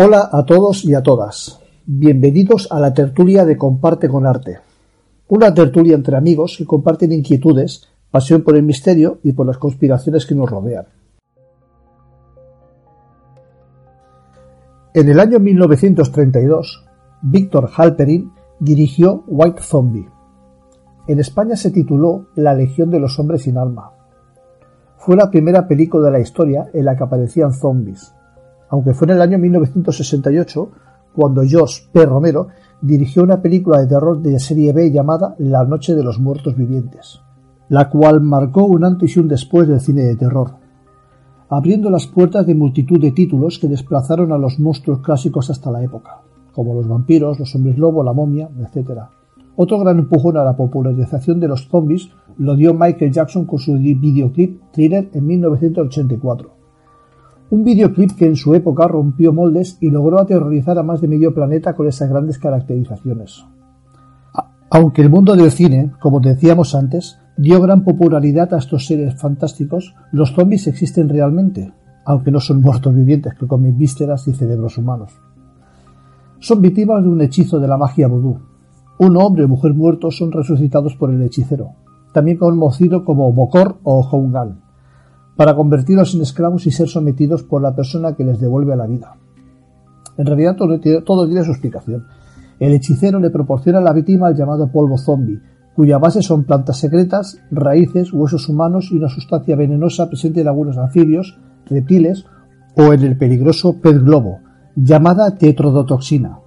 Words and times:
Hola 0.00 0.28
a 0.30 0.44
todos 0.46 0.84
y 0.84 0.94
a 0.94 1.02
todas. 1.02 1.58
Bienvenidos 1.84 2.68
a 2.70 2.78
la 2.78 2.94
tertulia 2.94 3.44
de 3.44 3.56
Comparte 3.56 4.08
con 4.08 4.26
Arte. 4.26 4.60
Una 5.26 5.52
tertulia 5.52 5.96
entre 5.96 6.16
amigos 6.16 6.54
que 6.56 6.64
comparten 6.64 7.10
inquietudes, 7.10 7.88
pasión 8.08 8.42
por 8.42 8.54
el 8.54 8.62
misterio 8.62 9.18
y 9.24 9.32
por 9.32 9.48
las 9.48 9.58
conspiraciones 9.58 10.24
que 10.24 10.36
nos 10.36 10.48
rodean. 10.48 10.86
En 14.94 15.08
el 15.08 15.18
año 15.18 15.40
1932, 15.40 16.86
Víctor 17.22 17.68
Halperin 17.76 18.30
dirigió 18.60 19.24
White 19.26 19.62
Zombie. 19.62 20.08
En 21.08 21.18
España 21.18 21.56
se 21.56 21.72
tituló 21.72 22.28
La 22.36 22.54
Legión 22.54 22.92
de 22.92 23.00
los 23.00 23.18
Hombres 23.18 23.42
sin 23.42 23.58
Alma. 23.58 23.90
Fue 24.96 25.16
la 25.16 25.28
primera 25.28 25.66
película 25.66 26.06
de 26.06 26.12
la 26.12 26.20
historia 26.20 26.70
en 26.72 26.84
la 26.84 26.96
que 26.96 27.02
aparecían 27.02 27.52
zombies 27.52 28.14
aunque 28.70 28.94
fue 28.94 29.06
en 29.06 29.14
el 29.14 29.22
año 29.22 29.38
1968 29.38 30.70
cuando 31.14 31.42
George 31.42 31.82
P. 31.92 32.04
Romero 32.06 32.48
dirigió 32.80 33.22
una 33.22 33.42
película 33.42 33.80
de 33.80 33.86
terror 33.86 34.20
de 34.20 34.38
serie 34.38 34.72
B 34.72 34.92
llamada 34.92 35.34
La 35.38 35.64
Noche 35.64 35.94
de 35.94 36.04
los 36.04 36.20
Muertos 36.20 36.56
Vivientes, 36.56 37.20
la 37.68 37.88
cual 37.88 38.20
marcó 38.20 38.64
un 38.64 38.84
antes 38.84 39.16
y 39.16 39.20
un 39.20 39.28
después 39.28 39.66
del 39.66 39.80
cine 39.80 40.02
de 40.02 40.16
terror, 40.16 40.52
abriendo 41.48 41.90
las 41.90 42.06
puertas 42.06 42.46
de 42.46 42.54
multitud 42.54 43.00
de 43.00 43.12
títulos 43.12 43.58
que 43.58 43.68
desplazaron 43.68 44.32
a 44.32 44.38
los 44.38 44.60
monstruos 44.60 45.00
clásicos 45.00 45.50
hasta 45.50 45.70
la 45.70 45.82
época, 45.82 46.20
como 46.52 46.74
los 46.74 46.86
vampiros, 46.86 47.40
los 47.40 47.54
hombres 47.54 47.78
lobo, 47.78 48.04
la 48.04 48.12
momia, 48.12 48.48
etc. 48.60 49.00
Otro 49.56 49.80
gran 49.80 49.98
empujón 49.98 50.36
a 50.36 50.44
la 50.44 50.56
popularización 50.56 51.40
de 51.40 51.48
los 51.48 51.66
zombies 51.68 52.10
lo 52.36 52.54
dio 52.54 52.74
Michael 52.74 53.10
Jackson 53.10 53.44
con 53.44 53.58
su 53.58 53.74
videoclip 53.74 54.60
Thriller 54.70 55.08
en 55.12 55.26
1984 55.26 56.57
un 57.50 57.64
videoclip 57.64 58.12
que 58.12 58.26
en 58.26 58.36
su 58.36 58.54
época 58.54 58.86
rompió 58.86 59.32
moldes 59.32 59.78
y 59.80 59.90
logró 59.90 60.20
aterrorizar 60.20 60.78
a 60.78 60.82
más 60.82 61.00
de 61.00 61.08
medio 61.08 61.32
planeta 61.32 61.74
con 61.74 61.88
esas 61.88 62.10
grandes 62.10 62.38
caracterizaciones. 62.38 63.44
Aunque 64.70 65.00
el 65.00 65.08
mundo 65.08 65.34
del 65.34 65.50
cine, 65.50 65.92
como 65.98 66.20
decíamos 66.20 66.74
antes, 66.74 67.18
dio 67.38 67.60
gran 67.62 67.84
popularidad 67.84 68.52
a 68.52 68.58
estos 68.58 68.84
seres 68.84 69.18
fantásticos, 69.18 69.94
los 70.12 70.32
zombies 70.34 70.66
existen 70.66 71.08
realmente, 71.08 71.72
aunque 72.04 72.30
no 72.30 72.40
son 72.40 72.60
muertos 72.60 72.94
vivientes 72.94 73.32
que 73.34 73.46
comen 73.46 73.78
vísceras 73.78 74.28
y 74.28 74.34
cerebros 74.34 74.76
humanos. 74.76 75.12
Son 76.40 76.60
víctimas 76.60 77.02
de 77.02 77.08
un 77.08 77.22
hechizo 77.22 77.58
de 77.58 77.68
la 77.68 77.78
magia 77.78 78.08
vudú. 78.08 78.40
Un 78.98 79.16
hombre 79.16 79.44
o 79.44 79.48
mujer 79.48 79.72
muertos 79.72 80.18
son 80.18 80.32
resucitados 80.32 80.96
por 80.96 81.10
el 81.10 81.22
hechicero, 81.22 81.70
también 82.12 82.36
conocido 82.36 83.06
como 83.06 83.32
Bokor 83.32 83.78
o 83.84 84.02
Houngal 84.02 84.67
para 85.38 85.54
convertirlos 85.54 86.16
en 86.16 86.22
esclavos 86.22 86.66
y 86.66 86.72
ser 86.72 86.88
sometidos 86.88 87.44
por 87.44 87.62
la 87.62 87.72
persona 87.72 88.16
que 88.16 88.24
les 88.24 88.40
devuelve 88.40 88.72
a 88.72 88.76
la 88.76 88.88
vida. 88.88 89.14
En 90.16 90.26
realidad 90.26 90.56
todo, 90.56 90.80
tiene 90.80 91.44
su 91.44 91.52
explicación. 91.52 92.08
El 92.58 92.72
hechicero 92.72 93.20
le 93.20 93.30
proporciona 93.30 93.78
a 93.78 93.82
la 93.82 93.92
víctima 93.92 94.30
el 94.30 94.34
llamado 94.34 94.66
polvo 94.72 94.98
zombie, 94.98 95.40
cuya 95.76 95.98
base 95.98 96.22
son 96.22 96.42
plantas 96.42 96.78
secretas, 96.78 97.40
raíces, 97.52 98.12
huesos 98.12 98.48
humanos 98.48 98.88
y 98.90 98.96
una 98.96 99.08
sustancia 99.08 99.54
venenosa 99.54 100.08
presente 100.08 100.40
en 100.40 100.48
algunos 100.48 100.76
anfibios, 100.76 101.38
reptiles 101.66 102.26
o 102.76 102.92
en 102.92 103.04
el 103.04 103.16
peligroso 103.16 103.80
pez 103.80 104.02
globo, 104.02 104.40
llamada 104.74 105.36
tetrodotoxina. 105.36 106.40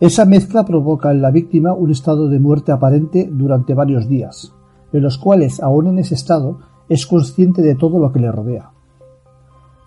Esa 0.00 0.24
mezcla 0.24 0.64
provoca 0.64 1.12
en 1.12 1.22
la 1.22 1.30
víctima 1.30 1.72
un 1.72 1.92
estado 1.92 2.28
de 2.28 2.40
muerte 2.40 2.72
aparente 2.72 3.30
durante 3.32 3.74
varios 3.74 4.08
días, 4.08 4.52
en 4.92 5.02
los 5.02 5.18
cuales, 5.18 5.62
aún 5.62 5.86
en 5.86 6.00
ese 6.00 6.16
estado, 6.16 6.71
es 6.92 7.06
consciente 7.06 7.62
de 7.62 7.74
todo 7.74 7.98
lo 7.98 8.12
que 8.12 8.20
le 8.20 8.30
rodea. 8.30 8.70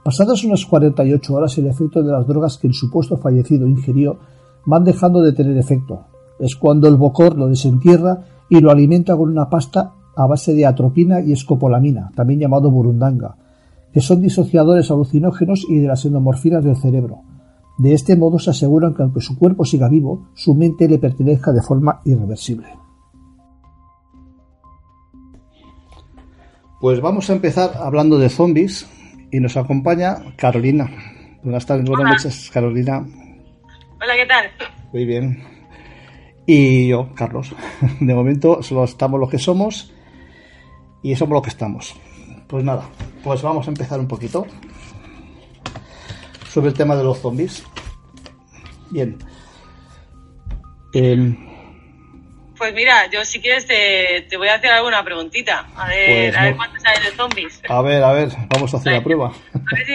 Pasadas 0.03 0.43
unas 0.43 0.66
48 0.66 1.33
horas, 1.33 1.57
el 1.57 1.67
efecto 1.67 2.01
de 2.01 2.11
las 2.11 2.27
drogas 2.27 2.57
que 2.57 2.67
el 2.67 2.73
supuesto 2.73 3.17
fallecido 3.17 3.67
ingirió 3.67 4.17
van 4.66 4.83
dejando 4.83 5.21
de 5.21 5.33
tener 5.33 5.55
efecto. 5.57 6.05
Es 6.39 6.55
cuando 6.55 6.88
el 6.88 6.95
bocor 6.95 7.38
lo 7.38 7.47
desentierra 7.47 8.25
y 8.49 8.59
lo 8.59 8.71
alimenta 8.71 9.16
con 9.16 9.29
una 9.29 9.49
pasta 9.49 9.93
a 10.16 10.25
base 10.25 10.53
de 10.53 10.66
atropina 10.66 11.21
y 11.21 11.31
escopolamina, 11.31 12.11
también 12.16 12.39
llamado 12.39 12.71
burundanga, 12.71 13.35
que 13.93 14.01
son 14.01 14.22
disociadores 14.22 14.89
alucinógenos 14.89 15.66
y 15.69 15.77
de 15.77 15.87
las 15.87 16.05
endomorfinas 16.05 16.63
del 16.63 16.77
cerebro. 16.77 17.22
De 17.77 17.93
este 17.93 18.16
modo 18.16 18.39
se 18.39 18.49
aseguran 18.49 18.93
que 18.93 19.03
aunque 19.03 19.22
su 19.22 19.37
cuerpo 19.37 19.66
siga 19.66 19.89
vivo, 19.89 20.27
su 20.33 20.55
mente 20.55 20.87
le 20.87 20.97
pertenezca 20.97 21.51
de 21.51 21.61
forma 21.61 22.01
irreversible. 22.05 22.84
Pues 26.79 26.99
vamos 26.99 27.29
a 27.29 27.33
empezar 27.33 27.71
hablando 27.77 28.17
de 28.17 28.27
zombies 28.29 28.85
y 29.31 29.39
nos 29.39 29.55
acompaña 29.55 30.17
Carolina. 30.35 30.89
Buenas 31.41 31.65
tardes, 31.65 31.85
buenas 31.85 32.23
noches, 32.23 32.51
Carolina. 32.51 33.05
Hola, 34.01 34.15
¿qué 34.15 34.25
tal? 34.25 34.51
Muy 34.91 35.05
bien. 35.05 35.41
Y 36.45 36.89
yo, 36.89 37.13
Carlos. 37.15 37.55
De 38.01 38.13
momento 38.13 38.61
solo 38.61 38.83
estamos 38.83 39.19
lo 39.19 39.29
que 39.29 39.39
somos 39.39 39.93
y 41.01 41.15
somos 41.15 41.35
lo 41.35 41.41
que 41.41 41.49
estamos. 41.49 41.95
Pues 42.47 42.63
nada, 42.63 42.83
pues 43.23 43.41
vamos 43.41 43.65
a 43.67 43.71
empezar 43.71 43.99
un 43.99 44.07
poquito 44.07 44.45
sobre 46.49 46.67
el 46.69 46.73
tema 46.73 46.97
de 46.97 47.03
los 47.05 47.19
zombies. 47.19 47.63
Bien. 48.91 49.17
Eh, 50.93 51.37
pues 52.57 52.73
mira, 52.73 53.09
yo 53.09 53.23
si 53.25 53.39
quieres 53.39 53.66
te, 53.66 54.38
voy 54.38 54.47
a 54.47 54.55
hacer 54.55 54.71
alguna 54.71 55.03
preguntita. 55.03 55.67
A 55.75 55.88
ver, 55.88 56.31
pues 56.31 56.38
a 56.38 56.43
ver 56.43 56.55
cuánto 56.55 56.79
sabes 56.79 57.03
de 57.03 57.11
zombies. 57.11 57.61
A 57.67 57.81
ver, 57.81 58.03
a 58.03 58.13
ver, 58.13 58.29
vamos 58.49 58.73
a 58.73 58.77
hacer 58.77 58.93
la 58.93 59.03
prueba. 59.03 59.33
A 59.53 59.75
ver 59.75 59.85
si 59.85 59.93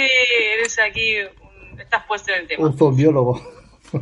eres 0.59 0.79
aquí, 0.79 1.17
estás 1.79 2.05
puesto 2.07 2.33
en 2.33 2.41
el 2.41 2.47
tema. 2.47 2.67
Un 2.67 2.77
zombiólogo. 2.77 3.41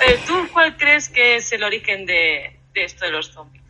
Eh, 0.00 0.16
¿Tú 0.28 0.32
cuál 0.52 0.76
crees 0.76 1.08
que 1.08 1.34
es 1.34 1.52
el 1.52 1.64
origen 1.64 2.06
de, 2.06 2.60
esto 2.72 3.04
de 3.04 3.10
los 3.10 3.32
zombies? 3.32 3.64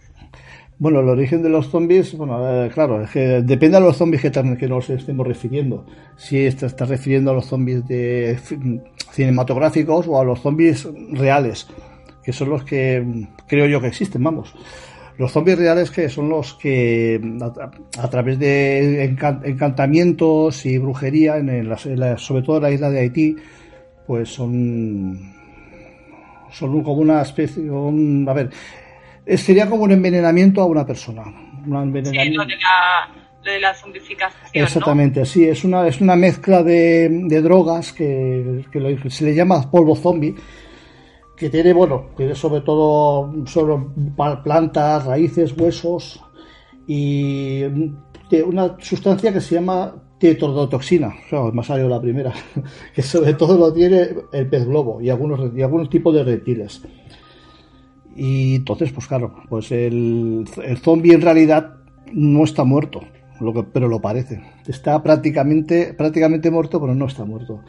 Bueno, 0.78 1.00
el 1.00 1.08
origen 1.08 1.42
de 1.42 1.48
los 1.48 1.70
zombies, 1.70 2.14
bueno, 2.14 2.68
claro, 2.74 3.02
es 3.02 3.10
que 3.10 3.20
depende 3.40 3.78
de 3.78 3.84
los 3.84 3.96
zombies 3.96 4.20
que, 4.20 4.30
que 4.30 4.68
nos 4.68 4.90
estemos 4.90 5.26
refiriendo. 5.26 5.86
Si 6.18 6.44
estás 6.44 6.86
refiriendo 6.86 7.30
a 7.30 7.34
los 7.34 7.46
zombies 7.46 7.88
de 7.88 8.38
cinematográficos 9.10 10.06
o 10.06 10.20
a 10.20 10.24
los 10.24 10.40
zombies 10.40 10.86
reales 11.12 11.66
que 12.28 12.34
son 12.34 12.50
los 12.50 12.62
que 12.62 13.02
creo 13.46 13.64
yo 13.64 13.80
que 13.80 13.86
existen, 13.86 14.22
vamos. 14.22 14.52
Los 15.16 15.32
zombies 15.32 15.56
reales 15.56 15.90
que 15.90 16.10
son 16.10 16.28
los 16.28 16.52
que 16.52 17.18
a, 17.98 18.10
través 18.10 18.38
de 18.38 19.02
encantamientos 19.02 20.66
y 20.66 20.76
brujería, 20.76 21.38
en, 21.38 21.74
sobre 22.18 22.42
todo 22.42 22.58
en 22.58 22.62
la 22.64 22.70
isla 22.70 22.90
de 22.90 23.00
Haití, 23.00 23.34
pues 24.06 24.28
son 24.28 25.32
son 26.52 26.82
como 26.82 27.00
una 27.00 27.22
especie, 27.22 27.62
a 27.66 28.32
ver, 28.34 28.50
sería 29.38 29.70
como 29.70 29.84
un 29.84 29.92
envenenamiento 29.92 30.60
a 30.60 30.66
una 30.66 30.84
persona. 30.84 31.22
Un 31.66 31.76
envenenamiento. 31.76 32.42
Sí, 32.42 32.50
lo 33.42 33.52
de 33.52 33.58
la, 33.58 33.72
zombificación. 33.72 34.50
Exactamente, 34.52 35.24
sí, 35.24 35.48
es 35.48 35.64
una, 35.64 35.88
es 35.88 36.02
una 36.02 36.14
mezcla 36.14 36.62
de, 36.62 37.08
drogas 37.42 37.94
que, 37.94 38.66
que, 38.70 39.08
se 39.08 39.24
le 39.24 39.34
llama 39.34 39.70
polvo 39.70 39.96
zombie 39.96 40.34
que 41.38 41.50
tiene, 41.50 41.72
bueno, 41.72 42.06
tiene 42.16 42.34
sobre 42.34 42.62
todo 42.62 43.32
solo 43.46 43.92
plantas, 44.42 45.06
raíces, 45.06 45.54
huesos 45.56 46.20
y 46.86 47.62
una 48.44 48.76
sustancia 48.80 49.32
que 49.32 49.40
se 49.40 49.54
llama 49.54 49.94
tiene 50.18 50.34
tordotoxina, 50.34 51.14
o 51.26 51.28
sea, 51.28 51.42
me 51.52 51.60
ha 51.60 51.64
salido 51.64 51.88
la 51.88 52.00
primera, 52.00 52.32
que 52.94 53.02
sobre 53.02 53.34
todo 53.34 53.56
lo 53.56 53.72
tiene 53.72 54.08
el 54.32 54.48
pez 54.48 54.66
globo 54.66 55.00
y 55.00 55.10
algunos, 55.10 55.56
y 55.56 55.62
algunos 55.62 55.88
tipos 55.88 56.12
de 56.14 56.24
reptiles. 56.24 56.82
Y 58.16 58.56
entonces, 58.56 58.90
pues 58.90 59.06
claro, 59.06 59.36
pues 59.48 59.70
el, 59.70 60.44
el 60.64 60.78
zombie 60.78 61.14
en 61.14 61.20
realidad 61.20 61.76
no 62.12 62.42
está 62.42 62.64
muerto, 62.64 63.02
lo 63.40 63.54
que, 63.54 63.62
pero 63.62 63.86
lo 63.86 64.00
parece. 64.00 64.42
Está 64.66 65.00
prácticamente, 65.04 65.94
prácticamente 65.94 66.50
muerto, 66.50 66.80
pero 66.80 66.96
no 66.96 67.06
está 67.06 67.24
muerto. 67.24 67.60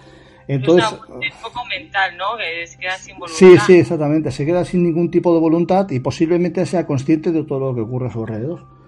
Entonces, 0.49 0.89
es 1.21 1.35
un 1.35 1.41
poco 1.43 1.63
mental, 1.67 2.17
¿no? 2.17 2.35
Que 2.35 2.65
se 2.65 2.79
queda 2.79 2.97
sin 2.97 3.19
voluntad. 3.19 3.37
Sí, 3.37 3.55
sí, 3.67 3.73
exactamente. 3.75 4.31
Se 4.31 4.47
queda 4.47 4.65
sin 4.65 4.83
ningún 4.83 5.11
tipo 5.11 5.31
de 5.31 5.39
voluntad 5.39 5.87
y 5.91 5.99
posiblemente 5.99 6.65
sea 6.65 6.87
consciente 6.87 7.31
de 7.31 7.43
todo 7.43 7.59
lo 7.59 7.75
que 7.75 7.81
ocurre 7.81 8.07
a 8.07 8.11
su 8.11 8.21
alrededor. 8.21 8.78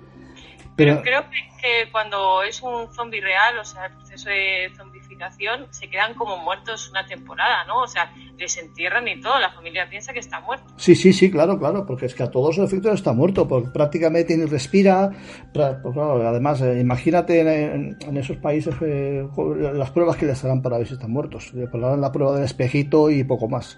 Pero, 0.76 1.02
creo 1.02 1.24
que, 1.30 1.92
cuando 1.92 2.44
es 2.44 2.62
un 2.62 2.92
zombie 2.94 3.22
real, 3.22 3.58
o 3.60 3.66
sea, 3.66 3.86
el 3.86 3.94
proceso 3.94 4.30
de 4.30 4.72
zombificación, 4.76 5.68
se 5.70 5.90
quedan 5.90 6.14
como 6.16 6.38
muertos 6.38 6.90
una 6.90 7.06
temporada, 7.06 7.66
¿no? 7.66 7.82
O 7.82 7.88
sea, 7.88 8.12
les 8.38 8.58
entierran 8.58 9.08
y 9.08 9.20
todo, 9.22 9.38
la 9.40 9.52
familia 9.52 9.88
piensa 9.90 10.14
que 10.14 10.20
está 10.20 10.40
muerto. 10.40 10.66
Sí, 10.78 10.96
sí, 10.96 11.14
sí, 11.14 11.30
claro, 11.30 11.60
claro, 11.60 11.86
porque 11.86 12.08
es 12.08 12.16
que 12.16 12.24
a 12.24 12.32
todos 12.32 12.58
los 12.58 12.68
efectos 12.68 12.94
está 12.94 13.14
muerto, 13.14 13.48
porque 13.48 13.70
prácticamente 13.70 14.36
ni 14.36 14.46
respira. 14.46 15.12
Pues 15.54 15.98
además, 15.98 16.62
eh, 16.62 16.80
imagínate 16.80 17.42
en, 17.42 18.18
esos 18.18 18.38
países 18.38 18.74
eh, 18.82 19.28
las 19.74 19.92
pruebas 19.92 20.18
que 20.18 20.26
les 20.26 20.44
harán 20.44 20.62
para 20.62 20.78
ver 20.78 20.88
si 20.88 20.94
están 20.94 21.12
muertos. 21.12 21.54
Le 21.54 21.68
harán 21.72 22.02
la 22.02 22.12
prueba 22.12 22.36
del 22.36 22.46
espejito 22.46 23.10
y 23.10 23.24
poco 23.24 23.48
más. 23.48 23.78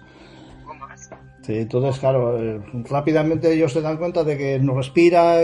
Entonces, 1.48 1.98
claro, 2.00 2.40
eh, 2.40 2.60
rápidamente 2.88 3.52
ellos 3.52 3.72
se 3.72 3.82
dan 3.82 3.98
cuenta 3.98 4.24
de 4.24 4.38
que 4.38 4.58
no 4.58 4.74
respira, 4.74 5.42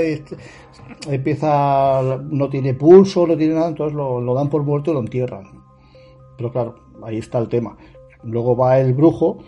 empieza, 1.08 2.18
no 2.30 2.48
tiene 2.48 2.74
pulso, 2.74 3.26
no 3.26 3.36
tiene 3.36 3.54
nada, 3.54 3.68
entonces 3.68 3.94
lo, 3.94 4.34
dan 4.34 4.48
por 4.48 4.62
muerto 4.62 4.90
y 4.90 4.94
lo 4.94 5.00
entierran. 5.00 5.44
Pero 6.36 6.50
claro, 6.52 6.74
ahí 7.04 7.18
está 7.18 7.38
el 7.38 7.48
tema. 7.48 7.76
Luego 8.22 8.56
va 8.56 8.78
el 8.78 8.94
brujo 8.94 9.38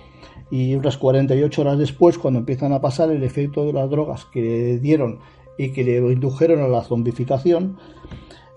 y 0.51 0.75
unas 0.75 0.99
48 0.99 1.63
horas 1.63 1.79
después, 1.79 2.19
cuando 2.19 2.41
empiezan 2.41 2.73
a 2.73 2.81
pasar 2.81 3.11
el 3.11 3.23
efecto 3.23 3.65
de 3.65 3.73
las 3.73 3.89
drogas 3.89 4.27
que 4.27 4.43
le 4.43 4.79
dieron 4.79 5.21
y 5.57 5.73
que 5.73 5.85
le 5.85 5.99
indujeron 5.99 6.61
a 6.61 6.69
la 6.69 6.83
zombificación, 6.83 7.79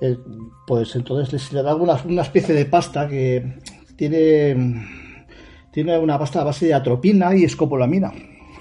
eh, 0.02 0.18
pues 0.68 0.96
entonces 0.96 1.54
le 1.54 1.64
da 1.64 1.76
una, 1.76 1.98
una 2.06 2.22
especie 2.24 2.54
de 2.54 2.66
pasta 2.66 3.08
que 3.08 3.56
tiene 3.96 5.05
tiene 5.76 6.00
una 6.00 6.18
pasta 6.18 6.40
a 6.40 6.46
base 6.46 6.68
de 6.68 6.74
atropina 6.74 7.36
y 7.36 7.44
escopolamina. 7.44 8.10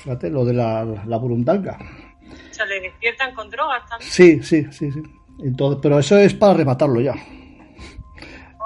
Fíjate, 0.00 0.31
lo 0.31 0.44
de 0.44 0.52
la, 0.52 0.84
la 1.06 1.16
burundanga. 1.16 1.78
O 2.50 2.52
sea, 2.52 2.66
le 2.66 2.81
despiertan 2.81 3.32
con 3.37 3.49
drogas 3.49 3.88
también. 3.88 4.11
Sí, 4.11 4.43
sí, 4.43 4.66
sí, 4.72 4.90
sí. 4.90 5.00
Entonces, 5.38 5.78
pero 5.81 6.00
eso 6.00 6.19
es 6.19 6.34
para 6.34 6.55
rematarlo 6.55 7.00
ya. 7.00 7.14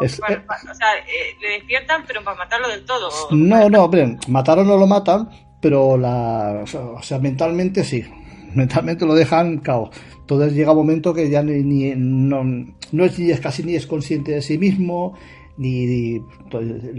o 0.00 0.08
sea, 0.08 0.28
eh, 0.30 1.36
le 1.42 1.48
despiertan, 1.58 2.04
pero 2.06 2.24
para 2.24 2.38
matarlo 2.38 2.68
del 2.68 2.86
todo. 2.86 3.10
No, 3.32 3.68
no, 3.68 3.84
hombre, 3.84 4.16
matarlo 4.28 4.64
no 4.64 4.78
lo 4.78 4.86
matan, 4.86 5.28
pero 5.60 5.98
la, 5.98 6.64
o 6.64 7.02
sea, 7.02 7.18
mentalmente 7.18 7.84
sí. 7.84 8.02
Mentalmente 8.54 9.04
lo 9.04 9.14
dejan 9.14 9.58
caos. 9.58 9.90
Entonces 10.20 10.54
llega 10.54 10.72
un 10.72 10.78
momento 10.78 11.12
que 11.12 11.28
ya 11.28 11.42
ni, 11.42 11.92
no, 11.94 12.44
no 12.92 13.04
es, 13.04 13.18
ni 13.18 13.30
es 13.30 13.40
casi 13.40 13.62
ni 13.62 13.74
es 13.74 13.86
consciente 13.86 14.32
de 14.32 14.40
sí 14.40 14.56
mismo, 14.56 15.18
ni, 15.58 16.22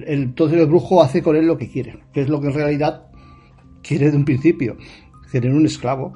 entonces 0.06 0.60
el 0.60 0.66
brujo 0.68 1.02
hace 1.02 1.24
con 1.24 1.36
él 1.36 1.48
lo 1.48 1.58
que 1.58 1.72
quiere, 1.72 2.00
que 2.14 2.22
es 2.22 2.30
lo 2.30 2.42
que 2.42 2.48
en 2.48 2.54
realidad 2.54 3.08
quiere 3.82 4.12
de 4.12 4.18
un 4.18 4.26
principio, 4.26 4.78
tener 5.32 5.52
un 5.52 5.66
esclavo. 5.66 6.14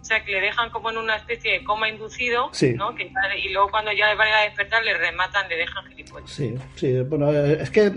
O 0.00 0.04
sea, 0.08 0.22
que 0.22 0.32
le 0.32 0.40
dejan 0.40 0.70
como 0.70 0.90
en 0.90 0.98
una 0.98 1.16
especie 1.16 1.52
de 1.52 1.64
coma 1.64 1.88
inducido, 1.88 2.50
¿no? 2.76 2.94
y 3.42 3.52
luego 3.52 3.70
cuando 3.70 3.90
ya 3.92 4.14
van 4.14 4.28
a 4.28 4.42
despertar 4.42 4.84
le 4.84 4.96
rematan, 4.96 5.48
le 5.48 5.56
dejan 5.56 5.84
gilipollas. 5.86 6.30
Sí, 6.30 6.54
sí, 6.76 7.00
bueno, 7.00 7.32
eh, 7.32 7.58
es 7.60 7.70
que 7.70 7.90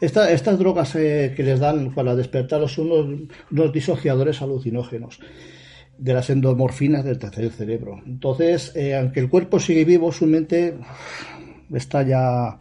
estas 0.00 0.58
drogas 0.58 0.94
eh, 0.94 1.32
que 1.34 1.42
les 1.42 1.58
dan 1.58 1.92
para 1.94 2.14
despertar 2.14 2.68
son 2.68 3.28
unos, 3.50 3.72
disociadores 3.72 4.40
alucinógenos 4.40 5.18
de 5.96 6.14
las 6.14 6.30
endomorfinas 6.30 7.04
del 7.04 7.18
tercer 7.18 7.50
cerebro. 7.50 8.02
Entonces, 8.06 8.76
eh, 8.76 8.94
aunque 8.94 9.18
el 9.18 9.28
cuerpo 9.28 9.58
sigue 9.58 9.84
vivo, 9.84 10.12
su 10.12 10.26
mente 10.26 10.78
está 11.72 12.02
ya 12.02 12.56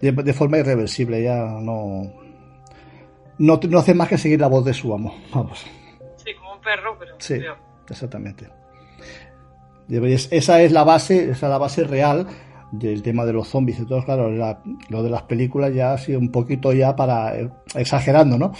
de, 0.00 0.32
forma 0.32 0.58
irreversible, 0.58 1.22
ya 1.22 1.36
no, 1.60 2.12
no, 3.38 3.60
no 3.62 3.78
hace 3.78 3.94
más 3.94 4.08
que 4.08 4.18
seguir 4.18 4.40
la 4.40 4.48
voz 4.48 4.64
de 4.64 4.74
su 4.74 4.92
amo, 4.94 5.14
vamos. 5.34 5.66
Sí, 6.16 6.34
como 6.34 6.54
un 6.54 6.60
perro, 6.60 6.96
pero... 6.98 7.14
Sí, 7.18 7.40
exactamente. 7.88 8.48
Esa 9.88 10.60
es 10.62 10.72
la 10.72 10.84
base, 10.84 11.30
esa 11.30 11.46
es 11.46 11.50
la 11.50 11.58
base 11.58 11.84
real 11.84 12.26
del 12.70 13.02
tema 13.02 13.24
de 13.24 13.32
los 13.32 13.48
zombies. 13.48 13.78
Entonces, 13.78 14.04
claro, 14.04 14.30
lo 14.30 15.02
de 15.02 15.10
las 15.10 15.22
películas 15.22 15.74
ya 15.74 15.92
ha 15.92 15.98
sido 15.98 16.20
un 16.20 16.30
poquito 16.30 16.72
ya 16.72 16.94
para 16.94 17.36
eh, 17.36 17.50
exagerando, 17.74 18.38
¿no? 18.38 18.52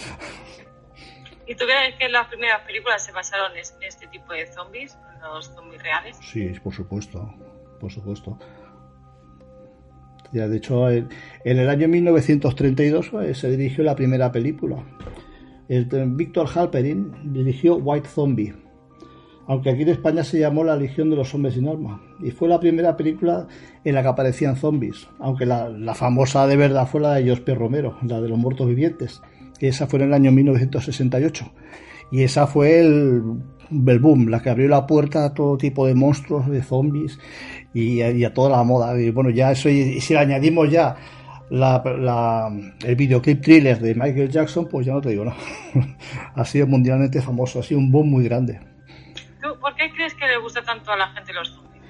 ¿Y 1.46 1.54
tú 1.54 1.64
crees 1.64 1.96
que 1.96 2.08
las 2.08 2.28
primeras 2.28 2.60
películas 2.62 3.04
se 3.04 3.12
basaron 3.12 3.52
en 3.52 3.62
este 3.82 4.06
tipo 4.08 4.32
de 4.32 4.46
zombies, 4.52 4.96
los 5.20 5.46
zombies 5.54 5.82
reales? 5.82 6.16
Sí, 6.20 6.48
por 6.62 6.74
supuesto, 6.74 7.34
por 7.80 7.90
supuesto. 7.90 8.38
Ya, 10.32 10.48
de 10.48 10.58
hecho, 10.58 10.88
en, 10.90 11.08
el 11.44 11.68
año 11.68 11.88
1932 11.88 13.10
eh, 13.22 13.34
se 13.34 13.50
dirigió 13.50 13.82
la 13.82 13.96
primera 13.96 14.30
película. 14.30 14.76
El, 15.68 15.86
Víctor 16.14 16.48
Halperin 16.54 17.12
dirigió 17.32 17.76
White 17.76 18.08
Zombie, 18.08 18.54
aunque 19.46 19.70
aquí 19.70 19.82
en 19.82 19.88
España 19.88 20.22
se 20.22 20.38
llamó 20.38 20.62
La 20.62 20.76
Legión 20.76 21.10
de 21.10 21.16
los 21.16 21.34
Hombres 21.34 21.54
sin 21.54 21.68
Alma, 21.68 22.02
y 22.20 22.30
fue 22.30 22.48
la 22.48 22.60
primera 22.60 22.96
película 22.96 23.48
en 23.84 23.94
la 23.94 24.02
que 24.02 24.08
aparecían 24.08 24.56
zombies, 24.56 25.08
aunque 25.18 25.46
la, 25.46 25.94
famosa 25.94 26.46
de 26.46 26.56
verdad 26.56 26.86
fue 26.86 27.00
la 27.00 27.14
de 27.14 27.28
Jospe 27.28 27.54
Romero, 27.54 27.98
la 28.02 28.20
de 28.20 28.28
los 28.28 28.38
muertos 28.38 28.68
vivientes, 28.68 29.22
esa 29.60 29.86
fue 29.86 29.98
en 30.00 30.06
el 30.06 30.14
año 30.14 30.32
1968. 30.32 31.52
Y 32.12 32.22
esa 32.22 32.46
fue 32.46 32.80
el, 32.80 33.22
el 33.70 34.30
la 34.30 34.42
que 34.42 34.50
abrió 34.50 34.68
la 34.68 34.86
puerta 34.86 35.24
a 35.24 35.34
todo 35.34 35.56
tipo 35.56 35.86
de 35.86 35.94
monstruos, 35.94 36.48
de 36.48 36.62
zombies 36.62 37.18
y, 37.74 38.02
a 38.02 38.34
toda 38.34 38.50
la 38.50 38.62
moda. 38.62 38.98
Y 39.00 39.10
bueno, 39.10 39.30
ya 39.30 39.52
eso, 39.52 39.68
y, 39.68 40.00
si 40.00 40.14
le 40.14 40.20
añadimos 40.20 40.70
ya 40.70 40.96
la, 41.50 42.50
el 42.84 42.96
videoclip 42.96 43.42
thriller 43.42 43.78
de 43.78 43.94
Michael 43.94 44.30
Jackson, 44.30 44.68
pues 44.68 44.86
ya 44.86 44.92
no 44.92 45.00
te 45.00 45.10
digo 45.10 45.24
nada. 45.24 45.38
ha 46.34 46.44
sido 46.44 46.66
mundialmente 46.66 47.20
famoso, 47.20 47.60
ha 47.60 47.62
sido 47.62 47.80
un 47.80 47.90
boom 47.90 48.10
muy 48.10 48.24
grande. 48.24 48.60
¿Por 49.60 49.74
qué 49.74 49.90
crees 49.94 50.14
que 50.14 50.26
le 50.26 50.38
gusta 50.38 50.62
tanto 50.62 50.92
a 50.92 50.96
la 50.96 51.08
gente 51.08 51.32
los 51.32 51.48
zombies? 51.48 51.82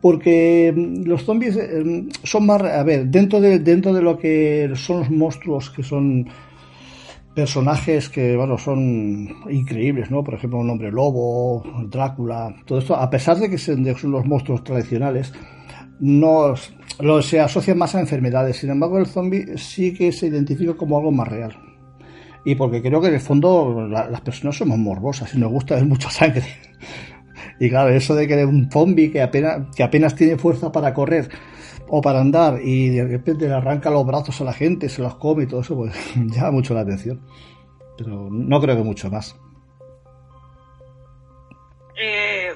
Porque 0.00 0.72
mm, 0.74 1.06
los 1.06 1.24
zombies 1.24 1.56
eh, 1.56 2.04
son 2.24 2.46
más, 2.46 2.62
a 2.62 2.82
ver, 2.82 3.06
dentro 3.06 3.40
de, 3.40 3.58
dentro 3.58 3.92
de 3.92 4.02
lo 4.02 4.18
que 4.18 4.70
son 4.74 5.00
los 5.00 5.10
monstruos 5.10 5.70
que 5.70 5.82
son 5.82 6.26
personajes 7.34 8.08
que 8.08 8.36
bueno 8.36 8.58
son 8.58 9.28
increíbles, 9.50 10.10
¿no? 10.10 10.24
Por 10.24 10.34
ejemplo, 10.34 10.58
un 10.58 10.70
hombre 10.70 10.90
lobo, 10.90 11.62
Drácula, 11.88 12.54
todo 12.66 12.78
esto, 12.78 12.96
a 12.96 13.08
pesar 13.08 13.38
de 13.38 13.48
que 13.48 13.58
son 13.58 13.84
los 13.84 14.26
monstruos 14.26 14.64
tradicionales, 14.64 15.32
no 16.00 16.54
lo, 17.00 17.22
se 17.22 17.40
asocia 17.40 17.74
más 17.74 17.94
a 17.94 18.00
enfermedades. 18.00 18.56
Sin 18.56 18.70
embargo, 18.70 18.98
el 18.98 19.06
zombie 19.06 19.56
sí 19.56 19.94
que 19.94 20.12
se 20.12 20.26
identifica 20.26 20.74
como 20.74 20.98
algo 20.98 21.12
más 21.12 21.28
real. 21.28 21.56
Y 22.44 22.54
porque 22.54 22.80
creo 22.80 23.00
que 23.00 23.08
en 23.08 23.14
el 23.14 23.20
fondo 23.20 23.86
las 23.86 24.20
personas 24.22 24.56
somos 24.56 24.78
morbosas 24.78 25.34
y 25.34 25.38
nos 25.38 25.50
gusta 25.50 25.74
ver 25.74 25.86
mucha 25.86 26.10
sangre. 26.10 26.44
Y 27.58 27.68
claro, 27.68 27.90
eso 27.90 28.14
de 28.14 28.26
que 28.26 28.42
un 28.46 28.70
zombie 28.70 29.10
que 29.10 29.20
apenas, 29.20 29.66
que 29.76 29.82
apenas 29.82 30.14
tiene 30.14 30.38
fuerza 30.38 30.72
para 30.72 30.94
correr 30.94 31.28
o 31.92 32.00
para 32.00 32.20
andar 32.20 32.60
y 32.62 32.90
de 32.90 33.04
repente 33.04 33.48
le 33.48 33.54
arranca 33.54 33.90
los 33.90 34.06
brazos 34.06 34.40
a 34.40 34.44
la 34.44 34.52
gente, 34.52 34.88
se 34.88 35.02
los 35.02 35.16
come 35.16 35.42
y 35.42 35.46
todo 35.46 35.60
eso, 35.60 35.74
pues 35.74 35.92
llama 36.14 36.52
mucho 36.52 36.72
la 36.72 36.82
atención. 36.82 37.20
Pero 37.98 38.28
no 38.30 38.60
creo 38.60 38.76
que 38.76 38.82
mucho 38.82 39.10
más. 39.10 39.36
Eh, 42.00 42.54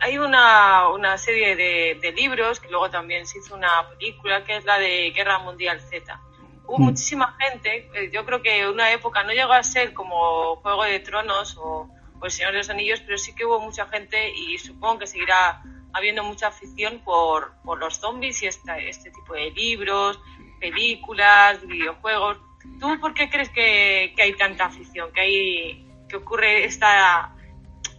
hay 0.00 0.18
una, 0.18 0.88
una 0.88 1.16
serie 1.16 1.54
de, 1.54 2.12
libros 2.12 2.58
que 2.58 2.68
luego 2.68 2.90
también 2.90 3.26
se 3.26 3.38
hizo 3.38 3.54
una 3.54 3.88
película 3.90 4.44
que 4.44 4.56
es 4.56 4.64
la 4.64 4.78
de 4.78 5.12
Guerra 5.12 5.38
Mundial 5.38 5.80
Z. 5.80 6.20
Hubo 6.66 6.78
mm. 6.78 6.82
muchísima 6.82 7.36
gente, 7.38 7.88
eh, 7.94 8.10
yo 8.12 8.24
creo 8.26 8.42
que 8.42 8.68
una 8.68 8.92
época 8.92 9.22
no 9.22 9.32
llegó 9.32 9.52
a 9.52 9.62
ser 9.62 9.94
como 9.94 10.56
Juego 10.56 10.82
de 10.82 10.98
Tronos 10.98 11.56
o, 11.58 11.88
o 12.20 12.24
El 12.24 12.30
Señor 12.30 12.52
de 12.52 12.58
los 12.58 12.70
Anillos, 12.70 13.00
pero 13.06 13.18
sí 13.18 13.34
que 13.36 13.44
hubo 13.44 13.60
mucha 13.60 13.86
gente 13.86 14.32
y 14.36 14.58
supongo 14.58 14.98
que 14.98 15.06
seguirá 15.06 15.62
habiendo 15.94 16.22
mucha 16.24 16.48
afición 16.48 17.00
por, 17.04 17.52
por 17.64 17.78
los 17.78 17.98
zombies 17.98 18.42
y 18.42 18.46
este, 18.46 18.88
este 18.88 19.10
tipo 19.10 19.34
de 19.34 19.50
libros, 19.52 20.20
películas, 20.60 21.64
videojuegos. 21.66 22.38
¿Tú 22.80 23.00
por 23.00 23.14
qué 23.14 23.30
crees 23.30 23.48
que, 23.50 24.12
que 24.16 24.22
hay 24.22 24.34
tanta 24.34 24.66
afición? 24.66 25.12
Que 25.12 25.20
hay 25.20 25.88
que 26.08 26.16
ocurre 26.16 26.64
esta 26.64 27.34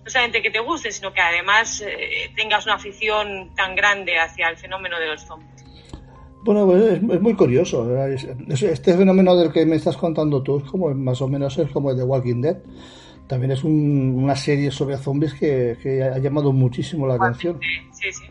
no 0.04 0.12
solamente 0.12 0.44
que 0.44 0.52
te 0.52 0.60
guste, 0.60 0.92
sino 0.92 1.12
que 1.12 1.22
además 1.22 1.82
eh, 1.82 2.32
tengas 2.36 2.66
una 2.66 2.75
afición 2.75 3.56
tan 3.56 3.75
grande 3.75 4.20
hacia 4.20 4.50
el 4.50 4.58
fenómeno 4.58 5.00
de 5.00 5.08
los 5.08 5.22
zombies. 5.24 5.66
Bueno, 6.44 6.68
pues 6.68 6.84
es, 6.84 7.02
muy 7.02 7.34
curioso. 7.34 7.88
Este 8.50 8.96
fenómeno 8.96 9.36
del 9.36 9.52
que 9.52 9.66
me 9.66 9.78
estás 9.78 9.98
contando 9.98 10.44
tú 10.44 10.60
es 10.60 10.70
como 10.70 10.94
más 10.94 11.20
o 11.24 11.28
menos 11.28 11.58
es 11.58 11.72
como 11.72 11.90
el 11.90 11.98
de 11.98 12.04
Walking 12.04 12.42
Dead 12.42 12.58
también 13.27 13.51
es 13.51 13.63
una 13.63 14.36
serie 14.36 14.72
sobre 14.72 14.98
zombies 14.98 15.34
que, 15.34 15.77
ha 16.03 16.17
llamado 16.20 16.51
muchísimo 16.53 17.08
la 17.08 17.15
atención. 17.15 17.60
Sí, 17.94 18.12
sí. 18.12 18.24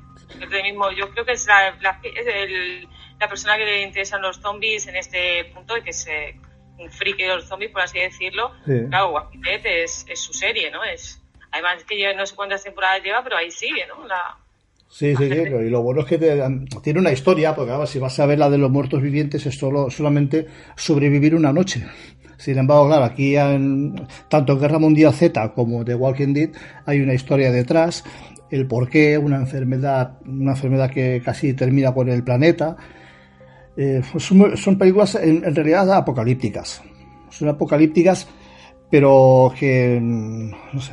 mismo, 0.62 0.90
yo 0.92 1.10
creo 1.10 1.24
que 1.24 1.32
es 1.32 1.46
la, 1.46 1.76
la, 1.80 2.00
la, 3.18 3.28
persona 3.28 3.56
que 3.56 3.64
le 3.64 3.82
interesan 3.82 4.22
los 4.22 4.38
zombies 4.40 4.86
en 4.86 4.96
este 4.96 5.44
punto 5.54 5.76
y 5.76 5.82
que 5.82 5.92
se 5.92 6.36
un 6.78 6.90
friki 6.90 7.22
de 7.22 7.36
los 7.36 7.46
zombies, 7.46 7.70
por 7.70 7.82
así 7.82 7.98
decirlo. 7.98 8.52
Claro, 8.64 9.12
Walking 9.12 9.40
es, 9.64 10.04
es 10.08 10.20
su 10.20 10.32
serie, 10.32 10.70
¿no? 10.70 10.82
Es, 10.82 11.22
además 11.52 11.84
que 11.84 12.00
yo 12.00 12.12
no 12.14 12.26
sé 12.26 12.34
cuántas 12.34 12.64
temporadas 12.64 13.02
lleva, 13.02 13.22
pero 13.22 13.36
ahí 13.36 13.50
sigue, 13.50 13.86
¿no? 13.86 14.06
La, 14.06 14.36
Sí, 14.94 15.16
sí, 15.16 15.28
sí, 15.28 15.40
y 15.40 15.70
lo 15.70 15.82
bueno 15.82 16.02
es 16.02 16.06
que 16.06 16.18
tiene 16.18 17.00
una 17.00 17.10
historia, 17.10 17.52
porque 17.52 17.72
ahora 17.72 17.84
si 17.84 17.98
vas 17.98 18.16
a 18.20 18.26
ver 18.26 18.38
la 18.38 18.48
de 18.48 18.58
los 18.58 18.70
muertos 18.70 19.02
vivientes 19.02 19.44
es 19.44 19.58
solo, 19.58 19.90
solamente 19.90 20.46
sobrevivir 20.76 21.34
una 21.34 21.52
noche. 21.52 21.84
Sin 22.44 22.58
embargo, 22.58 22.88
claro, 22.88 23.04
aquí 23.04 23.36
en, 23.36 23.94
tanto 24.28 24.58
Guerra 24.58 24.78
Mundial 24.78 25.14
Z 25.14 25.54
como 25.54 25.82
The 25.82 25.94
Walking 25.94 26.34
Dead 26.34 26.50
hay 26.84 27.00
una 27.00 27.14
historia 27.14 27.50
detrás, 27.50 28.04
el 28.50 28.66
porqué, 28.66 29.16
una 29.16 29.36
enfermedad, 29.36 30.18
una 30.26 30.50
enfermedad 30.50 30.90
que 30.90 31.22
casi 31.24 31.54
termina 31.54 31.94
con 31.94 32.10
el 32.10 32.22
planeta. 32.22 32.76
Eh, 33.78 34.02
son, 34.18 34.76
películas 34.76 35.14
en, 35.14 35.54
realidad 35.54 35.90
apocalípticas. 35.90 36.82
Son 37.30 37.48
apocalípticas, 37.48 38.28
pero 38.90 39.50
que, 39.58 39.98
no 40.02 40.80
sé, 40.82 40.92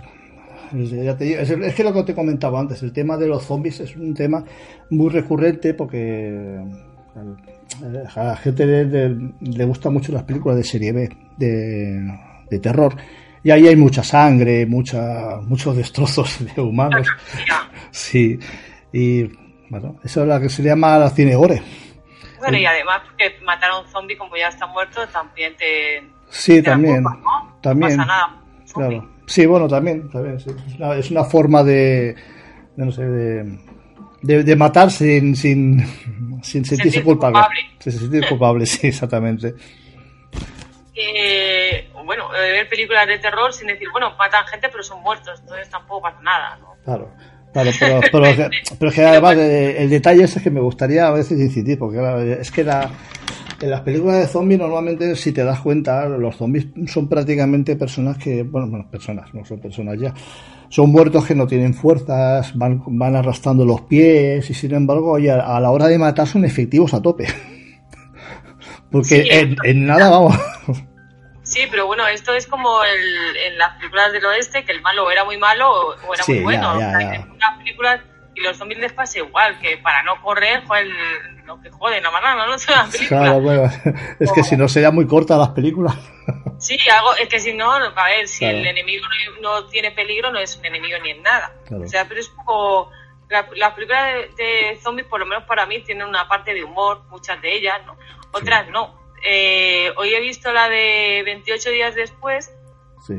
es, 1.20 1.76
que 1.76 1.84
lo 1.84 1.92
que 1.92 2.04
te 2.04 2.16
comentaba 2.16 2.62
antes, 2.62 2.82
el 2.82 2.94
tema 2.94 3.18
de 3.18 3.28
los 3.28 3.44
zombies 3.44 3.82
es 3.82 3.94
un 3.98 4.14
tema 4.14 4.46
muy 4.90 5.10
recurrente 5.10 5.74
porque 5.74 6.64
a 8.16 8.24
la 8.24 8.36
gente 8.38 8.66
le, 8.66 9.66
gustan 9.66 9.94
mucho 9.94 10.12
las 10.12 10.24
películas 10.24 10.58
de 10.58 10.64
serie 10.64 10.92
B, 10.92 11.10
de, 11.38 12.60
terror. 12.60 12.96
Y 13.44 13.52
ahí 13.52 13.68
hay 13.68 13.76
mucha 13.76 14.04
sangre, 14.04 14.66
mucha, 14.66 15.38
muchos 15.42 15.76
destrozos 15.76 16.40
de 16.56 16.62
humanos. 16.62 17.08
Sí, 17.94 18.40
y 18.94 19.24
bueno, 19.70 19.98
eso 20.02 20.22
es 20.22 20.28
lo 20.30 20.40
que 20.40 20.48
se 20.48 20.64
llama 20.64 20.98
la 20.98 21.10
cine 21.10 21.36
gore. 21.36 21.62
Bueno, 22.40 22.58
y 22.58 22.66
además 22.66 23.02
que 23.18 23.44
matar 23.44 23.72
a 23.72 23.80
un 23.80 23.88
zombie 23.88 24.18
como 24.18 24.38
ya 24.38 24.48
está 24.48 24.66
muerto 24.68 25.06
también 25.10 25.54
te... 25.58 26.02
Sí, 26.30 26.64
también. 26.64 27.04
también. 27.62 27.98
No 27.98 28.06
pasa 28.06 28.08
nada. 28.08 28.42
Claro. 28.74 29.10
Sí, 29.26 29.46
bueno, 29.46 29.68
también, 29.68 30.10
también 30.10 30.36
Es, 30.36 31.12
una, 31.12 31.24
forma 31.24 31.64
de, 31.64 32.16
no 32.76 32.92
sé, 32.92 33.04
de, 33.06 33.60
de, 34.22 34.56
matar 34.56 34.92
sin, 34.92 35.36
sin, 35.36 35.86
sin 36.44 36.66
sentirse 36.66 37.04
culpable. 37.04 37.40
Sin 37.80 37.92
sentirse 37.92 38.30
culpable, 38.30 38.66
sí, 38.68 38.88
exactamente. 38.88 39.54
Eh, 40.94 41.90
bueno, 42.06 42.30
ver 42.30 42.68
películas 42.70 43.08
de 43.08 43.18
terror 43.20 43.52
sin 43.54 43.68
decir, 43.68 43.88
bueno, 43.92 44.14
matan 44.18 44.46
gente 44.48 44.68
pero 44.70 44.84
son 44.84 45.02
muertos, 45.02 45.40
entonces 45.42 45.70
tampoco 45.70 46.02
pasa 46.04 46.22
nada, 46.22 46.58
¿no? 46.58 46.76
Claro. 46.84 47.12
Claro, 47.54 47.72
pero, 47.80 48.00
pero, 48.12 48.50
pero, 48.80 48.92
que 48.92 49.04
además 49.04 49.38
el, 49.38 49.90
detalle 49.90 50.24
es 50.24 50.42
que 50.42 50.50
me 50.50 50.62
gustaría 50.62 51.08
a 51.08 51.12
veces 51.12 51.40
incidir, 51.40 51.78
porque 51.78 52.38
es 52.40 52.50
que 52.50 52.64
la, 52.64 52.90
en 53.62 53.70
las 53.70 53.82
películas 53.82 54.20
de 54.20 54.28
zombies 54.28 54.60
normalmente, 54.60 55.16
si 55.16 55.32
te 55.32 55.44
das 55.44 55.60
cuenta, 55.60 56.08
los 56.08 56.36
zombies 56.36 56.68
son 56.88 57.08
prácticamente 57.08 57.76
personas 57.76 58.18
que, 58.18 58.44
bueno, 58.44 58.68
bueno, 58.68 58.88
personas, 58.90 59.34
no 59.34 59.46
son 59.46 59.60
personas 59.60 60.00
ya, 60.00 60.14
son 60.72 60.90
muertos 60.90 61.26
que 61.26 61.36
no 61.36 61.48
tienen 61.48 61.74
fuerzas, 61.74 62.58
van, 62.58 62.82
van 62.98 63.18
arrastrando 63.18 63.66
los 63.66 63.82
pies 63.82 64.50
y 64.50 64.54
sin 64.54 64.74
embargo, 64.74 65.12
oye, 65.12 65.30
a 65.30 65.60
la 65.60 65.70
hora 65.70 65.88
de 65.88 65.98
matar 65.98 66.28
son 66.28 66.46
efectivos 66.46 66.94
a 66.94 67.02
tope. 67.02 67.28
Porque 68.92 69.58
en, 69.64 69.86
nada 69.86 70.10
vamos. 70.10 70.36
Sí, 71.44 71.62
pero 71.70 71.88
bueno, 71.88 72.08
esto 72.08 72.34
es 72.34 72.48
como 72.48 72.84
el, 72.86 73.38
en 73.52 73.58
las 73.58 73.76
películas 73.78 74.14
del 74.14 74.26
oeste, 74.26 74.64
que 74.64 74.72
el 74.72 74.82
malo 74.82 75.12
era 75.12 75.26
muy 75.26 75.38
malo 75.38 75.70
o, 75.70 76.14
era 76.14 76.24
muy 76.26 76.40
bueno. 76.40 76.80
películas 77.58 78.00
y 78.34 78.42
los 78.42 78.56
zombies 78.56 78.80
les 78.80 78.94
pasa 78.94 79.20
igual, 79.20 79.60
que 79.60 79.78
para 79.78 80.04
no 80.04 80.22
correr, 80.22 80.64
joder, 80.66 80.88
lo 81.46 81.60
que 81.60 81.70
joden 81.70 82.06
a 82.06 82.46
¿no? 82.48 82.56
Claro, 83.10 83.42
bueno, 83.42 83.70
es 84.20 84.32
que 84.32 84.44
si 84.44 84.56
no 84.56 84.70
sería 84.70 84.92
muy 84.92 85.06
corta 85.06 85.38
las 85.38 85.50
películas. 85.50 85.98
Sí, 86.62 86.78
algo, 86.90 87.16
es 87.16 87.28
que 87.28 87.40
si 87.40 87.54
no, 87.54 87.72
a 87.72 88.06
ver, 88.06 88.28
si 88.28 88.46
el 88.46 88.66
enemigo 88.66 89.04
no, 89.42 89.66
tiene 89.66 89.90
peligro, 89.92 90.32
no 90.32 90.38
es 90.38 90.56
un 90.58 90.66
enemigo 90.66 91.00
ni 91.00 91.10
en 91.10 91.24
nada. 91.24 91.56
O 91.72 91.88
sea, 91.88 92.08
pero 92.08 92.20
es 92.20 92.30
poco... 92.30 92.92
Las 93.56 93.74
películas 93.74 94.36
de, 94.36 94.78
zombies, 94.84 95.08
por 95.08 95.22
lo 95.22 95.26
menos 95.26 95.46
para 95.46 95.66
mí, 95.66 95.82
tienen 95.82 96.06
una 96.06 96.28
parte 96.28 96.54
de 96.54 96.64
humor, 96.64 97.02
muchas 97.10 97.42
de 97.42 97.56
ellas, 97.56 97.82
¿no? 97.86 97.98
Otras 98.32 98.68
no. 98.70 99.00
Eh, 99.24 99.92
hoy 99.96 100.14
he 100.14 100.20
visto 100.20 100.52
la 100.52 100.70
de 100.70 101.24
28 101.26 101.70
días 101.72 101.96
después. 101.96 102.54
Sí. 103.08 103.16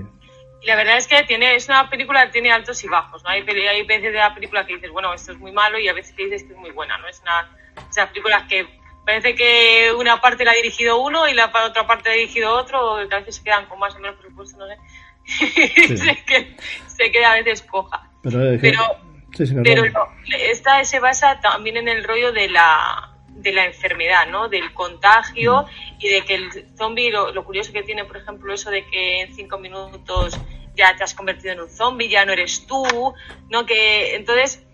Y 0.60 0.66
la 0.66 0.76
verdad 0.76 0.98
es 0.98 1.08
que 1.08 1.24
tiene, 1.24 1.56
es 1.56 1.66
una 1.68 1.90
película 1.90 2.26
que 2.26 2.32
tiene 2.32 2.52
altos 2.52 2.84
y 2.84 2.88
bajos, 2.88 3.24
¿no? 3.24 3.30
Hay, 3.30 3.40
hay 3.40 3.82
veces 3.84 4.12
de 4.12 4.18
la 4.18 4.34
película 4.34 4.66
que 4.66 4.74
dices, 4.74 4.90
bueno, 4.90 5.12
esto 5.14 5.32
es 5.32 5.38
muy 5.38 5.50
malo 5.50 5.78
y 5.78 5.88
a 5.88 5.94
veces 5.94 6.14
que 6.14 6.24
dices 6.24 6.44
que 6.44 6.52
es 6.52 6.58
muy 6.58 6.70
buena, 6.70 6.98
¿no? 6.98 7.08
Es 7.08 7.20
una 7.22 7.50
esas 7.90 8.08
películas 8.10 8.44
que 8.48 8.68
parece 9.04 9.34
que 9.34 9.92
una 9.96 10.20
parte 10.20 10.44
la 10.44 10.52
ha 10.52 10.54
dirigido 10.54 11.00
uno 11.00 11.28
y 11.28 11.34
la 11.34 11.52
otra 11.66 11.86
parte 11.86 12.08
la 12.08 12.14
ha 12.14 12.18
dirigido 12.18 12.54
otro, 12.54 12.96
que 13.08 13.14
a 13.14 13.18
veces 13.18 13.36
se 13.36 13.44
quedan 13.44 13.66
con 13.66 13.78
más 13.78 13.94
o 13.94 13.98
menos 13.98 14.16
presupuesto, 14.16 14.58
no 14.58 14.66
sé. 14.66 14.78
se, 16.86 17.12
queda 17.12 17.32
a 17.32 17.34
veces 17.36 17.62
coja. 17.62 18.10
Pero, 18.22 18.96
pero, 19.62 19.84
esta 20.38 20.84
se 20.84 21.00
basa 21.00 21.40
también 21.40 21.76
en 21.76 21.88
el 21.88 22.04
rollo 22.04 22.32
de 22.32 22.48
la 22.48 23.08
de 23.28 23.52
la 23.52 23.64
enfermedad, 23.64 24.26
¿no? 24.28 24.48
Del 24.48 24.72
contagio 24.72 25.66
y 25.98 26.08
de 26.08 26.22
que 26.24 26.34
el 26.34 26.76
zombie, 26.76 27.10
lo, 27.10 27.32
lo, 27.32 27.44
curioso 27.44 27.72
que 27.72 27.82
tiene, 27.82 28.04
por 28.04 28.18
ejemplo, 28.18 28.52
eso 28.52 28.70
de 28.70 28.86
que 28.86 29.22
en 29.22 29.34
cinco 29.34 29.58
minutos 29.58 30.38
ya 30.76 30.94
te 30.96 31.02
has 31.02 31.14
convertido 31.14 31.52
en 31.52 31.60
un 31.60 31.70
zombie, 31.70 32.08
ya 32.08 32.24
no 32.24 32.32
eres 32.32 32.66
tú, 32.66 32.84
¿no? 33.48 33.66
Que 33.66 34.14
entonces 34.14 34.64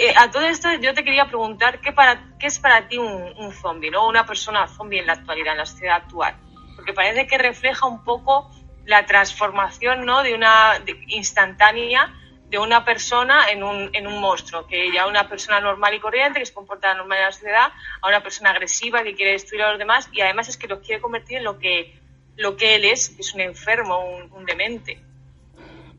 eh, 0.00 0.14
a 0.16 0.30
todo 0.30 0.46
esto 0.46 0.72
yo 0.80 0.94
te 0.94 1.04
quería 1.04 1.26
preguntar 1.26 1.80
qué, 1.80 1.92
para, 1.92 2.24
qué 2.38 2.46
es 2.46 2.58
para 2.58 2.88
ti 2.88 2.96
un, 2.96 3.34
un 3.36 3.52
zombie, 3.52 3.90
¿no? 3.90 4.08
Una 4.08 4.24
persona 4.24 4.66
zombie 4.66 5.00
en 5.00 5.06
la 5.06 5.12
actualidad, 5.12 5.52
en 5.52 5.58
la 5.58 5.66
sociedad 5.66 5.96
actual. 5.96 6.36
Porque 6.74 6.94
parece 6.94 7.26
que 7.26 7.36
refleja 7.36 7.86
un 7.86 8.02
poco 8.02 8.50
la 8.86 9.04
transformación, 9.04 10.06
¿no? 10.06 10.22
De 10.22 10.34
una 10.34 10.82
instantánea 11.08 12.14
de 12.48 12.58
una 12.58 12.82
persona 12.82 13.50
en 13.50 13.62
un, 13.62 13.90
en 13.92 14.06
un 14.06 14.20
monstruo, 14.20 14.66
que 14.66 14.90
ya 14.90 15.06
una 15.06 15.28
persona 15.28 15.60
normal 15.60 15.94
y 15.94 16.00
corriente, 16.00 16.40
que 16.40 16.46
se 16.46 16.54
comporta 16.54 16.94
normal 16.94 17.18
en 17.18 17.24
la 17.24 17.32
sociedad, 17.32 17.72
a 18.00 18.08
una 18.08 18.22
persona 18.22 18.50
agresiva 18.50 19.04
que 19.04 19.14
quiere 19.14 19.32
destruir 19.32 19.62
a 19.64 19.70
los 19.70 19.78
demás 19.78 20.08
y 20.12 20.22
además 20.22 20.48
es 20.48 20.56
que 20.56 20.66
lo 20.66 20.80
quiere 20.80 21.02
convertir 21.02 21.38
en 21.38 21.44
lo 21.44 21.58
que, 21.58 22.00
lo 22.36 22.56
que 22.56 22.74
él 22.76 22.86
es, 22.86 23.10
que 23.10 23.20
es 23.20 23.34
un 23.34 23.42
enfermo, 23.42 24.00
un 24.32 24.46
demente. 24.46 25.09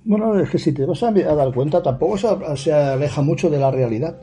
Bueno, 0.03 0.39
es 0.39 0.50
que 0.50 0.58
si 0.58 0.72
te 0.72 0.86
vas 0.86 1.03
a, 1.03 1.12
dar 1.12 1.53
cuenta, 1.53 1.84
tampoco 1.84 2.17
se, 2.55 2.74
aleja 2.74 3.22
mucho 3.22 3.50
de 3.50 3.60
la 3.60 3.70
realidad. 3.70 4.20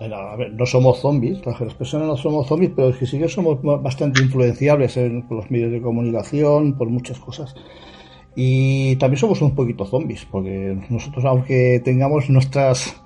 A 0.00 0.36
ver, 0.36 0.54
no 0.54 0.64
somos 0.64 1.00
zombies, 1.00 1.44
las 1.44 1.74
personas 1.74 2.06
no 2.06 2.16
somos 2.16 2.46
zombies, 2.46 2.72
pero 2.74 2.88
es 2.88 2.96
que 2.96 3.06
sí 3.06 3.18
que 3.18 3.28
somos 3.28 3.58
bastante 3.82 4.22
influenciables 4.22 4.96
en, 4.96 5.28
por 5.28 5.36
los 5.38 5.50
medios 5.50 5.72
de 5.72 5.82
comunicación, 5.82 6.78
por 6.78 6.88
muchas 6.88 7.18
cosas. 7.18 7.54
Y 8.34 8.96
también 8.96 9.18
somos 9.18 9.42
un 9.42 9.54
poquito 9.54 9.84
zombies, 9.84 10.24
porque 10.24 10.78
nosotros, 10.88 11.24
aunque 11.26 11.82
tengamos 11.84 12.30
nuestras 12.30 12.96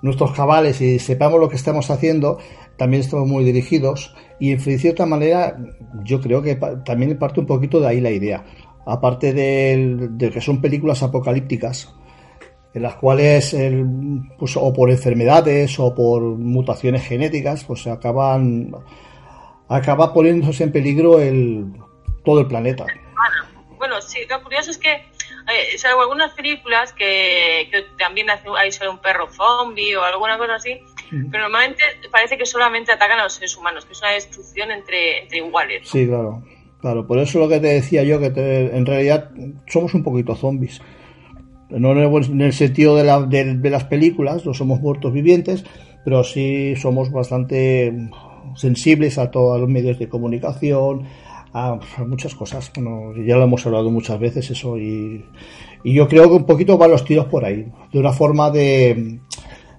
nuestros 0.00 0.30
cabales 0.32 0.80
y 0.80 1.00
sepamos 1.00 1.40
lo 1.40 1.48
que 1.48 1.56
estamos 1.56 1.90
haciendo, 1.90 2.38
también 2.76 3.00
estamos 3.00 3.26
muy 3.26 3.42
dirigidos 3.42 4.14
y 4.38 4.52
en 4.52 4.60
cierta 4.60 5.04
manera 5.06 5.58
yo 6.04 6.20
creo 6.20 6.42
que 6.42 6.54
también 6.84 7.18
parte 7.18 7.40
un 7.40 7.46
poquito 7.46 7.80
de 7.80 7.88
ahí 7.88 8.00
la 8.00 8.12
idea 8.12 8.44
aparte 8.88 9.34
de, 9.34 10.30
que 10.32 10.40
son 10.40 10.62
películas 10.62 11.02
apocalípticas, 11.02 11.94
en 12.72 12.82
las 12.82 12.94
cuales 12.96 13.54
pues, 14.38 14.56
o 14.56 14.72
por 14.72 14.90
enfermedades 14.90 15.78
o 15.78 15.94
por 15.94 16.22
mutaciones 16.22 17.06
genéticas, 17.06 17.64
pues 17.64 17.86
acaban 17.86 18.74
acaba 19.68 20.14
poniéndose 20.14 20.64
en 20.64 20.72
peligro 20.72 21.20
el 21.20 21.66
todo 22.24 22.40
el 22.40 22.46
planeta. 22.46 22.86
Bueno, 23.76 24.00
sí, 24.00 24.20
lo 24.28 24.42
curioso 24.42 24.70
es 24.70 24.78
que 24.78 24.92
eh, 24.92 25.76
salvo 25.76 26.00
algunas 26.00 26.32
películas 26.32 26.94
que, 26.94 27.70
también 27.98 28.30
hace, 28.30 28.48
hay 28.56 28.72
solo 28.72 28.92
un 28.92 28.98
perro 28.98 29.28
zombie 29.30 29.94
o 29.96 30.02
alguna 30.02 30.38
cosa 30.38 30.54
así, 30.54 30.80
pero 31.30 31.44
normalmente 31.44 31.82
parece 32.10 32.38
que 32.38 32.46
solamente 32.46 32.92
atacan 32.92 33.20
a 33.20 33.24
los 33.24 33.34
seres 33.34 33.54
humanos, 33.54 33.84
que 33.84 33.92
es 33.92 34.00
una 34.00 34.12
destrucción 34.12 34.70
entre, 34.70 35.22
entre 35.22 35.38
iguales. 35.38 35.88
Sí, 35.88 36.06
claro. 36.06 36.42
Claro, 36.80 37.06
por 37.06 37.18
eso 37.18 37.40
lo 37.40 37.48
que 37.48 37.58
te 37.58 37.68
decía 37.68 38.04
yo, 38.04 38.20
que 38.20 38.26
en 38.72 38.86
realidad 38.86 39.30
somos 39.66 39.94
un 39.94 40.02
poquito 40.02 40.34
zombies. 40.36 40.80
No 41.70 41.92
en 41.92 42.40
el, 42.40 42.52
sentido 42.52 42.96
de, 42.96 43.04
la, 43.04 43.20
de, 43.20 43.70
las 43.70 43.84
películas, 43.84 44.46
no 44.46 44.54
somos 44.54 44.80
muertos 44.80 45.12
vivientes, 45.12 45.64
pero 46.04 46.24
sí 46.24 46.74
somos 46.76 47.10
bastante 47.10 47.92
sensibles 48.54 49.18
a 49.18 49.30
todos 49.30 49.60
los 49.60 49.68
medios 49.68 49.98
de 49.98 50.08
comunicación, 50.08 51.02
a, 51.52 51.78
muchas 52.06 52.34
cosas. 52.34 52.70
Bueno, 52.74 53.12
ya 53.26 53.36
lo 53.36 53.44
hemos 53.44 53.66
hablado 53.66 53.90
muchas 53.90 54.18
veces 54.18 54.50
eso 54.50 54.78
y, 54.78 55.24
y 55.84 55.92
yo 55.92 56.08
creo 56.08 56.24
que 56.24 56.36
un 56.36 56.46
poquito 56.46 56.78
van 56.78 56.92
los 56.92 57.04
tiros 57.04 57.26
por 57.26 57.44
ahí, 57.44 57.66
de 57.92 57.98
una 57.98 58.12
forma 58.12 58.50
de, 58.50 59.18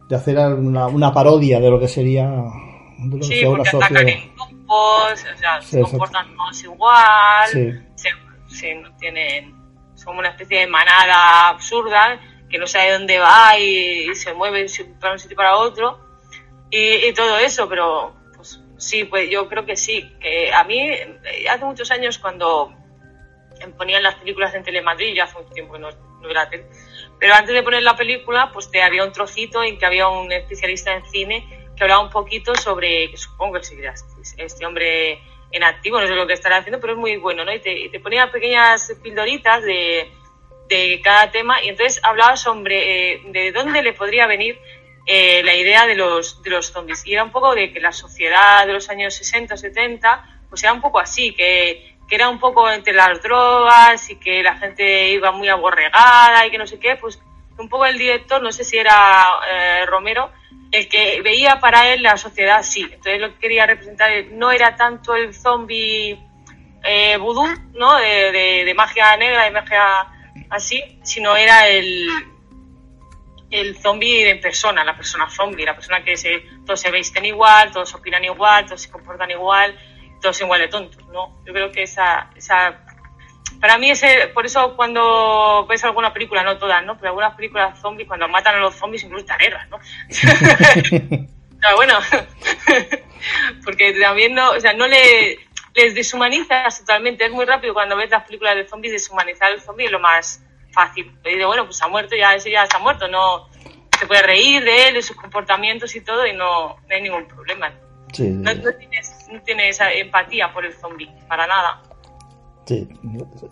de 0.10 0.16
hacer 0.16 0.38
una, 0.38 0.88
una 0.88 1.14
parodia 1.14 1.60
de 1.60 1.70
lo 1.70 1.80
que 1.80 1.88
sería, 1.88 2.30
de 2.30 3.18
lo 3.18 3.28
que 3.28 3.40
sí, 3.40 3.46
una 3.46 3.64
o 4.70 5.16
sea, 5.16 5.62
se 5.62 5.82
comportan 5.82 6.36
todos 6.36 6.64
igual, 6.64 7.84
se, 7.96 8.76
no 8.76 8.96
tienen, 8.98 9.56
son 9.96 10.18
una 10.18 10.30
especie 10.30 10.60
de 10.60 10.68
manada 10.68 11.50
absurda 11.50 12.20
que 12.50 12.58
no 12.58 12.68
sabe 12.68 12.94
dónde 12.94 13.20
va 13.20 13.58
y, 13.58 14.14
se 14.16 14.34
mueve 14.34 14.68
para 15.00 15.14
un 15.14 15.20
sitio 15.20 15.36
para 15.36 15.58
otro. 15.58 16.00
y, 16.70 17.12
todo 17.14 17.38
eso, 17.40 17.68
pero 17.68 18.16
pues 18.36 18.62
sí, 18.78 19.06
pues 19.06 19.30
yo 19.30 19.48
creo 19.50 19.66
que 19.66 19.76
sí, 19.76 20.16
que 20.20 20.54
a 20.54 20.64
mí 20.64 20.92
hace 21.50 21.66
muchos 21.66 21.90
años 21.92 22.20
cuando 22.20 22.74
ponían 23.78 24.04
las 24.04 24.16
películas 24.16 24.54
en 24.54 24.64
Telemadrid, 24.64 25.16
ya 25.16 25.26
hace 25.26 25.38
mucho 25.38 25.50
tiempo 25.50 25.74
que 25.74 25.80
no, 25.80 25.90
no 26.22 26.30
era 26.30 26.50
tele, 26.50 26.66
pero 27.20 27.34
antes 27.34 27.54
de 27.54 27.64
poner 27.64 27.84
la 27.84 27.98
película, 27.98 28.52
pues 28.54 28.72
te 28.72 28.82
había 28.82 29.04
un 29.04 29.12
trocito 29.12 29.64
en 29.64 29.78
que 29.78 29.86
había 29.86 30.08
un 30.08 30.32
especialista 30.32 30.94
en 30.94 31.06
cine 31.08 31.59
que 31.80 31.86
hablaba 31.86 32.04
un 32.04 32.10
poquito 32.10 32.54
sobre, 32.56 33.16
supongo 33.16 33.54
que 33.54 33.64
seguirá 33.64 33.94
este 34.38 34.66
hombre 34.66 35.22
en 35.50 35.64
activo, 35.64 36.00
no 36.00 36.08
sé 36.08 36.14
lo 36.14 36.28
que 36.28 36.34
estará 36.34 36.58
haciendo, 36.58 36.80
pero 36.82 36.94
es 36.94 37.00
muy 37.00 37.16
bueno, 37.16 37.46
¿no? 37.46 37.54
Y 37.54 37.60
te, 37.60 38.00
ponía 38.02 38.30
pequeñas 38.30 38.94
pildoritas 39.02 39.64
de, 39.64 40.12
de, 40.68 41.00
cada 41.02 41.32
tema 41.32 41.64
y 41.64 41.70
entonces 41.70 42.02
hablaba 42.04 42.36
sobre 42.36 43.14
eh, 43.14 43.22
de 43.28 43.54
dónde 43.54 43.82
le 43.82 43.94
podría 43.94 44.28
venir 44.28 44.60
eh, 45.06 45.42
la 45.44 45.56
idea 45.56 45.88
de 45.88 45.96
los, 45.96 46.44
de 46.44 46.50
los 46.50 46.68
zombies. 46.68 47.08
Y 47.08 47.14
era 47.14 47.24
un 47.24 47.32
poco 47.32 47.56
de 47.56 47.72
que 47.72 47.80
la 47.80 47.94
sociedad 47.94 48.68
de 48.68 48.74
los 48.74 48.90
años 48.90 49.16
60, 49.16 49.56
70, 49.56 50.42
pues 50.50 50.62
era 50.62 50.74
un 50.74 50.82
poco 50.82 51.00
así, 51.00 51.34
que, 51.34 51.96
que 52.10 52.16
era 52.16 52.28
un 52.28 52.40
poco 52.40 52.70
entre 52.70 52.94
las 52.94 53.22
drogas 53.24 54.10
y 54.10 54.18
que 54.18 54.44
la 54.44 54.58
gente 54.58 55.12
iba 55.12 55.32
muy 55.32 55.48
aborregada 55.48 56.46
y 56.46 56.52
que 56.52 56.58
no 56.58 56.68
sé 56.68 56.78
qué, 56.78 56.98
pues 56.98 57.20
un 57.60 57.70
poco 57.70 57.86
el 57.86 57.98
director, 57.98 58.42
no 58.42 58.52
sé 58.52 58.64
si 58.64 58.78
era 58.78 59.26
eh, 59.52 59.86
Romero, 59.86 60.32
el 60.72 60.88
que 60.88 61.22
veía 61.22 61.60
para 61.60 61.92
él 61.94 62.04
la 62.04 62.18
sociedad 62.18 62.62
sí. 62.64 62.84
Entonces 62.84 63.20
lo 63.20 63.34
que 63.34 63.40
quería 63.40 63.66
representar 63.66 64.12
no 64.32 64.52
era 64.52 64.76
tanto 64.76 65.16
el 65.16 65.34
zombie 65.34 66.20
eh, 66.84 67.18
vudú, 67.18 67.48
¿no? 67.74 67.98
De, 67.98 68.64
de, 68.66 68.74
magia 68.74 69.18
negra, 69.18 69.46
de 69.46 69.52
magia 69.52 70.08
así, 70.50 71.00
sino 71.04 71.36
era 71.36 71.68
el, 71.68 72.08
el 73.50 73.78
zombie 73.78 74.30
en 74.30 74.40
persona, 74.40 74.84
la 74.84 74.96
persona 74.96 75.30
zombie, 75.30 75.66
la 75.66 75.76
persona 75.76 76.04
que 76.04 76.16
se, 76.16 76.44
todos 76.66 76.80
se 76.80 76.92
visten 76.92 77.26
igual, 77.26 77.72
todos 77.72 77.94
opinan 77.96 78.24
igual, 78.24 78.66
todos 78.66 78.84
se 78.84 78.92
comportan 78.92 79.32
igual, 79.32 79.78
todos 80.22 80.40
igual 80.42 80.62
de 80.62 80.68
tontos, 80.68 81.06
¿no? 81.08 81.42
Yo 81.46 81.54
creo 81.54 81.72
que 81.72 81.84
esa, 81.84 82.30
esa 82.36 82.86
para 83.60 83.78
mí 83.78 83.92
ese, 83.92 84.30
por 84.34 84.46
eso 84.46 84.76
cuando 84.76 85.66
ves 85.68 85.84
alguna 85.84 86.14
película, 86.14 86.44
no 86.44 86.58
todas, 86.58 86.84
¿no? 86.86 86.98
Pero 86.98 87.10
algunas 87.10 87.36
películas 87.36 87.80
zombies, 87.80 88.08
cuando 88.08 88.28
matan 88.28 88.56
a 88.56 88.60
los 88.60 88.76
zombies 88.76 89.04
incluso 89.04 89.26
te 89.26 89.34
alegras, 89.34 89.68
¿no? 89.70 89.80
Pero 91.62 91.76
bueno, 91.76 92.00
porque 93.66 93.94
también 94.00 94.34
no, 94.34 94.52
o 94.52 94.60
sea, 94.60 94.74
no 94.74 94.88
le, 94.88 95.40
les 95.76 95.94
deshumanizas 95.94 96.80
totalmente, 96.80 97.26
es 97.26 97.32
muy 97.32 97.46
rápido 97.46 97.74
cuando 97.74 97.98
ves 97.98 98.10
las 98.10 98.24
películas 98.24 98.56
de 98.56 98.68
zombies, 98.68 98.94
deshumanizar 98.94 99.52
al 99.52 99.62
zombie 99.62 99.86
es 99.86 99.92
lo 99.92 100.00
más 100.00 100.42
fácil. 100.72 101.12
Y 101.26 101.36
digo, 101.36 101.48
bueno, 101.48 101.66
pues 101.66 101.82
ha 101.82 101.88
muerto, 101.88 102.16
ya 102.16 102.36
ese 102.36 102.52
ya 102.52 102.64
está 102.64 102.80
muerto, 102.80 103.08
no 103.08 103.50
se 104.00 104.08
puede 104.08 104.22
reír 104.22 104.64
de 104.64 104.88
él, 104.88 104.94
de 104.94 105.02
sus 105.02 105.18
comportamientos 105.18 105.94
y 105.96 106.02
todo 106.02 106.26
y 106.26 106.32
no, 106.34 106.78
no 106.88 106.96
hay 106.96 107.02
ningún 107.02 107.28
problema. 107.28 107.74
No, 108.18 108.52
tienes, 108.56 109.28
no 109.32 109.42
tienes 109.44 109.76
esa 109.76 109.92
empatía 109.92 110.52
por 110.52 110.66
el 110.66 110.74
zombie, 110.74 111.10
para 111.28 111.46
nada. 111.46 111.82
Sí, 112.70 112.88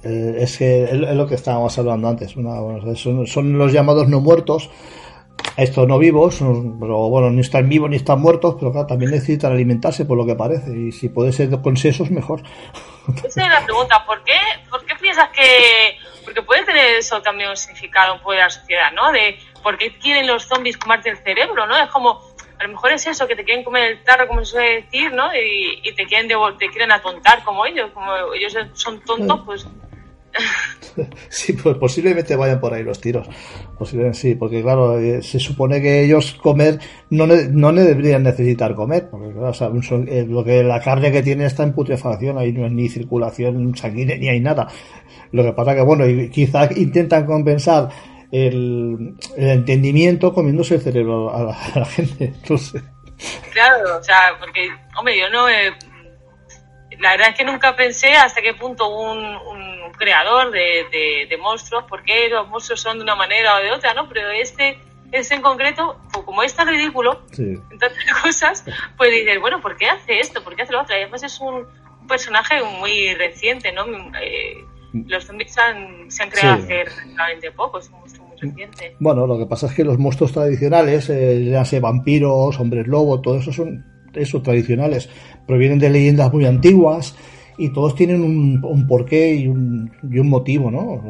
eh, 0.04 0.36
es 0.42 0.60
que 0.60 0.84
es 0.84 0.94
lo 0.94 1.26
que 1.26 1.34
estábamos 1.34 1.76
hablando 1.80 2.08
antes. 2.08 2.34
son, 2.34 3.58
los 3.58 3.74
llamados 3.74 4.08
no 4.08 4.20
muertos, 4.22 4.70
estos 5.56 5.88
no 5.88 5.98
vivos, 5.98 6.38
pero 6.80 7.10
bueno, 7.10 7.32
ni 7.32 7.42
están 7.42 7.68
vivos 7.68 7.90
ni 7.90 7.96
están 7.96 8.20
muertos, 8.22 8.58
pero 8.60 8.72
claro, 8.72 8.86
también 8.86 9.10
necesitan 9.10 9.54
alimentarse 9.54 10.06
por 10.06 10.20
lo 10.20 10.26
que 10.28 10.36
parece. 10.36 10.70
Y 10.70 10.92
si 10.92 11.10
puede 11.10 11.32
ser 11.32 11.50
con 11.62 11.78
sesos, 11.78 12.12
mejor. 12.12 12.44
Esa 13.26 13.42
es 13.42 13.50
la 13.50 13.66
pregunta, 13.66 14.06
¿por 14.06 14.24
qué, 14.24 14.38
¿por 14.70 14.86
qué 14.86 14.94
piensas 15.02 15.30
que.? 15.30 15.98
Porque 16.24 16.44
puede 16.44 16.64
tener 16.66 16.98
eso 16.98 17.20
también 17.24 17.50
un 17.50 17.58
significado 17.58 18.20
de 18.30 18.38
la 18.38 18.52
sociedad, 18.52 18.92
¿no? 18.92 19.12
De 19.12 19.40
por 19.64 19.80
qué 19.80 19.98
quieren 19.98 20.28
los 20.28 20.44
zombies 20.44 20.78
comerte 20.78 21.10
el 21.10 21.18
cerebro, 21.18 21.66
¿no? 21.66 21.76
Es 21.76 21.90
como 21.90 22.22
a 22.60 22.64
lo 22.64 22.70
mejor 22.70 22.92
es 22.92 23.06
eso, 23.08 23.28
que 23.28 23.36
te 23.36 23.44
quieren 23.44 23.64
comer 23.64 23.92
el 23.92 24.04
tarro, 24.04 24.28
como 24.28 24.44
se 24.44 24.52
suele 24.52 24.82
decir, 24.82 25.14
¿no? 25.14 25.30
Y, 25.34 25.94
te, 25.94 26.06
quieren 26.06 26.28
te 26.28 26.70
quieren 26.70 26.92
atontar 26.92 27.44
como 27.44 27.66
ellos, 27.66 27.92
como 27.94 28.12
ellos 28.34 28.56
son 28.74 29.00
tontos, 29.02 29.42
pues... 29.46 29.68
Sí, 31.30 31.54
pues 31.54 31.78
posiblemente 31.78 32.36
vayan 32.36 32.60
por 32.60 32.74
ahí 32.74 32.84
los 32.84 33.00
tiros. 33.00 33.28
Posiblemente 33.78 34.18
sí, 34.18 34.36
porque 34.36 34.62
claro, 34.64 34.98
eh, 34.98 35.22
se 35.22 35.40
supone 35.40 35.80
que 35.80 36.04
ellos 36.04 36.34
comer 36.34 36.80
no, 37.12 37.28
no 37.28 37.74
deberían 37.74 38.24
necesitar 38.24 38.74
comer, 38.74 39.08
porque 39.10 39.32
claro, 39.32 39.54
eh, 40.08 40.26
lo 40.28 40.44
que 40.44 40.64
la 40.64 40.82
carne 40.82 41.12
que 41.12 41.22
tienen 41.22 41.46
está 41.46 41.64
en 41.64 41.74
putrefacción, 41.74 42.38
ahí 42.38 42.52
no 42.52 42.66
hay 42.66 42.72
ni 42.72 42.90
circulación 42.90 43.76
sanguínea 43.76 44.18
ni 44.18 44.30
hay 44.30 44.40
nada. 44.40 44.68
Lo 45.32 45.44
que 45.44 45.54
pasa 45.54 45.76
que 45.76 45.82
bueno, 45.82 46.06
quizás 46.32 46.76
intentan 46.76 47.26
compensar 47.26 47.90
el, 48.32 49.16
entendimiento 49.38 50.34
comiéndose 50.34 50.76
el 50.76 50.82
cerebro 50.82 51.34
a 51.34 51.44
la, 51.44 51.86
gente. 51.86 52.34
Claro, 53.52 53.98
o 54.00 54.04
sea, 54.04 54.36
porque, 54.40 54.70
hombre, 54.98 55.18
yo 55.18 55.30
no. 55.30 55.48
la 55.48 57.12
verdad 57.12 57.30
es 57.30 57.36
que 57.36 57.46
nunca 57.46 57.76
pensé 57.76 58.14
hasta 58.14 58.42
qué 58.42 58.54
punto 58.54 58.88
un, 58.90 59.18
un 59.18 59.92
creador 59.98 60.52
de, 60.52 61.28
de, 61.30 61.38
monstruos, 61.38 61.86
porque 61.90 62.30
los 62.30 62.48
monstruos 62.48 62.80
son 62.80 62.98
de 62.98 63.04
una 63.04 63.16
manera 63.16 63.56
o 63.56 63.60
de 63.60 63.72
otra, 63.72 63.94
¿no? 63.94 64.08
Pero 64.08 64.30
este, 64.32 64.80
este 65.12 65.36
en 65.36 65.42
concreto, 65.42 66.00
como 66.12 66.44
es 66.44 66.56
tan 66.56 66.68
ridículo 66.68 67.24
en 67.38 67.80
tantas 67.80 68.06
cosas, 68.22 68.66
pues 68.96 69.12
dices, 69.12 69.40
bueno, 69.40 69.62
¿por 69.62 69.78
qué 69.78 69.88
hace 69.88 70.20
esto? 70.20 70.44
¿Por 70.44 70.56
qué 70.56 70.64
hace 70.64 70.74
lo 70.74 70.82
otro? 70.82 70.96
Y 70.96 71.02
además 71.02 71.24
es 71.24 71.40
un 71.40 71.68
personaje 72.08 72.62
muy 72.64 73.14
reciente, 73.16 73.72
¿no? 73.72 73.86
Eh, 74.22 74.64
los 74.94 75.26
zombies 75.26 75.54
se 75.54 76.24
han 76.24 76.30
creado 76.30 76.64
hace 76.64 76.84
relativamente 76.86 77.52
poco, 77.52 77.80
es 77.80 77.90
un 77.90 78.00
monstruo 78.00 78.28
muy 78.28 78.38
reciente. 78.38 78.96
Bueno, 79.00 79.28
lo 79.28 79.38
que 79.38 79.46
pasa 79.46 79.68
es 79.68 79.74
que 79.74 79.84
los 79.84 79.98
monstruos 79.98 80.32
tradicionales, 80.32 81.10
eh, 81.10 81.46
ya 81.46 81.66
sea 81.66 81.80
vampiros, 81.80 82.60
hombres 82.60 82.88
lobo, 82.88 83.22
todo 83.22 83.38
eso 83.38 83.52
son 83.52 83.86
eso, 84.14 84.42
tradicionales, 84.42 85.10
provienen 85.46 85.80
de 85.80 85.90
leyendas 85.90 86.32
muy 86.32 86.46
antiguas 86.46 87.16
y 87.60 87.70
todos 87.70 87.96
tienen 87.96 88.22
un, 88.22 88.88
porqué 88.88 89.34
y 89.34 89.48
un, 89.48 89.92
y 90.10 90.20
un, 90.20 90.30
motivo, 90.30 90.70
¿no? 90.70 91.02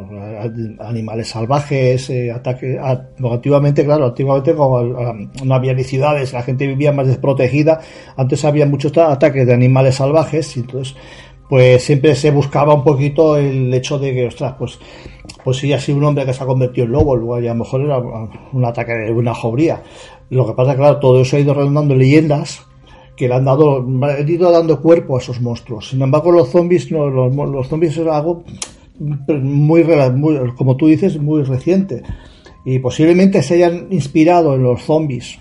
Animales 0.80 1.28
salvajes, 1.28 2.10
eh, 2.10 2.32
ataques. 2.32 2.80
Antiguamente, 2.82 3.84
claro, 3.84 4.06
antiguamente 4.06 4.56
como 4.56 4.82
no 4.82 5.54
había 5.54 5.74
ni 5.74 5.84
ciudades, 5.84 6.32
la 6.32 6.44
gente 6.44 6.66
vivía 6.66 6.94
más 6.94 7.08
desprotegida. 7.08 7.82
Antes 8.16 8.46
había 8.46 8.66
muchos 8.66 8.98
ataques 8.98 9.46
de 9.46 9.54
animales 9.54 9.96
salvajes 9.96 10.56
y 10.56 10.62
entonces 10.62 10.96
pues 11.50 11.84
siempre 11.84 12.16
se 12.16 12.32
buscaba 12.32 12.74
un 12.74 12.84
poquito 12.84 13.38
el 13.38 13.74
hecho 13.74 13.98
de 13.98 14.14
que, 14.14 14.28
ostras, 14.28 14.56
pues, 14.58 14.80
pues 15.44 15.64
ha 15.64 15.80
sido 15.80 15.98
un 15.98 16.04
hombre 16.04 16.26
que 16.26 16.34
se 16.34 16.44
ha 16.44 16.48
convertido 16.48 16.86
en 16.86 16.92
lobo, 16.92 17.16
luego 17.16 17.36
a 17.36 17.42
lo 17.42 17.56
mejor 17.56 17.82
era 17.82 18.00
un 18.00 18.66
ataque 18.66 18.94
de 18.94 19.12
una 19.12 19.34
jauría. 19.34 19.82
Lo 20.30 20.46
que 20.46 20.54
pasa, 20.54 20.76
claro, 20.76 21.00
todo 21.00 21.22
eso 21.22 21.38
ha 21.38 21.40
ido 21.40 21.54
redundando 21.54 21.94
en 21.94 22.00
leyendas 22.00 22.66
que 23.16 23.28
le 23.28 23.34
han 23.34 23.46
dado, 23.46 23.78
han 23.80 24.30
ido 24.30 24.52
dando 24.52 24.82
cuerpo 24.82 25.16
a 25.16 25.20
esos 25.20 25.42
monstruos. 25.42 25.90
Sin 25.90 26.02
embargo, 26.02 26.32
los 26.32 26.50
zombies, 26.50 26.92
no, 26.92 27.10
los, 27.10 27.34
los 27.34 27.68
zombies 27.68 27.98
es 27.98 28.08
algo 28.08 28.44
muy, 29.00 29.84
muy, 29.84 30.52
como 30.56 30.76
tú 30.76 30.88
dices, 30.88 31.20
muy 31.20 31.44
reciente. 31.44 32.04
Y 32.66 32.80
posiblemente 32.80 33.42
se 33.42 33.56
hayan 33.56 33.88
inspirado 33.90 34.56
en 34.56 34.64
los 34.64 34.84
zombies 34.84 35.40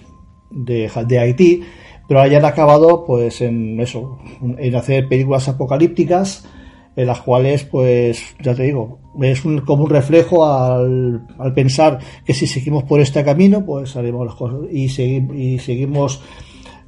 de 0.51 1.19
Haití, 1.19 1.63
pero 2.09 2.21
hayan 2.21 2.45
acabado 2.45 3.05
pues 3.05 3.41
en 3.41 3.81
eso, 3.81 4.19
en 4.41 4.75
hacer 4.77 5.09
películas 5.09 5.49
apocalípticas 5.49 6.49
en 6.97 7.07
las 7.07 7.21
cuales 7.21 7.65
pues 7.65 8.37
ya 8.41 8.55
te 8.55 8.65
digo, 8.65 8.99
es 9.23 9.43
como 9.65 9.85
un 9.85 9.91
reflejo 9.91 10.47
al, 10.47 11.27
al, 11.39 11.53
pensar 11.53 11.99
que 12.25 12.33
si 12.33 12.47
seguimos 12.47 12.85
por 12.85 13.01
este 13.01 13.23
camino 13.23 13.65
pues 13.65 13.97
haremos 13.97 14.27
las 14.27 14.35
cosas 14.35 14.61
y, 14.73 14.85
y 14.85 15.59
seguimos 15.59 16.23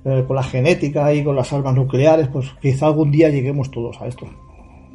eh, 0.04 0.24
con 0.26 0.36
la 0.36 0.42
genética 0.42 1.12
y 1.12 1.22
con 1.22 1.36
las 1.36 1.52
armas 1.52 1.74
nucleares 1.74 2.28
pues 2.28 2.48
quizá 2.62 2.86
algún 2.86 3.10
día 3.10 3.28
lleguemos 3.28 3.70
todos 3.70 4.00
a 4.00 4.06
esto. 4.06 4.26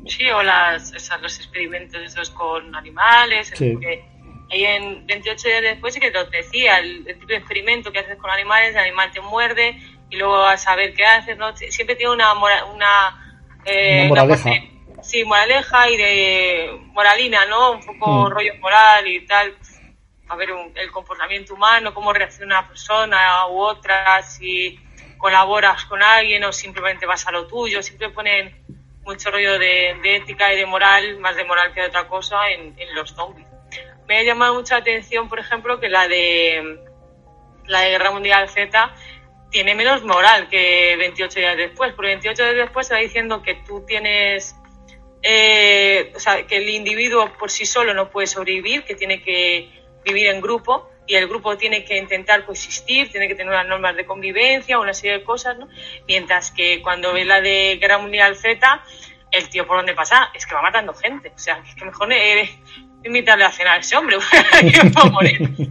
Sí, 0.06 0.30
o 0.32 0.42
las, 0.42 0.92
los 1.22 1.38
experimentos 1.38 2.02
esos 2.02 2.30
con 2.32 2.76
animales, 2.76 3.54
ahí 3.60 4.66
en 4.66 5.06
28 5.06 5.48
días 5.48 5.62
después 5.62 5.94
sí 5.94 6.00
que 6.00 6.12
te 6.12 6.38
decía, 6.38 6.80
el, 6.80 7.08
el 7.08 7.20
tipo 7.20 7.28
de 7.28 7.38
experimento 7.38 7.92
que 7.92 8.00
haces 8.00 8.18
con 8.18 8.30
animales, 8.30 8.72
el 8.72 8.80
animal 8.80 9.12
te 9.12 9.22
muerde, 9.22 9.78
y 10.14 10.18
luego 10.18 10.44
a 10.44 10.58
saber 10.58 10.94
qué 10.94 11.04
haces, 11.04 11.36
¿no? 11.38 11.58
Siempre 11.58 11.96
tiene 11.96 12.14
una, 12.14 12.34
una, 12.34 13.40
eh, 13.66 14.06
moraleja. 14.08 14.52
sí, 15.02 15.24
moraleja 15.26 15.90
y 15.90 15.98
de 15.98 16.80
moralina, 16.92 17.48
¿no? 17.48 17.72
Un 17.72 17.84
poco 17.84 18.30
mm. 18.30 18.30
rollo 18.30 18.54
moral 18.60 19.08
y 19.08 19.26
tal. 19.26 19.58
A 20.30 20.36
ver 20.36 20.50
el 20.76 20.92
comportamiento 20.92 21.56
humano, 21.56 21.96
cómo 21.96 22.14
reacciona 22.14 22.60
una 22.60 22.68
persona 22.68 23.48
u 23.48 23.60
otra, 23.60 24.22
si 24.22 24.80
colaboras 25.18 25.86
con 25.86 26.04
alguien 26.04 26.44
o 26.44 26.54
simplemente 26.54 27.08
vas 27.08 27.26
a 27.26 27.32
lo 27.32 27.48
tuyo. 27.48 27.82
Siempre 27.82 28.10
ponen 28.10 28.56
mucho 29.04 29.32
rollo 29.32 29.58
de, 29.58 29.98
ética 30.04 30.54
y 30.54 30.58
de 30.58 30.68
moral, 30.68 31.18
más 31.18 31.36
de 31.36 31.44
moral 31.44 31.74
que 31.74 31.82
de 31.82 31.88
otra 31.88 32.08
cosa, 32.08 32.50
en, 32.52 32.76
en 32.78 32.96
los 32.96 33.16
zombies. 33.16 33.48
Me 34.08 34.20
ha 34.20 34.24
llamado 34.24 34.54
mucha 34.54 34.76
atención, 34.76 35.28
por 35.28 35.40
ejemplo, 35.40 35.80
que 35.80 35.90
la 35.90 36.08
de 36.08 36.84
la 37.66 37.82
de 37.82 37.90
Guerra 37.92 38.12
Mundial 38.12 38.50
Z 38.50 38.94
tiene 39.54 39.76
menos 39.76 40.04
moral 40.04 40.50
que 40.50 40.96
28 40.98 41.40
días 41.40 41.56
después, 41.56 41.94
porque 41.94 42.10
28 42.10 42.44
días 42.44 42.56
después 42.56 42.88
está 42.88 42.98
diciendo 42.98 43.44
que 43.44 43.54
tú 43.66 43.86
tienes, 43.86 44.56
eh, 45.22 46.12
o 46.16 46.20
sea, 46.20 46.46
que 46.48 46.58
el 46.58 46.68
individuo 46.70 47.32
por 47.38 47.52
sí 47.52 47.68
solo 47.68 47.94
no 47.94 48.10
puede 48.10 48.26
sobrevivir, 48.26 48.84
que 48.84 48.96
tiene 48.96 49.22
que 49.22 49.70
vivir 50.04 50.26
en 50.28 50.42
grupo, 50.42 50.90
y 51.06 51.14
el 51.14 51.28
grupo 51.28 51.56
tiene 51.56 51.86
que 51.86 51.98
intentar 51.98 52.46
coexistir, 52.46 53.12
tiene 53.12 53.28
que 53.28 53.36
tener 53.36 53.54
unas 53.54 53.68
normas 53.68 53.96
de 53.96 54.06
convivencia, 54.08 54.80
una 54.80 54.94
serie 54.94 55.20
de 55.20 55.24
cosas, 55.24 55.56
¿no? 55.56 55.68
Mientras 56.08 56.50
que 56.50 56.82
cuando 56.82 57.14
ve 57.14 57.24
la 57.24 57.40
de 57.40 57.78
Guerra 57.80 58.00
Mundial 58.00 58.36
Z, 58.36 58.84
el 59.30 59.50
tío 59.50 59.68
por 59.68 59.78
donde 59.78 59.94
pasa 59.94 60.32
es 60.34 60.48
que 60.48 60.56
va 60.56 60.64
matando 60.64 60.96
gente. 60.96 61.32
O 61.36 61.38
sea, 61.38 61.62
es 61.68 61.76
que 61.76 61.86
mejor 61.86 62.12
eh, 62.12 62.50
invitarle 63.04 63.44
a 63.44 63.52
cenar 63.52 63.78
a 63.78 63.80
ese 63.82 63.96
hombre, 63.96 64.18
va 64.98 65.02
a 65.02 65.06
morir. 65.12 65.42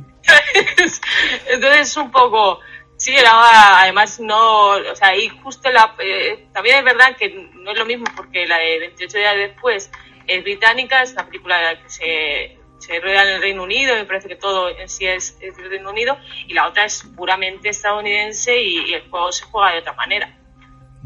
Entonces 1.48 1.80
es 1.80 1.96
un 1.96 2.12
poco... 2.12 2.60
Sí, 3.02 3.16
era, 3.16 3.80
además 3.80 4.20
no, 4.20 4.68
o 4.68 4.94
sea, 4.94 5.16
y 5.16 5.28
justo 5.28 5.68
la, 5.72 5.96
eh, 5.98 6.46
también 6.52 6.78
es 6.78 6.84
verdad 6.84 7.16
que 7.16 7.30
no 7.52 7.72
es 7.72 7.78
lo 7.78 7.84
mismo 7.84 8.04
porque 8.14 8.46
la 8.46 8.58
de 8.58 8.78
28 8.78 9.18
días 9.18 9.36
después 9.36 9.90
es 10.28 10.42
británica, 10.44 11.02
es 11.02 11.10
una 11.10 11.26
película 11.26 11.82
que 11.82 11.88
se 11.90 12.62
se 12.78 13.00
rueda 13.00 13.22
en 13.22 13.28
el 13.36 13.42
Reino 13.42 13.62
Unido, 13.62 13.94
me 13.94 14.04
parece 14.04 14.28
que 14.28 14.36
todo 14.36 14.68
en 14.68 14.88
sí 14.88 15.06
es, 15.06 15.38
del 15.38 15.70
Reino 15.70 15.90
Unido, 15.90 16.16
y 16.46 16.52
la 16.54 16.68
otra 16.68 16.84
es 16.84 17.02
puramente 17.16 17.68
estadounidense 17.68 18.60
y, 18.60 18.94
el 18.94 19.08
juego 19.08 19.30
se 19.30 19.44
juega 19.46 19.72
de 19.72 19.78
otra 19.78 19.92
manera. 19.94 20.36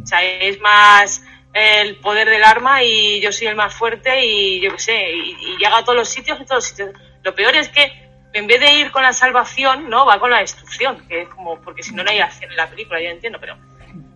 O 0.03 0.07
sea, 0.07 0.23
es 0.23 0.61
más 0.61 1.23
el 1.53 1.97
poder 1.97 2.29
del 2.29 2.45
arma 2.45 2.83
y 2.83 3.21
yo 3.21 3.33
soy 3.33 3.47
el 3.47 3.57
más 3.57 3.75
fuerte 3.75 4.25
y 4.25 4.61
yo 4.61 4.73
qué 4.73 4.79
sé, 4.79 5.11
y, 5.13 5.57
llega 5.59 5.79
a 5.79 5.85
todos 5.85 5.97
los 5.97 6.09
sitios, 6.09 6.39
y 6.41 6.45
todos 6.45 6.57
los 6.57 6.65
sitios. 6.65 6.91
Lo 7.23 7.35
peor 7.35 7.55
es 7.57 7.69
que 7.69 8.06
en 8.37 8.47
vez 8.47 8.61
de 8.61 8.75
ir 8.75 8.91
con 8.91 9.03
la 9.03 9.15
salvación, 9.15 9.89
¿no? 9.89 10.05
Va 10.05 10.21
con 10.21 10.31
la 10.31 10.41
destrucción, 10.41 10.99
que 11.09 11.23
es 11.23 11.29
como, 11.31 11.59
porque 11.61 11.83
si 11.83 11.95
no, 11.95 12.05
no 12.05 12.11
hay 12.11 12.19
acción 12.19 12.51
en 12.51 12.57
la 12.57 12.69
película, 12.69 13.01
yo 13.01 13.09
entiendo, 13.09 13.39
pero, 13.41 13.57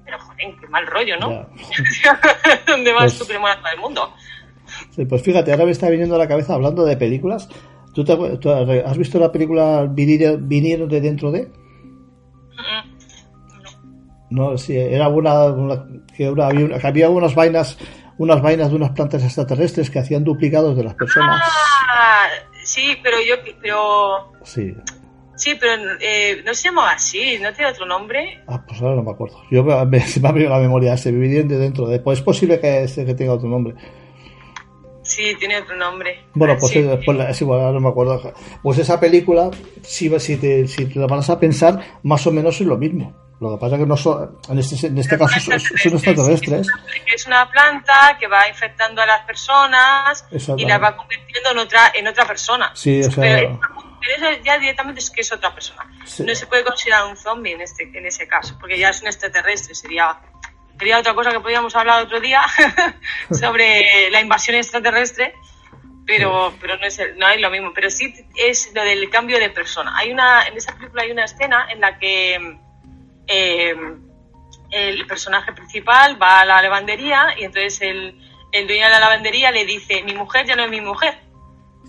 pero 0.05 0.19
joder, 0.19 0.55
qué 0.61 0.69
mal 0.69 0.87
rollo, 0.87 1.17
¿no? 1.19 1.29
¿Dónde 2.67 2.93
vas 2.93 3.15
pues, 3.15 3.19
tú 3.19 3.27
que 3.27 3.33
del 3.35 3.81
mundo? 3.81 4.15
pues 5.09 5.23
fíjate, 5.23 5.53
ahora 5.53 5.65
me 5.65 5.71
está 5.71 5.89
viniendo 5.89 6.17
a 6.17 6.19
la 6.19 6.29
cabeza 6.29 6.55
hablando 6.55 6.85
de 6.85 6.99
películas. 6.99 7.49
¿Tú, 7.95 8.05
has 8.85 8.99
visto 8.99 9.19
la 9.19 9.33
película 9.33 9.89
Vinieron 9.91 10.89
de 10.89 11.01
dentro 11.01 11.33
de? 11.33 11.51
No, 14.29 14.57
sí, 14.59 14.77
era 14.77 15.09
una, 15.09 15.87
que 16.15 16.33
había, 16.83 17.09
unas 17.09 17.35
vainas, 17.35 17.79
unas 18.19 18.41
vainas 18.43 18.69
de 18.69 18.77
unas 18.77 18.91
plantas 18.91 19.25
extraterrestres 19.25 19.91
que 19.91 19.99
hacían 19.99 20.23
duplicados 20.23 20.77
de 20.77 20.85
las 20.85 20.95
personas. 20.95 21.43
Ah, 21.91 22.29
sí, 22.71 22.97
pero 23.03 23.19
yo, 23.21 23.35
pero 23.61 24.33
sí. 24.45 24.75
Sí, 25.37 25.57
pero 25.59 25.73
eh, 26.01 26.43
no 26.45 26.53
se 26.53 26.69
llamaba 26.69 26.93
así, 26.93 27.39
¿no 27.41 27.53
tiene 27.55 27.71
otro 27.71 27.87
nombre? 27.87 28.43
Ah, 28.47 28.63
pues 28.67 28.81
ahora 28.83 28.97
no 28.97 29.03
me 29.03 29.11
acuerdo. 29.11 29.43
Yo 29.51 29.65
me, 29.65 30.01
se 30.01 30.21
me 30.21 30.29
ha 30.29 30.33
venido 30.33 30.51
la 30.51 30.59
memoria, 30.59 30.97
se 30.99 31.11
vinieron 31.11 31.49
de 31.49 31.57
dentro 31.57 31.87
de. 31.89 31.99
Pues 31.99 32.19
es 32.19 32.25
posible 32.25 32.61
que, 32.61 32.87
que 32.95 33.15
tenga 33.15 33.33
otro 33.33 33.49
nombre. 33.49 33.75
Sí, 35.03 35.35
tiene 35.39 35.59
otro 35.59 35.75
nombre. 35.77 36.27
Bueno, 36.35 36.57
pues, 36.61 36.77
es, 36.77 37.41
igual, 37.41 37.75
no 37.75 37.81
me 37.81 37.89
acuerdo. 37.89 38.33
Pues 38.63 38.79
esa 38.79 39.01
película, 39.01 39.51
si, 39.83 40.11
si, 40.21 40.37
te, 40.37 40.69
si 40.69 40.85
te 40.87 40.99
la 40.99 41.07
vas 41.07 41.31
a 41.31 41.41
pensar, 41.41 41.81
más 42.03 42.27
o 42.27 42.33
menos 42.33 42.61
es 42.61 42.67
lo 42.67 42.77
mismo. 42.77 43.30
Lo 43.41 43.53
que 43.53 43.61
pasa 43.61 43.77
es 43.77 43.81
que 43.81 43.87
no 43.87 43.97
son, 43.97 44.39
en 44.51 44.59
este, 44.59 44.87
en 44.87 44.99
este 44.99 45.19
caso 45.19 45.41
son, 45.41 45.55
extraterrestres. 45.55 46.67
Es 47.07 47.27
una 47.27 47.51
planta 47.51 48.19
que 48.21 48.27
va 48.27 48.47
infectando 48.47 49.01
a 49.01 49.07
las 49.07 49.25
personas 49.25 50.27
y 50.59 50.67
las 50.67 50.83
va 50.83 50.95
convirtiendo 50.95 51.53
en 51.53 51.59
otra, 51.59 51.91
en 51.95 52.07
otra 52.07 52.27
persona. 52.27 52.71
Sí, 52.75 53.01
o 53.01 53.11
sea, 53.11 53.25
pero, 53.25 53.61
eso 54.15 54.43
ya 54.45 54.59
directamente 54.59 55.01
es 55.01 55.11
que 55.11 55.23
es 55.23 55.33
otra 55.33 55.55
persona. 55.55 55.87
No 56.19 56.35
se 56.35 56.47
puede 56.47 56.65
considerar 56.65 57.07
un 57.07 57.17
zombie 57.17 57.53
en, 57.53 57.63
este, 57.63 57.85
en 57.85 58.05
ese 58.05 58.29
caso, 58.29 58.59
porque 58.61 58.79
ya 58.79 58.91
es 58.91 59.01
un 59.01 59.07
extraterrestre, 59.07 59.75
sería 59.75 60.19
sería 60.79 60.99
otra 60.99 61.15
cosa 61.15 61.31
que 61.31 61.41
podíamos 61.41 61.75
hablar 61.77 62.03
otro 62.03 62.21
día 62.21 62.43
sobre 63.31 64.11
la 64.11 64.21
invasión 64.21 64.57
extraterrestre, 64.57 65.35
pero, 66.07 66.55
pero 66.61 66.77
no, 66.77 66.87
es 66.87 67.01
no 67.17 67.29
es 67.29 67.41
lo 67.41 67.51
mismo. 67.51 67.73
Pero 67.75 67.91
sí 67.91 68.15
es 68.35 68.71
lo 68.75 68.83
del 68.83 69.09
cambio 69.09 69.39
de 69.39 69.49
persona. 69.49 69.97
Hay 69.97 70.11
una, 70.11 70.47
en 70.47 70.57
esa 70.57 70.75
película 70.75 71.03
hay 71.03 71.11
una 71.11 71.25
escena 71.25 71.69
en 71.71 71.81
la 71.81 71.99
que 71.99 72.59
eh, 73.31 73.75
el 74.71 75.07
personaje 75.07 75.53
principal 75.53 76.21
va 76.21 76.41
a 76.41 76.45
la 76.45 76.63
lavandería 76.63 77.35
y 77.39 77.45
entonces 77.45 77.81
el, 77.81 78.21
el 78.53 78.67
dueño 78.67 78.85
de 78.85 78.91
la 78.91 79.01
lavandería 79.01 79.51
le 79.51 79.65
dice, 79.65 80.03
mi 80.03 80.15
mujer 80.15 80.47
ya 80.47 80.57
no 80.57 80.65
es 80.65 80.71
mi 80.71 80.81
mujer. 80.81 81.19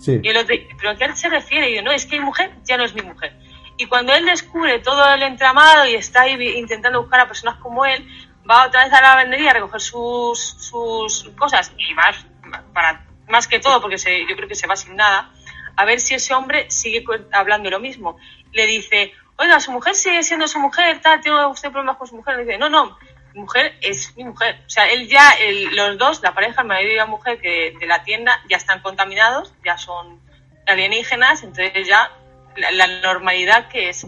Y 0.06 0.28
el 0.28 0.36
otro 0.36 0.54
dice, 0.54 0.68
¿pero 0.78 0.90
a 0.90 0.96
qué 0.96 1.14
se 1.14 1.28
refiere? 1.28 1.70
Y 1.70 1.76
yo, 1.76 1.82
no, 1.82 1.92
es 1.92 2.06
que 2.06 2.18
mi 2.18 2.24
mujer 2.24 2.52
ya 2.64 2.76
no 2.76 2.84
es 2.84 2.94
mi 2.94 3.02
mujer. 3.02 3.36
Y 3.76 3.86
cuando 3.86 4.12
él 4.14 4.24
descubre 4.26 4.78
todo 4.80 5.12
el 5.14 5.22
entramado 5.22 5.86
y 5.86 5.94
está 5.94 6.22
ahí 6.22 6.40
intentando 6.58 7.00
buscar 7.00 7.20
a 7.20 7.28
personas 7.28 7.56
como 7.56 7.84
él, 7.84 8.06
va 8.48 8.66
otra 8.66 8.84
vez 8.84 8.92
a 8.92 9.00
la 9.00 9.08
lavandería 9.08 9.50
a 9.50 9.54
recoger 9.54 9.80
sus, 9.80 10.38
sus 10.38 11.28
cosas 11.36 11.72
y 11.76 11.94
más, 11.94 12.26
para, 12.72 13.06
más 13.28 13.46
que 13.46 13.60
todo, 13.60 13.80
porque 13.80 13.98
se, 13.98 14.26
yo 14.26 14.34
creo 14.36 14.48
que 14.48 14.54
se 14.54 14.66
va 14.66 14.76
sin 14.76 14.96
nada, 14.96 15.32
a 15.76 15.84
ver 15.84 16.00
si 16.00 16.14
ese 16.14 16.34
hombre 16.34 16.70
sigue 16.70 17.04
hablando 17.32 17.70
lo 17.70 17.80
mismo. 17.80 18.18
Le 18.52 18.66
dice, 18.66 19.12
oiga, 19.42 19.60
su 19.60 19.72
mujer 19.72 19.94
sigue 19.94 20.22
siendo 20.22 20.46
su 20.46 20.58
mujer, 20.58 21.00
tal, 21.02 21.20
¿tiene 21.20 21.46
usted 21.46 21.70
problemas 21.70 21.96
con 21.96 22.06
su 22.06 22.16
mujer? 22.16 22.36
Le 22.36 22.44
dice, 22.44 22.58
no, 22.58 22.68
no, 22.68 22.96
mi 23.34 23.40
mujer 23.40 23.74
es 23.80 24.16
mi 24.16 24.24
mujer. 24.24 24.62
O 24.66 24.70
sea, 24.70 24.90
él 24.90 25.08
ya, 25.08 25.34
los 25.72 25.98
dos, 25.98 26.22
la 26.22 26.32
pareja, 26.32 26.62
el 26.62 26.68
marido 26.68 26.92
y 26.92 26.96
la 26.96 27.06
mujer 27.06 27.40
que 27.40 27.74
de 27.78 27.86
la 27.86 28.02
tienda, 28.04 28.40
ya 28.48 28.56
están 28.56 28.80
contaminados, 28.80 29.52
ya 29.64 29.76
son 29.76 30.20
alienígenas, 30.66 31.42
entonces 31.42 31.86
ya 31.86 32.10
la 32.56 32.86
normalidad 33.00 33.68
que 33.68 33.88
es 33.88 34.06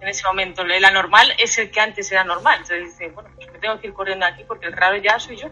en 0.00 0.08
ese 0.08 0.26
momento. 0.26 0.64
La 0.64 0.90
normal 0.90 1.32
es 1.38 1.58
el 1.58 1.70
que 1.70 1.80
antes 1.80 2.10
era 2.12 2.24
normal. 2.24 2.58
Entonces 2.62 2.84
dice, 2.84 3.10
bueno, 3.10 3.30
pues 3.34 3.50
me 3.52 3.58
tengo 3.58 3.78
que 3.80 3.88
ir 3.88 3.92
corriendo 3.92 4.26
aquí 4.26 4.44
porque 4.46 4.66
el 4.66 4.72
raro 4.72 4.96
ya 4.96 5.18
soy 5.18 5.36
yo. 5.36 5.48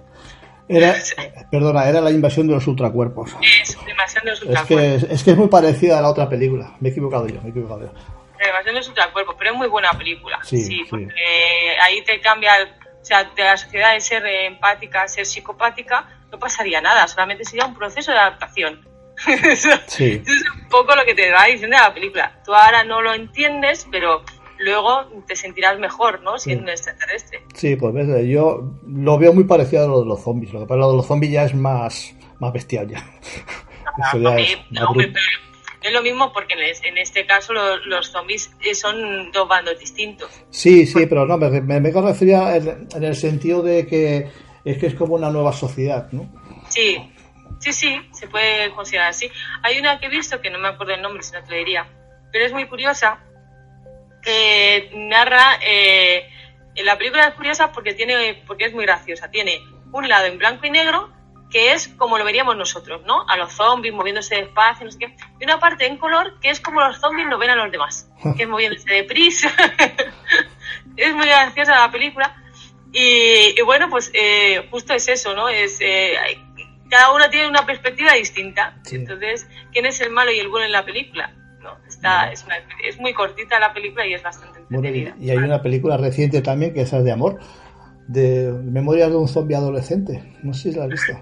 Era, 0.69 0.95
perdona, 1.51 1.89
era 1.89 2.01
la 2.01 2.11
invasión 2.11 2.47
de 2.49 2.55
los 2.55 2.67
ultracuerpos. 2.67 3.31
Es 3.41 3.77
de 3.77 4.31
los 4.31 4.43
ultracuerpos. 4.43 5.03
Es 5.03 5.05
que 5.05 5.15
es, 5.15 5.25
que 5.25 5.31
es 5.33 5.37
muy 5.37 5.49
parecida 5.49 5.99
a 5.99 6.03
la 6.03 6.11
otra 6.11 6.29
película. 6.29 6.75
Me 6.81 6.89
he 6.89 6.93
equivocado 6.93 7.27
yo, 7.29 7.41
me 7.41 7.49
he 7.49 7.51
equivocado 7.51 7.83
yo. 7.83 7.93
La 8.39 8.49
invasión 8.49 8.75
de 8.75 8.81
los 8.81 8.89
ultracuerpos, 8.89 9.35
pero 9.39 9.51
es 9.53 9.57
muy 9.57 9.69
buena 9.69 9.91
película. 9.93 10.39
Sí, 10.43 10.85
porque 10.89 11.77
ahí 11.83 12.03
te 12.03 12.21
cambia, 12.21 12.53
o 13.01 13.05
sea, 13.05 13.25
de 13.25 13.43
la 13.43 13.57
sociedad 13.57 13.95
de 13.95 14.01
ser 14.01 14.27
empática 14.27 15.03
a 15.03 15.09
ser 15.09 15.27
psicopática, 15.27 16.09
no 16.31 16.39
pasaría 16.39 16.81
nada, 16.81 17.07
solamente 17.09 17.45
sería 17.45 17.67
un 17.67 17.75
proceso 17.75 18.13
de 18.13 18.19
adaptación. 18.19 18.87
sí. 19.27 20.23
Eso 20.23 20.33
es 20.33 20.51
un 20.55 20.69
poco 20.69 20.95
lo 20.95 21.05
que 21.05 21.15
te 21.15 21.31
va 21.33 21.47
diciendo 21.47 21.77
la 21.77 21.95
película. 21.95 22.41
Tú 22.45 22.55
ahora 22.55 22.85
no 22.85 23.01
lo 23.01 23.15
entiendes, 23.15 23.87
pero 23.91 24.23
luego 24.59 25.07
te 25.27 25.37
sentirás 25.37 25.79
mejor, 25.79 26.23
¿no? 26.23 26.39
Siendo 26.39 26.65
un 26.65 26.71
extraterrestre. 26.71 27.43
Sí, 27.55 27.77
pues 27.77 27.95
ves, 27.95 28.27
yo 28.27 28.63
lo 28.87 29.19
veo 29.19 29.33
muy 29.33 29.45
parecido 29.45 29.85
a 29.85 29.89
lo 29.89 30.01
de 30.01 30.07
los 30.07 30.23
zombies. 30.23 30.53
Lo 30.53 30.61
que 30.61 30.67
pasa 30.67 30.75
es 30.75 30.79
que 30.79 30.81
lo 30.81 30.91
de 30.91 30.97
los 30.97 31.07
zombies 31.07 31.33
ya 31.33 31.45
es 31.45 31.55
más, 31.55 32.15
más 32.39 32.53
bestial 32.53 32.89
ya. 32.89 33.05
no, 34.15 34.35
es 35.87 35.93
lo 35.93 36.03
mismo 36.03 36.33
porque 36.33 36.55
en 36.55 36.99
este 36.99 37.27
caso 37.27 37.53
los, 37.53 38.11
zombies 38.11 38.51
son 38.75 39.31
dos 39.33 39.49
bandos 39.49 39.79
distintos. 39.79 40.31
Sí, 40.51 40.87
sí, 40.87 41.07
pero 41.07 41.27
no, 41.27 41.39
me, 41.39 41.61
me, 41.61 41.91
refería 41.91 42.57
en, 42.57 42.89
en, 42.95 43.05
el 43.05 43.15
sentido 43.15 43.63
de 43.63 43.87
que 43.87 44.29
es 44.65 44.79
que 44.79 44.87
es 44.87 44.95
como 44.95 45.15
una 45.15 45.31
nueva 45.31 45.53
sociedad, 45.53 46.09
¿no? 46.13 46.29
Sí, 46.69 46.99
sí, 47.61 47.73
sí, 47.73 48.01
se 48.13 48.27
puede 48.27 48.71
considerar 48.73 49.11
así. 49.11 49.31
Hay 49.63 49.79
una 49.79 49.99
que 50.01 50.07
he 50.07 50.11
visto 50.11 50.41
que 50.41 50.51
no 50.51 50.59
me 50.59 50.69
acuerdo 50.69 50.95
el 50.95 51.03
nombre, 51.03 51.23
si 51.23 51.33
no 51.33 51.43
te 51.43 51.51
lo 51.51 51.57
diría, 51.57 51.87
pero 52.33 52.45
es 52.45 52.53
muy 52.53 52.67
curiosa 52.67 53.21
eh, 54.27 54.91
narra 54.93 55.61
eh, 55.65 56.29
la 56.85 56.99
película 56.99 57.29
es 57.29 57.35
curiosa 57.35 57.71
porque 57.71 57.95
tiene 57.95 58.43
porque 58.47 58.65
es 58.65 58.75
muy 58.75 58.85
graciosa 58.85 59.31
tiene 59.31 59.61
un 59.93 60.09
lado 60.09 60.27
en 60.27 60.37
blanco 60.37 60.67
y 60.67 60.71
negro 60.71 61.16
que 61.51 61.73
es 61.73 61.89
como 61.89 62.19
lo 62.19 62.25
veríamos 62.25 62.57
nosotros 62.57 63.03
no 63.07 63.29
a 63.29 63.37
los 63.37 63.53
zombies 63.53 63.95
moviéndose 63.95 64.37
despacio 64.37 64.85
no 64.85 64.93
sé 64.93 64.99
qué. 64.99 65.17
Y 65.41 65.45
una 65.45 65.59
parte 65.59 65.87
en 65.87 65.97
color 65.97 66.39
que 66.41 66.51
es 66.51 66.61
como 66.61 66.81
los 66.81 66.99
zombies 66.99 67.29
lo 67.29 67.39
ven 67.39 67.51
a 67.51 67.57
los 67.57 67.71
demás 67.71 68.09
que 68.37 68.43
es 68.43 68.49
moviéndose 68.49 68.93
deprisa. 68.93 69.51
Es 70.97 71.15
muy 71.15 71.27
graciosa 71.27 71.79
la 71.79 71.93
película. 71.93 72.35
Y, 72.91 73.61
bueno 73.63 73.91
pues 73.91 74.11
eh, 74.15 74.67
justo 74.71 74.95
es 74.95 75.07
eso 75.09 75.35
no 75.35 75.49
es 75.49 75.79
eh, 75.81 76.15
cada 76.89 77.13
uno 77.13 77.29
tiene 77.29 77.49
una 77.49 77.67
perspectiva 77.67 78.15
distinta. 78.15 78.79
Entonces 78.91 79.47
quién 79.73 79.87
es 79.87 80.01
el 80.01 80.11
malo 80.11 80.33
y 80.33 80.39
el 80.39 80.49
bueno 80.49 80.67
en 80.67 80.73
la 80.73 80.85
película 80.85 81.35
es, 82.85 83.01
muy 83.01 83.13
cortita 83.13 83.59
la 83.59 83.73
película 83.73 84.07
y 84.07 84.15
es 84.15 84.23
bastante 84.23 84.61
entretenida. 84.61 85.17
y, 85.19 85.31
hay 85.31 85.39
una 85.39 85.63
película 85.63 85.97
reciente 85.97 86.43
también 86.43 86.73
que 86.73 86.83
es 86.83 86.91
de 86.91 87.13
amor, 87.13 87.39
de 88.07 88.53
Memorias 88.65 89.11
de 89.11 89.17
un 89.17 89.29
zombie 89.29 89.57
adolescente. 89.57 90.23
No 90.43 90.55
sé 90.55 90.73
si 90.73 90.79
la 90.79 90.85
has 90.85 90.91
visto. 90.91 91.13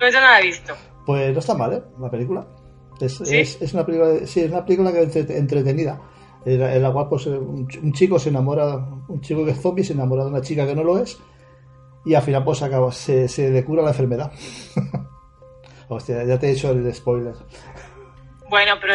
No, 0.00 0.10
yo 0.10 0.20
no 0.20 0.26
la 0.26 0.40
he 0.40 0.42
visto. 0.42 0.74
Pues 1.06 1.32
no 1.32 1.40
está 1.40 1.54
mal, 1.54 1.72
¿eh? 1.72 1.82
La 2.00 2.10
película. 2.10 2.46
Es, 3.00 3.20
es, 3.20 3.74
una 3.74 3.84
película, 3.84 4.26
sí, 4.26 4.40
es 4.40 4.50
una 4.50 4.64
película 4.64 4.92
que 4.92 5.02
entretenida. 5.36 6.00
En 6.44 6.82
la 6.82 6.92
cual 6.92 7.08
pues, 7.08 7.26
un, 7.26 7.92
chico 7.92 8.18
se 8.18 8.30
enamora, 8.30 8.76
un 9.08 9.20
chico 9.20 9.44
que 9.44 9.52
es 9.52 9.60
zombie 9.60 9.84
se 9.84 9.92
enamora 9.92 10.24
de 10.24 10.30
una 10.30 10.40
chica 10.40 10.66
que 10.66 10.74
no 10.74 10.82
lo 10.82 10.98
es 10.98 11.18
y 12.04 12.14
al 12.14 12.22
final 12.22 12.44
pues 12.44 12.62
acaba, 12.62 12.90
se, 12.90 13.28
se 13.28 13.50
le 13.50 13.64
cura 13.64 13.82
la 13.82 13.90
enfermedad. 13.90 14.32
Hostia, 15.88 16.24
ya 16.24 16.38
te 16.38 16.48
he 16.48 16.52
hecho 16.52 16.70
el 16.70 16.92
spoiler. 16.94 17.34
Bueno, 18.48 18.74
pero, 18.80 18.94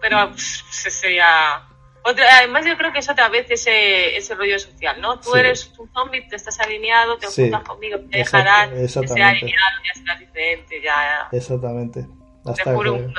pero 0.00 0.32
sería... 0.36 1.68
Otra, 2.08 2.38
además 2.38 2.64
yo 2.64 2.76
creo 2.76 2.92
que 2.92 3.00
es 3.00 3.10
otra 3.10 3.28
vez 3.28 3.50
ese, 3.50 4.16
ese 4.16 4.36
rollo 4.36 4.60
social, 4.60 5.00
¿no? 5.00 5.18
Tú 5.18 5.34
eres 5.34 5.72
un 5.76 5.90
zombie, 5.92 6.22
te 6.28 6.36
estás 6.36 6.60
alineado, 6.60 7.18
te 7.18 7.26
juntas 7.26 7.64
conmigo, 7.64 7.98
te 8.08 8.18
dejarás 8.18 8.70
de 8.70 8.88
ser 8.88 9.22
alineado, 9.22 9.76
ya 9.84 10.00
serás 10.00 10.20
diferente, 10.20 10.80
ya... 10.80 11.28
Exactamente. 11.32 12.06
Hasta 12.44 12.62
te 12.62 12.74
juro 12.76 12.94
un 12.94 13.14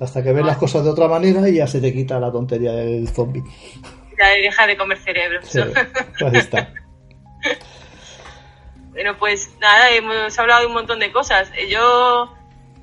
Hasta 0.00 0.20
que 0.20 0.32
ves 0.32 0.44
las 0.44 0.56
cosas 0.56 0.82
de 0.82 0.90
otra 0.90 1.06
manera 1.06 1.48
y 1.48 1.54
ya 1.54 1.68
se 1.68 1.80
te 1.80 1.92
quita 1.92 2.18
la 2.18 2.32
tontería 2.32 2.72
del 2.72 3.06
zombie. 3.06 3.44
Ya 4.18 4.30
deja 4.30 4.66
de 4.66 4.76
comer 4.76 4.98
cerebro. 4.98 5.40
Sí, 5.44 5.60
ahí 5.60 6.36
está. 6.36 6.72
Bueno, 8.96 9.14
pues 9.18 9.54
nada, 9.60 9.90
hemos 9.90 10.38
hablado 10.38 10.62
de 10.62 10.66
un 10.68 10.72
montón 10.72 10.98
de 10.98 11.12
cosas. 11.12 11.52
Yo, 11.68 12.34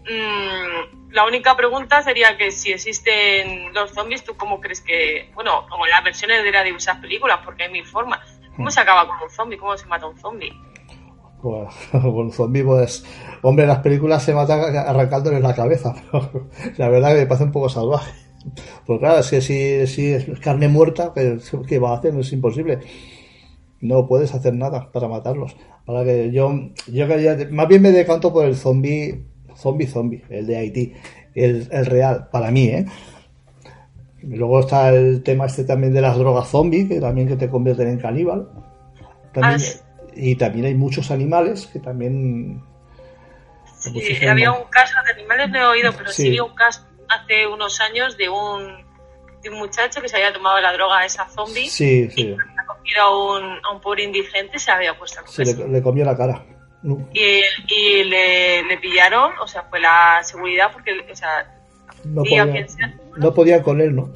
mmm, 0.06 1.03
la 1.14 1.26
única 1.28 1.56
pregunta 1.56 2.02
sería 2.02 2.36
que 2.38 2.52
si 2.52 2.72
existen 2.72 3.72
los 3.72 3.92
zombies, 3.92 4.24
¿tú 4.24 4.36
cómo 4.36 4.60
crees 4.60 4.82
que, 4.82 5.30
bueno, 5.36 5.66
como 5.70 5.86
las 5.86 6.04
versiones 6.04 6.44
de 6.44 6.52
las 6.52 6.66
diversas 6.66 6.98
películas, 6.98 7.40
porque 7.46 7.64
hay 7.64 7.72
mil 7.72 7.86
formas, 7.86 8.20
¿cómo 8.56 8.72
se 8.72 8.80
acaba 8.80 9.08
con 9.08 9.18
un 9.22 9.30
zombie? 9.30 9.58
¿Cómo 9.58 9.78
se 9.78 9.86
mata 9.86 10.08
un 10.08 10.18
zombie? 10.18 10.52
Pues, 11.40 11.70
con 11.92 12.16
un 12.18 12.32
zombie, 12.32 12.64
pues, 12.64 13.06
hombre, 13.44 13.68
las 13.68 13.80
películas 13.80 14.24
se 14.24 14.34
mata 14.34 14.56
arrancándole 14.90 15.40
la 15.40 15.54
cabeza, 15.54 15.94
pero 16.12 16.50
la 16.78 16.90
verdad 16.90 17.10
que 17.10 17.20
me 17.20 17.26
parece 17.28 17.44
un 17.46 17.52
poco 17.52 17.70
salvaje. 17.70 18.12
Pues 18.86 19.00
claro, 19.00 19.20
es 19.20 19.30
que 19.30 19.40
si, 19.40 19.88
si 19.88 20.14
es 20.14 20.40
carne 20.40 20.68
muerta, 20.68 21.14
¿qué, 21.16 21.38
qué 21.68 21.80
va 21.80 21.92
a 21.92 21.98
hacer? 21.98 22.18
Es 22.18 22.34
imposible. 22.34 22.80
No 23.80 24.08
puedes 24.08 24.34
hacer 24.34 24.54
nada 24.54 24.92
para 24.92 25.08
matarlos. 25.08 25.56
Para 25.86 26.04
que 26.04 26.32
yo, 26.32 26.52
yo 26.88 27.08
más 27.52 27.68
bien 27.68 27.82
me 27.82 27.92
decanto 27.92 28.34
por 28.34 28.46
el 28.46 28.56
zombie, 28.56 29.26
zombie, 29.56 29.88
zombie, 29.88 30.24
el 30.30 30.48
de 30.48 30.58
Haití, 30.58 30.94
el, 31.36 31.68
el 31.72 31.86
real, 31.86 32.28
para 32.32 32.52
mí, 32.52 32.66
¿eh? 32.68 32.86
Y 34.22 34.36
luego 34.38 34.62
está 34.62 34.90
el 34.90 35.22
tema 35.24 35.46
este 35.48 35.64
también 35.66 35.94
de 35.94 36.02
las 36.02 36.18
drogas 36.18 36.48
zombie, 36.50 36.88
que 36.88 37.00
también 37.02 37.28
que 37.28 37.36
te 37.36 37.50
convierten 37.50 37.90
en 37.90 38.00
caníbal. 38.00 38.48
También, 39.34 39.56
Ah, 39.56 39.60
sí. 39.60 39.80
y 40.16 40.36
también 40.36 40.66
hay 40.66 40.76
muchos 40.76 41.12
animales 41.12 41.68
que 41.68 41.80
también... 41.80 42.64
Sí, 43.80 44.26
había 44.26 44.52
un 44.54 44.64
caso 44.70 44.94
de 45.06 45.12
animales, 45.20 45.50
no 45.50 45.58
he 45.60 45.66
oído, 45.66 45.92
pero 45.98 46.10
sí, 46.10 46.22
Sí. 46.22 46.28
había 46.30 46.44
un 46.46 46.56
caso 46.56 46.86
hace 47.10 47.46
unos 47.48 47.82
años 47.82 48.16
de 48.18 48.30
un, 48.30 48.64
de 49.42 49.50
un 49.50 49.58
muchacho 49.58 50.02
que 50.02 50.08
se 50.08 50.16
había 50.16 50.32
tomado 50.32 50.62
la 50.62 50.72
droga 50.72 51.04
esa 51.06 51.28
zombie 51.28 51.68
Sí, 51.70 52.08
y 52.08 52.12
sí, 52.12 52.36
ha 52.58 52.66
cogido 52.66 53.02
a 53.02 53.38
un, 53.40 53.44
a 53.66 53.72
un 53.74 53.82
pobre 53.82 54.04
indigente 54.04 54.56
y 54.56 54.60
se 54.60 54.72
había 54.72 54.98
puesto 54.98 55.20
a 55.20 55.28
se 55.28 55.44
comerse. 55.44 55.66
le, 55.66 55.70
le 55.74 55.82
comió 55.82 56.06
la 56.06 56.16
cara. 56.16 56.46
Y, 57.14 57.42
y 57.68 58.04
le, 58.04 58.64
le 58.64 58.78
pillaron, 58.78 59.32
o 59.40 59.48
sea, 59.48 59.64
fue 59.64 59.80
la 59.80 60.20
seguridad 60.24 60.72
porque, 60.74 60.92
o 61.12 61.16
sea, 61.16 61.50
No 62.04 62.24
podía, 62.24 62.46
no 63.18 63.34
podían 63.34 63.62
con 63.64 63.80
él, 63.82 63.96
¿no? 63.96 64.12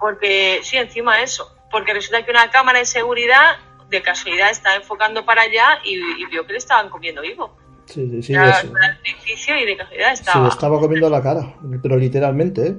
porque 0.00 0.60
sí, 0.62 0.76
encima 0.76 1.22
eso, 1.22 1.54
porque 1.70 1.94
resulta 1.94 2.24
que 2.24 2.30
una 2.32 2.50
cámara 2.50 2.80
de 2.80 2.86
seguridad 2.86 3.56
de 3.88 4.02
casualidad 4.02 4.50
estaba 4.50 4.74
enfocando 4.74 5.24
para 5.24 5.42
allá 5.42 5.78
y, 5.84 5.94
y 5.94 6.26
vio 6.26 6.44
que 6.44 6.52
le 6.52 6.58
estaban 6.58 6.88
comiendo 6.88 7.20
vivo. 7.22 7.56
Sí, 7.84 8.08
sí, 8.10 8.22
sí, 8.22 8.32
Era 8.32 8.60
el 8.60 8.72
edificio 9.04 9.56
y 9.56 9.66
de 9.66 9.76
casualidad 9.76 10.08
se 10.08 10.14
estaba. 10.14 10.42
le 10.44 10.48
estaba 10.50 10.80
comiendo 10.80 11.10
la 11.10 11.22
cara, 11.22 11.54
pero 11.82 11.96
literalmente, 11.96 12.66
¿eh? 12.66 12.74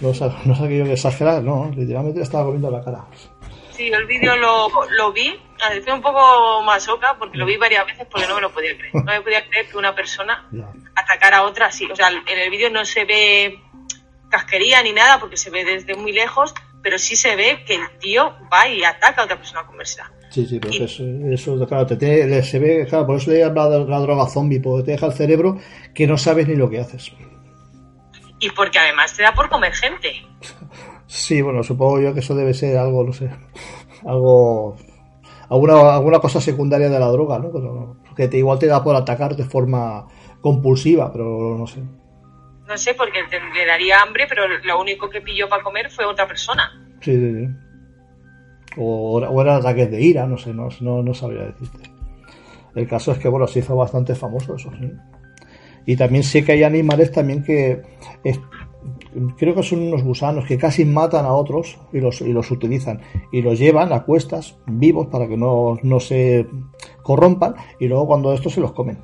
No 0.00 0.12
no 0.44 0.54
aquello 0.54 0.84
que 0.84 0.92
exagerar, 0.92 1.42
no, 1.42 1.70
literalmente 1.74 2.18
le 2.18 2.24
estaba 2.24 2.44
comiendo 2.44 2.70
la 2.70 2.84
cara. 2.84 3.04
Sí, 3.70 3.88
yo 3.90 3.96
el 3.96 4.06
vídeo 4.06 4.36
lo, 4.36 4.68
lo 4.96 5.12
vi, 5.12 5.40
a 5.66 5.70
decir 5.70 5.92
un 5.92 6.02
poco 6.02 6.62
masoca, 6.62 7.16
porque 7.18 7.38
lo 7.38 7.46
vi 7.46 7.56
varias 7.56 7.86
veces 7.86 8.06
porque 8.10 8.26
no 8.26 8.34
me 8.36 8.40
lo 8.40 8.50
podía 8.52 8.76
creer. 8.76 8.94
No 8.94 9.04
me 9.04 9.20
podía 9.22 9.44
creer 9.48 9.68
que 9.68 9.76
una 9.76 9.94
persona 9.94 10.48
atacara 10.94 11.38
a 11.38 11.42
otra 11.44 11.66
así. 11.66 11.86
O 11.90 11.96
sea, 11.96 12.08
en 12.08 12.38
el 12.38 12.50
vídeo 12.50 12.70
no 12.70 12.84
se 12.84 13.04
ve 13.04 13.60
casquería 14.28 14.82
ni 14.82 14.92
nada 14.92 15.18
porque 15.20 15.36
se 15.36 15.50
ve 15.50 15.64
desde 15.64 15.94
muy 15.94 16.12
lejos, 16.12 16.54
pero 16.82 16.98
sí 16.98 17.16
se 17.16 17.34
ve 17.36 17.64
que 17.66 17.74
el 17.76 17.98
tío 17.98 18.34
va 18.52 18.68
y 18.68 18.84
ataca 18.84 19.22
a 19.22 19.24
otra 19.24 19.36
persona 19.36 19.60
a 19.60 19.66
comérsela. 19.66 20.10
Sí, 20.30 20.44
sí, 20.46 20.60
pero 20.60 20.84
eso, 20.84 21.02
eso, 21.32 21.66
claro, 21.66 21.86
te 21.86 21.96
tiene- 21.96 22.42
se 22.42 22.58
ve, 22.58 22.86
claro, 22.88 23.06
por 23.06 23.16
eso 23.16 23.30
le 23.30 23.38
llaman 23.38 23.70
la, 23.70 23.78
la 23.78 23.98
droga 24.00 24.26
zombie, 24.26 24.60
porque 24.60 24.84
te 24.84 24.90
deja 24.92 25.06
el 25.06 25.12
cerebro 25.14 25.58
que 25.94 26.06
no 26.06 26.18
sabes 26.18 26.46
ni 26.46 26.54
lo 26.54 26.68
que 26.68 26.78
haces. 26.80 27.10
Y 28.40 28.50
porque 28.50 28.78
además 28.78 29.16
te 29.16 29.22
da 29.22 29.32
por 29.32 29.48
comer 29.48 29.72
gente. 29.74 30.12
Sí, 31.10 31.40
bueno, 31.40 31.62
supongo 31.62 32.02
yo 32.02 32.12
que 32.12 32.20
eso 32.20 32.34
debe 32.34 32.52
ser 32.52 32.76
algo, 32.76 33.02
no 33.02 33.14
sé, 33.14 33.30
algo, 34.06 34.76
alguna, 35.50 35.94
alguna 35.94 36.18
cosa 36.20 36.40
secundaria 36.40 36.88
de 36.88 36.98
la 36.98 37.08
droga, 37.08 37.38
¿no? 37.38 37.50
Pero, 37.52 37.96
que 38.16 38.28
te, 38.28 38.38
igual 38.38 38.58
te 38.58 38.66
da 38.66 38.82
por 38.82 38.96
atacar 38.96 39.36
de 39.36 39.44
forma 39.44 40.06
compulsiva, 40.40 41.12
pero 41.12 41.56
no 41.56 41.66
sé. 41.66 41.80
No 42.66 42.76
sé, 42.76 42.94
porque 42.94 43.20
te- 43.30 43.40
le 43.40 43.66
daría 43.66 44.00
hambre, 44.02 44.26
pero 44.28 44.42
lo 44.46 44.80
único 44.80 45.08
que 45.08 45.20
pilló 45.22 45.48
para 45.48 45.62
comer 45.62 45.90
fue 45.90 46.04
otra 46.04 46.26
persona. 46.26 46.70
Sí, 47.00 47.14
sí, 47.14 47.34
sí. 47.46 47.48
O, 48.76 49.18
o 49.18 49.42
eran 49.42 49.56
ataques 49.56 49.90
de 49.90 50.00
ira, 50.00 50.26
no 50.26 50.36
sé, 50.36 50.52
no, 50.52 50.68
no, 50.80 51.02
no 51.02 51.14
sabría 51.14 51.42
decirte. 51.44 51.90
El 52.74 52.86
caso 52.86 53.12
es 53.12 53.18
que, 53.18 53.28
bueno, 53.28 53.46
se 53.46 53.60
hizo 53.60 53.74
bastante 53.74 54.14
famoso 54.14 54.54
eso, 54.56 54.70
sí. 54.78 54.92
Y 55.86 55.96
también 55.96 56.22
sé 56.22 56.44
que 56.44 56.52
hay 56.52 56.62
animales 56.64 57.10
también 57.10 57.42
que 57.42 57.82
es- 58.22 58.38
creo 59.36 59.54
que 59.54 59.62
son 59.62 59.80
unos 59.80 60.02
gusanos 60.02 60.44
que 60.46 60.58
casi 60.58 60.84
matan 60.84 61.24
a 61.24 61.32
otros 61.32 61.78
y 61.92 62.00
los, 62.00 62.20
y 62.20 62.32
los 62.32 62.50
utilizan 62.50 63.00
y 63.32 63.42
los 63.42 63.58
llevan 63.58 63.92
a 63.92 64.04
cuestas 64.04 64.56
vivos 64.66 65.06
para 65.08 65.26
que 65.28 65.36
no, 65.36 65.76
no 65.82 66.00
se 66.00 66.46
corrompan 67.02 67.54
y 67.80 67.88
luego 67.88 68.06
cuando 68.06 68.32
estos 68.32 68.52
se 68.52 68.60
los 68.60 68.72
comen. 68.72 68.98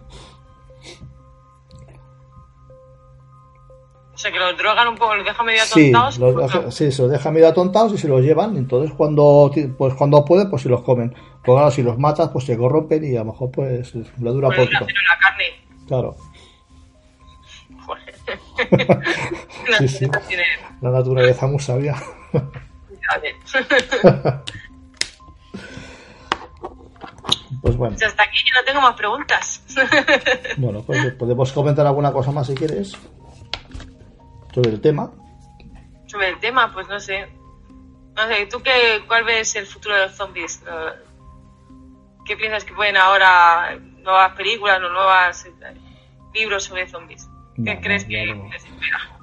O 4.12 4.16
sea, 4.16 4.30
que 4.30 4.38
los 4.38 4.56
drogan 4.56 4.88
un 4.88 4.94
poco, 4.94 5.16
los 5.16 5.24
dejan 5.26 5.44
medio 5.44 5.60
Sí, 5.64 5.88
atontados. 5.90 6.18
los, 6.18 6.34
pues, 6.34 6.52
deja- 6.52 6.70
sí, 6.70 6.92
se 6.92 7.02
los 7.02 7.10
dejan 7.10 7.34
medio 7.34 7.48
atontados 7.48 7.92
y 7.94 7.98
se 7.98 8.08
los 8.08 8.22
llevan. 8.22 8.56
Entonces, 8.56 8.92
cuando 8.96 9.50
pues 9.76 9.94
cuando 9.94 10.24
pueden, 10.24 10.48
pues 10.50 10.62
se 10.62 10.68
los 10.68 10.82
comen. 10.82 11.10
Pues 11.44 11.56
claro, 11.56 11.70
si 11.72 11.82
los 11.82 11.98
matas, 11.98 12.28
pues 12.30 12.44
se 12.44 12.56
corrompen 12.56 13.04
y 13.04 13.16
a 13.16 13.20
lo 13.24 13.32
mejor 13.32 13.50
pues 13.50 13.92
le 13.94 14.04
dura 14.30 14.48
pues, 14.48 14.60
poquito. 14.60 14.84
la 14.84 15.18
carne. 15.18 15.44
Claro, 15.88 16.16
Joder. 17.86 18.14
Sí, 19.78 19.88
sí. 19.88 20.10
Tiene- 20.28 20.44
la 20.80 20.90
naturaleza 20.90 21.46
muy 21.46 21.60
sabia. 21.60 21.96
Pues 27.62 27.76
bueno, 27.78 27.96
Pues 27.96 28.08
hasta 28.10 28.22
aquí 28.24 28.36
yo 28.44 28.60
no 28.60 28.64
tengo 28.66 28.80
más 28.82 28.94
preguntas. 28.94 29.62
bueno, 30.58 30.82
pues 30.82 31.14
podemos 31.14 31.50
comentar 31.52 31.86
alguna 31.86 32.12
cosa 32.12 32.30
más 32.30 32.46
si 32.46 32.54
quieres 32.54 32.92
sobre 34.52 34.70
el 34.70 34.80
tema. 34.80 35.10
Sobre 36.06 36.28
el 36.28 36.38
tema, 36.40 36.72
pues 36.74 36.86
no 36.88 37.00
sé. 37.00 37.26
No 38.14 38.28
sé, 38.28 38.46
¿tú 38.46 38.60
qué, 38.62 39.02
cuál 39.08 39.24
ves 39.24 39.56
el 39.56 39.66
futuro 39.66 39.94
de 39.94 40.02
los 40.02 40.12
zombies? 40.14 40.62
¿Qué 42.26 42.36
piensas 42.36 42.64
que 42.64 42.74
pueden 42.74 42.96
ahora 42.96 43.76
nuevas 44.02 44.32
películas 44.36 44.78
o 44.78 44.88
nuevos 44.88 45.46
libros 46.34 46.64
sobre 46.64 46.86
zombies? 46.86 47.26
¿Qué 47.56 47.62
No, 47.62 47.80
crees 47.80 48.02
no, 48.02 48.08
que 48.08 48.26
ya 48.26 48.34
no. 48.34 48.50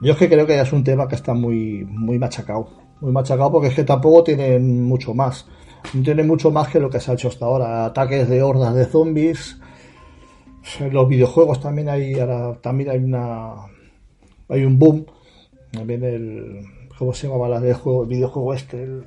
Yo 0.01 0.13
es 0.13 0.17
que 0.17 0.29
creo 0.29 0.47
que 0.47 0.59
es 0.59 0.73
un 0.73 0.83
tema 0.83 1.07
que 1.07 1.15
está 1.15 1.33
muy, 1.33 1.85
muy 1.85 2.17
machacado. 2.17 2.69
Muy 3.01 3.11
machacado 3.11 3.51
porque 3.51 3.67
es 3.69 3.75
que 3.75 3.83
tampoco 3.83 4.23
tiene 4.23 4.59
mucho 4.59 5.13
más. 5.13 5.47
No 5.93 6.03
tiene 6.03 6.23
mucho 6.23 6.51
más 6.51 6.69
que 6.69 6.79
lo 6.79 6.89
que 6.89 6.99
se 6.99 7.11
ha 7.11 7.13
hecho 7.13 7.27
hasta 7.27 7.45
ahora. 7.45 7.85
Ataques 7.85 8.29
de 8.29 8.41
hordas 8.41 8.75
de 8.75 8.85
zombies. 8.85 9.59
En 10.79 10.93
los 10.93 11.07
videojuegos 11.07 11.59
también 11.59 11.89
hay 11.89 12.19
ahora, 12.19 12.53
también 12.61 12.91
hay 12.91 12.99
una 12.99 13.53
hay 14.49 14.63
un 14.63 14.77
boom. 14.77 15.05
También 15.71 16.03
el 16.03 16.65
¿cómo 16.97 17.13
se 17.13 17.27
llamaba 17.27 17.49
la 17.49 17.59
del 17.59 17.73
juego, 17.73 18.03
el 18.03 18.09
videojuego 18.09 18.53
este? 18.53 18.83
El, 18.83 19.05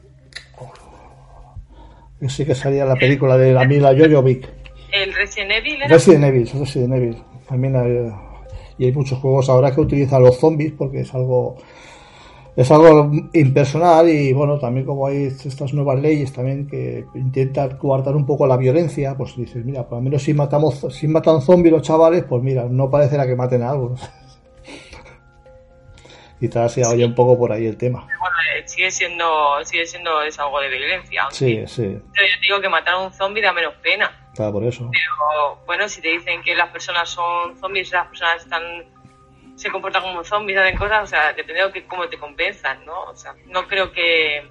que 2.19 2.29
sí 2.29 2.45
que 2.45 2.55
salía 2.55 2.85
la 2.85 2.97
película 2.97 3.37
de 3.37 3.53
la 3.53 3.65
Mila 3.65 3.95
Jojovic. 3.97 4.49
¿El 4.93 5.13
Resident 5.13 5.53
Evil 5.53 5.77
era? 5.77 5.89
Resident 5.89 6.25
Evil, 6.25 6.51
Resident 6.59 6.95
Evil. 6.95 7.23
También 7.49 7.77
hay, 7.77 8.11
y 8.79 8.87
hay 8.87 8.93
muchos 8.93 9.19
juegos 9.19 9.49
ahora 9.49 9.75
que 9.75 9.81
utilizan 9.81 10.23
los 10.23 10.39
zombies 10.39 10.73
porque 10.73 11.01
es 11.01 11.15
algo 11.15 11.57
es 12.57 12.71
algo 12.71 13.11
impersonal 13.33 14.09
y 14.09 14.33
bueno, 14.33 14.59
también 14.61 14.87
como 14.87 15.09
hay 15.09 15.25
estas 15.25 15.75
nuevas 15.75 16.01
leyes 16.01 16.33
también 16.33 16.69
que 16.69 17.05
intentan 17.15 17.77
coartar 17.79 18.15
un 18.15 18.25
poco 18.25 18.47
la 18.47 18.57
violencia, 18.57 19.17
pues 19.17 19.37
dices, 19.37 19.65
mira, 19.65 19.89
por 19.89 19.99
lo 19.99 20.03
menos 20.03 20.23
si 20.23 20.35
matamos, 20.35 20.87
si 20.91 21.09
matan 21.09 21.43
zombies 21.43 21.73
los 21.73 21.83
chavales, 21.83 22.25
pues 22.29 22.43
mira, 22.43 22.65
no 22.71 22.89
parecerá 22.89 23.27
que 23.27 23.35
maten 23.35 23.63
a 23.63 23.71
algo. 23.71 23.97
tal, 26.49 26.71
se 26.71 26.85
oye 26.85 27.05
un 27.05 27.15
poco 27.15 27.39
por 27.39 27.53
ahí 27.53 27.67
el 27.67 27.77
tema. 27.77 28.01
Bueno, 28.01 28.37
eh, 28.55 28.63
sigue 28.67 28.91
siendo 28.91 29.25
sigue 29.65 29.87
siendo 29.87 30.23
es 30.23 30.39
algo 30.39 30.61
de 30.61 30.69
violencia. 30.69 31.23
Sí, 31.31 31.65
sí, 31.67 31.85
Yo 31.85 32.23
digo 32.43 32.61
que 32.61 32.69
matar 32.69 32.95
a 32.95 32.99
un 32.99 33.13
zombie 33.13 33.43
da 33.43 33.53
menos 33.53 33.75
pena. 33.83 34.24
Claro, 34.35 34.53
por 34.53 34.65
eso. 34.65 34.91
Pero 34.93 35.61
bueno, 35.67 35.89
si 35.89 36.01
te 36.01 36.09
dicen 36.09 36.43
que 36.43 36.55
las 36.55 36.71
personas 36.71 37.09
son 37.09 37.57
zombies, 37.59 37.91
las 37.93 38.07
personas 38.09 38.43
están 38.43 38.63
se 39.57 39.71
comportan 39.71 40.03
como 40.03 40.25
zombies, 40.25 40.59
hacen 40.59 40.77
cosas, 40.77 41.05
o 41.05 41.07
sea, 41.07 41.33
depende 41.33 41.65
de 41.65 41.73
que, 41.73 41.87
cómo 41.87 42.09
te 42.09 42.19
compensan, 42.19 42.85
¿no? 42.85 43.03
O 43.05 43.15
sea, 43.15 43.35
no 43.47 43.69
creo 43.69 43.93
que, 43.93 44.51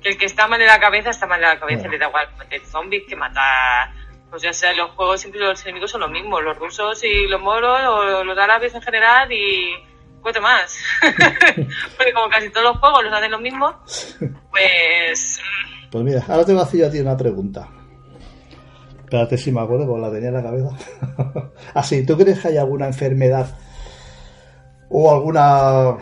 que 0.00 0.08
el 0.08 0.16
que 0.16 0.24
está 0.24 0.46
mal 0.48 0.58
de 0.58 0.64
la 0.66 0.80
cabeza 0.80 1.10
está 1.10 1.26
mal 1.26 1.38
de 1.38 1.46
la 1.46 1.58
cabeza, 1.60 1.84
No. 1.84 1.90
le 1.90 1.98
da 1.98 2.08
igual 2.08 2.28
meter 2.38 2.64
zombies 2.64 3.04
que 3.06 3.14
matar. 3.14 3.92
Pues 4.30 4.42
ya 4.42 4.52
sea, 4.54 4.72
los 4.72 4.90
juegos 4.92 5.20
siempre 5.20 5.40
los 5.40 5.62
enemigos 5.64 5.90
son 5.90 6.00
los 6.00 6.10
mismos, 6.10 6.42
los 6.42 6.56
rusos 6.56 7.04
y 7.04 7.26
los 7.26 7.40
moros, 7.40 7.78
o 7.86 8.24
los 8.24 8.38
árabes 8.38 8.74
en 8.74 8.80
general 8.82 9.30
y 9.30 9.74
cuatro 10.22 10.40
más. 10.42 10.82
Porque 11.96 12.12
como 12.14 12.28
casi 12.30 12.50
todos 12.50 12.64
los 12.72 12.78
juegos 12.78 13.04
los 13.04 13.12
hacen 13.12 13.30
los 13.30 13.40
mismos, 13.40 13.74
pues 14.50 15.40
Pues 15.90 16.04
mira, 16.04 16.22
ahora 16.26 16.44
te 16.46 16.52
voy 16.52 16.60
a 16.62 16.64
hacer 16.64 16.80
yo 16.80 16.86
a 16.86 16.90
ti 16.90 16.98
una 17.00 17.16
pregunta. 17.16 17.68
Espérate 19.06 19.38
si 19.38 19.52
me 19.52 19.60
acuerdo, 19.60 19.86
porque 19.86 20.02
la 20.02 20.10
tenía 20.10 20.28
en 20.30 20.34
la 20.34 20.42
cabeza. 20.42 20.70
Así, 21.74 22.04
¿tú 22.04 22.16
crees 22.16 22.40
que 22.40 22.48
hay 22.48 22.56
alguna 22.56 22.88
enfermedad 22.88 23.56
o 24.88 25.12
alguna 25.12 25.96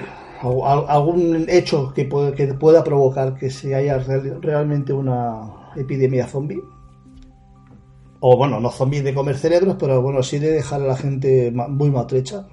algún 0.89 1.47
hecho 1.49 1.93
que, 1.95 2.09
que 2.37 2.55
pueda 2.55 2.83
provocar 2.83 3.35
que 3.35 3.51
se 3.51 3.75
haya 3.75 3.99
realmente 3.99 4.93
una 4.93 5.73
epidemia 5.77 6.27
zombie 6.27 6.61
o 8.21 8.39
bueno, 8.39 8.59
no 8.59 8.71
zombies 8.71 9.05
de 9.05 9.13
comer 9.13 9.37
cerebros, 9.37 9.77
pero 9.79 10.01
bueno, 10.01 10.23
sí 10.23 10.39
de 10.39 10.51
dejar 10.51 10.81
a 10.81 10.87
la 10.87 10.97
gente 10.97 11.51
muy 11.51 11.91
maltrecha. 11.91 12.47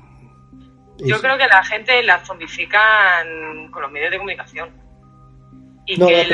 Yo 0.97 1.17
creo 1.21 1.37
que 1.37 1.47
la 1.47 1.63
gente 1.63 2.03
la 2.03 2.19
zombifican 2.25 3.71
con 3.71 3.81
los 3.81 3.91
medios 3.91 4.11
de 4.11 4.17
comunicación. 4.17 4.69
Y 5.91 5.97
que 5.97 6.25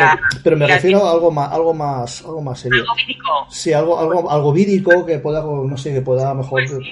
pero, 0.44 0.56
me 0.56 0.68
refiero 0.68 1.04
a 1.04 1.12
algo 1.12 1.32
más, 1.32 1.52
algo 1.52 1.74
más, 1.74 2.22
algo 2.24 2.42
más 2.42 2.60
serio. 2.60 2.82
Algo 2.82 2.94
vírico. 2.96 3.48
Sí, 3.50 3.74
algo, 3.74 4.00
algo, 4.00 4.30
algo 4.30 4.54
vírico 4.54 5.04
que 5.04 5.18
pueda, 5.18 5.42
no 5.42 5.76
sé, 5.78 5.94
que 5.94 6.02
pueda 6.02 6.32
mejor. 6.36 6.64
Pues 6.70 6.84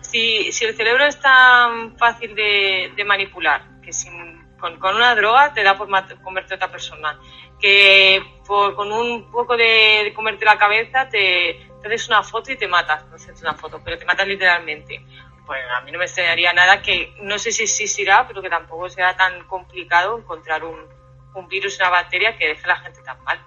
si, 0.00 0.50
si, 0.50 0.64
el 0.64 0.74
cerebro 0.74 1.04
es 1.04 1.20
tan 1.20 1.94
fácil 1.98 2.34
de, 2.34 3.04
manipular, 3.06 3.62
que 3.82 3.92
sin, 3.92 4.42
con, 4.58 4.78
una 4.82 5.14
droga 5.14 5.52
te 5.52 5.62
da 5.62 5.76
por 5.76 5.88
comerte 6.22 6.54
a 6.54 6.56
otra 6.56 6.70
persona, 6.70 7.20
que 7.60 8.22
con 8.46 8.90
un 8.90 9.30
poco 9.30 9.54
de 9.54 10.10
comerte 10.16 10.46
la 10.46 10.56
cabeza 10.56 11.10
te, 11.10 11.60
te 11.82 11.88
haces 11.88 12.08
una 12.08 12.22
foto 12.22 12.52
y 12.52 12.56
te 12.56 12.68
matas, 12.68 13.06
no 13.08 13.16
haces 13.16 13.42
una 13.42 13.52
foto, 13.52 13.82
pero 13.84 13.98
te 13.98 14.06
matas 14.06 14.26
literalmente. 14.26 15.04
Pues 15.44 15.60
a 15.76 15.82
mí 15.82 15.92
no 15.92 15.98
me 15.98 16.06
extrañaría 16.06 16.54
nada 16.54 16.80
que, 16.80 17.14
no 17.20 17.38
sé 17.38 17.52
si 17.52 17.64
existirá, 17.64 18.26
pero 18.26 18.40
que 18.40 18.48
tampoco 18.48 18.88
sea 18.88 19.14
tan 19.14 19.44
complicado 19.44 20.18
encontrar 20.18 20.64
un, 20.64 20.97
un 21.38 21.48
virus, 21.48 21.78
una 21.78 21.90
bacteria 21.90 22.36
que 22.36 22.48
deje 22.48 22.64
a 22.64 22.68
la 22.68 22.76
gente 22.80 23.00
tan 23.02 23.22
mal. 23.24 23.40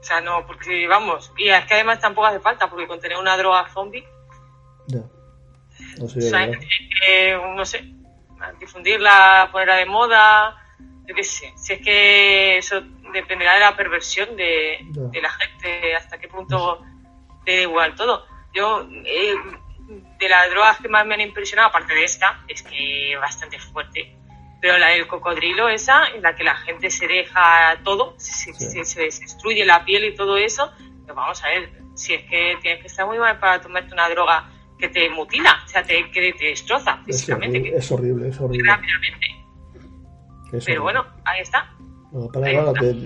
O 0.00 0.02
sea, 0.02 0.20
no, 0.20 0.46
porque 0.46 0.86
vamos, 0.86 1.32
y 1.36 1.48
es 1.48 1.64
que 1.66 1.74
además 1.74 2.00
tampoco 2.00 2.28
hace 2.28 2.40
falta, 2.40 2.70
porque 2.70 2.86
con 2.86 3.00
tener 3.00 3.18
una 3.18 3.36
droga 3.36 3.68
zombie. 3.68 4.06
Ya. 4.86 5.00
No 5.98 6.08
sé, 6.08 6.18
o 6.18 6.22
sea, 6.22 6.46
no 7.54 7.64
sé, 7.64 7.84
difundirla, 8.60 9.48
ponerla 9.50 9.76
de 9.76 9.86
moda, 9.86 10.56
yo 11.06 11.14
qué 11.14 11.24
sé. 11.24 11.52
Si 11.56 11.72
es 11.72 11.80
que 11.80 12.58
eso 12.58 12.80
dependerá 13.12 13.54
de 13.54 13.60
la 13.60 13.76
perversión 13.76 14.36
de, 14.36 14.86
la 15.20 15.30
gente, 15.30 15.96
hasta 15.96 16.18
qué 16.18 16.28
punto 16.28 16.84
te 17.44 17.56
da 17.56 17.62
igual 17.62 17.94
todo. 17.94 18.26
Yo, 18.52 18.86
eh, 19.04 19.34
de 20.18 20.28
las 20.28 20.50
drogas 20.50 20.78
que 20.78 20.88
más 20.88 21.06
me 21.06 21.14
han 21.14 21.20
impresionado, 21.20 21.68
aparte 21.68 21.94
de 21.94 22.04
esta, 22.04 22.44
es 22.46 22.62
que 22.62 23.16
bastante 23.20 23.58
fuerte, 23.58 24.16
pero 24.60 24.78
la 24.78 24.88
del 24.88 25.06
cocodrilo, 25.06 25.68
esa, 25.68 26.06
en 26.14 26.22
la 26.22 26.34
que 26.34 26.44
la 26.44 26.56
gente 26.56 26.90
se 26.90 27.06
deja 27.06 27.78
todo, 27.84 28.14
se, 28.18 28.52
destruye 29.00 29.64
la 29.64 29.84
piel 29.84 30.04
y 30.04 30.14
todo 30.14 30.36
eso, 30.36 30.70
pues 31.04 31.14
vamos 31.14 31.42
a 31.44 31.48
ver, 31.48 31.70
si 31.94 32.14
es 32.14 32.22
que 32.24 32.56
tienes 32.60 32.80
que 32.80 32.86
estar 32.86 33.06
muy 33.06 33.18
mal 33.18 33.38
para 33.38 33.60
tomarte 33.60 33.92
una 33.92 34.08
droga 34.08 34.50
que 34.78 34.88
te 34.88 35.10
mutila, 35.10 35.56
o 35.64 35.68
sea, 35.68 35.82
te, 35.82 36.10
que 36.10 36.32
te 36.32 36.46
destroza 36.46 36.98
físicamente. 37.04 37.76
Es 37.76 37.90
horrible, 37.90 38.28
es 38.28 38.40
horrible. 38.40 38.70
Pero 40.64 40.82
bueno, 40.82 41.04
ahí 41.24 41.40
está. 41.40 41.74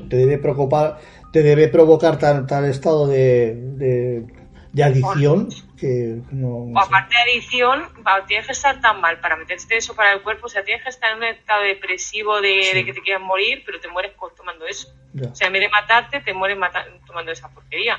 Te, 0.08 0.16
debe 0.16 0.38
preocupar, 0.38 1.00
te 1.32 1.42
debe 1.42 1.68
provocar 1.68 2.18
tal, 2.18 2.46
tal 2.46 2.66
estado 2.66 3.08
de, 3.08 4.24
de, 4.72 4.84
adicción 4.84 5.48
que 5.82 6.20
no, 6.30 6.78
aparte 6.80 7.12
de 7.16 7.32
adicción, 7.32 7.88
tienes 8.28 8.46
que 8.46 8.52
estar 8.52 8.80
tan 8.80 9.00
mal 9.00 9.18
para 9.18 9.34
meterte 9.34 9.76
eso 9.76 9.96
para 9.96 10.12
el 10.12 10.22
cuerpo, 10.22 10.46
o 10.46 10.48
sea, 10.48 10.62
tienes 10.62 10.84
que 10.84 10.90
estar 10.90 11.10
en 11.10 11.16
un 11.16 11.24
estado 11.24 11.62
depresivo 11.62 12.40
de, 12.40 12.84
que 12.86 12.92
te 12.92 13.00
quieras 13.00 13.20
morir, 13.20 13.64
pero 13.66 13.80
te 13.80 13.88
mueres 13.88 14.12
tomando 14.36 14.64
eso. 14.64 14.94
O 15.28 15.34
sea, 15.34 15.48
en 15.48 15.54
vez 15.54 15.62
de 15.62 15.68
matarte, 15.70 16.20
te 16.20 16.32
mueres 16.32 16.56
tomando 17.04 17.32
esa 17.32 17.48
porquería. 17.48 17.98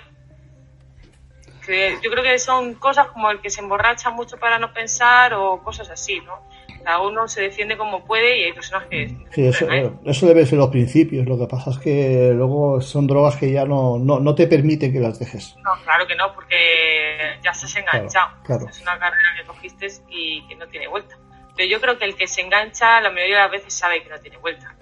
yo 1.68 2.10
creo 2.10 2.24
que 2.24 2.40
son 2.40 2.76
cosas 2.76 3.08
como 3.08 3.30
el 3.30 3.42
que 3.42 3.50
se 3.50 3.60
emborracha 3.60 4.10
mucho 4.12 4.38
para 4.38 4.60
no 4.60 4.72
pensar 4.72 5.34
o 5.34 5.62
cosas 5.62 5.90
así, 5.90 6.22
¿no? 6.22 6.48
Cada 6.84 7.02
uno 7.02 7.28
se 7.28 7.42
defiende 7.42 7.78
como 7.78 8.04
puede 8.06 8.40
y 8.40 8.44
hay 8.44 8.54
personas 8.54 8.88
que... 8.88 9.16
Sí, 9.32 9.48
eso, 9.48 9.68
eso, 10.06 10.26
debe 10.28 10.46
ser 10.46 10.60
los 10.60 10.70
principios, 10.70 11.26
lo 11.26 11.38
que 11.38 11.48
pasa 11.48 11.72
es 11.72 11.80
que 11.80 12.32
luego 12.34 12.82
son 12.82 13.08
drogas 13.08 13.38
que 13.38 13.52
ya 13.52 13.66
no, 13.66 13.98
no, 13.98 14.36
te 14.36 14.48
permiten 14.48 14.92
que 14.92 15.00
las 15.00 15.20
dejes. 15.20 15.56
No, 15.64 15.72
claro 15.84 16.06
que 16.08 16.16
no, 16.16 16.34
porque 16.34 17.38
ya 17.44 17.52
estás 17.52 17.76
enganchado. 17.76 18.32
Es 18.70 18.82
una 18.82 19.00
carrera 19.00 19.30
que 19.38 19.48
cogiste 19.48 19.88
y 20.10 20.46
que 20.48 20.56
no 20.56 20.68
tiene 20.68 20.88
vuelta. 20.88 21.18
Pero 21.56 21.70
yo 21.70 21.80
creo 21.80 21.98
que 21.98 22.06
el 22.06 22.16
que 22.16 22.28
se 22.28 22.42
engancha 22.42 23.00
la 23.02 23.12
mayoría 23.12 23.36
de 23.38 23.42
las 23.44 23.52
veces 23.52 23.74
sabe 23.74 24.04
que 24.04 24.10
no 24.10 24.20
tiene 24.20 24.38
vuelta. 24.38 24.76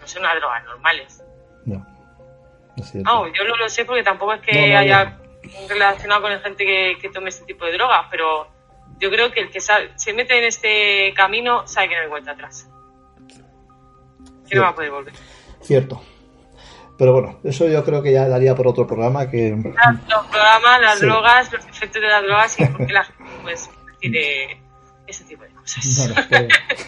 No 0.00 0.06
son 0.06 0.22
unas 0.22 0.36
drogas 0.36 0.64
normales. 0.64 1.22
No. 1.64 1.86
No, 3.04 3.26
yo 3.28 3.44
no 3.44 3.56
lo 3.56 3.68
sé 3.68 3.84
porque 3.84 4.02
tampoco 4.02 4.32
es 4.32 4.40
que 4.40 4.74
haya 4.74 5.18
relacionado 5.68 6.22
con 6.22 6.40
gente 6.40 6.64
que, 6.64 6.96
que 7.00 7.10
tome 7.10 7.28
este 7.28 7.44
tipo 7.44 7.66
de 7.66 7.72
drogas, 7.72 8.06
pero 8.10 8.48
yo 9.02 9.10
creo 9.10 9.32
que 9.32 9.40
el 9.40 9.50
que 9.50 9.60
se 9.60 10.12
mete 10.12 10.38
en 10.38 10.44
este 10.44 11.12
camino 11.16 11.66
sabe 11.66 11.88
que 11.88 11.96
no 11.96 12.02
hay 12.02 12.08
vuelta 12.08 12.30
atrás. 12.30 12.68
Que 14.48 14.54
no 14.54 14.62
va 14.62 14.68
a 14.68 14.74
poder 14.76 14.92
volver. 14.92 15.12
Cierto. 15.60 16.00
Pero 16.96 17.12
bueno, 17.12 17.40
eso 17.42 17.66
yo 17.66 17.84
creo 17.84 18.00
que 18.00 18.12
ya 18.12 18.28
daría 18.28 18.54
por 18.54 18.68
otro 18.68 18.86
programa 18.86 19.28
que... 19.28 19.50
Los 19.50 20.26
programas, 20.28 20.80
las 20.80 21.00
drogas, 21.00 21.52
los 21.52 21.66
efectos 21.66 22.00
de 22.00 22.08
las 22.08 22.22
drogas 22.22 22.60
y 22.60 22.66
por 22.66 22.86
qué 22.86 22.92
la 22.92 23.04
gente 23.06 23.24
pues 23.42 23.70
tiene 23.98 24.62
ese 25.08 25.24
tipo 25.24 25.42
de 25.42 25.50
cosas. 25.50 26.12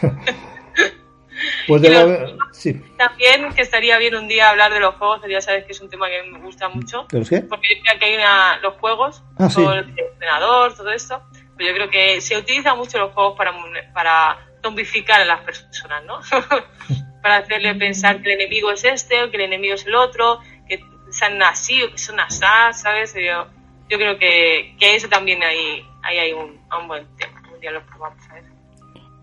pues 1.67 1.83
de 1.83 2.37
sí. 2.53 2.81
También 2.97 3.53
que 3.55 3.63
estaría 3.63 3.99
bien 3.99 4.15
un 4.15 4.29
día 4.29 4.51
hablar 4.51 4.73
de 4.73 4.79
los 4.79 4.95
juegos, 4.95 5.21
que 5.21 5.33
ya 5.33 5.41
sabes 5.41 5.65
que 5.65 5.73
es 5.73 5.81
un 5.81 5.91
tema 5.91 6.07
que 6.09 6.23
me 6.31 6.39
gusta 6.39 6.69
mucho. 6.69 7.07
¿Pero 7.11 7.25
qué? 7.25 7.41
Porque 7.41 7.83
que 7.99 8.05
hay 8.05 8.15
una, 8.15 8.59
los 8.59 8.75
juegos, 8.75 9.25
ah, 9.37 9.49
todo 9.53 9.73
el 9.73 9.93
ordenador, 10.15 10.77
todo 10.77 10.93
esto 10.93 11.21
yo 11.59 11.75
creo 11.75 11.91
que 11.91 12.21
se 12.21 12.37
utiliza 12.37 12.75
mucho 12.75 12.99
los 12.99 13.13
juegos 13.13 13.37
para, 13.37 13.53
para 13.93 14.39
zombificar 14.63 15.21
a 15.21 15.25
las 15.25 15.41
personas, 15.41 16.05
¿no? 16.05 16.21
para 17.23 17.39
hacerle 17.39 17.75
pensar 17.75 18.21
que 18.21 18.33
el 18.33 18.41
enemigo 18.41 18.71
es 18.71 18.85
este 18.85 19.23
o 19.23 19.31
que 19.31 19.37
el 19.37 19.45
enemigo 19.45 19.75
es 19.75 19.87
el 19.87 19.95
otro, 19.95 20.41
que 20.69 20.85
sean 21.11 21.43
así 21.43 21.83
o 21.83 21.91
que 21.91 21.99
son 21.99 22.21
asá, 22.21 22.73
¿sabes? 22.73 23.15
Yo, 23.15 23.47
yo 23.89 23.99
creo 23.99 24.19
que, 24.19 24.77
que 24.79 24.95
eso 24.95 25.09
también 25.09 25.43
hay, 25.43 25.87
hay 26.03 26.33
un, 26.33 26.61
un, 26.79 26.89
buen 26.89 27.07
tema. 27.17 27.43
Un 27.53 27.61
día 27.61 27.71
lo 27.71 27.85
probamos 27.87 28.19
ver. 28.29 28.45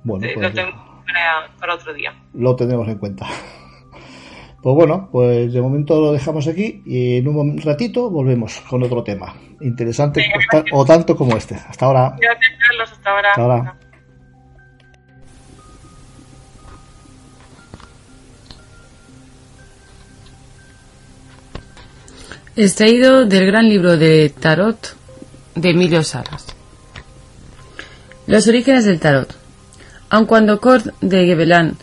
Bueno, 0.04 0.28
pues 0.34 0.38
lo 0.38 0.52
tenemos 0.52 1.06
para, 1.06 1.50
para 1.60 1.76
otro 1.76 1.94
día. 1.94 2.14
Lo 2.34 2.56
tenemos 2.56 2.88
en 2.88 2.98
cuenta. 2.98 3.28
Pues 4.62 4.76
bueno, 4.76 5.10
pues 5.12 5.52
de 5.52 5.62
momento 5.62 6.00
lo 6.00 6.12
dejamos 6.12 6.48
aquí 6.48 6.84
y 6.86 7.18
en 7.18 7.28
un 7.28 7.60
ratito 7.62 8.12
volvemos 8.12 8.62
con 8.70 8.84
otro 8.84 9.04
tema 9.04 9.36
interesante 9.60 10.24
o, 10.72 10.86
tanto 10.86 11.16
como 11.16 11.36
este. 11.36 11.56
Hasta 11.56 11.86
ahora. 11.86 12.16
hasta 12.84 13.10
ahora. 13.10 13.30
Hasta 13.30 13.42
ahora. 13.42 13.76
Extraído 22.56 23.26
del 23.26 23.48
gran 23.48 23.68
libro 23.68 23.98
de 23.98 24.30
Tarot 24.30 24.96
de 25.56 25.70
Emilio 25.70 26.04
Salas. 26.04 26.46
Los 28.28 28.48
orígenes 28.48 28.86
del 28.86 29.00
Tarot. 29.00 29.36
Aun 30.10 30.26
cuando 30.26 30.60
Kurt 30.60 30.86
de 31.02 31.26
Gebelán 31.26 31.78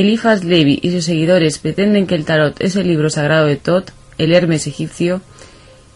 Eliphas 0.00 0.44
Levi 0.44 0.78
y 0.82 0.90
sus 0.92 1.04
seguidores 1.04 1.58
pretenden 1.58 2.06
que 2.06 2.14
el 2.14 2.24
tarot 2.24 2.58
es 2.58 2.74
el 2.74 2.88
libro 2.88 3.10
sagrado 3.10 3.46
de 3.46 3.56
Tot, 3.56 3.92
el 4.16 4.32
Hermes 4.32 4.66
egipcio, 4.66 5.20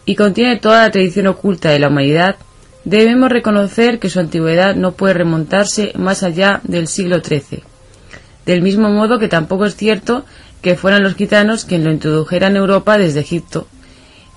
y 0.05 0.13
contiene 0.13 0.59
toda 0.59 0.83
la 0.83 0.91
tradición 0.91 1.25
oculta 1.25 1.71
de 1.71 1.79
la 1.79 1.87
humanidad, 1.87 2.35
debemos 2.83 3.31
reconocer 3.31 3.97
que 3.97 4.11
su 4.11 4.19
antigüedad 4.19 4.75
no 4.75 4.91
puede 4.91 5.15
remontarse 5.15 5.91
más 5.95 6.21
allá 6.21 6.61
del 6.63 6.87
siglo 6.87 7.19
XIII. 7.23 7.63
Del 8.45 8.61
mismo 8.61 8.91
modo 8.91 9.17
que 9.17 9.27
tampoco 9.27 9.65
es 9.65 9.75
cierto 9.75 10.23
que 10.61 10.75
fueran 10.75 11.01
los 11.01 11.15
gitanos 11.15 11.65
quienes 11.65 11.87
lo 11.87 11.93
introdujeran 11.93 12.51
en 12.51 12.57
Europa 12.57 12.99
desde 12.99 13.21
Egipto, 13.21 13.67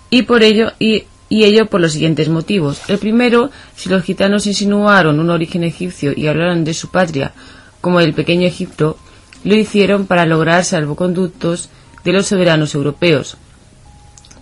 y 0.08 0.22
por 0.22 0.42
ello 0.44 0.72
y, 0.78 1.04
y 1.28 1.44
ello 1.44 1.66
por 1.66 1.82
los 1.82 1.92
siguientes 1.92 2.30
motivos. 2.30 2.80
El 2.88 2.96
primero, 2.96 3.50
si 3.76 3.90
los 3.90 4.02
gitanos 4.02 4.46
insinuaron 4.46 5.20
un 5.20 5.28
origen 5.28 5.62
egipcio 5.62 6.14
y 6.16 6.26
hablaron 6.26 6.64
de 6.64 6.72
su 6.72 6.88
patria 6.90 7.34
como 7.82 8.00
del 8.00 8.14
pequeño 8.14 8.46
Egipto, 8.46 8.96
lo 9.44 9.54
hicieron 9.54 10.06
para 10.06 10.26
lograr 10.26 10.64
salvoconductos 10.64 11.70
de 12.04 12.12
los 12.12 12.26
soberanos 12.26 12.74
europeos. 12.74 13.36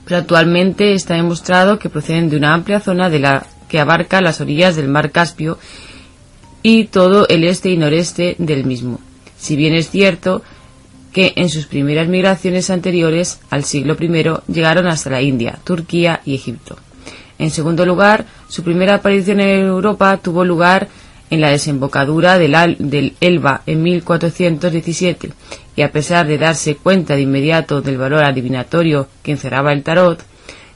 Pero 0.04 0.18
actualmente 0.18 0.94
está 0.94 1.14
demostrado 1.14 1.78
que 1.78 1.88
proceden 1.90 2.30
de 2.30 2.36
una 2.36 2.54
amplia 2.54 2.80
zona 2.80 3.10
de 3.10 3.18
la 3.18 3.46
que 3.68 3.80
abarca 3.80 4.20
las 4.20 4.40
orillas 4.40 4.76
del 4.76 4.88
mar 4.88 5.10
Caspio 5.10 5.58
y 6.62 6.84
todo 6.84 7.26
el 7.28 7.44
este 7.44 7.70
y 7.70 7.76
noreste 7.76 8.36
del 8.38 8.64
mismo. 8.64 9.00
Si 9.36 9.56
bien 9.56 9.74
es 9.74 9.90
cierto 9.90 10.42
que 11.12 11.32
en 11.36 11.48
sus 11.48 11.66
primeras 11.66 12.08
migraciones 12.08 12.70
anteriores 12.70 13.40
al 13.50 13.64
siglo 13.64 13.96
I 13.98 14.52
llegaron 14.52 14.86
hasta 14.86 15.10
la 15.10 15.22
India, 15.22 15.58
Turquía 15.64 16.20
y 16.24 16.34
Egipto. 16.34 16.76
En 17.38 17.50
segundo 17.50 17.84
lugar, 17.84 18.26
su 18.48 18.62
primera 18.62 18.96
aparición 18.96 19.40
en 19.40 19.66
Europa 19.66 20.16
tuvo 20.18 20.44
lugar 20.44 20.88
en 21.30 21.40
la 21.40 21.50
desembocadura 21.50 22.38
del, 22.38 23.14
Elba 23.20 23.62
en 23.66 23.82
1417 23.82 25.32
y 25.74 25.82
a 25.82 25.92
pesar 25.92 26.26
de 26.26 26.38
darse 26.38 26.76
cuenta 26.76 27.16
de 27.16 27.22
inmediato 27.22 27.82
del 27.82 27.98
valor 27.98 28.24
adivinatorio 28.24 29.08
que 29.22 29.32
encerraba 29.32 29.72
el 29.72 29.82
tarot, 29.82 30.22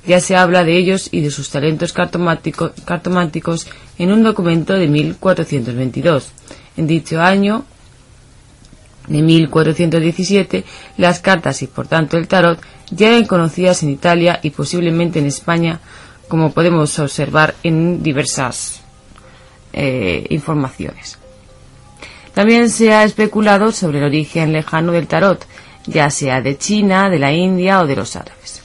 ya 0.07 0.20
se 0.20 0.36
habla 0.36 0.64
de 0.64 0.76
ellos 0.76 1.09
y 1.12 1.20
de 1.20 1.30
sus 1.30 1.51
talentos 1.51 1.92
cartománticos 1.92 3.66
en 3.98 4.12
un 4.12 4.22
documento 4.22 4.74
de 4.74 4.88
1422, 4.88 6.32
En 6.76 6.86
dicho 6.86 7.20
año 7.20 7.64
de 9.09 9.22
1417, 9.22 10.64
las 10.96 11.20
cartas 11.20 11.62
y 11.62 11.66
por 11.66 11.86
tanto 11.86 12.16
el 12.16 12.28
tarot 12.28 12.61
ya 12.90 13.09
eran 13.09 13.26
conocidas 13.26 13.82
en 13.82 13.90
Italia 13.90 14.40
y 14.42 14.51
posiblemente 14.51 15.18
en 15.18 15.26
España, 15.26 15.80
como 16.28 16.53
podemos 16.53 16.98
observar 16.98 17.55
en 17.62 18.03
diversas 18.03 18.80
eh, 19.72 20.26
informaciones. 20.30 21.18
También 22.34 22.70
se 22.70 22.92
ha 22.92 23.04
especulado 23.04 23.72
sobre 23.72 23.98
el 23.98 24.04
origen 24.04 24.52
lejano 24.52 24.92
del 24.92 25.06
tarot, 25.06 25.44
ya 25.86 26.10
sea 26.10 26.40
de 26.40 26.56
China, 26.58 27.10
de 27.10 27.18
la 27.18 27.32
India 27.32 27.80
o 27.80 27.86
de 27.86 27.96
los 27.96 28.16
árabes. 28.16 28.62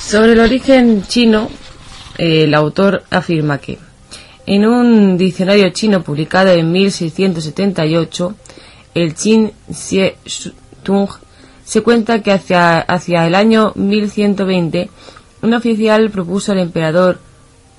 Sobre 0.00 0.32
el 0.32 0.40
origen 0.40 1.04
chino, 1.06 1.50
el 2.16 2.54
autor 2.54 3.02
afirma 3.10 3.58
que 3.58 3.78
en 4.46 4.64
un 4.64 5.18
diccionario 5.18 5.70
chino 5.70 6.02
publicado 6.02 6.52
en 6.52 6.70
1678, 6.70 8.34
el 8.94 9.14
Qin 9.14 9.52
Xie 9.72 10.16
Tung, 10.84 11.08
se 11.64 11.82
cuenta 11.82 12.22
que 12.22 12.30
hacia, 12.30 12.78
hacia 12.78 13.26
el 13.26 13.34
año 13.34 13.72
1120 13.74 14.88
un 15.42 15.54
oficial 15.54 16.10
propuso 16.10 16.52
al 16.52 16.60
emperador 16.60 17.18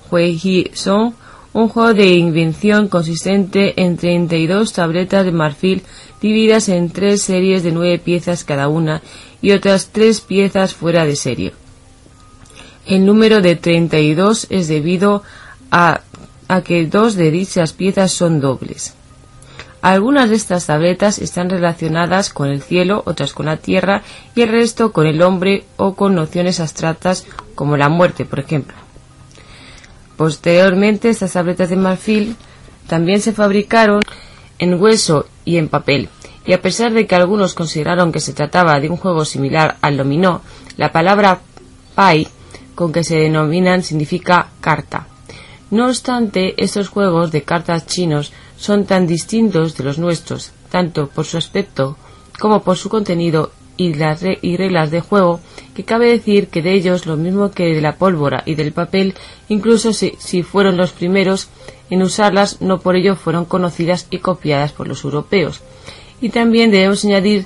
Huiji 0.09 0.71
Song 0.73 1.13
un 1.53 1.69
juego 1.69 1.93
de 1.95 2.09
invención 2.09 2.87
consistente 2.87 3.81
en 3.81 3.97
32 3.97 4.73
tabletas 4.73 5.25
de 5.25 5.31
marfil 5.31 5.81
divididas 6.21 6.69
en 6.69 6.91
tres 6.91 7.23
series 7.23 7.63
de 7.63 7.71
nueve 7.71 7.97
piezas 7.97 8.43
cada 8.43 8.67
una 8.67 9.01
y 9.41 9.53
otras 9.53 9.89
tres 9.91 10.21
piezas 10.21 10.75
fuera 10.75 11.05
de 11.05 11.15
serie. 11.15 11.53
El 12.85 13.05
número 13.05 13.41
de 13.41 13.55
32 13.55 14.47
es 14.49 14.67
debido 14.67 15.23
a 15.71 16.01
que 16.63 16.85
dos 16.85 17.15
de 17.15 17.31
dichas 17.31 17.73
piezas 17.73 18.11
son 18.11 18.39
dobles. 18.39 18.93
Algunas 19.81 20.29
de 20.29 20.35
estas 20.35 20.65
tabletas 20.65 21.19
están 21.19 21.49
relacionadas 21.49 22.31
con 22.31 22.49
el 22.49 22.61
cielo, 22.61 23.03
otras 23.05 23.33
con 23.33 23.47
la 23.47 23.57
tierra 23.57 24.03
y 24.35 24.41
el 24.41 24.49
resto 24.49 24.91
con 24.91 25.07
el 25.07 25.21
hombre 25.21 25.65
o 25.77 25.95
con 25.95 26.15
nociones 26.15 26.59
abstractas 26.59 27.25
como 27.55 27.77
la 27.77 27.89
muerte, 27.89 28.25
por 28.25 28.39
ejemplo. 28.39 28.86
Posteriormente, 30.17 31.09
estas 31.09 31.33
tabletas 31.33 31.69
de 31.69 31.75
marfil 31.75 32.35
también 32.87 33.21
se 33.21 33.33
fabricaron 33.33 34.01
en 34.59 34.81
hueso 34.81 35.27
y 35.45 35.57
en 35.57 35.69
papel, 35.69 36.09
y 36.45 36.53
a 36.53 36.61
pesar 36.61 36.91
de 36.93 37.05
que 37.05 37.15
algunos 37.15 37.53
consideraron 37.53 38.11
que 38.11 38.19
se 38.19 38.33
trataba 38.33 38.79
de 38.79 38.89
un 38.89 38.97
juego 38.97 39.25
similar 39.25 39.77
al 39.81 39.97
dominó, 39.97 40.41
la 40.75 40.91
palabra 40.91 41.41
pai 41.93 42.27
con 42.73 42.91
que 42.91 43.03
se 43.03 43.17
denominan 43.17 43.83
significa 43.83 44.49
carta. 44.59 45.07
No 45.69 45.87
obstante, 45.87 46.53
estos 46.63 46.89
juegos 46.89 47.31
de 47.31 47.43
cartas 47.43 47.85
chinos 47.85 48.31
son 48.57 48.85
tan 48.85 49.05
distintos 49.05 49.75
de 49.75 49.83
los 49.83 49.99
nuestros, 49.99 50.51
tanto 50.69 51.07
por 51.07 51.25
su 51.25 51.37
aspecto 51.37 51.97
como 52.39 52.63
por 52.63 52.77
su 52.77 52.89
contenido 52.89 53.51
y, 53.77 53.93
las 53.93 54.23
y 54.41 54.57
reglas 54.57 54.91
de 54.91 55.01
juego, 55.01 55.39
que 55.75 55.85
cabe 55.85 56.07
decir 56.11 56.47
que 56.47 56.61
de 56.61 56.73
ellos, 56.73 57.05
lo 57.05 57.15
mismo 57.15 57.51
que 57.51 57.73
de 57.73 57.81
la 57.81 57.95
pólvora 57.95 58.43
y 58.45 58.55
del 58.55 58.73
papel, 58.73 59.13
incluso 59.47 59.93
si, 59.93 60.13
si 60.17 60.43
fueron 60.43 60.77
los 60.77 60.91
primeros 60.91 61.49
en 61.89 62.01
usarlas, 62.01 62.61
no 62.61 62.79
por 62.79 62.95
ello 62.95 63.15
fueron 63.15 63.45
conocidas 63.45 64.07
y 64.09 64.17
copiadas 64.19 64.73
por 64.73 64.87
los 64.87 65.03
europeos. 65.03 65.61
Y 66.19 66.29
también 66.29 66.71
debemos 66.71 67.05
añadir 67.05 67.45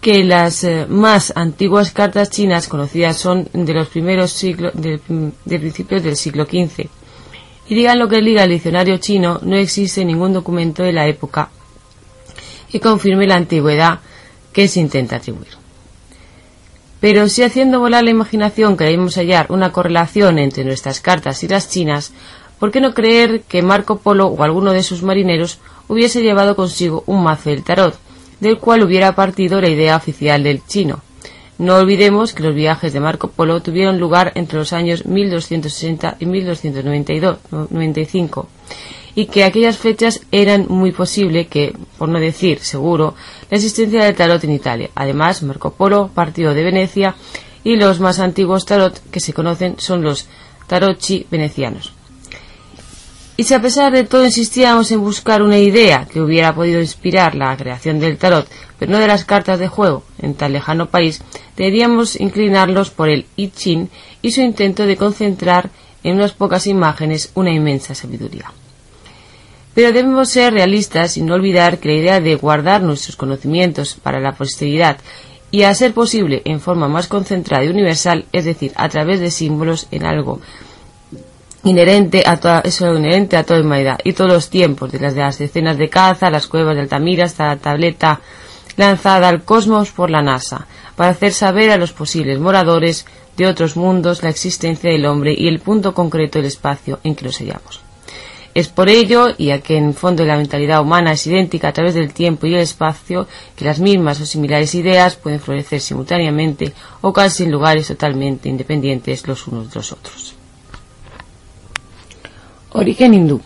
que 0.00 0.22
las 0.22 0.62
eh, 0.62 0.86
más 0.88 1.32
antiguas 1.36 1.90
cartas 1.90 2.30
chinas 2.30 2.68
conocidas 2.68 3.16
son 3.18 3.48
de 3.52 3.74
los 3.74 3.88
primeros 3.88 4.30
siglos, 4.30 4.72
de, 4.74 5.00
de 5.44 5.58
principios 5.58 6.02
del 6.02 6.16
siglo 6.16 6.44
XV. 6.44 6.86
Y 7.68 7.74
digan 7.74 7.98
lo 7.98 8.08
que 8.08 8.20
diga 8.20 8.44
el 8.44 8.50
diccionario 8.50 8.98
chino, 8.98 9.40
no 9.42 9.56
existe 9.56 10.04
ningún 10.04 10.32
documento 10.32 10.84
de 10.84 10.92
la 10.92 11.08
época 11.08 11.50
que 12.70 12.80
confirme 12.80 13.26
la 13.26 13.36
antigüedad 13.36 14.00
que 14.56 14.66
se 14.68 14.80
intenta 14.80 15.16
atribuir. 15.16 15.52
Pero 16.98 17.28
si 17.28 17.42
haciendo 17.42 17.78
volar 17.78 18.04
la 18.04 18.10
imaginación 18.10 18.78
queremos 18.78 19.16
hallar 19.16 19.48
una 19.50 19.70
correlación 19.70 20.38
entre 20.38 20.64
nuestras 20.64 21.02
cartas 21.02 21.44
y 21.44 21.48
las 21.48 21.68
chinas, 21.68 22.14
¿por 22.58 22.70
qué 22.70 22.80
no 22.80 22.94
creer 22.94 23.42
que 23.42 23.60
Marco 23.60 23.98
Polo 23.98 24.28
o 24.28 24.42
alguno 24.42 24.72
de 24.72 24.82
sus 24.82 25.02
marineros 25.02 25.58
hubiese 25.88 26.22
llevado 26.22 26.56
consigo 26.56 27.04
un 27.04 27.22
mazo 27.22 27.50
del 27.50 27.64
tarot, 27.64 27.98
del 28.40 28.56
cual 28.56 28.82
hubiera 28.82 29.14
partido 29.14 29.60
la 29.60 29.68
idea 29.68 29.94
oficial 29.94 30.42
del 30.42 30.64
chino? 30.66 31.00
No 31.58 31.76
olvidemos 31.76 32.32
que 32.32 32.42
los 32.42 32.54
viajes 32.54 32.94
de 32.94 33.00
Marco 33.00 33.28
Polo 33.28 33.60
tuvieron 33.60 34.00
lugar 34.00 34.32
entre 34.36 34.58
los 34.58 34.72
años 34.72 35.04
1260 35.04 36.16
y 36.18 36.24
1295 36.24 38.48
y 39.16 39.26
que 39.26 39.44
aquellas 39.44 39.78
fechas 39.78 40.20
eran 40.30 40.66
muy 40.68 40.92
posible 40.92 41.46
que, 41.46 41.74
por 41.96 42.10
no 42.10 42.20
decir 42.20 42.60
seguro, 42.60 43.14
la 43.50 43.56
existencia 43.56 44.04
del 44.04 44.14
tarot 44.14 44.44
en 44.44 44.52
Italia. 44.52 44.90
Además, 44.94 45.42
Marco 45.42 45.72
Polo 45.72 46.10
partió 46.14 46.52
de 46.52 46.62
Venecia 46.62 47.16
y 47.64 47.76
los 47.76 47.98
más 47.98 48.20
antiguos 48.20 48.66
tarot 48.66 49.00
que 49.10 49.20
se 49.20 49.32
conocen 49.32 49.76
son 49.78 50.02
los 50.02 50.28
tarotchi 50.66 51.26
venecianos. 51.30 51.94
Y 53.38 53.44
si 53.44 53.54
a 53.54 53.62
pesar 53.62 53.92
de 53.92 54.04
todo 54.04 54.24
insistíamos 54.24 54.90
en 54.92 55.00
buscar 55.00 55.42
una 55.42 55.58
idea 55.58 56.06
que 56.10 56.20
hubiera 56.20 56.54
podido 56.54 56.80
inspirar 56.80 57.34
la 57.34 57.56
creación 57.56 57.98
del 57.98 58.18
tarot, 58.18 58.46
pero 58.78 58.92
no 58.92 58.98
de 58.98 59.06
las 59.06 59.24
cartas 59.24 59.58
de 59.58 59.68
juego 59.68 60.04
en 60.18 60.34
tan 60.34 60.52
lejano 60.52 60.90
país, 60.90 61.22
deberíamos 61.56 62.20
inclinarlos 62.20 62.90
por 62.90 63.08
el 63.08 63.24
I 63.36 63.48
Ching 63.48 63.88
y 64.20 64.32
su 64.32 64.42
intento 64.42 64.84
de 64.84 64.96
concentrar 64.96 65.70
en 66.02 66.16
unas 66.16 66.32
pocas 66.32 66.66
imágenes 66.66 67.30
una 67.34 67.50
inmensa 67.50 67.94
sabiduría. 67.94 68.52
Pero 69.76 69.92
debemos 69.92 70.30
ser 70.30 70.54
realistas 70.54 71.18
y 71.18 71.22
no 71.22 71.34
olvidar 71.34 71.76
que 71.76 71.88
la 71.88 71.94
idea 71.96 72.20
de 72.22 72.34
guardar 72.36 72.82
nuestros 72.82 73.14
conocimientos 73.14 73.92
para 74.02 74.20
la 74.20 74.32
posteridad 74.32 74.96
y 75.50 75.64
a 75.64 75.74
ser 75.74 75.92
posible 75.92 76.40
en 76.46 76.60
forma 76.60 76.88
más 76.88 77.08
concentrada 77.08 77.62
y 77.62 77.68
universal, 77.68 78.24
es 78.32 78.46
decir, 78.46 78.72
a 78.74 78.88
través 78.88 79.20
de 79.20 79.30
símbolos 79.30 79.86
en 79.90 80.06
algo 80.06 80.40
inherente 81.62 82.22
a 82.24 82.38
toda, 82.38 82.60
eso 82.60 82.96
inherente 82.96 83.36
a 83.36 83.44
toda 83.44 83.60
humanidad 83.60 83.98
y 84.02 84.14
todos 84.14 84.32
los 84.32 84.48
tiempos, 84.48 84.92
de 84.92 84.98
las, 84.98 85.38
decenas 85.38 85.76
de 85.76 85.90
caza, 85.90 86.30
las 86.30 86.46
cuevas 86.46 86.74
de 86.74 86.80
Altamira 86.80 87.26
hasta 87.26 87.48
la 87.48 87.56
tableta 87.56 88.22
lanzada 88.78 89.28
al 89.28 89.44
cosmos 89.44 89.90
por 89.90 90.10
la 90.10 90.22
NASA, 90.22 90.66
para 90.96 91.10
hacer 91.10 91.34
saber 91.34 91.70
a 91.70 91.76
los 91.76 91.92
posibles 91.92 92.38
moradores 92.38 93.04
de 93.36 93.46
otros 93.46 93.76
mundos 93.76 94.22
la 94.22 94.30
existencia 94.30 94.90
del 94.90 95.04
hombre 95.04 95.34
y 95.36 95.48
el 95.48 95.60
punto 95.60 95.92
concreto 95.92 96.38
del 96.38 96.46
espacio 96.46 96.98
en 97.04 97.14
que 97.14 97.26
nos 97.26 97.36
hallamos. 97.40 97.85
Es 98.56 98.68
por 98.68 98.88
ello, 98.88 99.34
y 99.36 99.50
a 99.50 99.60
que 99.60 99.76
en 99.76 99.92
fondo 99.92 100.24
la 100.24 100.38
mentalidad 100.38 100.80
humana 100.80 101.12
es 101.12 101.26
idéntica 101.26 101.68
a 101.68 101.72
través 101.74 101.92
del 101.92 102.14
tiempo 102.14 102.46
y 102.46 102.54
el 102.54 102.60
espacio, 102.60 103.28
que 103.54 103.66
las 103.66 103.80
mismas 103.80 104.18
o 104.18 104.24
similares 104.24 104.74
ideas 104.74 105.16
pueden 105.16 105.40
florecer 105.40 105.78
simultáneamente 105.78 106.72
o 107.02 107.12
casi 107.12 107.42
en 107.42 107.50
lugares 107.50 107.88
totalmente 107.88 108.48
independientes 108.48 109.28
los 109.28 109.46
unos 109.46 109.68
de 109.68 109.74
los 109.74 109.92
otros. 109.92 110.34
Origen 112.72 113.12
hindú. 113.12 113.42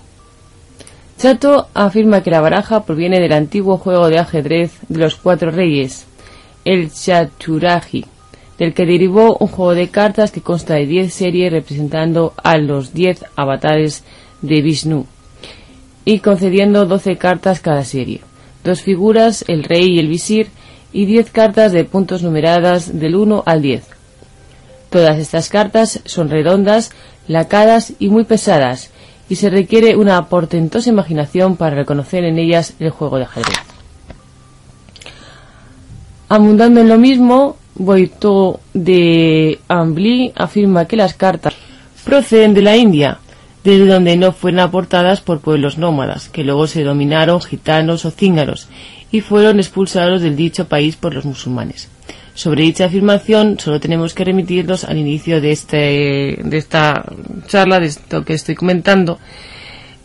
Chato 1.19 1.67
afirma 1.75 2.23
que 2.23 2.31
la 2.31 2.41
baraja 2.41 2.85
proviene 2.85 3.19
del 3.19 3.33
antiguo 3.33 3.79
juego 3.79 4.11
de 4.11 4.21
ajedrez 4.21 4.79
de 4.89 5.01
los 5.01 5.17
cuatro 5.17 5.51
reyes, 5.51 6.07
el 6.65 6.93
Chaturagi, 6.93 8.07
del 8.59 8.75
que 8.75 8.87
derivó 8.87 9.37
un 9.41 9.49
juego 9.49 9.75
de 9.75 9.89
cartas 9.89 10.31
que 10.31 10.41
consta 10.41 10.75
de 10.75 10.87
diez 10.87 11.13
series 11.13 11.51
representando 11.51 12.33
a 12.37 12.59
los 12.59 12.95
diez 12.95 13.25
avatares 13.35 14.05
de 14.43 14.63
Vishnu 14.63 15.07
y 16.05 16.21
concediendo 16.21 16.87
12 16.87 17.17
cartas 17.17 17.61
cada 17.61 17.85
serie, 17.85 18.21
dos 18.65 18.83
figuras, 18.83 19.45
el 19.49 19.65
rey 19.65 19.95
y 19.95 19.99
el 19.99 20.09
visir, 20.09 20.49
y 20.93 21.07
10 21.07 21.31
cartas 21.31 21.73
de 21.73 21.85
puntos 21.85 22.23
numeradas 22.23 22.99
del 22.99 23.15
1 23.15 23.45
al 23.47 23.63
10. 23.63 23.85
Todas 24.91 25.19
estas 25.19 25.49
cartas 25.49 26.01
son 26.05 26.31
redondas, 26.31 26.91
lacadas 27.29 27.93
y 28.01 28.09
muy 28.09 28.25
pesadas, 28.25 28.91
y 29.29 29.37
se 29.37 29.51
requiere 29.51 29.95
una 29.95 30.27
portentosa 30.27 30.91
imaginación 30.91 31.57
para 31.57 31.77
reconocer 31.77 32.25
en 32.25 32.39
ellas 32.39 32.75
el 32.81 32.91
juego 32.91 33.19
de 33.19 33.25
ajedrez. 33.25 33.55
Abundando 36.29 36.81
en 36.81 36.89
lo 36.89 36.99
mismo, 36.99 37.57
Boito 37.77 38.61
de 38.75 39.61
Ambly 39.69 40.33
afirma 40.35 40.87
que 40.87 40.97
las 40.97 41.15
cartas 41.15 41.55
proceden 42.05 42.55
de 42.55 42.63
la 42.63 42.77
India, 42.77 43.21
desde 43.65 43.87
donde 43.87 44.17
no 44.17 44.33
fueron 44.33 44.61
aportadas 44.61 45.21
por 45.21 45.41
pueblos 45.41 45.79
nómadas, 45.79 46.29
que 46.29 46.45
luego 46.45 46.67
se 46.67 46.83
dominaron 46.83 47.41
gitanos 47.41 48.05
o 48.05 48.11
cíngaros 48.11 48.69
y 49.13 49.21
fueron 49.21 49.59
expulsados 49.59 50.23
del 50.23 50.37
dicho 50.37 50.67
país 50.67 50.97
por 50.97 51.15
los 51.15 51.25
musulmanes. 51.25 51.89
Sobre 52.35 52.63
dicha 52.63 52.87
afirmación 52.87 53.59
solo 53.59 53.81
tenemos 53.81 54.15
que 54.15 54.25
remitirnos 54.25 54.85
al 54.85 54.97
inicio 54.97 55.41
de, 55.41 55.53
este, 55.53 56.39
de 56.43 56.57
esta 56.57 57.05
charla, 57.47 57.81
de 57.81 57.87
esto 57.87 58.25
que 58.25 58.35
estoy 58.35 58.55
comentando, 58.55 59.19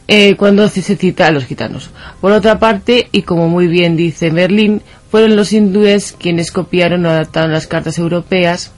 eh, 0.07 0.35
cuando 0.35 0.67
se 0.67 0.81
cita 0.81 1.27
a 1.27 1.31
los 1.31 1.45
gitanos. 1.45 1.89
Por 2.21 2.31
otra 2.31 2.59
parte, 2.59 3.07
y 3.11 3.21
como 3.21 3.47
muy 3.47 3.67
bien 3.67 3.95
dice 3.95 4.31
Merlín, 4.31 4.81
fueron 5.09 5.35
los 5.35 5.53
hindúes 5.53 6.13
quienes 6.19 6.51
copiaron 6.51 7.05
o 7.05 7.09
adaptaron 7.09 7.51
las 7.51 7.67
cartas 7.67 7.97
europeas 7.97 8.71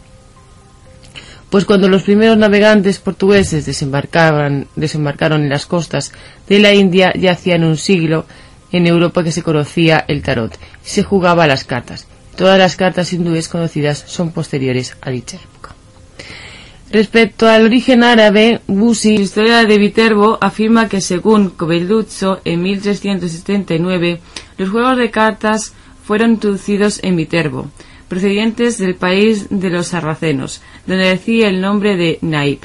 Pues 1.50 1.66
cuando 1.66 1.88
los 1.88 2.04
primeros 2.04 2.38
navegantes 2.38 3.00
portugueses 3.00 3.66
desembarcaron, 3.66 4.68
desembarcaron 4.76 5.44
en 5.44 5.50
las 5.50 5.66
costas 5.66 6.12
de 6.50 6.60
la 6.60 6.74
India 6.74 7.14
ya 7.16 7.32
hacían 7.32 7.64
un 7.64 7.78
siglo 7.78 8.26
en 8.72 8.86
Europa 8.86 9.24
que 9.24 9.32
se 9.32 9.44
conocía 9.44 10.04
el 10.08 10.22
tarot 10.22 10.58
se 10.84 11.04
jugaba 11.04 11.44
a 11.44 11.48
las 11.48 11.64
cartas. 11.64 12.08
Todas 12.36 12.60
las 12.60 12.76
cartas 12.76 13.12
hindúes 13.14 13.48
conocidas 13.48 14.04
son 14.08 14.32
posteriores 14.32 14.96
a 15.02 15.10
dicha 15.10 15.38
época. 15.38 15.76
Respecto 16.92 17.50
al 17.50 17.66
origen 17.66 18.04
árabe, 18.04 18.62
Busi, 18.68 19.16
historia 19.16 19.66
de 19.66 19.78
Viterbo, 19.78 20.38
afirma 20.40 20.88
que 20.88 21.02
según 21.02 21.50
Cobelluzzo, 21.50 22.40
en 22.46 22.62
1379, 22.62 24.22
los 24.58 24.70
juegos 24.70 24.98
de 24.98 25.12
cartas 25.12 25.74
fueron 26.06 26.32
introducidos 26.32 27.02
en 27.04 27.18
Viterbo, 27.18 27.70
procedientes 28.08 28.78
del 28.78 28.96
país 28.96 29.48
de 29.50 29.70
los 29.70 29.88
sarracenos, 29.88 30.62
donde 30.86 31.10
decía 31.10 31.50
el 31.50 31.62
nombre 31.62 31.96
de 31.96 32.20
Naib. 32.22 32.60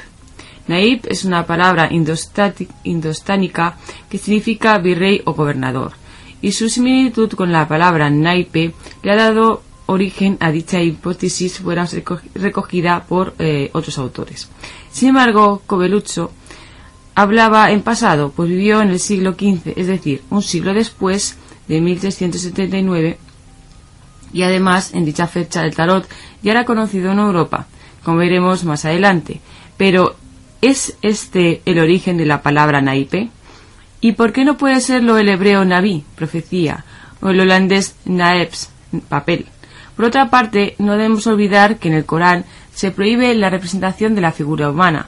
Naib 0.67 1.01
es 1.09 1.25
una 1.25 1.45
palabra 1.45 1.89
indostánica 1.91 3.77
que 4.09 4.17
significa 4.17 4.77
virrey 4.77 5.21
o 5.25 5.33
gobernador, 5.33 5.93
y 6.41 6.51
su 6.51 6.69
similitud 6.69 7.31
con 7.33 7.51
la 7.51 7.67
palabra 7.67 8.09
naipe 8.09 8.73
le 9.01 9.11
ha 9.11 9.15
dado 9.15 9.63
origen 9.85 10.37
a 10.39 10.51
dicha 10.51 10.81
hipótesis 10.81 11.59
fuera 11.59 11.87
recogida 12.35 13.05
por 13.05 13.33
eh, 13.39 13.69
otros 13.73 13.97
autores. 13.97 14.49
Sin 14.91 15.09
embargo, 15.09 15.61
Coveluzzo 15.65 16.31
hablaba 17.15 17.71
en 17.71 17.81
pasado, 17.81 18.31
pues 18.35 18.49
vivió 18.49 18.81
en 18.81 18.89
el 18.89 18.99
siglo 18.99 19.33
XV, 19.33 19.73
es 19.75 19.87
decir, 19.87 20.21
un 20.29 20.41
siglo 20.41 20.73
después 20.73 21.37
de 21.67 21.81
1379, 21.81 23.17
y 24.33 24.43
además 24.43 24.93
en 24.93 25.05
dicha 25.05 25.27
fecha 25.27 25.63
el 25.63 25.75
tarot 25.75 26.07
ya 26.41 26.51
era 26.51 26.65
conocido 26.65 27.11
en 27.11 27.19
Europa, 27.19 27.67
como 28.03 28.17
veremos 28.17 28.65
más 28.65 28.83
adelante. 28.85 29.39
Pero, 29.77 30.15
¿es 30.61 30.97
este 31.01 31.61
el 31.65 31.79
origen 31.79 32.17
de 32.17 32.25
la 32.25 32.41
palabra 32.41 32.81
naipe? 32.81 33.29
¿Y 34.01 34.13
por 34.13 34.33
qué 34.33 34.43
no 34.43 34.57
puede 34.57 34.81
serlo 34.81 35.17
el 35.17 35.29
hebreo 35.29 35.63
naví, 35.63 36.03
profecía, 36.15 36.83
o 37.21 37.29
el 37.29 37.39
holandés 37.39 37.95
naebs, 38.05 38.69
papel? 39.07 39.45
Por 39.95 40.05
otra 40.05 40.29
parte, 40.29 40.75
no 40.79 40.93
debemos 40.93 41.27
olvidar 41.27 41.77
que 41.77 41.87
en 41.87 41.93
el 41.93 42.05
Corán 42.05 42.45
se 42.73 42.91
prohíbe 42.91 43.33
la 43.35 43.49
representación 43.49 44.15
de 44.15 44.21
la 44.21 44.31
figura 44.31 44.69
humana. 44.69 45.07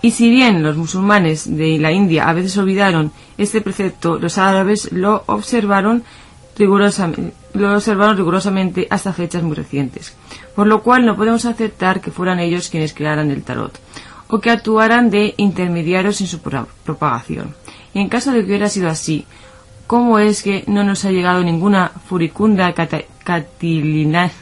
Y 0.00 0.12
si 0.12 0.30
bien 0.30 0.62
los 0.62 0.76
musulmanes 0.76 1.56
de 1.56 1.78
la 1.78 1.92
India 1.92 2.28
a 2.28 2.32
veces 2.32 2.56
olvidaron 2.56 3.12
este 3.36 3.60
precepto, 3.60 4.18
los 4.18 4.38
árabes 4.38 4.90
lo 4.92 5.24
observaron 5.26 6.04
rigurosamente, 6.58 7.32
lo 7.54 7.74
observaron 7.74 8.16
rigurosamente 8.16 8.86
hasta 8.90 9.12
fechas 9.12 9.42
muy 9.42 9.54
recientes, 9.56 10.16
por 10.54 10.66
lo 10.66 10.82
cual 10.82 11.06
no 11.06 11.16
podemos 11.16 11.44
aceptar 11.44 12.00
que 12.00 12.10
fueran 12.10 12.40
ellos 12.40 12.68
quienes 12.68 12.92
crearan 12.92 13.30
el 13.30 13.42
tarot, 13.42 13.78
o 14.28 14.40
que 14.40 14.50
actuaran 14.50 15.10
de 15.10 15.34
intermediarios 15.36 16.20
en 16.20 16.26
su 16.26 16.40
propagación. 16.40 17.54
Y 17.94 18.00
en 18.00 18.08
caso 18.08 18.32
de 18.32 18.40
que 18.40 18.46
hubiera 18.46 18.68
sido 18.68 18.88
así, 18.88 19.26
¿cómo 19.86 20.18
es 20.18 20.42
que 20.42 20.64
no 20.66 20.84
nos 20.84 21.04
ha 21.04 21.10
llegado 21.10 21.42
ninguna 21.42 21.92
furicunda 22.08 22.74
catilinaria 23.24 24.32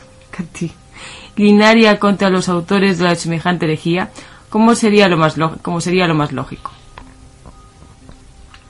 contra 1.99 2.31
los 2.31 2.49
autores 2.49 2.99
de 2.99 3.05
la 3.05 3.14
semejante 3.14 3.67
herejía? 3.67 4.11
¿Cómo 4.49 4.75
sería 4.75 5.09
lo 5.09 5.17
más, 5.17 5.37
cómo 5.62 5.81
sería 5.81 6.09
lo 6.09 6.14
más 6.14 6.33
lógico? 6.33 6.73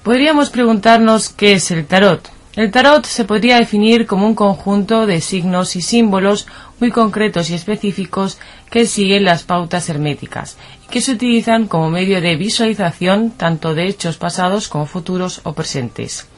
Podríamos 0.03 0.51
preguntarnos 0.51 1.31
qué 1.31 1.55
es 1.55 1.71
el 1.71 1.87
tarot. 1.87 2.36
El 2.57 2.71
tarot 2.71 3.05
se 3.05 3.27
podría 3.27 3.59
definir 3.59 4.07
como 4.07 4.27
un 4.27 4.35
conjunto 4.35 5.07
de 5.07 5.21
signos 5.21 5.77
y 5.77 5.83
símbolos 5.83 6.47
muy 6.81 6.91
concretos 6.91 7.51
y 7.51 7.55
específicos 7.55 8.39
que 8.71 8.87
siguen 8.87 9.27
las 9.27 9.43
pautas 9.43 9.91
herméticas 9.91 10.57
y 10.83 10.89
que 10.91 11.03
se 11.03 11.13
utilizan 11.13 11.67
como 11.67 11.91
medio 11.91 12.23
de 12.23 12.35
visualización 12.37 13.33
tanto 13.33 13.75
de 13.75 13.87
hechos 13.87 14.17
pasados 14.17 14.69
como 14.69 14.87
futuros 14.87 15.43
o 15.45 15.53
presentes. 15.53 16.29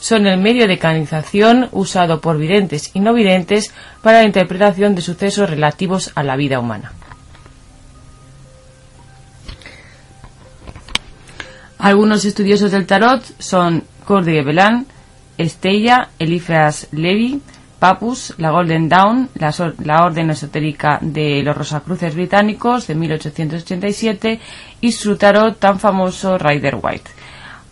Son 0.00 0.26
el 0.26 0.40
medio 0.40 0.66
de 0.66 0.76
canalización 0.76 1.68
usado 1.70 2.20
por 2.20 2.36
videntes 2.36 2.90
y 2.92 2.98
no 2.98 3.14
videntes 3.14 3.72
para 4.02 4.22
la 4.22 4.26
interpretación 4.26 4.96
de 4.96 5.02
sucesos 5.02 5.48
relativos 5.48 6.10
a 6.16 6.24
la 6.24 6.34
vida 6.34 6.58
humana. 6.58 6.92
Algunos 11.78 12.24
estudiosos 12.24 12.72
del 12.72 12.86
tarot 12.86 13.22
son 13.38 13.84
Cordy 14.04 14.42
Belán, 14.42 14.86
Estella, 15.40 16.10
Eliphas 16.18 16.88
Levi, 16.92 17.40
Papus, 17.78 18.34
la 18.36 18.50
Golden 18.50 18.90
Dawn, 18.90 19.30
la, 19.34 20.04
Orden 20.04 20.30
Esotérica 20.30 20.98
de 21.00 21.42
los 21.42 21.56
Rosacruces 21.56 22.14
Británicos 22.14 22.86
de 22.86 22.94
1887 22.94 24.38
y 24.82 24.92
su 24.92 25.16
tarot 25.16 25.58
tan 25.58 25.80
famoso 25.80 26.36
Rider 26.36 26.76
White. 26.80 27.10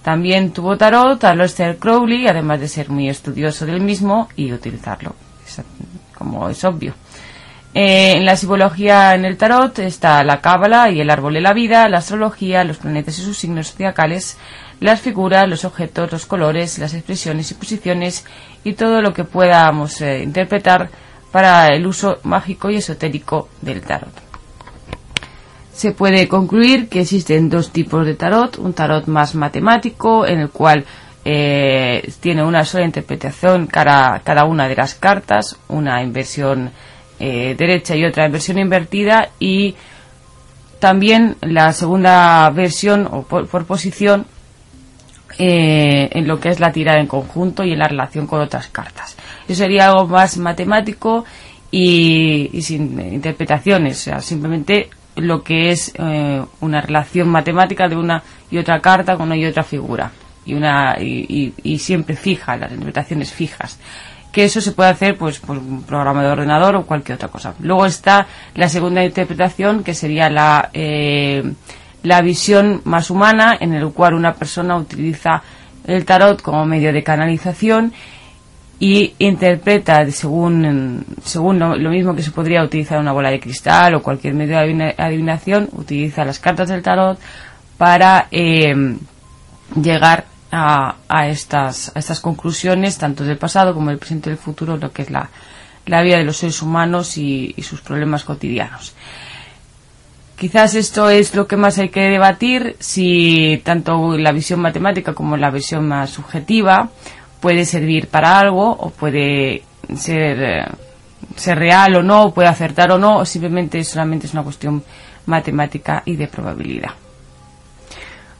También 0.03 0.53
tuvo 0.53 0.79
tarot 0.79 1.23
a 1.25 1.35
Lester 1.35 1.77
Crowley, 1.77 2.27
además 2.27 2.59
de 2.61 2.69
ser 2.69 2.89
muy 2.89 3.11
estudioso 3.11 3.66
del 3.66 3.83
mismo 3.83 4.31
y 4.35 4.51
utilizarlo, 4.51 5.14
como 6.16 6.49
es 6.49 6.64
obvio. 6.64 6.95
Eh, 7.75 8.14
en 8.16 8.25
la 8.25 8.35
simbología 8.35 9.14
en 9.14 9.27
el 9.27 9.37
tarot 9.37 9.79
está 9.81 10.25
la 10.25 10.41
cábala 10.41 10.91
y 10.91 11.03
el 11.03 11.11
árbol 11.11 11.35
de 11.35 11.43
la 11.43 11.53
vida, 11.53 11.87
la 11.91 11.99
astrología, 11.99 12.64
los 12.64 12.79
planetas 12.79 13.19
y 13.19 13.23
sus 13.23 13.37
signos 13.37 13.73
zodiacales, 13.73 14.39
las 14.81 15.01
figuras, 15.01 15.49
los 15.49 15.64
objetos, 15.64 16.12
los 16.12 16.26
colores, 16.26 16.79
las 16.79 16.95
expresiones 16.95 17.51
y 17.51 17.55
posiciones 17.55 18.24
y 18.64 18.74
todo 18.74 19.01
lo 19.03 19.12
que 19.12 19.24
podamos 19.24 20.01
eh, 20.01 20.22
interpretar 20.22 20.91
para 21.33 21.68
el 21.68 21.87
uso 21.87 22.18
mágico 22.24 22.70
y 22.70 22.76
esotérico 22.76 23.49
del 23.61 23.83
tarot. 23.83 24.12
Se 25.72 25.93
puede 25.93 26.26
concluir 26.26 26.89
que 26.89 27.01
existen 27.01 27.49
dos 27.49 27.70
tipos 27.70 28.05
de 28.05 28.14
tarot, 28.14 28.59
un 28.59 28.72
tarot 28.72 29.07
más 29.07 29.35
matemático 29.35 30.26
en 30.26 30.41
el 30.41 30.51
cual 30.51 30.85
eh, 31.24 32.11
tiene 32.20 32.43
una 32.43 32.64
sola 32.64 32.85
interpretación 32.85 33.66
cada, 33.66 34.20
cada 34.20 34.45
una 34.45 34.68
de 34.68 34.76
las 34.76 34.95
cartas, 34.95 35.57
una 35.68 36.03
inversión 36.03 36.70
eh, 37.20 37.55
derecha 37.57 37.95
y 37.95 38.05
otra 38.05 38.26
inversión 38.26 38.59
invertida 38.59 39.31
y 39.39 39.74
también 40.79 41.37
la 41.41 41.72
segunda 41.72 42.49
versión 42.51 43.09
o 43.11 43.22
por 43.22 43.64
posición 43.66 44.26
eh, 45.39 46.09
en 46.12 46.26
lo 46.26 46.41
que 46.41 46.49
es 46.49 46.61
la 46.61 46.72
tirada 46.72 47.01
en 47.01 47.07
conjunto 47.07 47.64
y 47.64 47.72
en 47.72 47.79
la 47.79 47.89
relación 47.89 48.26
con 48.26 48.41
otras 48.41 48.68
cartas. 48.68 49.16
Eso 49.47 49.62
sería 49.62 49.89
algo 49.89 50.07
más 50.07 50.39
matemático 50.39 51.24
y, 51.70 52.51
sin 52.62 52.99
interpretaciones, 53.01 54.01
o 54.01 54.03
sea, 54.05 54.20
simplemente 54.20 54.89
lo 55.16 55.43
que 55.43 55.70
es 55.70 55.93
eh, 55.99 56.43
una 56.61 56.81
relación 56.81 57.29
matemática 57.29 57.89
de 57.89 57.97
una 57.97 58.22
y 58.51 58.59
otra 58.59 58.81
carta 58.81 59.16
con 59.16 59.26
una 59.26 59.37
y 59.37 59.45
otra 59.45 59.64
figura 59.64 60.11
y 60.47 60.55
una 60.55 60.97
y, 60.99 61.79
siempre 61.79 62.16
fija 62.16 62.57
las 62.57 62.70
interpretaciones 62.70 63.33
fijas 63.33 63.79
que 64.33 64.45
eso 64.45 64.61
se 64.61 64.72
puede 64.72 64.91
hacer 64.91 65.16
pues 65.16 65.41
por 65.41 65.59
un 65.59 65.83
programa 65.83 66.22
de 66.22 66.31
ordenador 66.31 66.76
o 66.76 66.87
cualquier 66.87 67.16
otra 67.16 67.29
cosa 67.29 67.55
luego 67.59 67.85
está 67.85 68.26
la 68.55 68.68
segunda 68.68 69.05
interpretación 69.05 69.83
que 69.83 69.93
sería 69.93 70.31
la 70.31 70.70
eh, 70.72 71.43
la 72.03 72.20
visión 72.22 72.80
más 72.84 73.11
humana 73.11 73.57
en 73.59 73.74
el 73.74 73.90
cual 73.92 74.14
una 74.14 74.34
persona 74.34 74.76
utiliza 74.76 75.42
el 75.86 76.05
tarot 76.05 76.42
como 76.42 76.64
medio 76.64 76.92
de 76.92 77.03
canalización 77.03 77.92
y 78.80 79.14
interpreta 79.18 80.09
según, 80.11 81.05
según 81.24 81.59
lo, 81.59 81.90
mismo 81.90 82.14
que 82.14 82.22
se 82.22 82.30
podría 82.30 82.62
utilizar 82.62 83.01
una 83.01 83.12
bola 83.12 83.30
de 83.30 83.40
cristal 83.40 83.94
o 83.94 84.03
cualquier 84.03 84.34
medio 84.34 84.59
de 84.59 84.94
adivinación, 84.96 85.68
utiliza 85.72 86.24
las 86.24 86.38
cartas 86.38 86.68
del 86.68 86.82
tarot 86.82 87.18
para 87.76 88.28
eh, 88.30 88.96
llegar 89.74 90.26
a, 90.53 90.96
a, 91.09 91.28
estas, 91.28 91.90
a 91.94 91.99
estas 91.99 92.20
conclusiones, 92.20 92.99
tanto 92.99 93.24
del 93.24 93.36
pasado 93.36 93.74
como 93.74 93.90
del 93.90 93.99
presente 93.99 94.30
y 94.30 94.32
del 94.32 94.38
futuro, 94.38 94.76
lo 94.76 94.92
que 94.92 95.03
es 95.03 95.11
la, 95.11 95.28
la 95.86 96.03
vida 96.03 96.18
de 96.18 96.24
los 96.24 96.36
seres 96.36 96.62
humanos 96.62 97.18
y 97.18 97.55
sus 97.62 97.80
problemas 97.80 98.22
cotidianos. 98.22 98.94
Quizás 100.39 100.76
esto 100.76 101.11
es 101.11 101.34
lo 101.34 101.49
que 101.49 101.57
más 101.57 101.78
hay 101.78 101.89
que 101.89 102.03
debatir, 102.03 102.76
si 102.78 103.61
tanto 103.64 104.16
la 104.16 104.30
visión 104.30 104.61
matemática 104.61 105.12
como 105.12 105.36
la 105.36 105.51
visión 105.51 105.89
más 105.89 106.11
subjetiva 106.11 106.91
puede 107.41 107.64
servir 107.64 108.07
para 108.07 108.39
algo 108.39 108.70
o 108.70 108.91
puede 108.91 109.64
ser, 109.97 110.41
eh, 110.41 111.55
real 111.57 111.97
o 111.97 112.03
no, 112.05 112.32
puede 112.32 112.49
acertar 112.49 112.93
o 112.93 112.99
no, 112.99 113.16
o 113.18 113.24
simplemente 113.24 113.82
solamente 113.82 114.26
es 114.26 114.32
una 114.32 114.45
cuestión 114.45 114.84
matemática 115.26 116.05
y 116.05 116.14
de 116.14 116.28
probabilidad. 116.28 116.93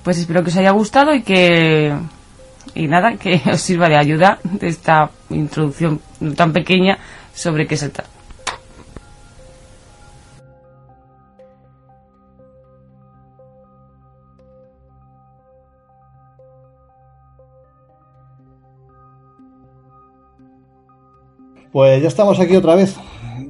Pues 0.05 0.18
espero 0.18 0.44
que 0.44 0.51
os 0.51 0.57
haya 0.57 0.70
gustado 0.70 1.12
y 1.12 1.22
que 1.22 1.96
y 2.76 2.86
nada, 2.86 3.16
que 3.16 3.42
os 3.53 3.61
sirva 3.61 3.88
de 3.88 3.96
ayuda 3.96 4.38
de 4.44 4.68
esta 4.68 5.11
introducción 5.30 6.01
tan 6.36 6.53
pequeña 6.53 6.96
sobre 7.34 7.66
qué 7.66 7.76
se 7.76 7.88
trata. 7.88 8.17
Pues 21.79 22.03
ya 22.03 22.09
estamos 22.09 22.41
aquí 22.41 22.57
otra 22.57 22.74
vez. 22.74 22.97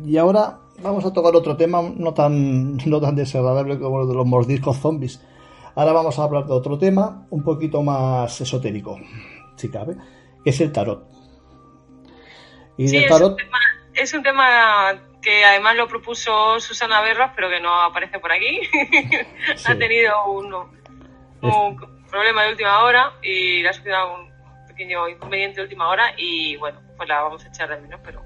Y 0.05 0.19
ahora 0.19 0.59
vamos 0.83 1.03
a 1.07 1.15
tocar 1.15 1.35
otro 1.35 1.57
tema 1.57 1.81
no 1.81 2.13
tan, 2.13 2.77
no 2.87 3.01
tan 3.01 3.17
desagradable 3.17 3.79
como 3.79 4.03
el 4.03 4.09
de 4.09 4.15
los 4.15 4.27
mordiscos 4.27 4.77
zombies. 4.77 5.27
Ahora 5.75 5.95
vamos 5.95 6.19
a 6.19 6.25
hablar 6.25 6.45
de 6.45 6.53
otro 6.53 6.77
tema 6.77 7.27
un 7.31 7.43
poquito 7.43 7.83
más 7.83 8.39
esotérico, 8.39 9.01
si 9.57 9.71
cabe, 9.71 9.97
que 10.45 10.51
es 10.51 10.61
el 10.61 10.71
tarot. 10.71 11.09
Y 12.77 12.89
sí, 12.89 13.07
tarot... 13.09 13.39
Es, 13.95 14.13
un 14.13 14.23
tema, 14.23 14.93
que 15.23 15.43
además 15.47 15.77
lo 15.77 15.89
propuso 15.89 16.61
Susana 16.61 17.01
Berras, 17.01 17.33
pero 17.35 17.49
que 17.49 17.61
no 17.61 17.81
aparece 17.81 18.19
por 18.19 18.31
aquí. 18.31 18.61
ha 19.65 19.75
tenido 19.75 20.13
un, 20.27 20.53
un 21.41 22.07
problema 22.11 22.43
de 22.43 22.51
última 22.51 22.83
hora 22.83 23.11
y 23.23 23.63
le 23.63 23.71
ha 23.71 23.73
sucedido 23.73 24.17
un 24.17 24.67
pequeño 24.67 25.09
inconveniente 25.09 25.61
de 25.61 25.63
última 25.63 25.89
hora 25.89 26.13
y 26.19 26.59
bueno, 26.59 26.88
pues 26.99 27.09
la 27.09 27.23
vamos 27.23 27.43
a 27.43 27.49
echar 27.49 27.71
de 27.71 27.81
menos, 27.81 28.01
pero 28.05 28.23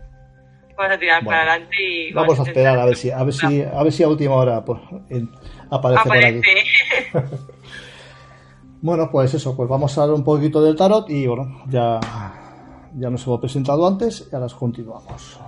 vamos 0.76 0.92
a 0.92 0.98
tirar 0.98 1.24
para 1.24 1.38
adelante 1.42 1.76
y 1.78 2.12
vamos, 2.12 2.40
a 2.40 2.42
esperar 2.42 2.78
a 2.78 2.86
ver 2.86 2.96
si 2.96 3.10
a 3.10 3.22
ver 3.22 3.34
si 3.34 3.62
a 3.62 3.82
ver 3.82 3.92
si 3.92 4.02
a 4.02 4.08
última 4.08 4.34
hora 4.34 4.64
pues, 4.64 4.80
aparece, 5.70 6.02
por 6.08 6.16
aquí. 6.16 6.40
bueno, 8.80 9.10
pues 9.12 9.34
eso, 9.34 9.56
pues 9.56 9.68
vamos 9.68 9.96
a 9.96 10.02
hablar 10.02 10.16
un 10.16 10.24
poquito 10.24 10.60
del 10.62 10.74
tarot 10.74 11.08
y 11.10 11.26
bueno, 11.26 11.62
ya 11.68 12.00
ya 12.94 13.10
nos 13.10 13.26
hemos 13.26 13.40
presentado 13.40 13.86
antes 13.86 14.28
y 14.30 14.34
ahora 14.34 14.48
continuamos. 14.58 15.40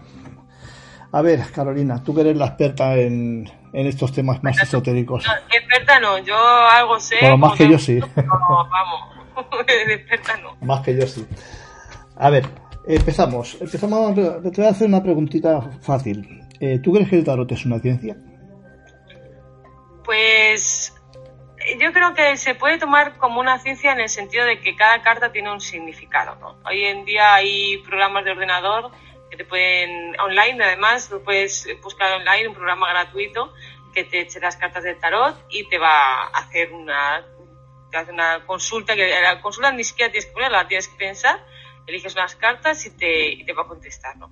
A 1.13 1.23
ver, 1.23 1.41
Carolina, 1.53 2.03
tú 2.03 2.13
que 2.13 2.23
eres 2.23 2.37
la 2.37 2.47
experta 2.47 2.97
en, 2.97 3.49
en 3.73 3.87
estos 3.87 4.13
temas 4.13 4.43
más 4.43 4.61
esotéricos. 4.61 5.25
experta 5.53 6.01
no, 6.01 6.19
yo 6.19 6.37
algo 6.37 6.99
sé. 6.99 7.17
Bueno, 7.21 7.39
más 7.39 7.57
que 7.57 7.69
yo 7.69 7.79
sí. 7.79 8.01
vamos, 8.17 8.69
experta 9.89 10.37
no. 10.39 10.57
Más 10.61 10.81
que 10.81 10.97
yo 10.97 11.07
sí. 11.07 11.25
A 12.17 12.31
ver, 12.31 12.49
empezamos. 12.87 13.57
Empezamos. 13.61 14.15
Te 14.15 14.61
voy 14.61 14.67
a 14.67 14.71
hacer 14.71 14.89
una 14.89 15.03
preguntita 15.03 15.61
fácil. 15.81 16.43
Eh, 16.61 16.79
¿Tú 16.83 16.93
crees 16.93 17.09
que 17.09 17.17
el 17.17 17.25
tarot 17.25 17.51
es 17.53 17.65
una 17.65 17.79
ciencia? 17.79 18.17
Pues 20.05 20.93
yo 21.81 21.93
creo 21.93 22.15
que 22.15 22.37
se 22.37 22.55
puede 22.55 22.79
tomar 22.79 23.17
como 23.17 23.41
una 23.41 23.59
ciencia 23.59 23.93
en 23.93 24.01
el 24.01 24.09
sentido 24.09 24.45
de 24.45 24.61
que 24.61 24.77
cada 24.77 25.03
carta 25.03 25.33
tiene 25.33 25.51
un 25.51 25.61
significado. 25.61 26.59
Hoy 26.67 26.85
en 26.85 27.05
día 27.05 27.35
hay 27.35 27.79
programas 27.79 28.25
de 28.25 28.33
ordenador 28.33 28.91
que 29.31 29.37
te 29.39 29.45
pueden 29.45 30.19
online, 30.21 30.63
además, 30.63 31.09
tú 31.09 31.23
puedes 31.25 31.67
buscar 31.83 32.13
online 32.13 32.49
un 32.49 32.55
programa 32.55 32.91
gratuito 32.91 33.53
que 33.95 34.05
te 34.05 34.21
eche 34.21 34.41
las 34.41 34.57
cartas 34.57 34.85
del 34.85 34.99
tarot 34.99 35.37
y 35.49 35.69
te 35.69 35.79
va 35.79 36.25
a 36.25 36.27
hacer 36.39 36.73
una, 36.73 37.25
te 37.91 37.97
hace 37.97 38.13
una 38.13 38.45
consulta, 38.45 38.95
que 38.95 39.09
la 39.23 39.41
consulta 39.41 39.73
ni 39.73 39.85
siquiera 39.85 40.11
tienes 40.11 40.27
que 40.27 40.33
ponerla, 40.33 40.69
tienes 40.69 40.89
que 40.89 40.97
pensar, 40.97 41.45
eliges 41.87 42.15
unas 42.15 42.37
cartas 42.37 42.85
y 42.87 42.91
te, 42.97 43.29
y 43.31 43.45
te 43.45 43.53
va 43.53 43.63
a 43.63 43.67
contestar. 43.67 44.17
¿no? 44.17 44.31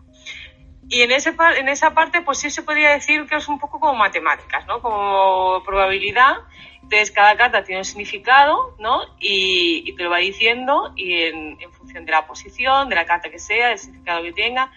Y 0.88 1.02
en, 1.02 1.12
ese, 1.12 1.34
en 1.56 1.68
esa 1.68 1.94
parte, 1.94 2.22
pues 2.22 2.38
sí 2.38 2.50
se 2.50 2.62
podría 2.62 2.90
decir 2.90 3.26
que 3.26 3.36
es 3.36 3.48
un 3.48 3.58
poco 3.58 3.80
como 3.80 3.94
matemáticas, 3.94 4.66
¿no? 4.66 4.82
Como 4.82 5.62
probabilidad. 5.64 6.36
Entonces, 6.82 7.10
cada 7.10 7.36
carta 7.36 7.64
tiene 7.64 7.80
un 7.80 7.84
significado, 7.84 8.76
¿no? 8.78 9.00
Y, 9.18 9.84
y 9.86 9.94
te 9.94 10.02
lo 10.02 10.10
va 10.10 10.18
diciendo 10.18 10.92
y 10.96 11.22
en, 11.22 11.56
en, 11.60 11.72
función 11.72 12.04
de 12.04 12.12
la 12.12 12.26
posición, 12.26 12.88
de 12.88 12.96
la 12.96 13.06
carta 13.06 13.30
que 13.30 13.38
sea, 13.38 13.68
del 13.68 13.78
significado 13.78 14.22
que 14.22 14.32
tenga, 14.32 14.70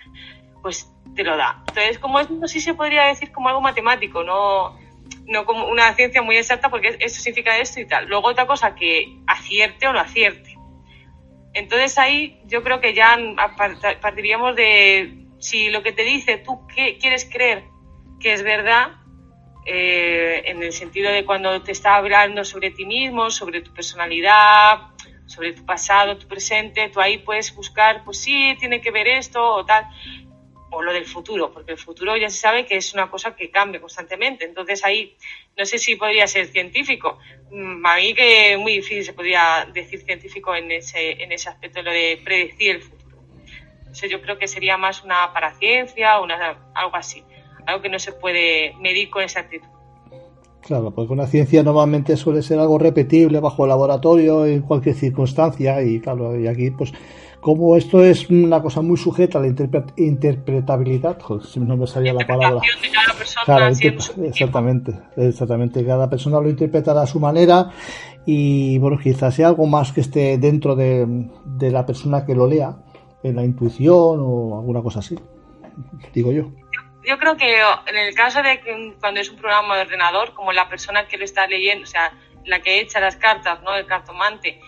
pues 0.62 0.90
te 1.16 1.24
lo 1.24 1.36
da. 1.36 1.64
Entonces, 1.68 2.00
como 2.00 2.20
esto 2.20 2.48
sí 2.48 2.60
se 2.60 2.74
podría 2.76 3.04
decir 3.08 3.32
como 3.32 3.50
algo 3.50 3.62
matemático, 3.62 4.24
no, 4.24 4.78
no 5.26 5.46
como 5.46 5.68
una 5.68 5.94
ciencia 5.96 6.22
muy 6.22 6.38
exacta 6.38 6.70
porque 6.70 6.98
esto 7.00 7.20
significa 7.20 7.58
esto 7.58 7.80
y 7.80 7.88
tal. 7.88 8.08
Luego 8.08 8.30
otra 8.30 8.46
cosa 8.46 8.76
que 8.76 9.18
acierte 9.28 9.88
o 9.88 9.94
no 9.94 10.00
acierte. 10.00 10.55
Entonces 11.56 11.98
ahí 11.98 12.40
yo 12.46 12.62
creo 12.64 12.80
que 12.80 12.94
ya 12.94 13.18
partiríamos 14.02 14.56
de 14.56 15.26
si 15.40 15.70
lo 15.70 15.82
que 15.82 15.94
te 15.94 16.04
dice 16.04 16.38
tú 16.38 16.68
qué 16.68 16.98
quieres 16.98 17.28
creer 17.32 17.64
que 18.20 18.34
es 18.34 18.44
verdad, 18.44 18.92
eh, 19.66 20.44
en 20.46 20.62
el 20.62 20.72
sentido 20.74 21.12
de 21.12 21.26
cuando 21.26 21.62
te 21.62 21.72
está 21.72 21.96
hablando 21.96 22.44
sobre 22.44 22.72
ti 22.72 22.86
mismo, 22.86 23.32
sobre 23.32 23.62
tu 23.62 23.74
personalidad, 23.74 24.82
sobre 25.26 25.54
tu 25.54 25.66
pasado, 25.66 26.18
tu 26.18 26.28
presente, 26.28 26.90
tú 26.90 27.00
ahí 27.00 27.20
puedes 27.20 27.56
buscar, 27.56 28.04
pues 28.04 28.20
sí, 28.20 28.56
tiene 28.60 28.82
que 28.82 28.92
ver 28.92 29.08
esto 29.08 29.44
o 29.44 29.66
tal, 29.66 29.88
o 30.76 30.82
lo 30.82 30.94
del 30.94 31.06
futuro, 31.06 31.52
porque 31.52 31.72
el 31.72 31.78
futuro 31.78 32.18
ya 32.18 32.30
se 32.30 32.38
sabe 32.38 32.66
que 32.66 32.78
es 32.78 32.94
una 32.94 33.10
cosa 33.10 33.36
que 33.36 33.50
cambia 33.50 33.80
constantemente. 33.80 34.46
Entonces 34.46 34.84
ahí 34.84 35.16
no 35.58 35.66
sé 35.66 35.78
si 35.78 35.96
podría 35.96 36.28
ser 36.28 36.48
científico. 36.48 37.18
Mm, 37.52 37.86
a 37.86 37.96
mí 37.96 38.14
que 38.14 38.58
muy 38.58 38.74
difícil 38.74 39.04
se 39.04 39.14
podría 39.14 39.68
decir 39.74 40.02
científico 40.02 40.56
en 40.56 40.72
ese, 40.72 41.24
en 41.24 41.32
ese 41.32 41.50
aspecto, 41.50 41.82
lo 41.82 41.92
de 41.92 42.20
predecir 42.24 42.76
el 42.76 42.82
futuro 42.82 43.06
yo 44.04 44.22
creo 44.22 44.38
que 44.38 44.48
sería 44.48 44.78
más 44.78 45.04
una 45.04 45.32
paraciencia, 45.34 46.20
una, 46.20 46.58
algo 46.74 46.96
así, 46.96 47.24
algo 47.66 47.82
que 47.82 47.90
no 47.90 48.00
se 48.00 48.12
puede 48.12 48.74
medir 48.82 49.10
con 49.10 49.24
exactitud. 49.24 49.68
Claro, 50.62 50.92
porque 50.94 51.14
una 51.14 51.28
ciencia 51.28 51.62
normalmente 51.62 52.18
suele 52.18 52.42
ser 52.42 52.60
algo 52.60 52.80
repetible 52.80 53.40
bajo 53.40 53.66
el 53.66 53.70
laboratorio 53.70 54.46
en 54.46 54.62
cualquier 54.62 54.96
circunstancia 54.96 55.82
y 55.84 56.00
claro, 56.00 56.40
y 56.40 56.48
aquí 56.48 56.72
pues 56.72 56.92
como 57.46 57.78
esto 57.78 58.04
es 58.04 58.28
una 58.32 58.60
cosa 58.60 58.82
muy 58.82 58.98
sujeta 58.98 59.38
a 59.38 59.42
la 59.42 59.50
interpretabilidad, 59.98 61.20
si 61.44 61.60
no 61.60 61.78
me 61.78 61.86
salía 61.86 62.12
la 62.12 62.26
palabra. 62.26 62.60
claro, 63.46 63.68
exactamente, 63.68 65.00
exactamente, 65.16 65.86
cada 65.86 66.10
persona 66.10 66.40
lo 66.40 66.50
interpretará 66.50 67.04
a 67.04 67.06
su 67.06 67.20
manera 67.20 67.70
y 68.26 68.80
bueno, 68.80 68.98
quizás 68.98 69.36
sea 69.36 69.50
algo 69.50 69.68
más 69.68 69.92
que 69.92 70.02
esté 70.02 70.40
dentro 70.40 70.76
de, 70.76 71.06
de 71.46 71.70
la 71.70 71.86
persona 71.86 72.26
que 72.26 72.34
lo 72.34 72.48
lea 72.48 72.78
en 73.22 73.36
la 73.36 73.44
intuición 73.44 74.22
o 74.24 74.58
alguna 74.58 74.82
cosa 74.82 75.02
así, 75.02 75.16
digo 76.16 76.32
yo. 76.32 76.50
Yo 77.04 77.20
creo 77.20 77.38
que 77.38 77.60
en 77.60 77.96
el 77.96 78.16
caso 78.16 78.42
de 78.42 78.60
que 78.60 78.96
cuando 79.00 79.20
es 79.20 79.30
un 79.30 79.36
programa 79.36 79.76
de 79.76 79.84
ordenador, 79.84 80.34
como 80.34 80.52
la 80.52 80.68
persona 80.68 81.06
que 81.06 81.20
lo 81.20 81.26
está 81.26 81.46
leyendo, 81.46 81.84
o 81.84 81.88
sea, 81.88 82.12
la 82.44 82.60
que 82.62 82.80
echa 82.80 83.00
las 83.00 83.18
cartas, 83.18 83.62
¿no? 83.62 83.76
El 83.76 83.86
cartomante, 83.86 84.60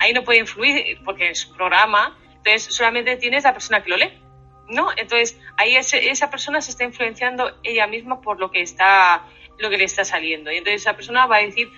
ahí 0.00 0.12
no 0.12 0.24
puede 0.24 0.40
influir 0.40 0.98
porque 1.04 1.30
es 1.30 1.46
un 1.46 1.56
programa, 1.56 2.18
entonces 2.44 2.74
solamente 2.74 3.16
tienes 3.16 3.44
la 3.44 3.52
persona 3.52 3.82
que 3.82 3.90
lo 3.90 3.96
lee, 3.96 4.20
¿no? 4.68 4.90
Entonces 4.96 5.40
ahí 5.56 5.76
esa 5.76 6.30
persona 6.30 6.60
se 6.60 6.72
está 6.72 6.84
influenciando 6.84 7.58
ella 7.62 7.86
misma 7.86 8.20
por 8.20 8.38
lo 8.38 8.50
que 8.50 8.60
está 8.60 9.24
lo 9.58 9.70
que 9.70 9.78
le 9.78 9.84
está 9.84 10.04
saliendo. 10.04 10.50
Y 10.50 10.56
entonces 10.56 10.82
esa 10.82 10.94
persona 10.94 11.26
va 11.26 11.36
a 11.36 11.40
decir, 11.40 11.70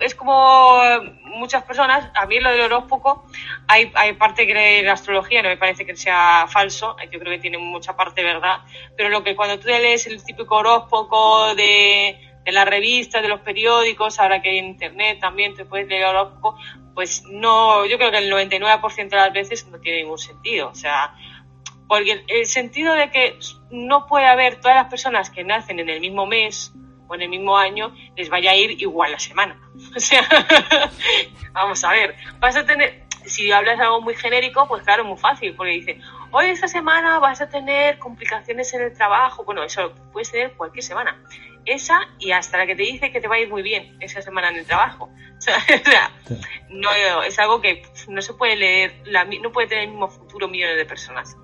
es 0.00 0.14
como 0.14 0.80
muchas 1.24 1.62
personas, 1.64 2.10
a 2.14 2.26
mí 2.26 2.40
lo 2.40 2.50
del 2.50 2.62
horóscopo, 2.62 3.26
hay, 3.66 3.92
hay 3.94 4.14
parte 4.14 4.46
que 4.46 4.82
la 4.82 4.92
astrología 4.92 5.42
no 5.42 5.50
me 5.50 5.56
parece 5.56 5.84
que 5.84 5.94
sea 5.94 6.46
falso, 6.48 6.96
yo 7.10 7.18
creo 7.18 7.32
que 7.32 7.38
tiene 7.38 7.58
mucha 7.58 7.96
parte 7.96 8.22
verdad, 8.22 8.60
pero 8.96 9.08
lo 9.08 9.22
que 9.22 9.36
cuando 9.36 9.58
tú 9.58 9.68
lees 9.68 10.06
el 10.06 10.24
típico 10.24 10.56
horóscopo 10.56 11.54
de, 11.54 12.18
de 12.44 12.52
las 12.52 12.66
revistas, 12.66 13.22
de 13.22 13.28
los 13.28 13.40
periódicos, 13.40 14.18
ahora 14.18 14.40
que 14.40 14.50
hay 14.50 14.58
internet 14.58 15.18
también 15.20 15.54
te 15.54 15.64
puedes 15.64 15.86
leer 15.86 16.06
horóscopo, 16.06 16.56
pues 16.98 17.22
no, 17.30 17.86
yo 17.86 17.96
creo 17.96 18.10
que 18.10 18.18
el 18.18 18.28
99% 18.28 19.08
de 19.08 19.16
las 19.16 19.32
veces 19.32 19.64
no 19.68 19.78
tiene 19.78 20.02
ningún 20.02 20.18
sentido, 20.18 20.70
o 20.70 20.74
sea, 20.74 21.14
porque 21.86 22.24
el 22.26 22.44
sentido 22.46 22.92
de 22.92 23.08
que 23.12 23.38
no 23.70 24.08
puede 24.08 24.26
haber 24.26 24.60
todas 24.60 24.74
las 24.74 24.88
personas 24.90 25.30
que 25.30 25.44
nacen 25.44 25.78
en 25.78 25.88
el 25.90 26.00
mismo 26.00 26.26
mes, 26.26 26.72
o 27.06 27.14
en 27.14 27.22
el 27.22 27.28
mismo 27.28 27.56
año 27.56 27.94
les 28.16 28.28
vaya 28.28 28.50
a 28.50 28.56
ir 28.56 28.82
igual 28.82 29.12
la 29.12 29.20
semana. 29.20 29.56
O 29.96 30.00
sea, 30.00 30.26
vamos 31.52 31.84
a 31.84 31.92
ver, 31.92 32.16
vas 32.40 32.56
a 32.56 32.66
tener, 32.66 33.04
si 33.24 33.52
hablas 33.52 33.78
algo 33.78 34.00
muy 34.00 34.16
genérico, 34.16 34.66
pues 34.66 34.82
claro, 34.82 35.04
muy 35.04 35.18
fácil, 35.18 35.54
porque 35.54 35.74
dice, 35.74 36.00
hoy 36.32 36.46
esta 36.46 36.66
semana 36.66 37.20
vas 37.20 37.40
a 37.40 37.48
tener 37.48 38.00
complicaciones 38.00 38.74
en 38.74 38.82
el 38.82 38.92
trabajo, 38.92 39.44
bueno, 39.44 39.62
eso 39.62 39.94
puedes 40.12 40.32
tener 40.32 40.52
cualquier 40.54 40.82
semana. 40.82 41.16
Esa 41.68 42.08
y 42.18 42.32
hasta 42.32 42.58
la 42.58 42.66
que 42.66 42.74
te 42.74 42.82
dice 42.82 43.12
que 43.12 43.20
te 43.20 43.28
va 43.28 43.36
a 43.36 43.40
ir 43.40 43.48
muy 43.48 43.62
bien 43.62 43.96
esa 44.00 44.22
semana 44.22 44.48
en 44.48 44.56
el 44.56 44.66
trabajo. 44.66 45.10
O 45.38 45.40
sea, 45.40 46.10
no, 46.68 46.90
es 47.22 47.38
algo 47.38 47.60
que 47.60 47.84
no 48.08 48.20
se 48.22 48.34
puede 48.34 48.56
leer, 48.56 49.02
no 49.40 49.52
puede 49.52 49.68
tener 49.68 49.84
el 49.84 49.90
mismo 49.90 50.08
futuro 50.08 50.48
millones 50.48 50.76
de 50.76 50.84
personas. 50.84 51.36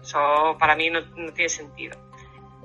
Eso 0.00 0.56
para 0.60 0.76
mí 0.76 0.90
no 0.90 1.02
tiene 1.32 1.48
sentido. 1.48 1.98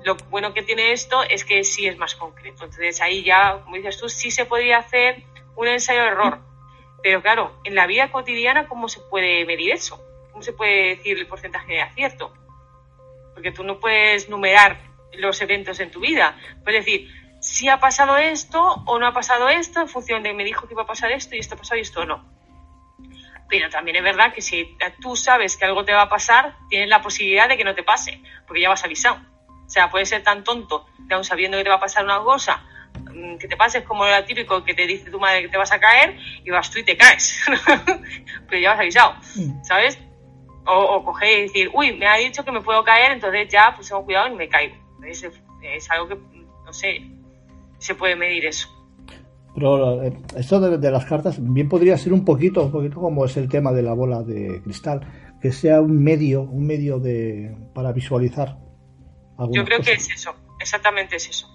Lo 0.04 0.16
bueno 0.30 0.54
que 0.54 0.62
tiene 0.62 0.92
esto 0.92 1.24
es 1.24 1.44
que 1.44 1.64
sí 1.64 1.88
es 1.88 1.98
más 1.98 2.14
concreto. 2.14 2.64
Entonces 2.64 3.00
ahí 3.00 3.24
ya, 3.24 3.60
como 3.64 3.74
dices 3.74 3.98
tú, 3.98 4.08
sí 4.08 4.30
se 4.30 4.46
podría 4.46 4.78
hacer 4.78 5.24
un 5.56 5.66
ensayo 5.66 6.02
de 6.02 6.06
error. 6.06 6.38
Pero 7.02 7.22
claro, 7.22 7.60
en 7.64 7.74
la 7.74 7.86
vida 7.86 8.12
cotidiana, 8.12 8.68
¿cómo 8.68 8.88
se 8.88 9.00
puede 9.00 9.44
medir 9.44 9.72
eso? 9.72 10.00
¿Cómo 10.30 10.42
se 10.42 10.52
puede 10.52 10.96
decir 10.96 11.18
el 11.18 11.26
porcentaje 11.26 11.72
de 11.72 11.82
acierto? 11.82 12.32
Porque 13.34 13.50
tú 13.50 13.64
no 13.64 13.80
puedes 13.80 14.28
numerar 14.28 14.91
los 15.14 15.40
eventos 15.40 15.80
en 15.80 15.90
tu 15.90 16.00
vida. 16.00 16.36
Puedes 16.64 16.84
decir, 16.84 17.08
si 17.42 17.68
ha 17.68 17.80
pasado 17.80 18.16
esto 18.16 18.82
o 18.86 18.98
no 19.00 19.06
ha 19.06 19.12
pasado 19.12 19.48
esto 19.48 19.80
en 19.80 19.88
función 19.88 20.22
de 20.22 20.32
me 20.32 20.44
dijo 20.44 20.68
que 20.68 20.74
iba 20.74 20.84
a 20.84 20.86
pasar 20.86 21.10
esto 21.10 21.34
y 21.34 21.40
esto 21.40 21.56
ha 21.56 21.58
pasado 21.58 21.76
y 21.76 21.82
esto 21.82 22.04
no. 22.06 22.24
Pero 23.48 23.68
también 23.68 23.96
es 23.96 24.02
verdad 24.02 24.32
que 24.32 24.40
si 24.40 24.76
tú 25.00 25.16
sabes 25.16 25.56
que 25.56 25.64
algo 25.64 25.84
te 25.84 25.92
va 25.92 26.02
a 26.02 26.08
pasar, 26.08 26.56
tienes 26.70 26.88
la 26.88 27.02
posibilidad 27.02 27.48
de 27.48 27.56
que 27.56 27.64
no 27.64 27.74
te 27.74 27.82
pase, 27.82 28.22
porque 28.46 28.62
ya 28.62 28.68
vas 28.68 28.84
avisado. 28.84 29.16
O 29.66 29.68
sea, 29.68 29.90
puede 29.90 30.06
ser 30.06 30.22
tan 30.22 30.44
tonto 30.44 30.86
que 31.08 31.14
aún 31.14 31.24
sabiendo 31.24 31.58
que 31.58 31.64
te 31.64 31.68
va 31.68 31.76
a 31.76 31.80
pasar 31.80 32.04
una 32.04 32.20
cosa, 32.20 32.64
mm, 33.12 33.38
que 33.38 33.48
te 33.48 33.56
pases 33.56 33.82
como 33.82 34.06
lo 34.06 34.24
típico 34.24 34.62
que 34.62 34.74
te 34.74 34.86
dice 34.86 35.10
tu 35.10 35.18
madre 35.18 35.42
que 35.42 35.48
te 35.48 35.58
vas 35.58 35.72
a 35.72 35.80
caer 35.80 36.16
y 36.44 36.50
vas 36.50 36.70
tú 36.70 36.78
y 36.78 36.84
te 36.84 36.96
caes. 36.96 37.44
Pero 38.48 38.62
ya 38.62 38.72
has 38.72 38.78
avisado, 38.78 39.16
mm. 39.34 39.64
¿sabes? 39.64 39.98
O, 40.64 40.78
o 40.78 41.04
coger 41.04 41.40
y 41.40 41.42
decir, 41.42 41.70
uy, 41.74 41.92
me 41.92 42.06
ha 42.06 42.14
dicho 42.14 42.44
que 42.44 42.52
me 42.52 42.60
puedo 42.60 42.84
caer, 42.84 43.10
entonces 43.10 43.48
ya 43.48 43.74
pues 43.74 43.88
tengo 43.88 44.04
cuidado 44.04 44.28
y 44.28 44.36
me 44.36 44.48
caigo. 44.48 44.81
Es 45.06 45.24
Es 45.62 45.90
algo 45.90 46.08
que, 46.08 46.14
no 46.64 46.72
sé, 46.72 47.02
se 47.78 47.94
puede 47.94 48.16
medir 48.16 48.46
eso. 48.46 48.68
Pero 49.54 50.02
eh, 50.02 50.16
esto 50.36 50.60
de, 50.60 50.90
las 50.90 51.04
cartas 51.04 51.36
bien 51.40 51.68
podría 51.68 51.98
ser 51.98 52.12
un 52.12 52.24
poquito, 52.24 52.64
un 52.64 52.72
poquito 52.72 53.00
como 53.00 53.24
es 53.24 53.36
el 53.36 53.48
tema 53.48 53.72
de 53.72 53.82
la 53.82 53.92
bola 53.92 54.22
de 54.22 54.62
cristal, 54.62 55.00
que 55.40 55.52
sea 55.52 55.80
un 55.80 56.02
medio, 56.02 56.42
un 56.42 56.66
medio 56.66 56.98
de 56.98 57.54
para 57.74 57.92
visualizar. 57.92 58.58
Yo 59.50 59.64
creo 59.64 59.80
que 59.80 59.92
es 59.92 60.08
eso, 60.10 60.34
exactamente 60.60 61.16
es 61.16 61.28
eso. 61.28 61.51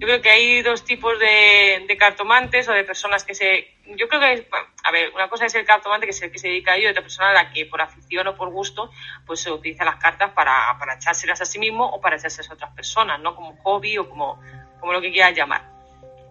Yo 0.00 0.06
creo 0.06 0.22
que 0.22 0.30
hay 0.30 0.62
dos 0.62 0.82
tipos 0.82 1.18
de, 1.18 1.96
cartomantes 1.98 2.66
o 2.70 2.72
de 2.72 2.84
personas 2.84 3.22
que 3.22 3.34
se... 3.34 3.74
Yo 3.84 4.08
creo 4.08 4.18
que, 4.18 4.48
a 4.82 4.90
ver, 4.90 5.12
una 5.14 5.28
cosa 5.28 5.44
es 5.44 5.54
el 5.54 5.66
cartomante 5.66 6.06
que 6.06 6.12
es 6.12 6.22
el 6.22 6.32
que 6.32 6.38
se 6.38 6.48
dedica 6.48 6.72
a 6.72 6.76
ello 6.76 6.88
y 6.88 6.90
otra 6.92 7.02
persona 7.02 7.28
a 7.28 7.32
la 7.34 7.52
que 7.52 7.66
por 7.66 7.82
afición 7.82 8.26
o 8.28 8.34
por 8.34 8.48
gusto 8.48 8.90
pues 9.26 9.40
se 9.40 9.52
utiliza 9.52 9.84
las 9.84 9.96
cartas 9.96 10.30
para, 10.30 10.74
para 10.78 10.94
echárselas 10.94 11.42
a 11.42 11.44
sí 11.44 11.58
mismo 11.58 11.84
o 11.84 12.00
para 12.00 12.16
echárselas 12.16 12.50
a 12.50 12.54
otras 12.54 12.74
personas, 12.74 13.20
¿no? 13.20 13.36
Como 13.36 13.54
hobby 13.58 13.98
o 13.98 14.08
como, 14.08 14.40
como 14.80 14.94
lo 14.94 15.02
que 15.02 15.12
quieras 15.12 15.36
llamar. 15.36 15.68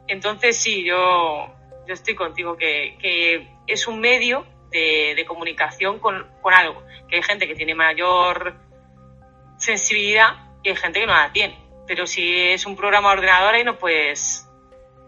Entonces 0.08 0.58
sí, 0.58 0.84
yo, 0.84 1.56
yo 1.88 1.94
estoy 1.94 2.16
contigo 2.16 2.58
que, 2.58 2.98
que 3.00 3.48
es 3.68 3.88
un 3.88 4.00
medio 4.00 4.48
de, 4.72 5.14
de 5.16 5.26
comunicación 5.26 6.00
con, 6.00 6.28
con 6.42 6.56
algo, 6.56 6.84
que 7.08 7.18
hay 7.18 7.22
gente 7.22 7.48
que 7.48 7.54
tiene 7.54 7.76
mayor 7.76 8.56
sensibilidad 9.60 10.38
y 10.64 10.70
hay 10.70 10.76
gente 10.76 11.02
que 11.02 11.06
no 11.06 11.14
la 11.14 11.32
tiene 11.32 11.69
pero 11.90 12.06
si 12.06 12.22
es 12.24 12.68
un 12.68 12.76
programa 12.76 13.10
de 13.10 13.18
ordenador 13.18 13.56
ahí 13.56 13.64
no 13.64 13.80
pues 13.80 14.48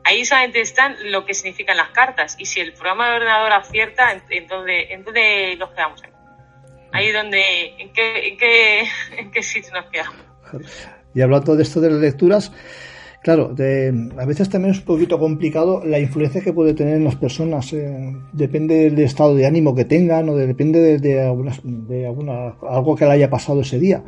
ahí 0.03 0.25
solamente 0.25 0.61
están 0.61 0.95
lo 1.11 1.27
que 1.27 1.35
significan 1.35 1.77
las 1.77 1.89
cartas. 1.89 2.35
Y 2.39 2.47
si 2.47 2.59
el 2.59 2.73
programa 2.73 3.07
de 3.07 3.17
ordenador 3.17 3.53
acierta 3.53 4.19
entonces 4.29 4.87
entonces 4.89 5.59
nos 5.59 5.69
quedamos 5.69 6.01
ahí. 6.03 6.11
Ahí 6.91 7.11
donde 7.11 7.75
en 7.77 7.93
qué 7.93 8.29
en 9.17 9.31
qué, 9.31 9.43
sitio 9.43 9.71
nos 9.73 9.85
quedamos. 9.91 10.15
Y 11.13 11.21
hablando 11.21 11.55
de 11.55 11.61
esto 11.61 11.79
de 11.79 11.91
las 11.91 11.99
lecturas 11.99 12.51
Claro, 13.23 13.51
a 13.51 14.25
veces 14.25 14.49
también 14.49 14.73
es 14.73 14.79
un 14.79 14.85
poquito 14.85 15.19
complicado 15.19 15.85
la 15.85 15.99
influencia 15.99 16.41
que 16.41 16.53
puede 16.53 16.73
tener 16.73 16.95
en 16.95 17.03
las 17.03 17.15
personas. 17.17 17.71
Eh, 17.71 18.15
depende 18.31 18.89
del 18.89 18.97
estado 18.97 19.35
de 19.35 19.45
ánimo 19.45 19.75
que 19.75 19.85
tengan 19.85 20.27
o 20.29 20.35
depende 20.35 20.79
de, 20.79 20.97
de, 20.97 21.31
de 21.63 22.07
alguna, 22.07 22.55
algo 22.67 22.95
que 22.95 23.05
le 23.05 23.11
haya 23.11 23.29
pasado 23.29 23.61
ese 23.61 23.77
día 23.77 24.01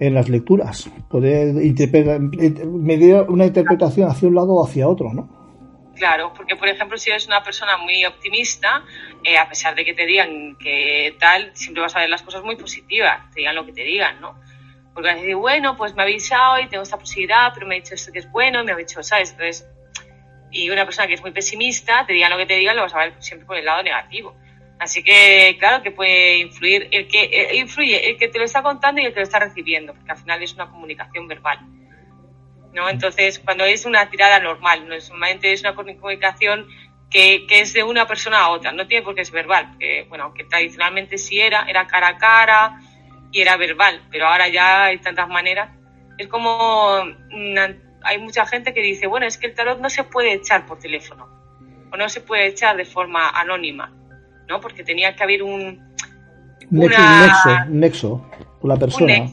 en 0.00 0.14
las 0.14 0.28
lecturas. 0.28 0.90
Poder 1.08 1.54
medir 1.54 3.16
una 3.28 3.46
interpretación 3.46 4.08
hacia 4.10 4.28
un 4.28 4.34
lado 4.34 4.54
o 4.54 4.66
hacia 4.66 4.88
otro, 4.88 5.12
¿no? 5.12 5.38
Claro, 5.98 6.32
porque 6.32 6.54
por 6.54 6.68
ejemplo, 6.68 6.96
si 6.96 7.10
eres 7.10 7.26
una 7.26 7.42
persona 7.42 7.76
muy 7.76 8.04
optimista, 8.04 8.84
eh, 9.24 9.36
a 9.36 9.48
pesar 9.48 9.74
de 9.74 9.84
que 9.84 9.94
te 9.94 10.06
digan 10.06 10.56
que 10.56 11.16
tal, 11.18 11.50
siempre 11.54 11.82
vas 11.82 11.96
a 11.96 12.00
ver 12.00 12.08
las 12.08 12.22
cosas 12.22 12.44
muy 12.44 12.54
positivas, 12.54 13.28
te 13.34 13.40
digan 13.40 13.56
lo 13.56 13.66
que 13.66 13.72
te 13.72 13.82
digan, 13.82 14.20
¿no? 14.20 14.40
Porque 14.94 15.08
vas 15.08 15.18
a 15.18 15.20
decir, 15.20 15.34
bueno, 15.34 15.76
pues 15.76 15.94
me 15.94 16.02
ha 16.02 16.04
avisado 16.04 16.60
y 16.60 16.68
tengo 16.68 16.84
esta 16.84 16.98
posibilidad, 16.98 17.50
pero 17.52 17.66
me 17.66 17.74
ha 17.74 17.80
dicho 17.80 17.94
esto 17.94 18.12
que 18.12 18.20
es 18.20 18.30
bueno 18.30 18.62
y 18.62 18.64
me 18.64 18.72
ha 18.72 18.76
dicho, 18.76 19.02
¿sabes? 19.02 19.32
Entonces, 19.32 19.66
y 20.52 20.70
una 20.70 20.84
persona 20.84 21.08
que 21.08 21.14
es 21.14 21.20
muy 21.20 21.32
pesimista, 21.32 22.06
te 22.06 22.12
digan 22.12 22.30
lo 22.30 22.38
que 22.38 22.46
te 22.46 22.54
digan, 22.54 22.76
lo 22.76 22.82
vas 22.82 22.94
a 22.94 22.98
ver 22.98 23.14
siempre 23.18 23.46
por 23.46 23.56
el 23.56 23.64
lado 23.64 23.82
negativo. 23.82 24.36
Así 24.78 25.02
que, 25.02 25.56
claro, 25.58 25.82
que 25.82 25.90
puede 25.90 26.38
influir 26.38 26.88
el 26.92 27.08
que 27.08 27.24
eh, 27.24 27.56
influye 27.56 28.10
el 28.10 28.16
que 28.16 28.28
te 28.28 28.38
lo 28.38 28.44
está 28.44 28.62
contando 28.62 29.00
y 29.00 29.06
el 29.06 29.12
que 29.12 29.20
lo 29.20 29.24
está 29.24 29.40
recibiendo, 29.40 29.92
porque 29.92 30.12
al 30.12 30.18
final 30.18 30.42
es 30.42 30.54
una 30.54 30.70
comunicación 30.70 31.26
verbal. 31.26 31.58
¿no? 32.72 32.88
Entonces, 32.88 33.40
cuando 33.40 33.64
es 33.64 33.86
una 33.86 34.08
tirada 34.08 34.38
normal, 34.38 34.86
no 34.86 34.94
es, 34.94 35.10
normalmente 35.10 35.52
es 35.52 35.62
una 35.62 35.74
comunicación 35.74 36.68
que, 37.10 37.46
que, 37.48 37.60
es 37.60 37.72
de 37.72 37.82
una 37.82 38.06
persona 38.06 38.40
a 38.40 38.50
otra, 38.50 38.70
no 38.70 38.86
tiene 38.86 39.02
por 39.02 39.16
qué 39.16 39.24
ser 39.24 39.34
verbal, 39.34 39.76
que, 39.80 40.04
bueno, 40.08 40.24
aunque 40.24 40.44
tradicionalmente 40.44 41.18
sí 41.18 41.40
era, 41.40 41.64
era 41.68 41.86
cara 41.86 42.08
a 42.08 42.18
cara 42.18 42.78
y 43.32 43.40
era 43.40 43.56
verbal, 43.56 44.06
pero 44.10 44.28
ahora 44.28 44.46
ya 44.48 44.84
hay 44.84 44.98
tantas 44.98 45.28
maneras. 45.28 45.70
Es 46.18 46.28
como, 46.28 47.02
hay 48.02 48.18
mucha 48.18 48.46
gente 48.46 48.72
que 48.72 48.82
dice, 48.82 49.08
bueno, 49.08 49.26
es 49.26 49.38
que 49.38 49.48
el 49.48 49.54
tarot 49.54 49.80
no 49.80 49.90
se 49.90 50.04
puede 50.04 50.34
echar 50.34 50.66
por 50.66 50.78
teléfono, 50.78 51.28
o 51.90 51.96
no 51.96 52.08
se 52.08 52.20
puede 52.20 52.46
echar 52.46 52.76
de 52.76 52.84
forma 52.84 53.30
anónima 53.30 53.97
¿no? 54.48 54.60
Porque 54.60 54.84
tenía 54.84 55.14
que 55.14 55.22
haber 55.22 55.42
un... 55.42 55.86
Una, 56.70 57.66
un 57.66 57.80
nexo, 57.80 58.26
con 58.60 58.68
la 58.68 58.76
persona. 58.76 59.30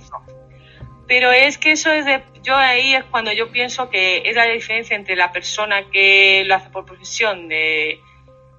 Pero 1.07 1.31
es 1.31 1.57
que 1.57 1.71
eso 1.71 1.91
es 1.91 2.05
de... 2.05 2.23
Yo 2.43 2.55
ahí 2.55 2.93
es 2.95 3.03
cuando 3.05 3.31
yo 3.31 3.51
pienso 3.51 3.89
que 3.89 4.23
es 4.25 4.35
la 4.35 4.45
diferencia 4.45 4.95
entre 4.95 5.15
la 5.15 5.31
persona 5.31 5.89
que 5.91 6.43
lo 6.45 6.55
hace 6.55 6.69
por 6.69 6.85
profesión, 6.85 7.47
de 7.47 7.99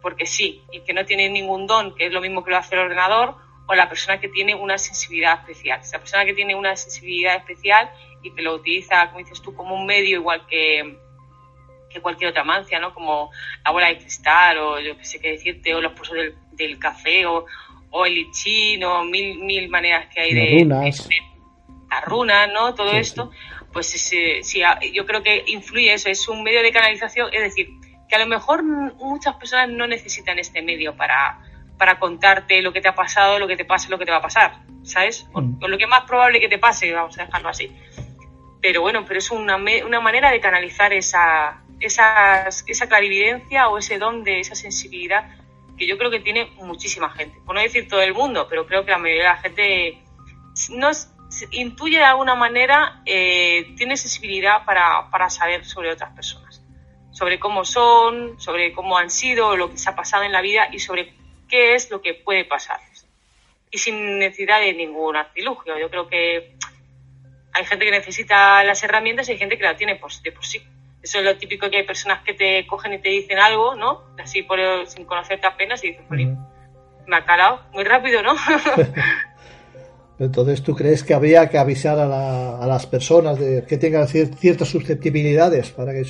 porque 0.03 0.27
sí, 0.27 0.63
y 0.71 0.83
que 0.83 0.93
no 0.93 1.05
tiene 1.05 1.29
ningún 1.29 1.67
don, 1.67 1.95
que 1.95 2.07
es 2.07 2.13
lo 2.13 2.21
mismo 2.21 2.45
que 2.45 2.53
lo 2.53 2.59
hace 2.59 2.77
el 2.77 2.83
ordenador, 2.83 3.35
o 3.67 3.75
la 3.75 3.89
persona 3.89 4.21
que 4.21 4.29
tiene 4.29 4.55
una 4.55 4.79
sensibilidad 4.79 5.41
especial. 5.41 5.81
Esa 5.81 5.99
persona 5.99 6.25
que 6.25 6.33
tiene 6.33 6.55
una 6.55 6.77
sensibilidad 6.77 7.37
especial 7.37 7.91
y 8.23 8.31
que 8.31 8.43
lo 8.43 8.55
utiliza, 8.55 9.09
como 9.09 9.19
dices 9.19 9.43
tú, 9.43 9.55
como 9.55 9.75
un 9.75 9.85
medio 9.85 10.19
igual 10.19 10.47
que, 10.47 10.97
que 11.97 12.03
cualquier 12.03 12.31
otra 12.31 12.45
mancia, 12.45 12.79
¿no? 12.79 12.95
Como 12.95 13.31
la 13.65 13.71
bola 13.71 13.89
de 13.89 13.99
cristal 13.99 14.59
o 14.59 14.81
yo 14.81 14.97
qué 14.97 15.05
sé 15.05 15.21
qué 15.21 15.33
decirte, 15.33 15.75
o 15.75 15.81
los 15.81 15.93
pozos 15.93 16.15
del, 16.15 16.35
del 16.53 16.79
café 16.79 17.27
o, 17.27 17.47
o 17.91 18.07
el 18.07 18.15
lichín 18.15 18.85
o 18.85 19.05
mil, 19.05 19.39
mil 19.39 19.69
maneras 19.69 20.07
que 20.13 20.21
hay 20.21 20.35
de, 20.35 20.59
runas. 20.65 21.09
las 21.91 22.05
runas, 22.05 22.49
¿no? 22.53 22.75
Todo 22.75 22.93
esto, 22.93 23.31
pues 23.73 23.89
sí, 23.89 24.63
yo 24.93 25.07
creo 25.07 25.23
que 25.23 25.45
influye 25.47 25.93
eso, 25.93 26.09
es 26.09 26.29
un 26.29 26.43
medio 26.43 26.63
de 26.63 26.73
canalización, 26.73 27.33
es 27.33 27.41
decir, 27.41 27.69
que 28.09 28.17
a 28.17 28.19
lo 28.19 28.27
mejor 28.27 28.63
muchas 28.63 29.35
personas 29.37 29.69
no 29.71 29.87
necesitan 29.87 30.39
este 30.39 30.63
medio 30.63 30.97
para, 30.97 31.41
para 31.79 31.99
contarte 31.99 32.63
lo 32.63 32.73
que 32.73 32.81
te 32.81 32.89
ha 32.89 32.95
pasado, 32.95 33.39
lo 33.39 33.49
que 33.49 33.57
te 33.57 33.65
pasa, 33.65 33.89
lo 33.89 33.99
que 33.99 34.05
te 34.05 34.11
va 34.11 34.19
a 34.19 34.23
pasar, 34.23 34.61
¿sabes? 34.83 35.27
O, 35.33 35.41
mm. 35.41 35.59
lo 35.67 35.79
que 35.79 35.85
es 35.85 35.91
más 35.91 36.05
probable 36.05 36.41
que 36.41 36.49
te 36.49 36.59
pase, 36.59 36.93
vamos 36.93 37.19
a 37.19 37.25
dejarlo 37.25 37.49
así. 37.49 37.75
Pero 38.61 38.81
bueno, 38.81 39.05
pero 39.07 39.19
es 39.19 39.31
una, 39.31 39.57
una 39.57 40.01
manera 40.01 40.31
de 40.31 40.41
canalizar 40.41 40.93
esa, 40.93 41.63
esa, 41.81 42.49
esa 42.49 42.89
clarividencia 42.89 43.69
o 43.69 43.79
ese 43.79 43.99
don 43.99 44.25
de 44.25 44.41
esa 44.41 44.55
sensibilidad 44.55 45.31
que 45.77 45.87
yo 45.87 45.99
creo 45.99 46.11
que 46.11 46.21
tiene 46.21 46.47
muchísima 46.57 47.11
gente. 47.11 47.39
Por 47.45 47.55
no 47.55 47.61
decir 47.61 47.89
todo 47.89 48.01
el 48.03 48.15
mundo, 48.15 48.47
pero 48.49 48.67
creo 48.67 48.85
que 48.85 48.91
la 48.91 48.99
mayoría 48.99 49.23
de 49.23 49.29
la 49.29 49.37
gente 49.37 49.99
nos 50.71 51.09
intuye 51.51 51.99
de 51.99 52.05
alguna 52.05 52.35
manera, 52.35 53.03
eh, 53.05 53.75
tiene 53.77 53.97
sensibilidad 53.97 54.65
para, 54.65 55.11
para 55.11 55.29
saber 55.29 55.65
sobre 55.65 55.91
otras 55.91 56.15
personas, 56.15 56.63
sobre 57.11 57.39
cómo 57.39 57.65
son, 57.65 58.41
sobre 58.41 58.73
cómo 58.73 58.97
han 58.97 59.11
sido, 59.11 59.57
lo 59.57 59.71
que 59.71 59.79
se 59.79 59.91
ha 59.91 59.97
pasado 59.97 60.23
en 60.23 60.33
la 60.33 60.41
vida 60.41 60.69
y 60.73 60.79
sobre 60.79 61.13
qué 61.49 61.75
es 61.75 61.91
lo 61.91 62.01
que 62.01 62.15
puede 62.15 62.45
pasar. 62.45 62.81
Y 63.71 63.79
sin 63.79 64.19
necesidad 64.19 64.61
de 64.61 64.73
ningún 64.73 65.17
artilugio. 65.17 65.79
Yo 65.79 65.91
creo 65.91 66.09
que 66.09 66.57
hay 67.53 67.65
gente 67.65 67.85
que 67.85 67.91
necesita 67.91 68.63
las 68.65 68.83
herramientas 68.83 69.29
y 69.29 69.33
hay 69.33 69.39
gente 69.39 69.59
que 69.59 69.65
la 69.65 69.77
tiene 69.77 69.97
por, 69.97 70.13
de 70.23 70.33
por 70.33 70.45
sí. 70.47 70.63
Eso 71.07 71.19
es 71.21 71.25
lo 71.25 71.39
típico 71.39 71.71
que 71.71 71.77
hay 71.77 71.87
personas 71.87 72.25
que 72.25 72.35
te 72.35 72.67
cogen 72.67 72.95
y 72.95 72.99
te 72.99 73.11
dicen 73.11 73.39
algo, 73.39 73.77
¿no? 73.77 74.03
Así 74.19 74.43
por, 74.43 74.59
sin 74.89 75.05
conocerte 75.05 75.47
apenas 75.47 75.85
y 75.85 75.93
dicen, 75.93 76.37
me 77.07 77.17
ha 77.17 77.25
calado 77.25 77.61
muy 77.73 77.85
rápido, 77.85 78.25
¿no? 78.25 78.35
Entonces, 80.19 80.65
¿tú 80.65 80.75
crees 80.75 81.05
que 81.05 81.15
habría 81.15 81.49
que 81.49 81.59
avisar 81.59 81.97
a, 81.97 82.67
las 82.67 82.87
personas 82.87 83.39
de 83.39 83.65
que 83.65 83.79
tengan 83.79 84.09
ciertas 84.09 84.67
susceptibilidades 84.67 85.71
para 85.71 85.93
que, 85.93 86.03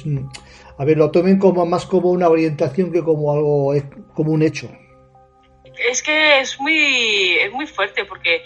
a 0.79 0.85
ver, 0.87 0.97
lo 0.97 1.11
tomen 1.11 1.39
como 1.39 1.67
más 1.67 1.85
como 1.85 2.11
una 2.11 2.31
orientación 2.31 2.91
que 2.91 3.03
como 3.03 3.35
algo, 3.35 3.75
como 4.15 4.33
un 4.33 4.43
hecho? 4.43 4.71
Es 5.91 6.03
que 6.03 6.41
es 6.41 6.59
muy, 6.59 7.37
es 7.37 7.53
muy 7.53 7.67
fuerte 7.67 8.07
porque 8.07 8.45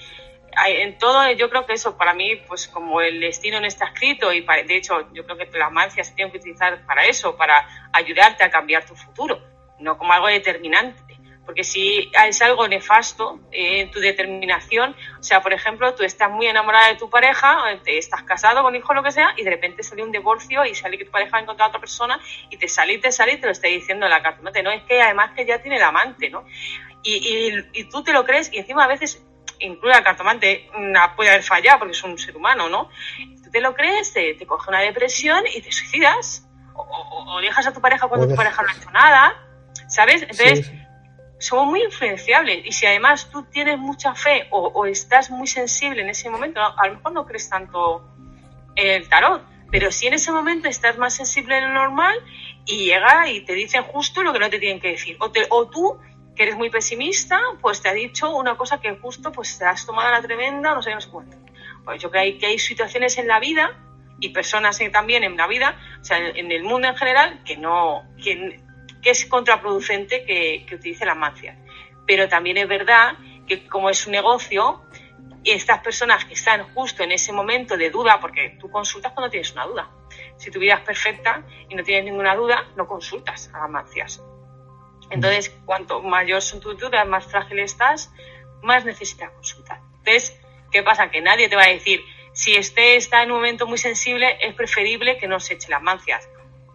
en 0.68 0.98
todo, 0.98 1.30
yo 1.32 1.48
creo 1.50 1.66
que 1.66 1.74
eso 1.74 1.96
para 1.96 2.14
mí, 2.14 2.36
pues 2.46 2.68
como 2.68 3.00
el 3.00 3.20
destino 3.20 3.60
no 3.60 3.66
está 3.66 3.86
escrito 3.86 4.32
y 4.32 4.40
de 4.40 4.76
hecho 4.76 5.12
yo 5.12 5.24
creo 5.24 5.36
que 5.36 5.58
las 5.58 5.72
mancias 5.72 6.08
se 6.08 6.14
tienen 6.14 6.32
que 6.32 6.38
utilizar 6.38 6.84
para 6.86 7.04
eso, 7.06 7.36
para 7.36 7.66
ayudarte 7.92 8.44
a 8.44 8.50
cambiar 8.50 8.84
tu 8.84 8.94
futuro, 8.94 9.40
no 9.78 9.96
como 9.96 10.12
algo 10.12 10.28
determinante. 10.28 11.10
Porque 11.44 11.64
si 11.64 12.12
es 12.28 12.42
algo 12.42 12.68
nefasto 12.68 13.40
en 13.50 13.90
tu 13.90 13.98
determinación, 13.98 14.94
o 15.18 15.22
sea, 15.22 15.42
por 15.42 15.52
ejemplo, 15.52 15.92
tú 15.96 16.04
estás 16.04 16.30
muy 16.30 16.46
enamorada 16.46 16.88
de 16.88 16.94
tu 16.94 17.10
pareja, 17.10 17.58
te 17.82 17.98
estás 17.98 18.22
casado 18.22 18.62
con 18.62 18.76
hijo, 18.76 18.94
lo 18.94 19.02
que 19.02 19.10
sea, 19.10 19.34
y 19.36 19.42
de 19.42 19.50
repente 19.50 19.82
sale 19.82 20.04
un 20.04 20.12
divorcio 20.12 20.64
y 20.64 20.76
sale 20.76 20.96
que 20.96 21.06
tu 21.06 21.10
pareja 21.10 21.38
ha 21.38 21.40
encontrado 21.40 21.66
a 21.66 21.70
otra 21.70 21.80
persona 21.80 22.20
y 22.50 22.56
te 22.56 22.68
sale 22.68 22.92
y 22.92 22.98
te 22.98 23.10
sale 23.10 23.32
y 23.32 23.38
te 23.38 23.46
lo 23.46 23.52
está 23.52 23.66
diciendo 23.66 24.06
la 24.06 24.22
carta. 24.22 24.62
No, 24.62 24.70
es 24.70 24.84
que 24.84 25.02
además 25.02 25.32
que 25.34 25.44
ya 25.44 25.60
tiene 25.60 25.78
el 25.78 25.82
amante, 25.82 26.30
¿no? 26.30 26.44
Y, 27.02 27.14
y, 27.14 27.80
y 27.80 27.84
tú 27.88 28.04
te 28.04 28.12
lo 28.12 28.24
crees 28.24 28.52
y 28.52 28.58
encima 28.58 28.84
a 28.84 28.88
veces 28.88 29.20
incluye 29.60 29.94
al 29.94 30.04
cartomante, 30.04 30.68
puede 31.16 31.30
haber 31.30 31.42
fallado 31.42 31.80
porque 31.80 31.92
es 31.92 32.02
un 32.02 32.18
ser 32.18 32.36
humano, 32.36 32.68
¿no? 32.68 32.88
Tú 33.42 33.50
te 33.50 33.60
lo 33.60 33.74
crees, 33.74 34.12
te, 34.12 34.36
coge 34.46 34.70
una 34.70 34.80
depresión 34.80 35.44
y 35.46 35.60
te 35.60 35.70
suicidas. 35.72 36.46
O, 36.74 37.40
dejas 37.40 37.66
a 37.66 37.72
tu 37.72 37.80
pareja 37.80 38.08
cuando 38.08 38.26
tu 38.26 38.34
pareja 38.34 38.62
no 38.62 38.68
ha 38.68 38.72
hecho 38.72 38.90
nada, 38.90 39.36
¿sabes? 39.88 40.22
Entonces, 40.22 40.70
somos 41.38 41.66
muy 41.66 41.82
influenciables. 41.82 42.64
Y 42.64 42.72
si 42.72 42.86
además 42.86 43.28
tú 43.30 43.42
tienes 43.44 43.78
mucha 43.78 44.14
fe 44.14 44.46
o, 44.50 44.86
estás 44.86 45.30
muy 45.30 45.46
sensible 45.46 46.02
en 46.02 46.10
ese 46.10 46.30
momento, 46.30 46.60
a 46.60 46.86
lo 46.86 46.94
mejor 46.94 47.12
no 47.12 47.26
crees 47.26 47.48
tanto 47.48 48.06
en 48.76 48.88
el 48.88 49.08
tarot, 49.08 49.42
pero 49.70 49.90
si 49.90 50.06
en 50.06 50.14
ese 50.14 50.32
momento 50.32 50.68
estás 50.68 50.98
más 50.98 51.14
sensible 51.14 51.56
de 51.56 51.62
lo 51.62 51.68
normal 51.68 52.16
y 52.66 52.86
llega 52.86 53.28
y 53.28 53.44
te 53.44 53.54
dicen 53.54 53.82
justo 53.84 54.22
lo 54.22 54.32
que 54.32 54.38
no 54.38 54.50
te 54.50 54.58
tienen 54.58 54.80
que 54.80 54.92
decir. 54.92 55.16
O, 55.20 55.30
o 55.50 55.68
tú 55.68 55.98
que 56.40 56.44
eres 56.44 56.56
muy 56.56 56.70
pesimista, 56.70 57.38
pues 57.60 57.82
te 57.82 57.90
ha 57.90 57.92
dicho 57.92 58.34
una 58.34 58.56
cosa 58.56 58.80
que 58.80 58.96
justo 58.96 59.30
pues 59.30 59.58
te 59.58 59.66
has 59.66 59.84
tomado 59.84 60.10
la 60.10 60.22
tremenda, 60.22 60.74
no 60.74 60.80
sé, 60.80 60.94
no 60.94 60.98
sé 61.02 61.10
cuánto. 61.10 61.36
Pues 61.84 62.00
yo 62.00 62.10
creo 62.10 62.22
que 62.22 62.28
hay, 62.28 62.38
que 62.38 62.46
hay 62.46 62.58
situaciones 62.58 63.18
en 63.18 63.28
la 63.28 63.38
vida 63.38 63.78
y 64.20 64.30
personas 64.30 64.80
también 64.90 65.22
en 65.22 65.36
la 65.36 65.46
vida, 65.46 65.78
o 66.00 66.02
sea, 66.02 66.16
en 66.16 66.50
el 66.50 66.62
mundo 66.62 66.88
en 66.88 66.96
general, 66.96 67.42
que 67.44 67.58
no, 67.58 68.04
que, 68.24 68.58
es 69.02 69.26
contraproducente 69.26 70.24
que, 70.24 70.64
utilice 70.74 71.04
las 71.04 71.14
mancias. 71.18 71.58
Pero 72.06 72.26
también 72.26 72.56
es 72.56 72.66
verdad 72.66 73.18
que 73.46 73.66
como 73.66 73.90
es 73.90 74.06
un 74.06 74.12
negocio, 74.12 74.82
estas 75.44 75.80
personas 75.80 76.24
que 76.24 76.32
están 76.32 76.72
justo 76.72 77.02
en 77.02 77.12
ese 77.12 77.34
momento 77.34 77.76
de 77.76 77.90
duda, 77.90 78.18
porque 78.18 78.56
tú 78.58 78.70
consultas 78.70 79.12
cuando 79.12 79.30
tienes 79.30 79.52
una 79.52 79.66
duda. 79.66 79.90
Si 80.38 80.50
tu 80.50 80.58
vida 80.58 80.76
es 80.76 80.80
perfecta 80.80 81.44
y 81.68 81.74
no 81.74 81.84
tienes 81.84 82.06
ninguna 82.06 82.34
duda, 82.34 82.64
no 82.76 82.86
consultas 82.86 83.50
a 83.52 83.60
las 83.60 83.68
mancias. 83.68 84.22
Entonces, 85.10 85.50
cuanto 85.64 86.02
mayor 86.02 86.40
son 86.40 86.60
tus 86.60 86.78
dudas, 86.78 87.06
más 87.06 87.26
frágil 87.26 87.58
estás, 87.58 88.12
más 88.62 88.84
necesitas 88.84 89.30
consultar. 89.30 89.80
Entonces, 89.98 90.40
¿qué 90.70 90.82
pasa? 90.82 91.10
Que 91.10 91.20
nadie 91.20 91.48
te 91.48 91.56
va 91.56 91.64
a 91.64 91.68
decir, 91.68 92.00
si 92.32 92.56
este 92.56 92.96
está 92.96 93.22
en 93.22 93.32
un 93.32 93.38
momento 93.38 93.66
muy 93.66 93.78
sensible, 93.78 94.38
es 94.40 94.54
preferible 94.54 95.18
que 95.18 95.26
no 95.26 95.40
se 95.40 95.54
eche 95.54 95.68
las 95.68 95.82
mancias. 95.82 96.28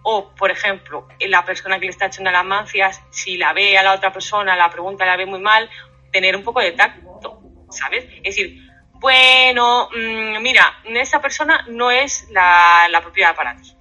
O, 0.04 0.30
por 0.36 0.52
ejemplo, 0.52 1.08
la 1.20 1.44
persona 1.46 1.80
que 1.80 1.86
le 1.86 1.92
está 1.92 2.08
echando 2.08 2.30
las 2.30 2.46
mancias, 2.46 3.02
si 3.10 3.38
la 3.38 3.54
ve 3.54 3.78
a 3.78 3.84
la 3.84 3.94
otra 3.94 4.14
persona, 4.14 4.56
la 4.56 4.70
pregunta 4.70 5.06
la 5.06 5.16
ve 5.16 5.26
muy 5.26 5.40
mal, 5.40 5.70
tener 6.12 6.36
un 6.36 6.44
poco 6.44 6.60
de 6.60 6.74
tacto, 6.74 7.42
¿sabes? 7.72 8.06
Es 8.18 8.36
decir, 8.36 8.62
bueno, 8.94 9.90
mmm, 9.96 10.42
mira, 10.42 10.82
esa 10.86 11.22
persona 11.22 11.66
no 11.70 11.90
es 11.90 12.28
la, 12.30 12.88
la 12.90 13.02
propiedad 13.02 13.36
para 13.36 13.56
ti. 13.56 13.76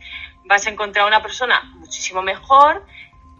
Vas 0.46 0.66
a 0.66 0.70
encontrar 0.70 1.06
una 1.06 1.22
persona 1.22 1.60
muchísimo 1.74 2.22
mejor, 2.22 2.86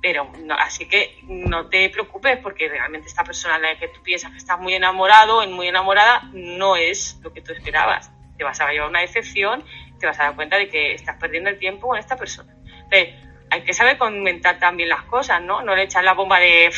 pero 0.05 0.31
no, 0.45 0.55
así 0.55 0.87
que 0.87 1.17
no 1.23 1.71
te 1.71 1.89
preocupes 1.89 2.37
porque 2.43 2.69
realmente 2.69 3.09
esta 3.09 3.25
persona 3.25 3.57
en 3.57 3.63
la 3.63 3.79
que 3.79 3.89
tú 3.89 4.03
piensas 4.03 4.33
que 4.33 4.37
estás 4.37 4.61
muy 4.61 4.75
enamorado 4.75 5.39
o 5.39 5.47
muy 5.47 5.69
enamorada 5.69 6.29
no 6.35 6.77
es 6.77 7.19
lo 7.23 7.33
que 7.33 7.41
tú 7.41 7.55
esperabas. 7.55 8.11
Te 8.37 8.45
vas 8.45 8.61
a 8.61 8.71
llevar 8.71 8.91
una 8.91 9.01
decepción, 9.01 9.65
te 9.99 10.05
vas 10.05 10.21
a 10.21 10.25
dar 10.25 10.35
cuenta 10.35 10.59
de 10.59 10.69
que 10.69 10.93
estás 10.93 11.17
perdiendo 11.17 11.49
el 11.49 11.59
tiempo 11.59 11.89
con 11.89 11.97
esta 11.97 12.19
persona. 12.19 12.55
Entonces, 12.83 13.15
hay 13.51 13.63
que 13.63 13.73
saber 13.73 13.97
comentar 13.97 14.59
también 14.59 14.91
las 14.91 15.05
cosas, 15.05 15.41
¿no? 15.41 15.63
No 15.63 15.75
le 15.75 15.85
echar 15.85 16.05
la 16.05 16.13
bomba 16.13 16.39
de 16.39 16.71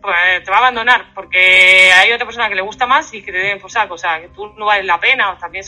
pues, 0.00 0.44
te 0.44 0.48
va 0.48 0.58
a 0.58 0.60
abandonar 0.60 1.12
porque 1.12 1.90
hay 1.92 2.12
otra 2.12 2.24
persona 2.24 2.48
que 2.48 2.54
le 2.54 2.62
gusta 2.62 2.86
más 2.86 3.12
y 3.14 3.20
que 3.20 3.32
te 3.32 3.38
deben 3.38 3.58
posar, 3.58 3.90
o 3.90 3.98
sea, 3.98 4.20
que 4.20 4.28
tú 4.28 4.46
no 4.56 4.66
vales 4.66 4.86
la 4.86 5.00
pena 5.00 5.32
o 5.32 5.38
también 5.38 5.64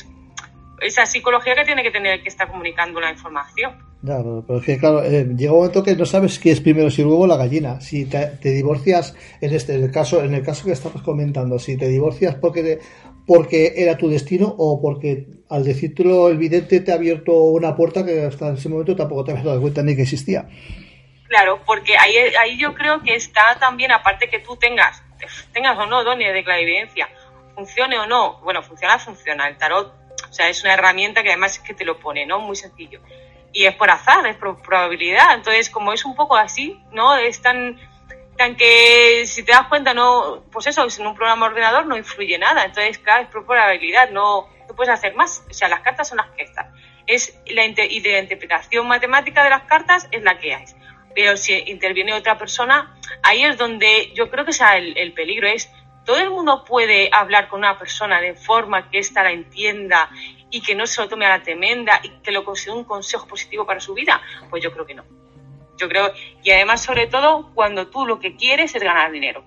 esa 0.80 1.05
psicología 1.05 1.57
que 1.57 1.64
tiene 1.64 1.82
que 1.82 1.91
tener 1.91 2.22
que 2.22 2.28
estar 2.28 2.47
comunicando 2.47 3.01
la 3.01 3.11
información. 3.11 3.86
Claro, 4.05 4.44
pero 4.47 4.61
es 4.61 4.66
que 4.66 4.78
claro, 4.78 5.03
eh, 5.03 5.26
llega 5.36 5.53
un 5.53 5.59
momento 5.59 5.82
que 5.82 5.97
no 5.97 6.05
sabes 6.05 6.38
qué 6.38 6.53
es 6.53 6.61
primero, 6.61 6.90
si 6.90 7.03
luego 7.03 7.26
la 7.26 7.36
gallina. 7.36 7.80
Si 7.80 8.05
te, 8.05 8.26
te, 8.40 8.51
divorcias, 8.51 9.16
en 9.40 9.55
este 9.55 9.74
en 9.74 9.84
el 9.84 9.90
caso, 9.90 10.22
en 10.22 10.34
el 10.34 10.44
caso 10.44 10.64
que 10.64 10.72
estamos 10.72 11.03
comentando, 11.03 11.59
si 11.59 11.76
te 11.76 11.88
divorcias 11.88 12.34
porque 12.36 12.62
te, 12.62 12.78
porque 13.26 13.72
era 13.76 13.97
tu 13.97 14.09
destino 14.09 14.55
o 14.59 14.80
porque 14.80 15.26
al 15.49 15.64
decírtelo 15.64 16.28
el 16.28 16.36
vidente 16.36 16.80
te 16.80 16.92
ha 16.92 16.97
abierto 16.97 17.32
una 17.32 17.74
puerta 17.74 18.05
que 18.05 18.24
hasta 18.24 18.53
ese 18.53 18.68
momento 18.68 18.94
tampoco 18.94 19.24
te 19.24 19.30
habías 19.32 19.47
dado 19.47 19.61
cuenta 19.61 19.82
ni 19.82 19.97
que 19.97 20.03
existía. 20.03 20.47
Claro, 21.28 21.61
porque 21.66 21.97
ahí, 21.97 22.14
ahí 22.38 22.57
yo 22.59 22.74
creo 22.74 23.03
que 23.03 23.16
está 23.16 23.57
también, 23.59 23.90
aparte 23.90 24.28
que 24.28 24.38
tú 24.38 24.57
tengas, 24.57 25.03
tengas 25.53 25.76
o 25.78 25.86
no 25.86 26.05
dones 26.05 26.32
de 26.32 26.44
clarividencia, 26.44 27.09
funcione 27.57 27.99
o 27.99 28.07
no, 28.07 28.40
bueno, 28.42 28.62
funciona, 28.62 28.99
funciona. 28.99 29.49
El 29.49 29.57
tarot, 29.57 29.92
o 30.28 30.32
sea, 30.32 30.49
es 30.49 30.62
una 30.62 30.74
herramienta 30.74 31.24
que 31.24 31.30
además 31.30 31.57
es 31.57 31.59
que 31.61 31.74
te 31.74 31.84
lo 31.84 31.99
pone, 31.99 32.24
¿no? 32.26 32.38
Muy 32.38 32.55
sencillo 32.55 33.01
y 33.57 33.64
es 33.64 33.74
por 33.74 33.88
azar, 33.88 34.26
es 34.26 34.36
por 34.36 34.61
probabilidad. 34.61 35.32
Entonces, 35.34 35.70
como 35.70 35.94
es 35.94 36.04
un 36.04 36.14
poco 36.14 36.36
así, 36.36 36.78
¿no? 36.92 37.16
Es 37.16 37.40
tan, 37.40 37.80
tan 38.36 38.54
que, 38.54 39.24
si 39.24 39.42
te 39.44 39.52
das 39.52 39.66
cuenta, 39.68 39.94
no, 39.94 40.44
pues 40.52 40.66
eso, 40.66 40.86
en 40.86 41.07
un 41.07 41.14
programa 41.14 41.46
ordenador 41.46 41.86
no 41.86 41.96
influye 41.96 42.36
nada. 42.36 42.66
Entonces, 42.66 42.98
claro, 42.98 43.22
es 43.22 43.30
por 43.30 43.46
probabilidad, 43.46 44.11
no, 44.11 44.46
no 44.68 44.76
puedes 44.76 44.92
hacer 44.92 45.14
más. 45.14 45.42
O 45.48 45.54
sea, 45.54 45.68
las 45.68 45.80
cartas 45.80 46.07
son 46.07 46.18
las 46.18 46.28
que 46.32 46.42
están. 46.42 46.70
Es 47.07 47.40
la, 47.46 47.64
y 47.64 48.00
de 48.00 48.12
la 48.12 48.18
interpretación 48.18 48.86
matemática 48.86 49.42
de 49.42 49.48
las 49.48 49.62
cartas 49.62 50.07
es 50.11 50.22
la 50.22 50.38
que 50.38 50.54
hay. 50.54 50.66
Pero 51.14 51.38
si 51.38 51.54
interviene 51.54 52.12
otra 52.12 52.36
persona, 52.36 52.94
ahí 53.22 53.42
es 53.42 53.57
donde 53.57 54.12
yo 54.14 54.30
creo 54.30 54.44
que 54.44 54.52
sea 54.52 54.76
el, 54.76 54.98
el 54.98 55.14
peligro, 55.14 55.48
es 55.48 55.70
todo 56.04 56.18
el 56.18 56.28
mundo 56.28 56.62
puede 56.62 57.09
hablar 57.11 57.48
con 57.48 57.61
una 57.61 57.78
persona 57.78 58.20
de 58.20 58.34
forma 58.34 58.90
que 58.90 58.98
ésta 58.98 59.22
la 59.22 59.32
entienda 59.32 60.11
y 60.57 60.62
que 60.62 60.74
no 60.74 60.86
se 60.86 61.02
lo 61.02 61.09
tome 61.09 61.26
a 61.26 61.36
la 61.36 61.42
tremenda 61.42 62.00
y 62.02 62.09
que 62.22 62.32
lo 62.32 62.42
considere 62.42 62.78
un 62.78 62.84
consejo 62.84 63.26
positivo 63.26 63.66
para 63.66 63.78
su 63.78 63.92
vida? 63.92 64.22
Pues 64.48 64.62
yo 64.62 64.72
creo 64.72 64.86
que 64.86 64.94
no. 64.94 65.04
Yo 65.76 65.86
creo, 65.86 66.11
y 66.42 66.50
además, 66.50 66.82
sobre 66.82 67.07
todo, 67.09 67.50
cuando 67.54 67.88
tú 67.88 68.07
lo 68.07 68.18
que 68.18 68.36
quieres 68.36 68.74
es 68.74 68.82
ganar 68.82 69.12
dinero, 69.12 69.44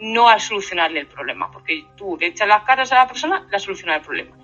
no 0.00 0.28
al 0.28 0.38
solucionarle 0.38 1.00
el 1.00 1.06
problema, 1.06 1.50
porque 1.50 1.86
tú 1.96 2.18
le 2.20 2.26
echas 2.26 2.46
las 2.46 2.62
cartas 2.64 2.92
a 2.92 2.96
la 2.96 3.08
persona, 3.08 3.46
la 3.50 3.58
soluciona 3.58 3.96
el 3.96 4.02
problema. 4.02 4.36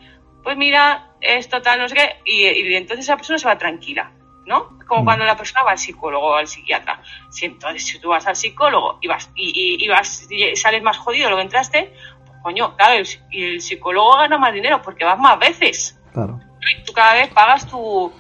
Pues 0.43 0.57
mira, 0.57 1.11
esto 1.21 1.61
tal, 1.61 1.81
no 1.81 1.89
sé 1.91 1.97
qué, 1.97 2.17
y, 2.25 2.47
y 2.47 2.75
entonces 2.75 3.05
esa 3.05 3.17
persona 3.17 3.39
se 3.39 3.47
va 3.47 3.59
tranquila, 3.59 4.11
¿no? 4.47 4.79
Como 4.87 5.05
cuando 5.05 5.27
la 5.27 5.37
persona 5.37 5.65
va 5.65 5.73
al 5.73 5.79
psicólogo 5.79 6.29
o 6.29 6.35
al 6.37 6.47
psiquiatra. 6.47 7.03
Si 7.31 7.45
entonces, 7.45 7.85
si 7.85 8.01
tú 8.01 8.09
vas 8.09 8.27
al 8.27 8.37
psicólogo 8.37 8.99
y 9.03 9.09
vas, 9.09 9.31
y, 9.35 9.51
y, 9.55 9.85
y 9.85 9.89
vas, 9.89 10.27
y 10.31 10.57
sales 10.57 10.83
más 10.83 10.97
jodido 10.97 11.27
de 11.27 11.31
lo 11.33 11.37
que 11.37 11.43
entraste, 11.43 11.93
pues 12.27 12.39
coño, 12.43 12.75
claro, 12.75 12.95
el, 12.95 13.07
el 13.33 13.61
psicólogo 13.61 14.17
gana 14.17 14.39
más 14.39 14.55
dinero 14.55 14.81
porque 14.81 15.05
vas 15.05 15.19
más 15.19 15.39
veces. 15.39 15.96
Claro. 16.17 16.41
Tú 16.87 16.95
cada 16.95 17.13
vez 17.13 17.29
pagas 17.29 17.69
tu, 17.69 18.11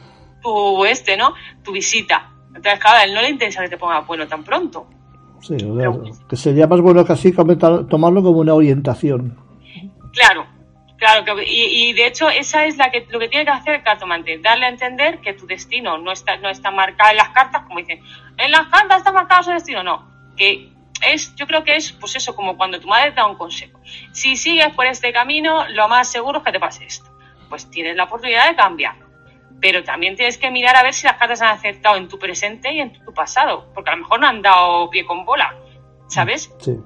tu 0.42 0.84
este, 0.84 1.16
¿no? 1.16 1.32
Tu 1.64 1.72
visita. 1.72 2.30
Entonces, 2.48 2.78
claro, 2.78 2.98
a 2.98 3.04
él 3.04 3.14
no 3.14 3.22
le 3.22 3.30
interesa 3.30 3.62
que 3.62 3.70
te 3.70 3.78
ponga 3.78 4.00
bueno 4.00 4.28
tan 4.28 4.44
pronto. 4.44 4.86
Sí, 5.40 5.54
o 5.54 5.74
sea, 5.78 5.90
que 6.28 6.36
sería 6.36 6.66
más 6.66 6.82
bueno 6.82 7.06
casi 7.06 7.32
tomarlo 7.32 8.22
como 8.22 8.40
una 8.40 8.52
orientación. 8.52 9.38
Claro, 10.12 10.46
claro, 10.98 11.24
que, 11.24 11.42
y, 11.50 11.88
y, 11.88 11.92
de 11.94 12.06
hecho 12.06 12.28
esa 12.28 12.66
es 12.66 12.76
la 12.76 12.90
que 12.90 13.06
lo 13.08 13.18
que 13.18 13.28
tiene 13.28 13.46
que 13.46 13.52
hacer 13.52 13.76
el 13.76 13.82
cartomante, 13.82 14.38
darle 14.42 14.66
a 14.66 14.68
entender 14.68 15.22
que 15.22 15.32
tu 15.32 15.46
destino 15.46 15.96
no 15.96 16.12
está, 16.12 16.36
no 16.36 16.50
está 16.50 16.70
marcado 16.70 17.12
en 17.12 17.16
las 17.16 17.30
cartas, 17.30 17.62
como 17.62 17.78
dicen, 17.78 18.02
en 18.36 18.50
las 18.50 18.66
cartas 18.66 18.98
está 18.98 19.10
marcado 19.10 19.42
su 19.44 19.50
destino, 19.52 19.82
no, 19.82 20.06
que 20.36 20.70
es, 21.00 21.34
yo 21.36 21.46
creo 21.46 21.64
que 21.64 21.76
es, 21.76 21.92
pues 21.92 22.14
eso, 22.16 22.36
como 22.36 22.58
cuando 22.58 22.78
tu 22.78 22.88
madre 22.88 23.12
te 23.12 23.16
da 23.16 23.26
un 23.26 23.36
consejo. 23.36 23.80
Si 24.12 24.36
sigues 24.36 24.74
por 24.74 24.84
este 24.84 25.14
camino, 25.14 25.66
lo 25.68 25.88
más 25.88 26.08
seguro 26.08 26.40
es 26.40 26.44
que 26.44 26.52
te 26.52 26.60
pase 26.60 26.84
esto 26.84 27.15
pues 27.48 27.70
tienes 27.70 27.96
la 27.96 28.04
oportunidad 28.04 28.48
de 28.48 28.56
cambiar. 28.56 28.96
Pero 29.60 29.82
también 29.84 30.16
tienes 30.16 30.38
que 30.38 30.50
mirar 30.50 30.76
a 30.76 30.82
ver 30.82 30.92
si 30.92 31.06
las 31.06 31.16
cartas 31.16 31.40
han 31.40 31.48
acertado 31.48 31.96
en 31.96 32.08
tu 32.08 32.18
presente 32.18 32.72
y 32.72 32.80
en 32.80 32.92
tu 32.92 33.14
pasado, 33.14 33.70
porque 33.74 33.90
a 33.90 33.96
lo 33.96 34.02
mejor 34.02 34.20
no 34.20 34.26
han 34.26 34.42
dado 34.42 34.90
pie 34.90 35.06
con 35.06 35.24
bola, 35.24 35.56
¿sabes? 36.08 36.52
Sí. 36.58 36.76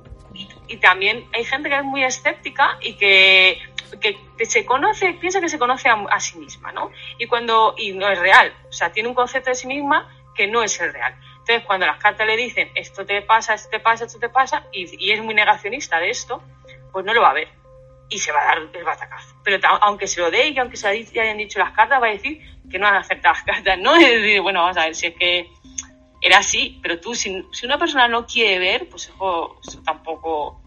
Y 0.68 0.76
también 0.76 1.26
hay 1.32 1.44
gente 1.44 1.68
que 1.68 1.76
es 1.76 1.84
muy 1.84 2.04
escéptica 2.04 2.78
y 2.80 2.94
que, 2.94 3.58
que, 4.00 4.16
se 4.46 4.64
conoce, 4.64 5.14
piensa 5.14 5.40
que 5.40 5.48
se 5.48 5.58
conoce 5.58 5.88
a, 5.88 5.94
a, 5.94 6.20
sí 6.20 6.38
misma, 6.38 6.70
¿no? 6.70 6.92
Y 7.18 7.26
cuando, 7.26 7.74
y 7.76 7.92
no 7.92 8.08
es 8.08 8.18
real, 8.18 8.54
o 8.68 8.72
sea, 8.72 8.92
tiene 8.92 9.08
un 9.08 9.14
concepto 9.16 9.50
de 9.50 9.56
sí 9.56 9.66
misma 9.66 10.08
que 10.36 10.46
no 10.46 10.62
es 10.62 10.80
el 10.80 10.92
real. 10.92 11.16
Entonces, 11.40 11.64
cuando 11.66 11.86
las 11.86 11.98
cartas 11.98 12.24
le 12.24 12.36
dicen 12.36 12.70
esto 12.76 13.04
te 13.04 13.20
pasa, 13.22 13.54
esto 13.54 13.68
te 13.68 13.80
pasa, 13.80 14.04
esto 14.04 14.20
te 14.20 14.28
pasa, 14.28 14.64
y, 14.72 15.04
y 15.04 15.10
es 15.10 15.20
muy 15.22 15.34
negacionista 15.34 15.98
de 15.98 16.10
esto, 16.10 16.40
pues 16.92 17.04
no 17.04 17.12
lo 17.12 17.22
va 17.22 17.30
a 17.30 17.34
ver 17.34 17.59
y 18.10 18.18
se 18.18 18.32
va 18.32 18.42
a 18.42 18.44
dar 18.46 18.58
el 18.58 18.84
batacazo. 18.84 19.36
Pero 19.44 19.58
aunque 19.80 20.06
se 20.06 20.20
lo 20.20 20.30
dé 20.30 20.48
y 20.48 20.58
aunque 20.58 20.76
se 20.76 20.88
hayan 20.88 21.38
dicho 21.38 21.58
las 21.58 21.72
cartas, 21.72 22.02
va 22.02 22.08
a 22.08 22.10
decir 22.10 22.40
que 22.68 22.78
no 22.78 22.86
han 22.86 22.96
aceptado 22.96 23.34
las 23.34 23.44
cartas, 23.44 23.78
¿no? 23.78 23.94
Es 23.96 24.20
decir, 24.20 24.40
bueno, 24.40 24.60
vamos 24.60 24.76
a 24.76 24.84
ver 24.84 24.94
si 24.94 25.06
es 25.06 25.14
que 25.14 25.50
era 26.20 26.38
así, 26.38 26.78
pero 26.82 27.00
tú, 27.00 27.14
si, 27.14 27.46
si 27.52 27.64
una 27.64 27.78
persona 27.78 28.08
no 28.08 28.26
quiere 28.26 28.58
ver, 28.58 28.88
pues 28.88 29.08
eso, 29.08 29.58
eso 29.66 29.82
tampoco. 29.82 30.60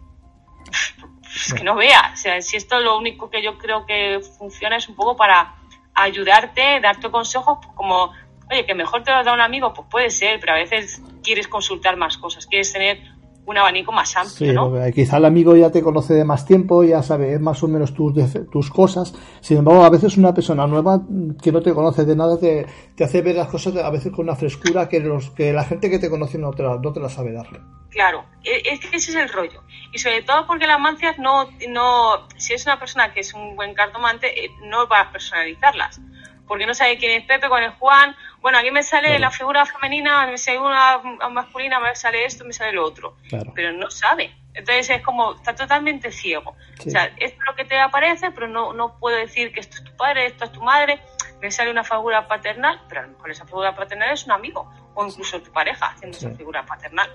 Es 1.35 1.53
que 1.53 1.63
no 1.63 1.75
vea. 1.75 2.11
O 2.13 2.17
sea, 2.17 2.41
si 2.41 2.57
esto 2.57 2.79
lo 2.79 2.97
único 2.97 3.29
que 3.29 3.41
yo 3.41 3.57
creo 3.57 3.85
que 3.85 4.19
funciona 4.37 4.77
es 4.77 4.87
un 4.87 4.95
poco 4.95 5.15
para 5.15 5.55
ayudarte, 5.93 6.79
darte 6.79 7.11
consejos, 7.11 7.59
pues 7.61 7.75
como, 7.75 8.13
oye, 8.49 8.65
que 8.65 8.73
mejor 8.73 9.03
te 9.03 9.11
lo 9.11 9.23
da 9.23 9.33
un 9.33 9.41
amigo, 9.41 9.73
pues 9.73 9.87
puede 9.89 10.09
ser, 10.09 10.39
pero 10.39 10.53
a 10.53 10.57
veces 10.57 11.01
quieres 11.23 11.47
consultar 11.47 11.97
más 11.97 12.17
cosas, 12.17 12.45
quieres 12.47 12.71
tener 12.71 13.12
un 13.45 13.57
abanico 13.57 13.91
más 13.91 14.15
amplio, 14.15 14.51
sí, 14.51 14.53
¿no? 14.53 14.73
Quizá 14.93 15.17
el 15.17 15.25
amigo 15.25 15.55
ya 15.55 15.71
te 15.71 15.81
conoce 15.81 16.13
de 16.13 16.23
más 16.23 16.45
tiempo, 16.45 16.83
ya 16.83 17.03
sabe 17.03 17.37
más 17.39 17.61
o 17.63 17.67
menos 17.67 17.93
tus, 17.93 18.13
tus 18.51 18.69
cosas. 18.69 19.13
Sin 19.41 19.57
embargo, 19.57 19.83
a 19.83 19.89
veces 19.89 20.17
una 20.17 20.33
persona 20.33 20.65
nueva 20.65 21.01
que 21.41 21.51
no 21.51 21.61
te 21.61 21.73
conoce 21.73 22.05
de 22.05 22.15
nada 22.15 22.39
te, 22.39 22.65
te 22.95 23.03
hace 23.03 23.21
ver 23.21 23.35
las 23.35 23.47
cosas 23.47 23.75
a 23.75 23.89
veces 23.89 24.11
con 24.11 24.25
una 24.25 24.35
frescura 24.35 24.87
que 24.87 24.99
los 24.99 25.31
que 25.31 25.51
la 25.51 25.63
gente 25.63 25.89
que 25.89 25.99
te 25.99 26.09
conoce 26.09 26.37
no 26.37 26.51
te 26.51 26.63
la, 26.63 26.77
no 26.77 26.93
te 26.93 26.99
la 26.99 27.09
sabe 27.09 27.33
dar. 27.33 27.47
Claro, 27.89 28.25
es 28.43 28.79
que 28.79 28.97
ese 28.97 29.11
es 29.11 29.15
el 29.15 29.29
rollo. 29.29 29.61
Y 29.91 29.99
sobre 29.99 30.21
todo 30.23 30.47
porque 30.47 30.65
las 30.65 30.79
mancias 30.79 31.19
no, 31.19 31.49
no, 31.69 32.27
si 32.37 32.53
es 32.53 32.65
una 32.65 32.79
persona 32.79 33.13
que 33.13 33.19
es 33.19 33.33
un 33.33 33.55
buen 33.55 33.73
cartomante, 33.73 34.45
eh, 34.45 34.49
no 34.63 34.87
va 34.87 35.01
a 35.01 35.11
personalizarlas 35.11 36.01
porque 36.47 36.65
no 36.65 36.73
sabe 36.73 36.97
quién 36.97 37.21
es 37.21 37.25
Pepe, 37.25 37.49
con 37.49 37.63
el 37.63 37.71
Juan. 37.71 38.15
Bueno, 38.41 38.57
aquí 38.57 38.71
me 38.71 38.83
sale 38.83 39.07
claro. 39.07 39.21
la 39.21 39.31
figura 39.31 39.65
femenina, 39.65 40.27
me 40.27 40.37
sale 40.37 40.59
una 40.59 40.97
masculina, 41.29 41.79
me 41.79 41.95
sale 41.95 42.25
esto, 42.25 42.45
me 42.45 42.53
sale 42.53 42.73
lo 42.73 42.85
otro. 42.85 43.17
Claro. 43.29 43.51
Pero 43.55 43.71
no 43.71 43.89
sabe. 43.89 44.35
Entonces 44.53 44.89
es 44.89 45.01
como, 45.01 45.33
está 45.35 45.55
totalmente 45.55 46.11
ciego. 46.11 46.55
Sí. 46.79 46.89
O 46.89 46.91
sea, 46.91 47.05
esto 47.17 47.39
es 47.39 47.47
lo 47.47 47.55
que 47.55 47.65
te 47.65 47.79
aparece, 47.79 48.31
pero 48.31 48.47
no, 48.47 48.73
no 48.73 48.99
puedo 48.99 49.17
decir 49.17 49.51
que 49.51 49.61
esto 49.61 49.77
es 49.77 49.83
tu 49.83 49.95
padre, 49.95 50.27
esto 50.27 50.45
es 50.45 50.51
tu 50.51 50.61
madre. 50.61 51.01
Me 51.41 51.49
sale 51.49 51.71
una 51.71 51.83
figura 51.83 52.27
paternal, 52.27 52.81
pero 52.87 53.01
a 53.01 53.03
lo 53.05 53.11
mejor 53.11 53.31
esa 53.31 53.45
figura 53.45 53.75
paternal 53.75 54.13
es 54.13 54.25
un 54.25 54.31
amigo, 54.31 54.71
o 54.93 55.05
incluso 55.05 55.41
tu 55.41 55.51
pareja 55.51 55.87
haciendo 55.87 56.17
sí. 56.17 56.25
esa 56.25 56.35
figura 56.35 56.65
paternal. 56.65 57.09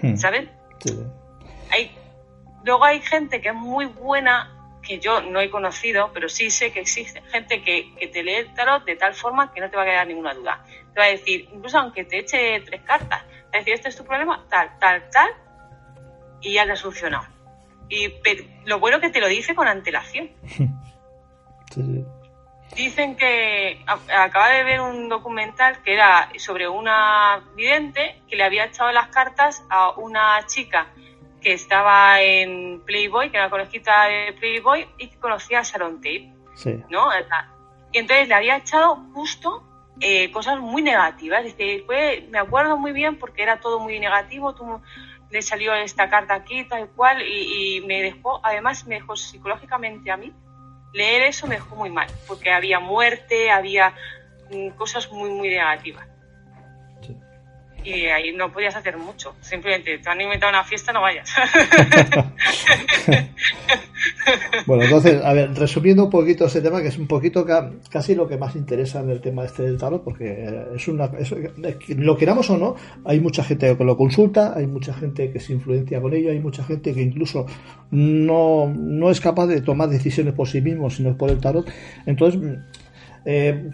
Hmm. 0.00 0.16
¿Sabes? 0.16 0.48
Sí. 0.84 0.96
Hay, 1.70 1.98
luego 2.64 2.84
hay 2.84 3.00
gente 3.00 3.40
que 3.40 3.48
es 3.48 3.54
muy 3.54 3.86
buena 3.86 4.55
que 4.86 4.98
yo 4.98 5.20
no 5.20 5.40
he 5.40 5.50
conocido, 5.50 6.10
pero 6.12 6.28
sí 6.28 6.50
sé 6.50 6.72
que 6.72 6.80
existe 6.80 7.20
gente 7.22 7.62
que, 7.62 7.94
que, 7.96 8.06
te 8.08 8.22
lee 8.22 8.34
el 8.34 8.54
tarot 8.54 8.84
de 8.84 8.96
tal 8.96 9.14
forma 9.14 9.52
que 9.52 9.60
no 9.60 9.68
te 9.68 9.76
va 9.76 9.82
a 9.82 9.86
quedar 9.86 10.06
ninguna 10.06 10.34
duda. 10.34 10.64
Te 10.94 11.00
va 11.00 11.06
a 11.06 11.10
decir, 11.10 11.48
incluso 11.52 11.78
aunque 11.78 12.04
te 12.04 12.18
eche 12.18 12.60
tres 12.60 12.82
cartas, 12.82 13.26
te 13.26 13.34
va 13.34 13.48
a 13.52 13.58
decir, 13.58 13.74
este 13.74 13.88
es 13.88 13.96
tu 13.96 14.04
problema, 14.04 14.46
tal, 14.48 14.78
tal, 14.78 15.10
tal, 15.10 15.30
y 16.40 16.54
ya 16.54 16.64
te 16.64 16.72
ha 16.72 16.76
solucionado. 16.76 17.26
Y 17.88 18.12
lo 18.64 18.80
bueno 18.80 19.00
que 19.00 19.10
te 19.10 19.20
lo 19.20 19.28
dice 19.28 19.54
con 19.54 19.68
antelación. 19.68 20.30
Dicen 22.74 23.16
que 23.16 23.84
acaba 23.86 24.48
de 24.50 24.64
ver 24.64 24.80
un 24.80 25.08
documental 25.08 25.82
que 25.82 25.94
era 25.94 26.28
sobre 26.36 26.68
una 26.68 27.42
vidente 27.54 28.20
que 28.28 28.36
le 28.36 28.44
había 28.44 28.66
echado 28.66 28.92
las 28.92 29.08
cartas 29.08 29.64
a 29.70 29.90
una 29.92 30.44
chica 30.46 30.88
que 31.46 31.52
estaba 31.52 32.20
en 32.20 32.80
Playboy, 32.80 33.30
que 33.30 33.36
era 33.36 33.46
la 33.46 33.50
conejita 33.50 34.08
de 34.08 34.32
Playboy, 34.32 34.84
y 34.98 35.06
que 35.06 35.16
conocía 35.18 35.60
a 35.60 35.62
Sharon 35.62 35.98
Tate. 35.98 36.32
¿no? 36.90 37.08
Y 37.92 37.98
entonces 37.98 38.26
le 38.26 38.34
había 38.34 38.56
echado 38.56 38.96
justo 39.14 39.62
eh, 40.00 40.32
cosas 40.32 40.58
muy 40.58 40.82
negativas. 40.82 41.44
Dice, 41.44 41.84
fue, 41.86 42.26
me 42.30 42.40
acuerdo 42.40 42.76
muy 42.76 42.90
bien 42.90 43.16
porque 43.16 43.44
era 43.44 43.60
todo 43.60 43.78
muy 43.78 44.00
negativo, 44.00 44.56
tú, 44.56 44.82
le 45.30 45.40
salió 45.40 45.72
esta 45.72 46.10
carta 46.10 46.34
aquí, 46.34 46.64
tal 46.64 46.88
cual, 46.88 47.22
y, 47.22 47.80
me 47.86 48.02
dejó, 48.02 48.40
además 48.42 48.84
me 48.84 48.96
dejó 48.96 49.14
psicológicamente 49.14 50.10
a 50.10 50.16
mí, 50.16 50.32
leer 50.94 51.22
eso 51.22 51.46
me 51.46 51.54
dejó 51.54 51.76
muy 51.76 51.90
mal, 51.90 52.08
porque 52.26 52.50
había 52.50 52.80
muerte, 52.80 53.52
había 53.52 53.94
mm, 54.50 54.70
cosas 54.70 55.12
muy, 55.12 55.30
muy 55.30 55.48
negativas. 55.50 56.08
Y 57.86 58.06
ahí 58.06 58.32
no 58.32 58.52
podías 58.52 58.74
hacer 58.74 58.96
mucho, 58.96 59.36
simplemente 59.40 59.98
te 59.98 60.10
han 60.10 60.20
inventado 60.20 60.50
una 60.50 60.64
fiesta, 60.64 60.92
no 60.92 61.02
vayas. 61.02 61.30
Bueno, 64.66 64.84
entonces, 64.84 65.24
a 65.24 65.32
ver, 65.32 65.54
resumiendo 65.54 66.04
un 66.04 66.10
poquito 66.10 66.46
ese 66.46 66.60
tema, 66.60 66.82
que 66.82 66.88
es 66.88 66.98
un 66.98 67.06
poquito 67.06 67.46
casi 67.90 68.14
lo 68.14 68.26
que 68.28 68.36
más 68.36 68.56
interesa 68.56 69.00
en 69.00 69.10
el 69.10 69.20
tema 69.20 69.44
este 69.44 69.62
del 69.62 69.78
tarot, 69.78 70.02
porque 70.02 70.66
es 70.74 70.88
una. 70.88 71.10
lo 71.96 72.16
queramos 72.16 72.50
o 72.50 72.58
no, 72.58 72.74
hay 73.04 73.20
mucha 73.20 73.44
gente 73.44 73.76
que 73.76 73.84
lo 73.84 73.96
consulta, 73.96 74.52
hay 74.56 74.66
mucha 74.66 74.92
gente 74.94 75.30
que 75.30 75.38
se 75.38 75.52
influencia 75.52 76.00
con 76.00 76.12
ello, 76.12 76.30
hay 76.30 76.40
mucha 76.40 76.64
gente 76.64 76.92
que 76.92 77.02
incluso 77.02 77.46
no, 77.90 78.72
no 78.76 79.10
es 79.10 79.20
capaz 79.20 79.46
de 79.46 79.60
tomar 79.60 79.88
decisiones 79.88 80.34
por 80.34 80.48
sí 80.48 80.60
mismo, 80.60 80.90
sino 80.90 81.16
por 81.16 81.30
el 81.30 81.38
tarot. 81.38 81.70
Entonces, 82.04 82.40
eh, 83.24 83.70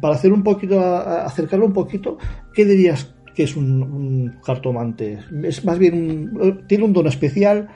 para 0.00 0.14
hacer 0.14 0.32
un 0.32 0.42
poquito, 0.42 0.80
acercarlo 0.80 1.66
un 1.66 1.72
poquito, 1.72 2.18
¿qué 2.54 2.64
dirías 2.64 3.15
que 3.36 3.44
es 3.44 3.54
un, 3.54 3.82
un 3.82 4.40
cartomante? 4.44 5.20
Es 5.44 5.64
más 5.64 5.78
bien, 5.78 6.66
tiene 6.66 6.84
un 6.84 6.92
don 6.92 7.06
especial 7.06 7.68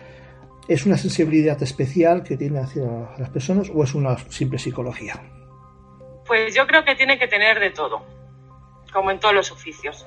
¿Es 0.71 0.87
una 0.87 0.97
sensibilidad 0.97 1.61
especial 1.65 2.23
que 2.23 2.37
tiene 2.37 2.61
hacia 2.61 2.85
las 3.19 3.29
personas 3.31 3.69
o 3.75 3.83
es 3.83 3.93
una 3.93 4.17
simple 4.31 4.57
psicología? 4.57 5.21
Pues 6.25 6.55
yo 6.55 6.65
creo 6.69 6.85
que 6.85 6.95
tiene 6.95 7.19
que 7.19 7.27
tener 7.27 7.59
de 7.59 7.71
todo, 7.71 8.07
como 8.93 9.11
en 9.11 9.19
todos 9.19 9.35
los 9.35 9.51
oficios. 9.51 10.07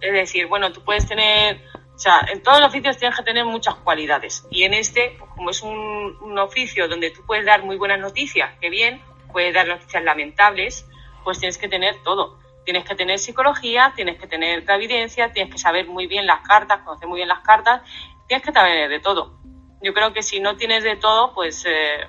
Es 0.00 0.12
decir, 0.12 0.46
bueno, 0.46 0.72
tú 0.72 0.84
puedes 0.84 1.08
tener, 1.08 1.60
o 1.96 1.98
sea, 1.98 2.24
en 2.32 2.40
todos 2.44 2.60
los 2.60 2.68
oficios 2.68 2.96
tienes 2.96 3.18
que 3.18 3.24
tener 3.24 3.44
muchas 3.44 3.74
cualidades. 3.74 4.46
Y 4.52 4.62
en 4.62 4.74
este, 4.74 5.16
pues, 5.18 5.30
como 5.34 5.50
es 5.50 5.62
un, 5.62 6.16
un 6.22 6.38
oficio 6.38 6.86
donde 6.86 7.10
tú 7.10 7.22
puedes 7.26 7.44
dar 7.44 7.64
muy 7.64 7.76
buenas 7.76 7.98
noticias, 7.98 8.56
que 8.60 8.70
bien, 8.70 9.02
puedes 9.32 9.52
dar 9.52 9.66
noticias 9.66 10.04
lamentables, 10.04 10.86
pues 11.24 11.40
tienes 11.40 11.58
que 11.58 11.66
tener 11.66 11.96
todo. 12.04 12.38
Tienes 12.64 12.84
que 12.84 12.94
tener 12.94 13.18
psicología, 13.18 13.92
tienes 13.94 14.18
que 14.18 14.26
tener 14.26 14.64
evidencia, 14.68 15.32
tienes 15.32 15.52
que 15.52 15.58
saber 15.58 15.86
muy 15.86 16.06
bien 16.06 16.26
las 16.26 16.40
cartas, 16.40 16.80
conocer 16.80 17.08
muy 17.08 17.18
bien 17.18 17.28
las 17.28 17.40
cartas, 17.40 17.82
tienes 18.26 18.44
que 18.44 18.52
saber 18.52 18.88
de 18.88 19.00
todo 19.00 19.44
yo 19.84 19.92
creo 19.92 20.12
que 20.12 20.22
si 20.22 20.40
no 20.40 20.56
tienes 20.56 20.82
de 20.82 20.96
todo, 20.96 21.34
pues, 21.34 21.62
eh, 21.66 22.08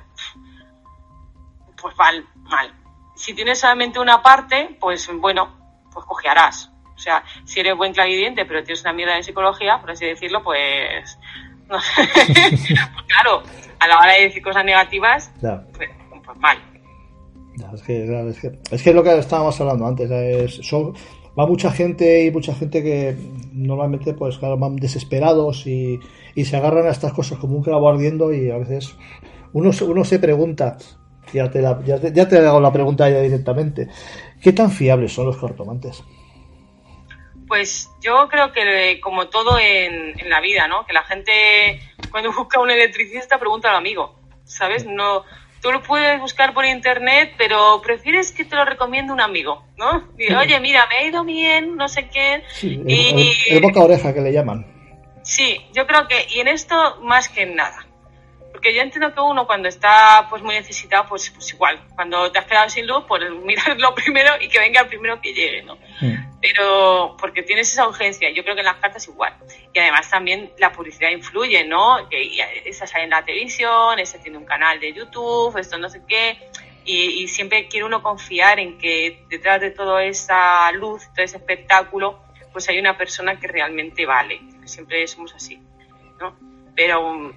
pues 1.79 1.95
mal, 1.97 2.25
mal. 2.43 2.73
Si 3.15 3.33
tienes 3.33 3.59
solamente 3.59 3.99
una 3.99 4.21
parte, 4.21 4.77
pues 4.79 5.09
bueno, 5.13 5.83
pues 5.91 6.05
cojearás. 6.05 6.71
O 6.95 6.97
sea, 6.97 7.23
si 7.43 7.59
eres 7.59 7.75
buen 7.75 7.93
clarividente, 7.93 8.45
pero 8.45 8.63
tienes 8.63 8.81
una 8.81 8.93
mierda 8.93 9.15
de 9.15 9.23
psicología, 9.23 9.79
por 9.79 9.91
así 9.91 10.05
decirlo, 10.05 10.41
pues, 10.41 11.19
pues 11.67 13.03
claro, 13.07 13.43
a 13.79 13.87
la 13.87 13.99
hora 13.99 14.13
de 14.13 14.21
decir 14.21 14.41
cosas 14.41 14.63
negativas, 14.63 15.31
pues, 15.77 15.89
pues, 16.25 16.37
mal. 16.37 16.57
Es, 17.73 17.81
que, 17.83 18.03
es, 18.71 18.85
lo 18.95 19.03
que 19.03 19.17
estábamos 19.17 19.59
hablando 19.59 19.85
antes. 19.85 20.11
Es, 20.11 20.67
son, 20.67 20.93
va 21.37 21.45
mucha 21.45 21.71
gente 21.71 22.23
y 22.25 22.31
mucha 22.31 22.53
gente 22.55 22.83
que 22.83 23.15
normalmente 23.53 24.13
pues 24.13 24.37
claro, 24.37 24.57
van 24.57 24.75
desesperados 24.75 25.67
y, 25.67 25.99
y, 26.33 26.45
se 26.45 26.57
agarran 26.57 26.87
a 26.87 26.91
estas 26.91 27.13
cosas 27.13 27.37
como 27.39 27.57
un 27.57 27.63
clavo 27.63 27.89
ardiendo 27.89 28.33
y 28.33 28.49
a 28.49 28.57
veces 28.57 28.95
uno, 29.53 29.71
uno 29.81 30.05
se 30.05 30.19
pregunta, 30.19 30.77
ya 31.33 31.49
te, 31.49 31.61
la, 31.61 31.81
ya, 31.83 31.99
te, 31.99 32.11
ya 32.13 32.27
te 32.27 32.37
hago 32.37 32.59
la 32.59 32.71
pregunta 32.71 33.09
ya 33.09 33.21
directamente, 33.21 33.87
¿qué 34.41 34.53
tan 34.53 34.71
fiables 34.71 35.13
son 35.13 35.27
los 35.27 35.37
cartomantes? 35.37 36.03
Pues 37.47 37.89
yo 38.01 38.27
creo 38.27 38.51
que 38.51 38.99
como 39.01 39.27
todo 39.27 39.59
en, 39.59 40.19
en 40.19 40.29
la 40.29 40.41
vida, 40.41 40.67
¿no? 40.67 40.85
Que 40.85 40.93
la 40.93 41.03
gente 41.03 41.79
cuando 42.11 42.31
busca 42.37 42.59
un 42.59 42.71
electricista 42.71 43.37
pregunta 43.37 43.69
al 43.69 43.75
amigo, 43.75 44.15
¿sabes? 44.45 44.85
No 44.85 45.23
tú 45.65 45.71
lo 45.71 45.81
puedes 45.81 46.21
buscar 46.21 46.53
por 46.53 46.63
internet, 46.63 47.33
pero 47.39 47.81
prefieres 47.81 48.31
que 48.31 48.45
te 48.45 48.55
lo 48.55 48.65
recomiende 48.65 49.11
un 49.11 49.19
amigo, 49.19 49.63
¿no? 49.77 50.07
oye, 50.39 50.59
mira, 50.59 50.85
me 50.85 50.97
ha 50.97 51.03
ido 51.07 51.23
bien, 51.23 51.75
no 51.75 51.87
sé 51.87 52.07
qué. 52.07 52.43
Sí, 52.49 52.79
y, 52.85 53.33
el, 53.49 53.61
boca 53.61 53.79
oreja 53.83 54.13
que 54.13 54.21
le 54.21 54.31
llaman. 54.31 54.63
Sí, 55.23 55.59
yo 55.73 55.87
creo 55.87 56.07
que, 56.07 56.27
y 56.35 56.39
en 56.39 56.49
esto 56.49 56.99
más 57.01 57.29
que 57.29 57.41
en 57.41 57.55
nada. 57.55 57.84
Porque 58.65 58.77
yo 58.77 58.81
entiendo 58.81 59.13
que 59.13 59.19
uno 59.19 59.45
cuando 59.45 59.67
está 59.67 60.25
pues 60.27 60.41
muy 60.41 60.55
necesitado, 60.55 61.05
pues, 61.07 61.29
pues 61.29 61.53
igual, 61.53 61.79
cuando 61.93 62.31
te 62.31 62.39
has 62.39 62.45
quedado 62.45 62.67
sin 62.67 62.87
luz, 62.87 63.03
pues 63.07 63.21
mirarlo 63.43 63.93
primero 63.93 64.31
y 64.41 64.49
que 64.49 64.57
venga 64.57 64.81
el 64.81 64.87
primero 64.87 65.21
que 65.21 65.35
llegue, 65.35 65.61
¿no? 65.61 65.75
Mm. 66.01 66.39
Pero 66.41 67.15
porque 67.19 67.43
tienes 67.43 67.71
esa 67.71 67.87
urgencia, 67.87 68.31
yo 68.31 68.41
creo 68.41 68.55
que 68.55 68.61
en 68.61 68.65
las 68.65 68.77
cartas 68.77 69.07
igual. 69.07 69.35
Y 69.71 69.77
además 69.77 70.09
también 70.09 70.51
la 70.57 70.71
publicidad 70.71 71.11
influye, 71.11 71.63
¿no? 71.63 72.09
Que 72.09 72.39
esa 72.65 72.87
sale 72.87 73.03
en 73.03 73.11
la 73.11 73.23
televisión, 73.23 73.99
ese 73.99 74.17
tiene 74.17 74.39
un 74.39 74.45
canal 74.45 74.79
de 74.79 74.93
YouTube, 74.93 75.55
esto 75.59 75.77
no 75.77 75.87
sé 75.87 76.01
qué. 76.07 76.49
Y, 76.85 77.21
y, 77.21 77.27
siempre 77.27 77.67
quiere 77.67 77.85
uno 77.85 78.01
confiar 78.01 78.59
en 78.59 78.79
que 78.79 79.27
detrás 79.29 79.61
de 79.61 79.69
toda 79.69 80.03
esa 80.03 80.71
luz, 80.71 81.03
todo 81.13 81.23
ese 81.23 81.37
espectáculo, 81.37 82.19
pues 82.51 82.67
hay 82.67 82.79
una 82.79 82.97
persona 82.97 83.39
que 83.39 83.45
realmente 83.45 84.07
vale. 84.07 84.41
Siempre 84.63 85.07
somos 85.07 85.35
así, 85.35 85.61
¿no? 86.19 86.35
Pero 86.75 87.31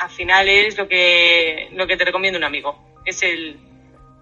al 0.00 0.10
final 0.10 0.48
es 0.48 0.78
lo 0.78 0.88
que, 0.88 1.68
lo 1.72 1.86
que 1.86 1.96
te 1.96 2.04
recomiendo 2.04 2.38
un 2.38 2.44
amigo. 2.44 2.98
Es 3.04 3.22
el, 3.22 3.58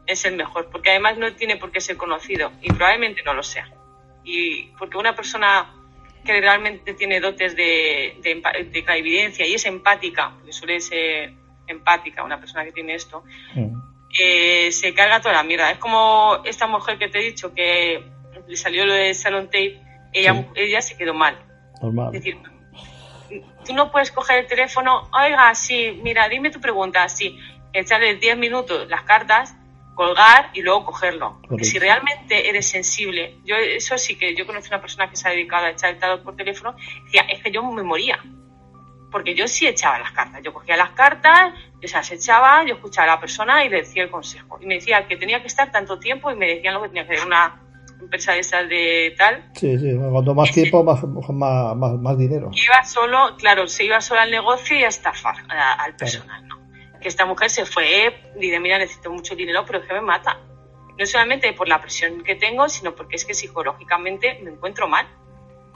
es 0.07 0.25
el 0.25 0.37
mejor, 0.37 0.69
porque 0.71 0.91
además 0.91 1.19
no 1.19 1.33
tiene 1.35 1.57
por 1.57 1.71
qué 1.71 1.81
ser 1.81 1.97
conocido 1.97 2.53
y 2.61 2.69
probablemente 2.73 3.23
no 3.23 3.33
lo 3.33 3.43
sea. 3.43 3.71
Y 4.25 4.65
porque 4.79 4.99
una 4.99 5.15
persona 5.15 5.73
que 6.25 6.41
realmente 6.41 6.95
tiene 6.95 7.21
dotes 7.21 7.55
de, 7.55 8.19
de, 8.23 8.65
de 8.65 8.85
clarividencia 8.85 9.47
y 9.47 9.55
es 9.55 9.65
empática, 9.67 10.37
que 10.45 10.53
suele 10.53 10.81
ser 10.81 11.33
empática, 11.67 12.25
una 12.25 12.41
persona 12.41 12.65
que 12.65 12.73
tiene 12.73 12.95
esto, 12.95 13.23
eh, 14.19 14.73
se 14.73 14.93
carga 14.95 15.21
toda 15.21 15.35
la 15.35 15.43
mierda. 15.45 15.71
Es 15.71 15.79
como 15.79 16.39
esta 16.45 16.67
mujer 16.67 16.99
que 16.99 17.09
te 17.09 17.21
he 17.21 17.23
dicho 17.23 17.55
que 17.55 18.03
le 18.47 18.57
salió 18.57 18.85
lo 18.85 18.95
de 18.95 19.15
Salon 19.15 19.47
Tape, 19.47 19.81
ella, 20.13 20.47
ella 20.55 20.83
se 20.83 20.97
quedó 20.97 21.15
mal. 21.15 21.39
Normal. 21.81 22.15
Es 22.15 22.25
decir, 22.25 22.37
tú 23.65 23.75
no 23.75 23.91
puedes 23.91 24.11
coger 24.11 24.41
el 24.41 24.47
teléfono, 24.47 25.09
oiga, 25.13 25.55
sí, 25.55 26.01
mira, 26.03 26.29
dime 26.29 26.51
tu 26.51 26.61
pregunta, 26.61 27.09
sí, 27.09 27.39
echarle 27.73 28.17
10 28.17 28.37
minutos 28.37 28.89
las 28.89 29.03
cartas, 29.03 29.55
colgar 29.95 30.51
y 30.55 30.63
luego 30.63 30.85
cogerlo. 30.85 31.41
Porque 31.49 31.65
si 31.65 31.79
realmente 31.79 32.49
eres 32.49 32.69
sensible, 32.69 33.39
yo 33.45 33.57
eso 33.57 33.99
sí 33.99 34.17
que 34.17 34.37
yo 34.37 34.47
conocí 34.47 34.69
a 34.69 34.77
una 34.77 34.81
persona 34.81 35.11
que 35.11 35.17
se 35.17 35.27
ha 35.27 35.33
dedicado 35.33 35.67
a 35.67 35.71
echar 35.71 35.91
el 35.91 35.99
tarot 35.99 36.23
por 36.23 36.37
teléfono, 36.37 36.77
decía, 37.05 37.23
es 37.23 37.43
que 37.43 37.51
yo 37.51 37.63
me 37.65 37.83
moría. 37.83 38.23
Porque 39.11 39.35
yo 39.35 39.49
sí 39.49 39.67
echaba 39.67 39.99
las 39.99 40.13
cartas, 40.13 40.43
yo 40.45 40.53
cogía 40.53 40.77
las 40.77 40.91
cartas, 40.91 41.55
yo 41.81 41.89
se 41.89 41.97
las 41.97 42.11
echaba, 42.13 42.63
yo 42.65 42.75
escuchaba 42.75 43.13
a 43.13 43.15
la 43.17 43.21
persona 43.21 43.65
y 43.65 43.71
le 43.71 43.79
decía 43.79 44.05
el 44.05 44.11
consejo. 44.11 44.59
Y 44.61 44.67
me 44.67 44.75
decía 44.75 45.07
que 45.09 45.17
tenía 45.17 45.41
que 45.41 45.49
estar 45.49 45.73
tanto 45.73 45.99
tiempo 45.99 46.31
y 46.31 46.37
me 46.37 46.47
decían 46.47 46.75
lo 46.75 46.83
que 46.83 46.89
tenía 46.89 47.07
que 47.07 47.15
hacer 47.15 47.27
una 47.27 47.68
empresa 48.01 48.33
de 48.33 48.39
esas 48.41 48.69
de 48.69 49.15
tal. 49.17 49.51
Sí, 49.55 49.79
sí, 49.79 49.97
cuanto 50.11 50.35
más 50.35 50.51
tiempo, 50.53 50.83
más, 50.85 51.03
más, 51.05 51.77
más, 51.77 52.19
dinero. 52.19 52.51
Iba 52.53 52.85
solo, 52.85 53.37
claro, 53.37 53.67
se 53.69 53.85
iba 53.85 54.01
solo 54.01 54.21
al 54.21 54.31
negocio 54.31 54.79
y 54.79 54.85
a 54.85 54.89
estafar 54.89 55.37
al 55.49 55.97
personal, 55.97 56.47
¿no? 56.47 56.59
Que 57.01 57.09
esta 57.09 57.27
mujer 57.27 57.51
se 57.51 57.65
fue 57.65 58.15
y 58.37 58.41
dice, 58.41 58.61
mira, 58.61 58.79
necesito 58.79 59.11
mucho 59.11 59.37
dinero, 59.37 59.65
pero 59.67 59.81
es 59.81 59.87
que 59.87 59.95
me 59.95 60.01
mata. 60.01 60.41
No 60.99 61.07
solamente 61.07 61.53
por 61.53 61.69
la 61.69 61.81
presión 61.81 62.23
que 62.25 62.35
tengo, 62.35 62.69
sino 62.69 62.95
porque 62.95 63.17
es 63.17 63.25
que 63.25 63.35
psicológicamente 63.35 64.41
me 64.43 64.51
encuentro 64.51 64.89
mal. 64.89 65.07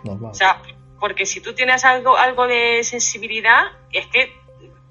O 0.05 0.35
sea, 0.35 0.61
porque 0.99 1.27
si 1.27 1.41
tú 1.41 1.55
tienes 1.55 1.85
algo, 1.85 2.17
algo 2.17 2.47
de 2.47 2.83
sensibilidad, 2.83 3.67
es 3.93 4.07
que, 4.09 4.33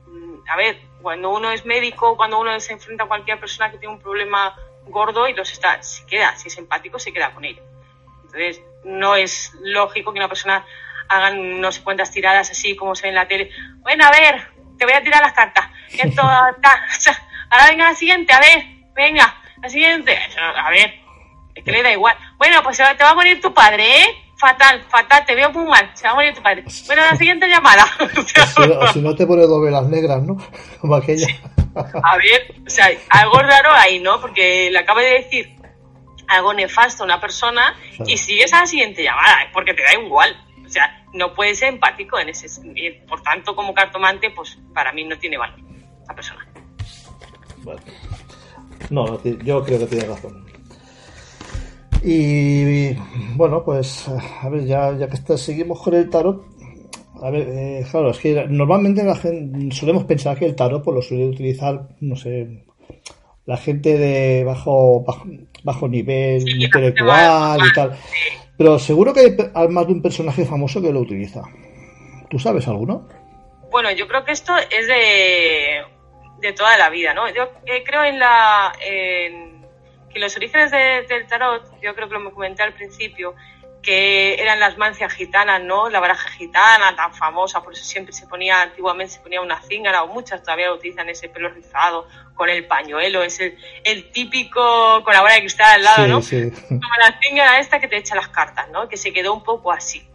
mm, 0.07 0.49
a 0.49 0.55
ver, 0.55 0.79
cuando 1.01 1.31
uno 1.31 1.51
es 1.51 1.65
médico, 1.65 2.15
cuando 2.15 2.39
uno 2.39 2.57
se 2.59 2.73
enfrenta 2.73 3.03
a 3.03 3.07
cualquier 3.07 3.39
persona 3.39 3.71
que 3.71 3.77
tiene 3.77 3.93
un 3.93 4.01
problema 4.01 4.55
gordo 4.87 5.27
y 5.27 5.33
los 5.33 5.51
está, 5.51 5.81
se 5.81 6.05
queda, 6.05 6.35
si 6.37 6.47
es 6.47 6.57
empático, 6.57 6.99
se 6.99 7.13
queda 7.13 7.33
con 7.33 7.45
ello. 7.45 7.61
Entonces, 8.25 8.61
no 8.83 9.15
es 9.15 9.51
lógico 9.61 10.13
que 10.13 10.19
una 10.19 10.27
persona 10.27 10.65
haga 11.07 11.31
no 11.31 11.71
sé 11.71 11.83
cuántas 11.83 12.11
tiradas 12.11 12.49
así 12.49 12.75
como 12.75 12.95
se 12.95 13.03
ve 13.03 13.09
en 13.09 13.15
la 13.15 13.27
tele. 13.27 13.49
Bueno, 13.81 14.05
a 14.05 14.11
ver, 14.11 14.47
te 14.77 14.85
voy 14.85 14.93
a 14.93 15.03
tirar 15.03 15.21
las 15.21 15.33
cartas. 15.33 15.65
esto 15.91 16.21
ahora 16.21 17.67
venga 17.69 17.89
la 17.89 17.95
siguiente, 17.95 18.33
a 18.33 18.39
ver, 18.39 18.65
venga, 18.95 19.35
la 19.61 19.69
siguiente, 19.69 20.17
a 20.39 20.69
ver, 20.69 20.93
es 21.53 21.63
que 21.63 21.71
le 21.71 21.83
da 21.83 21.91
igual. 21.91 22.15
Bueno, 22.37 22.63
pues 22.63 22.77
te 22.77 22.83
va 22.83 23.09
a 23.09 23.15
morir 23.15 23.41
tu 23.41 23.53
padre, 23.53 24.03
¿eh? 24.03 24.15
Fatal, 24.37 24.81
fatal, 24.89 25.23
te 25.25 25.35
veo 25.35 25.51
muy 25.51 25.65
mal, 25.65 25.91
se 25.93 26.05
va 26.05 26.11
a 26.11 26.15
morir 26.15 26.33
tu 26.33 26.41
padre. 26.41 26.63
Bueno, 26.87 27.03
la 27.03 27.15
siguiente 27.15 27.47
llamada. 27.47 27.85
o, 28.79 28.87
si, 28.87 28.99
no 29.01 29.15
te 29.15 29.27
pone 29.27 29.43
dos 29.43 29.61
velas 29.61 29.87
negras, 29.87 30.23
¿no? 30.23 30.37
Como 30.81 30.95
aquella. 30.95 31.27
A 31.75 32.17
ver, 32.17 32.55
o 32.65 32.69
sea, 32.69 32.89
algo 33.09 33.39
raro 33.39 33.71
ahí, 33.73 33.99
¿no? 33.99 34.19
Porque 34.19 34.69
le 34.71 34.79
acaba 34.79 35.01
de 35.01 35.13
decir 35.13 35.55
algo 36.27 36.53
nefasto 36.53 37.03
a 37.03 37.05
una 37.05 37.19
persona 37.19 37.75
y 38.05 38.17
sigues 38.17 38.53
a 38.53 38.61
la 38.61 38.65
siguiente 38.65 39.03
llamada, 39.03 39.49
porque 39.53 39.73
te 39.73 39.83
da 39.83 39.93
igual. 39.93 40.35
O 40.65 40.69
sea, 40.69 41.05
no 41.13 41.33
puedes 41.33 41.59
ser 41.59 41.73
empático 41.73 42.17
en 42.19 42.29
ese 42.29 42.47
sentido. 42.47 42.95
Por 43.07 43.21
tanto, 43.21 43.55
como 43.55 43.73
cartomante, 43.73 44.29
pues 44.31 44.57
para 44.73 44.93
mí 44.93 45.03
no 45.03 45.17
tiene 45.17 45.37
valor 45.37 45.59
esa 46.03 46.13
persona. 46.13 46.47
Bueno. 47.57 47.81
No, 48.89 49.21
yo 49.23 49.63
creo 49.63 49.79
que 49.79 49.87
tiene 49.87 50.07
razón. 50.07 50.45
Y 52.03 52.93
bueno, 53.35 53.63
pues 53.63 54.07
a 54.07 54.49
ver, 54.49 54.65
ya, 54.65 54.91
ya 54.97 55.07
que 55.07 55.37
seguimos 55.37 55.81
con 55.81 55.93
el 55.93 56.09
tarot, 56.09 56.50
a 57.21 57.29
ver, 57.29 57.47
eh, 57.49 57.85
claro, 57.89 58.11
es 58.11 58.19
que 58.19 58.45
normalmente 58.47 59.03
la 59.03 59.15
gente, 59.15 59.75
solemos 59.75 60.05
pensar 60.05 60.37
que 60.37 60.45
el 60.45 60.55
tarot 60.55 60.83
pues, 60.83 60.95
lo 60.95 61.01
suele 61.01 61.25
utilizar, 61.25 61.87
no 61.99 62.15
sé, 62.15 62.65
la 63.45 63.57
gente 63.57 63.97
de 63.97 64.43
bajo 64.43 65.03
bajo, 65.63 65.87
nivel 65.87 66.47
intelectual 66.47 67.59
y 67.65 67.73
tal. 67.73 67.97
Pero 68.57 68.79
seguro 68.79 69.13
que 69.13 69.35
hay 69.53 69.67
más 69.67 69.87
de 69.87 69.93
un 69.93 70.01
personaje 70.01 70.45
famoso 70.45 70.81
que 70.81 70.91
lo 70.91 70.99
utiliza. 70.99 71.41
¿Tú 72.29 72.39
sabes 72.39 72.67
alguno? 72.67 73.07
Bueno, 73.71 73.91
yo 73.91 74.07
creo 74.07 74.23
que 74.25 74.31
esto 74.31 74.53
es 74.57 74.87
de, 74.87 75.81
de 76.39 76.53
toda 76.53 76.77
la 76.77 76.89
vida, 76.89 77.13
¿no? 77.13 77.29
Yo 77.33 77.43
eh, 77.65 77.83
creo 77.85 78.03
en 78.03 78.19
la 78.19 78.73
que 78.79 80.19
los 80.19 80.35
orígenes 80.35 80.71
del 80.71 81.27
tarot, 81.27 81.63
yo 81.81 81.95
creo 81.95 82.09
que 82.09 82.19
lo 82.19 82.33
comenté 82.33 82.63
al 82.63 82.73
principio, 82.73 83.33
que 83.81 84.35
eran 84.35 84.59
las 84.59 84.77
mancias 84.77 85.11
gitanas, 85.13 85.61
¿no? 85.61 85.89
La 85.89 85.99
baraja 85.99 86.29
gitana 86.29 86.95
tan 86.95 87.13
famosa, 87.13 87.63
por 87.63 87.73
eso 87.73 87.83
siempre 87.83 88.13
se 88.13 88.27
ponía, 88.27 88.61
antiguamente 88.61 89.13
se 89.13 89.19
ponía 89.19 89.41
una 89.41 89.61
cíngara, 89.61 90.03
o 90.03 90.07
muchas 90.07 90.43
todavía 90.43 90.71
utilizan 90.71 91.09
ese 91.09 91.29
pelo 91.29 91.49
rizado 91.49 92.07
con 92.35 92.49
el 92.49 92.65
pañuelo, 92.65 93.23
es 93.23 93.39
el, 93.39 94.11
típico 94.11 95.03
con 95.03 95.13
la 95.13 95.21
bola 95.21 95.33
de 95.33 95.39
cristal 95.41 95.75
al 95.75 95.83
lado, 95.83 96.07
¿no? 96.07 96.21
Como 96.21 96.95
la 96.99 97.19
cíngara 97.21 97.59
esta 97.59 97.79
que 97.79 97.87
te 97.87 97.97
echa 97.97 98.15
las 98.15 98.29
cartas, 98.29 98.69
¿no? 98.69 98.87
Que 98.87 98.97
se 98.97 99.11
quedó 99.11 99.33
un 99.33 99.43
poco 99.43 99.71
así. 99.71 100.07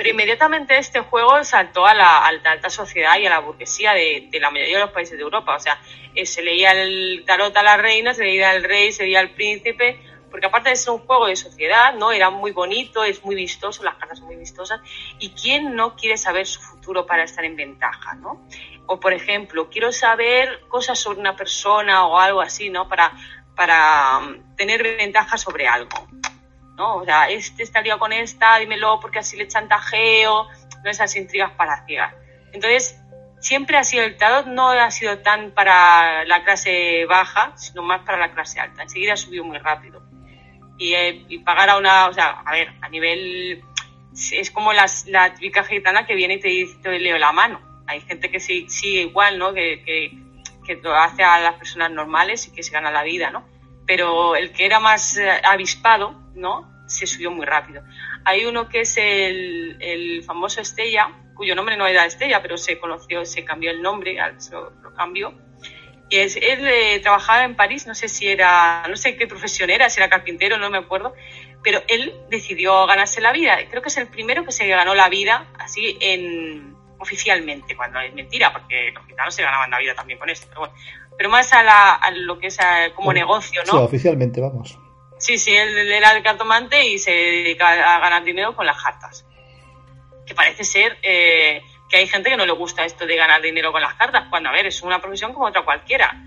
Pero 0.00 0.12
inmediatamente 0.12 0.78
este 0.78 1.00
juego 1.00 1.44
saltó 1.44 1.86
a 1.86 1.92
la, 1.92 2.26
alta 2.26 2.70
sociedad 2.70 3.18
y 3.18 3.26
a 3.26 3.30
la 3.30 3.40
burguesía 3.40 3.92
de, 3.92 4.30
la 4.40 4.50
mayoría 4.50 4.78
de 4.78 4.84
los 4.84 4.92
países 4.92 5.18
de 5.18 5.22
Europa. 5.22 5.54
O 5.54 5.60
sea, 5.60 5.78
eh, 6.14 6.24
se 6.24 6.42
leía 6.42 6.72
el 6.72 7.22
tarot 7.26 7.54
a 7.54 7.62
la 7.62 7.76
reina, 7.76 8.14
se 8.14 8.24
leía 8.24 8.48
al 8.48 8.64
rey, 8.64 8.92
se 8.92 9.02
leía 9.02 9.20
al 9.20 9.30
príncipe, 9.32 10.00
porque 10.30 10.46
aparte 10.46 10.70
de 10.70 10.76
ser 10.76 10.92
un 10.92 11.00
juego 11.00 11.26
de 11.26 11.36
sociedad, 11.36 11.94
¿no? 11.94 12.12
Era 12.12 12.30
muy 12.30 12.52
bonito, 12.52 13.04
es 13.04 13.24
muy 13.24 13.34
vistoso, 13.34 13.82
las 13.82 13.96
cartas 13.96 14.18
son 14.18 14.28
muy 14.28 14.36
vistosas, 14.36 14.80
y 15.18 15.30
quién 15.30 15.74
no 15.74 15.96
quiere 15.96 16.16
saber 16.16 16.46
su 16.46 16.60
futuro 16.60 17.06
para 17.06 17.24
estar 17.24 17.44
en 17.44 17.56
ventaja, 17.56 18.14
¿no? 18.14 18.46
O 18.86 19.00
por 19.00 19.12
ejemplo, 19.12 19.68
quiero 19.68 19.92
saber 19.92 20.60
cosas 20.68 20.98
sobre 20.98 21.20
una 21.20 21.36
persona 21.36 22.06
o 22.06 22.18
algo 22.18 22.40
así, 22.40 22.70
¿no? 22.70 22.88
Para, 22.88 23.12
para 23.56 24.18
um, 24.18 24.56
tener 24.56 24.82
ventaja 24.82 25.36
sobre 25.36 25.66
algo, 25.66 26.08
¿no? 26.76 26.96
O 26.96 27.04
sea, 27.04 27.28
este 27.28 27.82
liado 27.82 27.98
con 27.98 28.12
esta, 28.12 28.58
dímelo 28.58 29.00
porque 29.00 29.18
así 29.18 29.36
le 29.36 29.48
chantajeo, 29.48 30.46
no 30.84 30.90
esas 30.90 31.14
intrigas 31.16 31.50
para 31.52 31.84
ciegas. 31.84 32.14
Entonces, 32.52 32.96
siempre 33.40 33.76
ha 33.76 33.84
sido 33.84 34.04
el 34.04 34.16
tarot, 34.16 34.46
no 34.46 34.70
ha 34.70 34.90
sido 34.90 35.18
tan 35.18 35.50
para 35.52 36.24
la 36.24 36.44
clase 36.44 37.04
baja, 37.06 37.52
sino 37.56 37.82
más 37.82 38.02
para 38.02 38.18
la 38.18 38.32
clase 38.32 38.60
alta. 38.60 38.82
Enseguida 38.82 39.16
subió 39.16 39.44
muy 39.44 39.58
rápido 39.58 40.09
y, 40.80 41.38
pagar 41.40 41.70
a 41.70 41.76
una, 41.76 42.08
o 42.08 42.12
sea, 42.12 42.40
a 42.44 42.52
ver, 42.52 42.72
a 42.80 42.88
nivel, 42.88 43.62
es 44.32 44.50
como 44.50 44.72
las, 44.72 45.06
la 45.06 45.34
típica 45.34 45.62
gitana 45.62 46.06
que 46.06 46.14
viene 46.14 46.34
y 46.34 46.40
te 46.40 46.48
dice, 46.48 46.78
te 46.82 46.98
leo 46.98 47.18
la 47.18 47.32
mano. 47.32 47.60
Hay 47.86 48.00
gente 48.00 48.30
que 48.30 48.40
sí, 48.40 48.66
sí 48.68 49.00
igual, 49.00 49.38
¿no? 49.38 49.52
Que, 49.52 49.82
que, 49.84 50.12
que 50.64 50.76
lo 50.76 50.94
hace 50.94 51.22
a 51.22 51.40
las 51.40 51.54
personas 51.56 51.90
normales 51.90 52.46
y 52.46 52.52
que 52.52 52.62
se 52.62 52.72
gana 52.72 52.90
la 52.90 53.02
vida, 53.02 53.30
¿no? 53.30 53.46
Pero 53.86 54.36
el 54.36 54.52
que 54.52 54.64
era 54.64 54.80
más 54.80 55.18
eh, 55.18 55.30
avispado, 55.44 56.18
¿no? 56.34 56.70
Se 56.86 57.06
subió 57.06 57.30
muy 57.30 57.44
rápido. 57.44 57.82
Hay 58.24 58.46
uno 58.46 58.68
que 58.68 58.80
es 58.80 58.96
el, 58.96 59.76
el 59.80 60.22
famoso 60.22 60.60
Estella, 60.60 61.10
cuyo 61.34 61.54
nombre 61.54 61.76
no 61.76 61.86
era 61.86 62.06
Estella, 62.06 62.40
pero 62.40 62.56
se 62.56 62.78
conoció, 62.78 63.24
se 63.24 63.44
cambió 63.44 63.70
el 63.70 63.82
nombre, 63.82 64.16
lo, 64.50 64.70
lo 64.70 64.94
cambió 64.94 65.34
es, 66.10 66.36
él 66.36 66.66
eh, 66.66 67.00
trabajaba 67.00 67.44
en 67.44 67.54
París, 67.54 67.86
no 67.86 67.94
sé 67.94 68.08
si 68.08 68.28
era, 68.28 68.84
no 68.88 68.96
sé 68.96 69.16
qué 69.16 69.26
profesión 69.26 69.70
era, 69.70 69.88
si 69.88 70.00
era 70.00 70.08
carpintero, 70.08 70.58
no 70.58 70.70
me 70.70 70.78
acuerdo, 70.78 71.14
pero 71.62 71.82
él 71.88 72.14
decidió 72.28 72.86
ganarse 72.86 73.20
la 73.20 73.32
vida. 73.32 73.58
Creo 73.68 73.82
que 73.82 73.88
es 73.88 73.96
el 73.96 74.08
primero 74.08 74.44
que 74.44 74.52
se 74.52 74.66
ganó 74.66 74.94
la 74.94 75.08
vida 75.08 75.46
así 75.58 75.96
en 76.00 76.76
oficialmente, 76.98 77.76
cuando 77.76 78.00
es 78.00 78.12
mentira, 78.12 78.52
porque 78.52 78.92
los 78.92 79.06
gitanos 79.06 79.34
se 79.34 79.42
ganaban 79.42 79.70
la 79.70 79.78
vida 79.78 79.94
también 79.94 80.18
con 80.18 80.28
esto, 80.28 80.46
pero 80.48 80.60
bueno. 80.60 80.74
Pero 81.16 81.30
más 81.30 81.52
a, 81.52 81.62
la, 81.62 81.94
a 81.94 82.10
lo 82.10 82.38
que 82.38 82.46
es 82.46 82.58
como 82.94 83.12
negocio, 83.12 83.62
¿no? 83.66 83.72
Sí, 83.72 83.78
oficialmente, 83.78 84.40
vamos. 84.40 84.78
Sí, 85.20 85.36
sí, 85.36 85.54
él, 85.54 85.76
era 85.92 86.12
el 86.12 86.22
cartomante 86.22 86.82
y 86.82 86.98
se 86.98 87.10
dedica 87.10 87.68
a 87.68 88.00
ganar 88.00 88.24
dinero 88.24 88.56
con 88.56 88.64
las 88.64 88.82
cartas. 88.82 89.26
Que 90.26 90.34
parece 90.34 90.64
ser 90.64 90.96
eh, 91.02 91.62
que 91.90 91.96
hay 91.96 92.06
gente 92.06 92.30
que 92.30 92.36
no 92.36 92.46
le 92.46 92.52
gusta 92.52 92.84
esto 92.84 93.04
de 93.04 93.16
ganar 93.16 93.42
dinero 93.42 93.72
con 93.72 93.82
las 93.82 93.94
cartas, 93.94 94.28
cuando, 94.30 94.48
a 94.48 94.52
ver, 94.52 94.66
es 94.66 94.80
una 94.82 95.00
profesión 95.00 95.34
como 95.34 95.46
otra 95.46 95.62
cualquiera. 95.62 96.24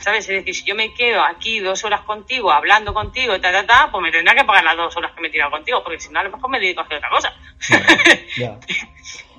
¿Sabes? 0.00 0.28
Es 0.28 0.44
decir, 0.44 0.54
si 0.54 0.64
yo 0.64 0.74
me 0.74 0.92
quedo 0.92 1.22
aquí 1.22 1.60
dos 1.60 1.84
horas 1.84 2.00
contigo, 2.00 2.50
hablando 2.50 2.92
contigo, 2.92 3.40
ta, 3.40 3.52
ta, 3.52 3.64
ta, 3.64 3.88
pues 3.92 4.02
me 4.02 4.10
tendrá 4.10 4.34
que 4.34 4.44
pagar 4.44 4.64
las 4.64 4.76
dos 4.76 4.96
horas 4.96 5.12
que 5.12 5.20
me 5.20 5.28
he 5.28 5.30
tirado 5.30 5.52
contigo, 5.52 5.82
porque 5.84 6.00
si 6.00 6.12
no, 6.12 6.18
a 6.18 6.24
lo 6.24 6.30
mejor 6.30 6.50
me 6.50 6.58
dedico 6.58 6.80
a 6.80 6.84
hacer 6.84 6.98
otra 6.98 7.10
cosa. 7.10 7.32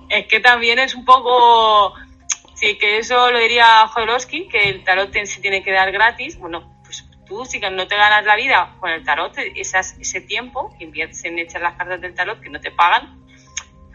es 0.10 0.28
que 0.28 0.40
también 0.40 0.80
es 0.80 0.96
un 0.96 1.04
poco. 1.04 1.94
Sí, 2.56 2.78
que 2.78 2.98
eso 2.98 3.32
lo 3.32 3.38
diría 3.38 3.86
Jodorowsky, 3.88 4.48
que 4.48 4.70
el 4.70 4.84
tarot 4.86 5.14
se 5.26 5.42
tiene 5.42 5.62
que 5.62 5.74
dar 5.74 5.92
gratis. 5.92 6.40
Bueno, 6.40 6.82
pues 6.86 7.06
tú, 7.28 7.46
si 7.46 7.60
no 7.60 7.86
te 7.86 7.98
ganas 7.98 8.24
la 8.24 8.38
vida 8.38 8.76
con 8.80 8.90
el 8.92 9.04
tarot, 9.04 9.38
esas, 9.56 9.98
ese 10.00 10.22
tiempo 10.22 10.74
que 10.78 10.86
inviertes 10.86 11.26
en 11.26 11.38
echar 11.38 11.62
las 11.62 11.76
cartas 11.76 12.00
del 12.00 12.16
tarot 12.16 12.40
que 12.40 12.50
no 12.50 12.62
te 12.62 12.72
pagan, 12.72 13.25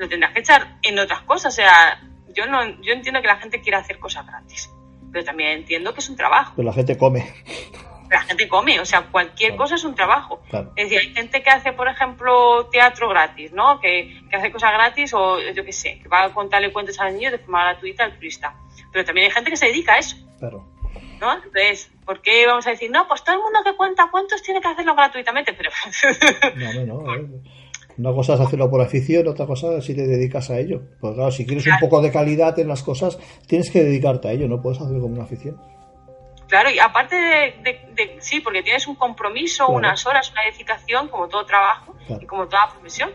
lo 0.00 0.08
tendrás 0.08 0.32
que 0.32 0.40
echar 0.40 0.78
en 0.82 0.98
otras 0.98 1.20
cosas. 1.22 1.52
O 1.52 1.56
sea, 1.56 2.00
yo 2.34 2.46
no, 2.46 2.64
yo 2.80 2.92
entiendo 2.92 3.20
que 3.20 3.28
la 3.28 3.36
gente 3.36 3.60
quiera 3.60 3.78
hacer 3.78 3.98
cosas 3.98 4.26
gratis, 4.26 4.70
pero 5.12 5.24
también 5.24 5.50
entiendo 5.50 5.92
que 5.92 6.00
es 6.00 6.08
un 6.08 6.16
trabajo. 6.16 6.54
Pero 6.56 6.66
la 6.66 6.72
gente 6.72 6.96
come. 6.96 7.32
La 8.10 8.22
gente 8.22 8.48
come, 8.48 8.80
o 8.80 8.84
sea, 8.84 9.02
cualquier 9.02 9.54
cosa 9.54 9.76
es 9.76 9.84
un 9.84 9.94
trabajo. 9.94 10.42
Es 10.74 10.88
decir, 10.88 10.98
hay 10.98 11.14
gente 11.14 11.42
que 11.42 11.50
hace, 11.50 11.72
por 11.72 11.86
ejemplo, 11.86 12.66
teatro 12.72 13.08
gratis, 13.08 13.52
¿no? 13.52 13.78
Que, 13.78 14.20
que 14.28 14.36
hace 14.36 14.50
cosas 14.50 14.72
gratis 14.72 15.14
o 15.14 15.38
yo 15.38 15.64
qué 15.64 15.72
sé, 15.72 16.00
que 16.02 16.08
va 16.08 16.24
a 16.24 16.34
contarle 16.34 16.72
cuentos 16.72 16.98
a 16.98 17.04
los 17.04 17.14
niños 17.14 17.30
de 17.30 17.38
forma 17.38 17.62
gratuita 17.62 18.04
al 18.04 18.14
turista. 18.14 18.56
Pero 18.90 19.04
también 19.04 19.26
hay 19.26 19.32
gente 19.32 19.50
que 19.50 19.56
se 19.56 19.66
dedica 19.66 19.92
a 19.92 19.98
eso. 19.98 20.16
Claro. 20.40 20.66
¿No? 21.20 21.34
Entonces, 21.34 21.92
¿por 22.04 22.20
qué 22.20 22.46
vamos 22.46 22.66
a 22.66 22.70
decir, 22.70 22.90
no, 22.90 23.06
pues 23.06 23.22
todo 23.22 23.36
el 23.36 23.42
mundo 23.42 23.60
que 23.62 23.76
cuenta 23.76 24.10
cuentos 24.10 24.42
tiene 24.42 24.60
que 24.60 24.68
hacerlo 24.68 24.96
gratuitamente? 24.96 25.52
Pero. 25.52 25.70
no, 26.56 26.72
no, 26.86 27.02
no. 27.16 27.42
Una 28.00 28.14
cosa 28.14 28.32
es 28.32 28.40
hacerlo 28.40 28.70
por 28.70 28.80
afición, 28.80 29.28
otra 29.28 29.44
cosa 29.44 29.76
es 29.76 29.84
si 29.84 29.94
te 29.94 30.06
dedicas 30.06 30.48
a 30.48 30.58
ello. 30.58 30.80
Pues 30.98 31.14
claro, 31.14 31.30
si 31.30 31.44
quieres 31.44 31.66
un 31.66 31.78
poco 31.78 32.00
de 32.00 32.10
calidad 32.10 32.58
en 32.58 32.68
las 32.68 32.82
cosas, 32.82 33.18
tienes 33.46 33.70
que 33.70 33.84
dedicarte 33.84 34.28
a 34.28 34.32
ello, 34.32 34.48
no 34.48 34.62
puedes 34.62 34.80
hacerlo 34.80 35.02
como 35.02 35.16
una 35.16 35.24
afición. 35.24 35.60
Claro, 36.48 36.70
y 36.70 36.78
aparte 36.78 37.14
de, 37.14 38.16
sí, 38.20 38.40
porque 38.40 38.62
tienes 38.62 38.86
un 38.86 38.94
compromiso, 38.94 39.68
unas 39.68 40.06
horas, 40.06 40.32
una 40.32 40.44
dedicación, 40.50 41.08
como 41.08 41.28
todo 41.28 41.44
trabajo 41.44 41.94
y 42.08 42.24
como 42.24 42.48
toda 42.48 42.70
profesión. 42.70 43.10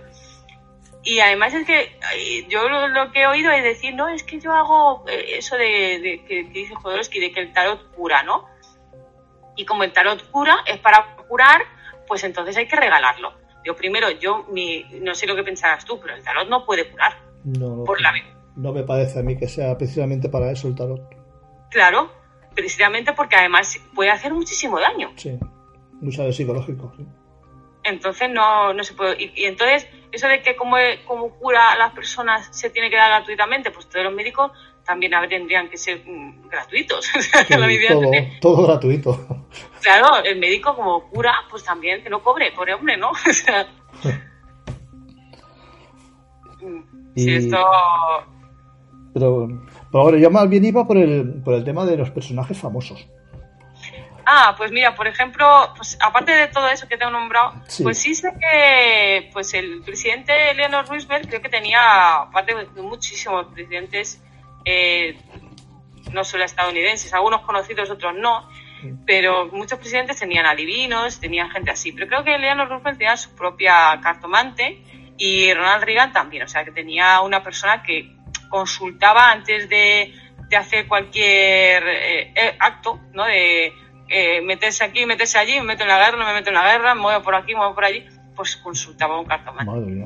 Y 1.02 1.20
además 1.20 1.56
es 1.56 1.66
que 1.66 2.46
yo 2.48 2.70
lo, 2.70 3.12
que 3.12 3.22
he 3.22 3.28
oído 3.28 3.52
es 3.52 3.64
decir, 3.64 3.96
no, 3.96 4.08
es 4.08 4.22
que 4.22 4.40
yo 4.40 4.54
hago 4.54 5.04
eh, 5.08 5.38
eso 5.40 5.58
de, 5.58 6.24
que, 6.28 6.44
dice 6.44 6.76
Jodorowsky, 6.76 7.20
de 7.20 7.32
que 7.32 7.40
el 7.40 7.54
tarot 7.54 7.92
cura, 7.96 8.22
¿no? 8.22 8.48
Y 9.56 9.66
como 9.66 9.84
el 9.84 9.92
tarot 9.92 10.30
cura 10.30 10.60
es 10.68 10.78
para 10.78 11.16
curar, 11.28 11.64
pues 12.08 12.24
entonces 12.24 12.56
hay 12.56 12.68
que 12.68 12.76
regalarlo. 12.76 13.45
Yo 13.66 13.76
primero, 13.76 14.12
yo 14.12 14.46
no 15.02 15.16
sé 15.16 15.26
lo 15.26 15.36
que 15.36 15.44
pensarás 15.44 15.86
tú, 15.86 16.00
pero 16.00 16.16
el 16.16 16.24
tarot 16.24 16.48
no 16.48 16.66
puede 16.66 16.90
curar. 16.90 17.18
No, 17.44 17.84
por 17.84 18.00
la... 18.00 18.14
no 18.56 18.72
me 18.72 18.84
parece 18.84 19.20
a 19.20 19.24
mí 19.24 19.38
que 19.38 19.48
sea 19.48 19.78
precisamente 19.78 20.30
para 20.30 20.52
eso 20.52 20.68
el 20.68 20.76
tarot. 20.76 21.02
Claro, 21.72 22.12
precisamente 22.54 23.14
porque 23.14 23.36
además 23.36 23.80
puede 23.94 24.12
hacer 24.12 24.34
muchísimo 24.34 24.80
daño. 24.80 25.12
Sí, 25.16 25.38
de 26.02 26.34
psicológico. 26.34 26.94
Sí. 26.96 27.06
Entonces 27.84 28.30
no, 28.30 28.74
no 28.74 28.84
se 28.84 28.94
puede. 28.94 29.16
Y, 29.20 29.46
entonces, 29.46 29.88
eso 30.12 30.28
de 30.28 30.42
que 30.42 30.56
como, 30.56 30.78
como 31.06 31.30
cura 31.38 31.72
a 31.72 31.78
las 31.78 31.94
personas 31.94 32.48
se 32.52 32.70
tiene 32.70 32.90
que 32.90 32.96
dar 32.96 33.10
gratuitamente, 33.10 33.72
pues 33.72 33.88
todos 33.88 34.06
los 34.06 34.14
médicos 34.14 34.52
también 34.86 35.12
tendrían 35.30 35.70
que 35.70 35.78
ser 35.78 36.04
mm, 36.06 36.48
gratuitos. 36.50 37.08
todo, 38.42 38.68
gratuito. 38.68 39.45
Claro, 39.86 40.24
el 40.24 40.40
médico 40.40 40.76
como 40.76 41.08
cura, 41.10 41.36
pues 41.48 41.64
también 41.64 42.02
que 42.02 42.10
no 42.10 42.24
cobre, 42.24 42.52
pobre 42.54 42.74
hombre, 42.74 42.98
¿no? 42.98 43.12
Si 47.16 47.34
esto... 47.34 47.58
Pero, 49.14 49.48
pero 49.92 50.04
ahora 50.04 50.18
yo 50.18 50.32
más 50.32 50.50
bien 50.50 50.66
iba 50.66 50.86
por 50.88 50.98
el, 50.98 51.42
por 51.44 51.54
el 51.54 51.64
tema 51.64 51.86
de 51.86 51.98
los 51.98 52.10
personajes 52.10 52.60
famosos. 52.60 53.08
Ah, 54.26 54.56
pues 54.58 54.72
mira, 54.72 54.96
por 54.96 55.06
ejemplo, 55.08 55.46
pues 55.78 55.98
aparte 56.02 56.32
de 56.32 56.48
todo 56.48 56.68
eso 56.68 56.88
que 56.88 56.98
te 56.98 57.06
he 57.06 57.12
nombrado, 57.12 57.54
Sí. 57.68 57.84
pues 57.84 58.00
sí 58.00 58.16
sé 58.16 58.34
que 58.42 59.30
pues 59.32 59.54
el 59.54 59.84
presidente 59.84 60.50
Eleanor 60.50 60.88
Roosevelt 60.88 61.30
creo 61.30 61.42
que 61.42 61.50
tenía, 61.50 62.24
aparte 62.24 62.56
de 62.56 62.82
muchísimos 62.82 63.46
presidentes, 63.54 64.20
eh, 64.66 65.16
no 66.12 66.24
solo 66.24 66.44
estadounidenses, 66.44 67.14
algunos 67.14 67.42
conocidos, 67.42 67.92
otros 67.92 68.16
no, 68.16 68.50
pero 69.06 69.48
muchos 69.52 69.80
presidentes 69.80 70.20
tenían 70.20 70.46
adivinos, 70.46 71.20
tenían 71.20 71.50
gente 71.50 71.72
así. 71.72 71.92
Pero 71.92 72.08
creo 72.08 72.24
que 72.24 72.36
Eleanor 72.36 72.70
Roosevelt 72.70 72.98
tenía 72.98 73.18
su 73.18 73.36
propia 73.36 74.00
cartomante 74.02 74.82
y 75.18 75.54
Ronald 75.54 75.84
Reagan 75.84 76.14
también, 76.14 76.44
o 76.44 76.48
sea 76.48 76.64
que 76.66 76.72
tenía 76.72 77.22
una 77.22 77.42
persona 77.44 77.84
que 77.84 78.16
consultaba 78.50 79.32
antes 79.32 79.70
de, 79.70 80.14
de 80.50 80.58
hacer 80.58 80.88
cualquier 80.88 81.84
eh, 81.88 82.34
eh, 82.36 82.56
acto, 82.60 83.00
¿no? 83.14 83.26
De 83.26 83.74
eh, 84.08 84.42
meterse 84.42 84.84
aquí, 84.84 85.06
meterse 85.06 85.38
allí, 85.38 85.56
me 85.56 85.64
meto 85.64 85.84
en 85.84 85.90
la 85.90 85.98
guerra, 85.98 86.18
no 86.18 86.26
me 86.26 86.34
meto 86.34 86.50
en 86.50 86.56
la 86.56 86.72
guerra, 86.72 86.96
muevo 86.96 87.24
por 87.24 87.36
aquí, 87.36 87.54
me 87.54 87.60
muevo 87.60 87.76
por 87.76 87.86
allí, 87.86 88.06
pues 88.36 88.56
consultaba 88.58 89.20
un 89.20 89.26
cartomante. 89.26 89.72
Madre 89.72 89.86
mía. 89.86 90.06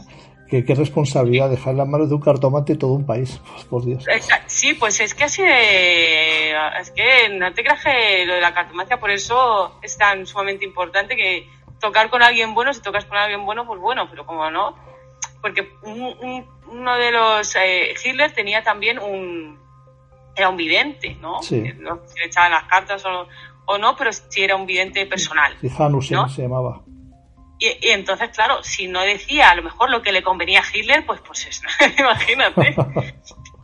Qué, 0.50 0.66
qué 0.66 0.74
responsabilidad 0.76 1.50
dejar 1.50 1.72
en 1.72 1.78
las 1.78 1.88
manos 1.88 2.10
de 2.10 2.16
un 2.16 2.22
cartomante 2.22 2.76
todo 2.76 2.94
un 2.94 3.06
país. 3.06 3.40
Pues, 3.52 3.66
por 3.66 3.86
Dios. 3.86 4.04
Sí, 4.48 4.74
pues 4.74 5.00
es 5.00 5.14
que 5.14 5.26
así 5.26 5.44
de... 5.44 6.52
Es 6.82 6.92
que 6.92 7.30
no 7.38 7.54
te 7.54 7.64
creas 7.64 7.84
que 7.84 8.26
lo 8.26 8.34
de 8.34 8.42
la 8.42 8.54
cartomancia 8.54 9.00
por 9.00 9.12
eso 9.12 9.78
es 9.84 9.98
tan 9.98 10.26
sumamente 10.26 10.66
importante 10.66 11.16
que 11.16 11.48
tocar 11.80 12.10
con 12.10 12.24
alguien 12.24 12.54
bueno, 12.54 12.74
si 12.74 12.82
tocas 12.82 13.06
con 13.06 13.18
alguien 13.18 13.46
bueno, 13.46 13.66
pues 13.68 13.80
bueno, 13.80 14.08
pero 14.10 14.26
como 14.26 14.50
no... 14.50 14.76
Porque 15.42 15.70
un- 15.84 16.16
un- 16.22 16.46
uno 16.72 16.96
de 16.98 17.12
los... 17.12 17.56
eh, 17.56 17.94
Hitler 18.04 18.32
tenía 18.34 18.64
también 18.64 18.98
un... 19.00 19.60
Era 20.36 20.50
un 20.50 20.58
vidente, 20.58 21.16
¿no? 21.22 21.42
Sí. 21.44 21.62
No 21.78 22.00
si 22.08 22.18
le 22.20 22.26
echaban 22.26 22.52
las 22.52 22.64
cartas 22.64 23.04
o, 23.06 23.28
o 23.66 23.78
no, 23.78 23.96
pero 23.96 24.12
sí 24.12 24.42
era 24.44 24.56
un 24.56 24.66
vidente 24.66 25.06
personal. 25.06 25.56
Y 25.62 25.70
Han 25.78 25.94
Hussein 25.96 26.22
¿No? 26.22 26.30
se 26.30 26.42
llamaba. 26.44 26.82
Y, 27.60 27.68
y 27.88 27.90
entonces, 27.92 28.30
claro, 28.30 28.64
si 28.64 28.88
no 28.88 29.02
decía 29.02 29.50
a 29.50 29.56
lo 29.56 29.64
mejor 29.64 29.90
lo 29.90 30.02
que 30.02 30.12
le 30.14 30.24
convenía 30.24 30.62
a 30.62 30.64
Hitler, 30.74 31.06
pues 31.06 31.20
pues 31.22 31.46
es, 31.48 31.62
imagínate. 32.00 32.76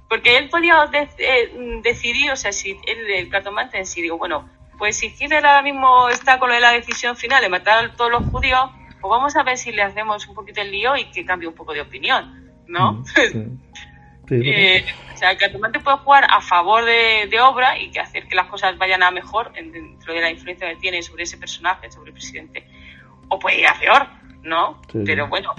Porque 0.09 0.37
él 0.37 0.49
podía 0.49 0.85
de- 0.87 1.09
eh, 1.17 1.51
decidir, 1.81 2.31
o 2.31 2.35
sea, 2.35 2.51
si 2.51 2.71
él, 2.87 3.09
el 3.09 3.29
cartomante 3.29 3.77
en 3.77 3.85
sí, 3.85 4.01
digo, 4.01 4.17
bueno, 4.17 4.49
pues 4.77 4.97
si 4.97 5.07
Hitler 5.17 5.45
ahora 5.45 5.61
mismo 5.61 6.09
está 6.09 6.37
con 6.37 6.49
lo 6.49 6.55
de 6.55 6.61
la 6.61 6.71
decisión 6.71 7.15
final 7.15 7.41
de 7.41 7.49
matar 7.49 7.85
a 7.85 7.95
todos 7.95 8.11
los 8.11 8.23
judíos, 8.29 8.69
pues 9.01 9.09
vamos 9.09 9.35
a 9.35 9.43
ver 9.43 9.57
si 9.57 9.71
le 9.71 9.81
hacemos 9.81 10.27
un 10.27 10.35
poquito 10.35 10.61
el 10.61 10.71
lío 10.71 10.95
y 10.97 11.05
que 11.11 11.25
cambie 11.25 11.47
un 11.47 11.55
poco 11.55 11.73
de 11.73 11.81
opinión, 11.81 12.51
¿no? 12.67 12.93
Mm, 12.93 13.05
sí. 13.05 13.21
Sí, 14.27 14.41
Eh, 14.43 14.83
o 15.13 15.17
sea, 15.17 15.29
el 15.29 15.37
cartomante 15.37 15.79
puede 15.79 15.97
jugar 15.97 16.25
a 16.27 16.41
favor 16.41 16.83
de, 16.83 17.27
de 17.29 17.39
obra 17.39 17.77
y 17.77 17.91
que 17.91 17.99
hacer 17.99 18.27
que 18.27 18.33
las 18.33 18.47
cosas 18.47 18.75
vayan 18.75 19.03
a 19.03 19.11
mejor 19.11 19.51
en- 19.53 19.71
dentro 19.71 20.13
de 20.15 20.19
la 20.19 20.31
influencia 20.31 20.67
que 20.67 20.77
tiene 20.77 21.03
sobre 21.03 21.25
ese 21.25 21.37
personaje, 21.37 21.91
sobre 21.91 22.07
el 22.09 22.13
presidente. 22.13 22.65
O 23.29 23.39
puede 23.39 23.59
ir 23.59 23.67
a 23.67 23.79
peor, 23.79 24.07
¿no? 24.43 24.81
Sí. 24.91 24.99
Pero 25.05 25.27
bueno, 25.27 25.53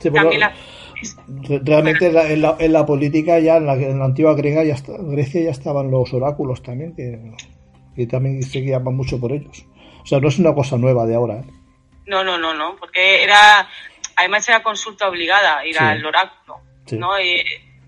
Sí, 0.00 0.10
pero 0.10 0.30
la... 0.32 0.52
re- 1.48 1.60
realmente 1.64 2.06
en 2.08 2.14
la, 2.14 2.30
en 2.30 2.42
la- 2.42 2.56
en 2.58 2.72
la 2.72 2.84
política 2.84 3.38
ya 3.38 3.56
en 3.56 3.66
la, 3.66 3.74
en 3.74 3.98
la 3.98 4.04
antigua 4.04 4.34
Grecia 4.34 4.64
ya, 4.64 4.74
está- 4.74 4.92
Grecia 4.98 5.42
ya 5.42 5.50
estaban 5.50 5.90
los 5.90 6.12
oráculos 6.12 6.62
también 6.62 6.94
que, 6.94 7.18
que 7.96 8.06
también 8.06 8.42
se 8.42 8.60
guiaban 8.60 8.94
mucho 8.94 9.18
por 9.18 9.32
ellos. 9.32 9.64
O 10.02 10.06
sea, 10.06 10.20
no 10.20 10.28
es 10.28 10.38
una 10.38 10.54
cosa 10.54 10.76
nueva 10.76 11.06
de 11.06 11.14
ahora. 11.14 11.36
¿eh? 11.36 11.44
No, 12.06 12.22
no, 12.22 12.36
no, 12.36 12.52
no, 12.52 12.76
porque 12.76 13.22
era, 13.24 13.66
además 14.16 14.46
era 14.48 14.62
consulta 14.62 15.08
obligada, 15.08 15.64
ir 15.66 15.74
Sí. 15.76 15.82
al 15.82 16.04
oráculo. 16.04 16.58
¿no? 16.98 17.18
Y 17.18 17.42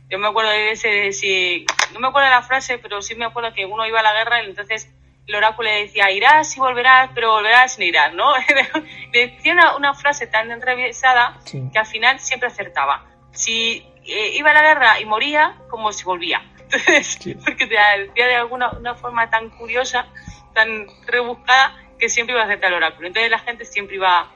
yo 0.09 0.19
me 0.19 0.29
acuerdo 0.29 0.51
de 0.53 0.71
ese, 0.71 1.13
si, 1.13 1.67
no 1.93 2.01
me 2.01 2.09
acuerdo 2.09 2.29
de 2.31 2.35
la 2.35 2.41
frase, 2.43 2.79
pero 2.79 3.03
sí 3.03 3.15
me 3.15 3.27
acuerdo 3.27 3.53
que 3.53 3.67
uno 3.67 3.87
iba 3.87 4.01
a 4.01 4.03
la 4.03 4.15
guerra 4.15 4.43
y 4.43 4.47
entonces 4.49 4.91
el 5.27 5.35
oráculo 5.35 5.69
le 5.69 5.83
decía, 5.83 6.11
irás 6.11 6.57
y 6.57 6.61
volverás, 6.61 7.11
pero 7.15 7.33
volverás 7.33 7.75
sin 7.75 7.85
irás, 7.85 8.13
¿no? 8.15 8.33
decía 9.13 9.53
una, 9.53 9.77
una 9.77 9.95
frase 9.95 10.27
tan 10.27 10.51
enrevesada 10.51 11.39
Sí. 11.45 11.63
que 11.73 11.79
al 11.79 11.87
final 11.87 12.21
siempre 12.21 12.49
acertaba. 12.49 13.05
Si 13.33 13.85
eh, 14.05 14.31
iba 14.37 14.51
a 14.51 14.55
la 14.55 14.63
guerra 14.63 15.01
y 15.01 15.05
moría, 15.05 15.57
como 15.69 15.93
si 15.93 16.05
volvía. 16.05 16.43
Entonces, 16.61 17.19
Sí. 17.21 17.35
porque 17.35 17.67
te 17.67 17.77
decía 17.99 18.27
de 18.27 18.37
alguna 18.37 18.71
una 18.71 18.95
forma 18.95 19.29
tan 19.29 19.51
curiosa, 19.51 20.07
tan 20.55 20.87
rebuscada, 21.07 21.77
que 21.99 22.09
siempre 22.09 22.35
iba 22.35 22.43
a 22.43 22.47
acertar 22.47 22.71
el 22.71 22.77
oráculo. 22.77 23.09
Entonces 23.09 23.31
la 23.31 23.39
gente 23.41 23.65
siempre 23.65 23.97
iba 23.97 24.31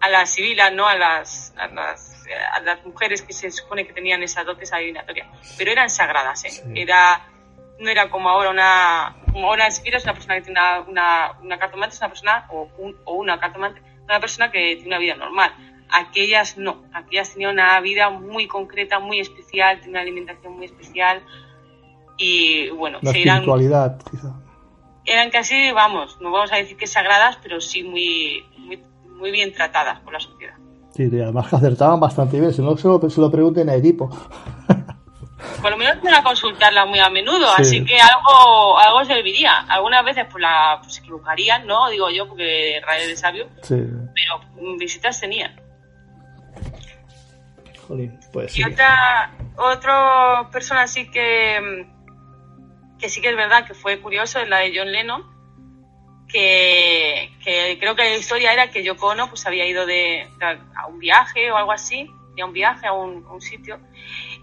a 0.00 0.08
las 0.08 0.30
civilas, 0.32 0.72
¿no? 0.72 0.86
A 0.86 0.96
las, 0.96 1.52
a 1.58 1.66
las, 1.68 2.24
a 2.52 2.60
las 2.60 2.84
mujeres 2.84 3.22
que 3.22 3.32
se 3.32 3.50
supone 3.50 3.86
que 3.86 3.92
tenían 3.92 4.22
esas 4.22 4.46
dotes 4.46 4.72
adivinatorias. 4.72 5.28
Pero 5.58 5.70
eran 5.72 5.90
sagradas, 5.90 6.44
¿eh? 6.44 6.50
Sí. 6.50 6.62
Era, 6.76 7.26
no 7.80 7.90
era 7.90 8.10
como 8.10 8.28
ahora 8.28 8.50
una, 8.50 9.16
como 9.32 9.48
ahora 9.48 9.70
Sibila 9.70 9.96
es 9.98 10.04
una 10.04 10.14
persona 10.14 10.36
que 10.36 10.42
tiene 10.42 10.60
una, 10.60 10.80
una, 10.88 11.32
una 11.42 11.58
cartomante, 11.58 11.94
es 11.94 12.00
una 12.00 12.08
persona, 12.08 12.46
o, 12.50 12.68
un, 12.78 12.96
o 13.04 13.14
una 13.14 13.38
cartomante, 13.38 13.82
una 14.04 14.20
persona 14.20 14.50
que 14.50 14.74
tiene 14.76 14.88
una 14.88 14.98
vida 14.98 15.16
normal. 15.16 15.52
Aquellas 15.90 16.56
no, 16.56 16.84
aquellas 16.92 17.32
tenían 17.32 17.52
una 17.52 17.78
vida 17.80 18.10
muy 18.10 18.46
concreta, 18.46 18.98
muy 19.00 19.20
especial, 19.20 19.76
tenían 19.76 19.90
una 19.90 20.00
alimentación 20.00 20.56
muy 20.56 20.66
especial 20.66 21.22
y 22.16 22.70
bueno, 22.70 22.98
La 23.02 23.10
se 23.12 23.18
espiritualidad, 23.18 24.00
quizá. 24.10 24.34
eran 25.04 25.30
casi, 25.30 25.72
vamos, 25.72 26.18
no 26.20 26.30
vamos 26.30 26.52
a 26.52 26.56
decir 26.56 26.76
que 26.76 26.86
sagradas, 26.86 27.38
pero 27.42 27.60
sí 27.60 27.82
muy, 27.82 28.44
muy, 28.58 28.82
muy 29.18 29.30
bien 29.30 29.52
tratadas 29.52 30.00
por 30.00 30.12
la 30.12 30.20
sociedad. 30.20 30.54
Sí, 30.94 31.08
además 31.12 31.48
que 31.48 31.56
acertaban 31.56 31.98
bastante 31.98 32.38
bien. 32.38 32.52
Si 32.52 32.62
no, 32.62 32.76
se 32.76 32.86
lo, 32.86 33.10
se 33.10 33.20
lo 33.20 33.28
pregunten 33.30 33.68
a 33.68 33.74
Edipo. 33.74 34.08
Por 35.60 35.70
lo 35.70 35.76
menos 35.76 36.00
tienen 36.00 36.18
a 36.18 36.22
consultarla 36.22 36.84
muy 36.84 36.98
a 36.98 37.08
menudo, 37.08 37.46
Sí. 37.56 37.62
así 37.62 37.84
que 37.84 37.98
algo, 37.98 38.78
algo 38.78 39.04
serviría. 39.04 39.60
Algunas 39.68 40.04
veces 40.04 40.26
pues, 40.30 40.42
la, 40.42 40.78
pues, 40.82 40.98
equivocarían, 40.98 41.66
¿no? 41.66 41.88
Digo 41.88 42.10
yo, 42.10 42.28
porque 42.28 42.80
Rayo 42.84 43.08
de 43.08 43.16
sabio, 43.16 43.48
Sí. 43.62 43.74
pero 44.14 44.40
mm, 44.60 44.76
visitas. 44.78 45.22
Jolín, 47.88 48.18
pues 48.32 48.58
Y 48.58 48.62
sí. 48.62 48.70
otra, 48.70 49.30
otra 49.56 50.48
persona 50.50 50.82
así 50.82 51.10
que, 51.10 51.60
mm, 51.60 52.98
que 52.98 53.08
sí 53.08 53.20
que 53.20 53.30
es 53.30 53.36
verdad 53.36 53.66
que 53.66 53.74
fue 53.74 54.00
curioso 54.00 54.38
es 54.40 54.48
la 54.48 54.58
de 54.58 54.72
John 54.76 54.90
Lennon, 54.90 55.22
que, 56.28 57.30
que 57.44 57.76
creo 57.78 57.94
que 57.94 58.04
la 58.04 58.16
historia 58.16 58.52
era 58.52 58.70
que 58.70 58.82
Yoko 58.82 59.08
Ono 59.08 59.28
pues 59.28 59.46
había 59.46 59.66
ido 59.66 59.86
de, 59.86 60.28
a 60.76 60.86
un 60.86 60.98
viaje 60.98 61.50
o 61.50 61.56
algo 61.56 61.72
así, 61.72 62.10
de 62.34 62.42
un 62.44 62.52
viaje 62.52 62.86
a 62.86 62.92
un, 62.92 63.24
a 63.26 63.32
un 63.32 63.40
sitio, 63.40 63.78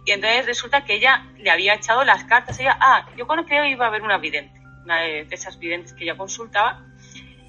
y 0.06 0.12
entonces 0.12 0.46
resulta 0.46 0.84
que 0.84 0.96
ella 0.96 1.28
le 1.38 1.52
había 1.52 1.76
echado 1.76 2.04
las 2.04 2.24
cartas, 2.24 2.60
ella, 2.60 2.78
ah, 2.80 3.08
Yoko 3.18 3.34
Ono 3.34 3.46
creo 3.46 3.66
iba 3.66 3.86
a 3.86 3.88
haber 3.90 4.02
una 4.02 4.18
vidente, 4.18 4.60
una 4.84 5.02
de, 5.02 5.28
esas 5.30 5.60
videntes 5.60 5.94
que 5.94 6.04
ella 6.04 6.18
consultaba, 6.18 6.86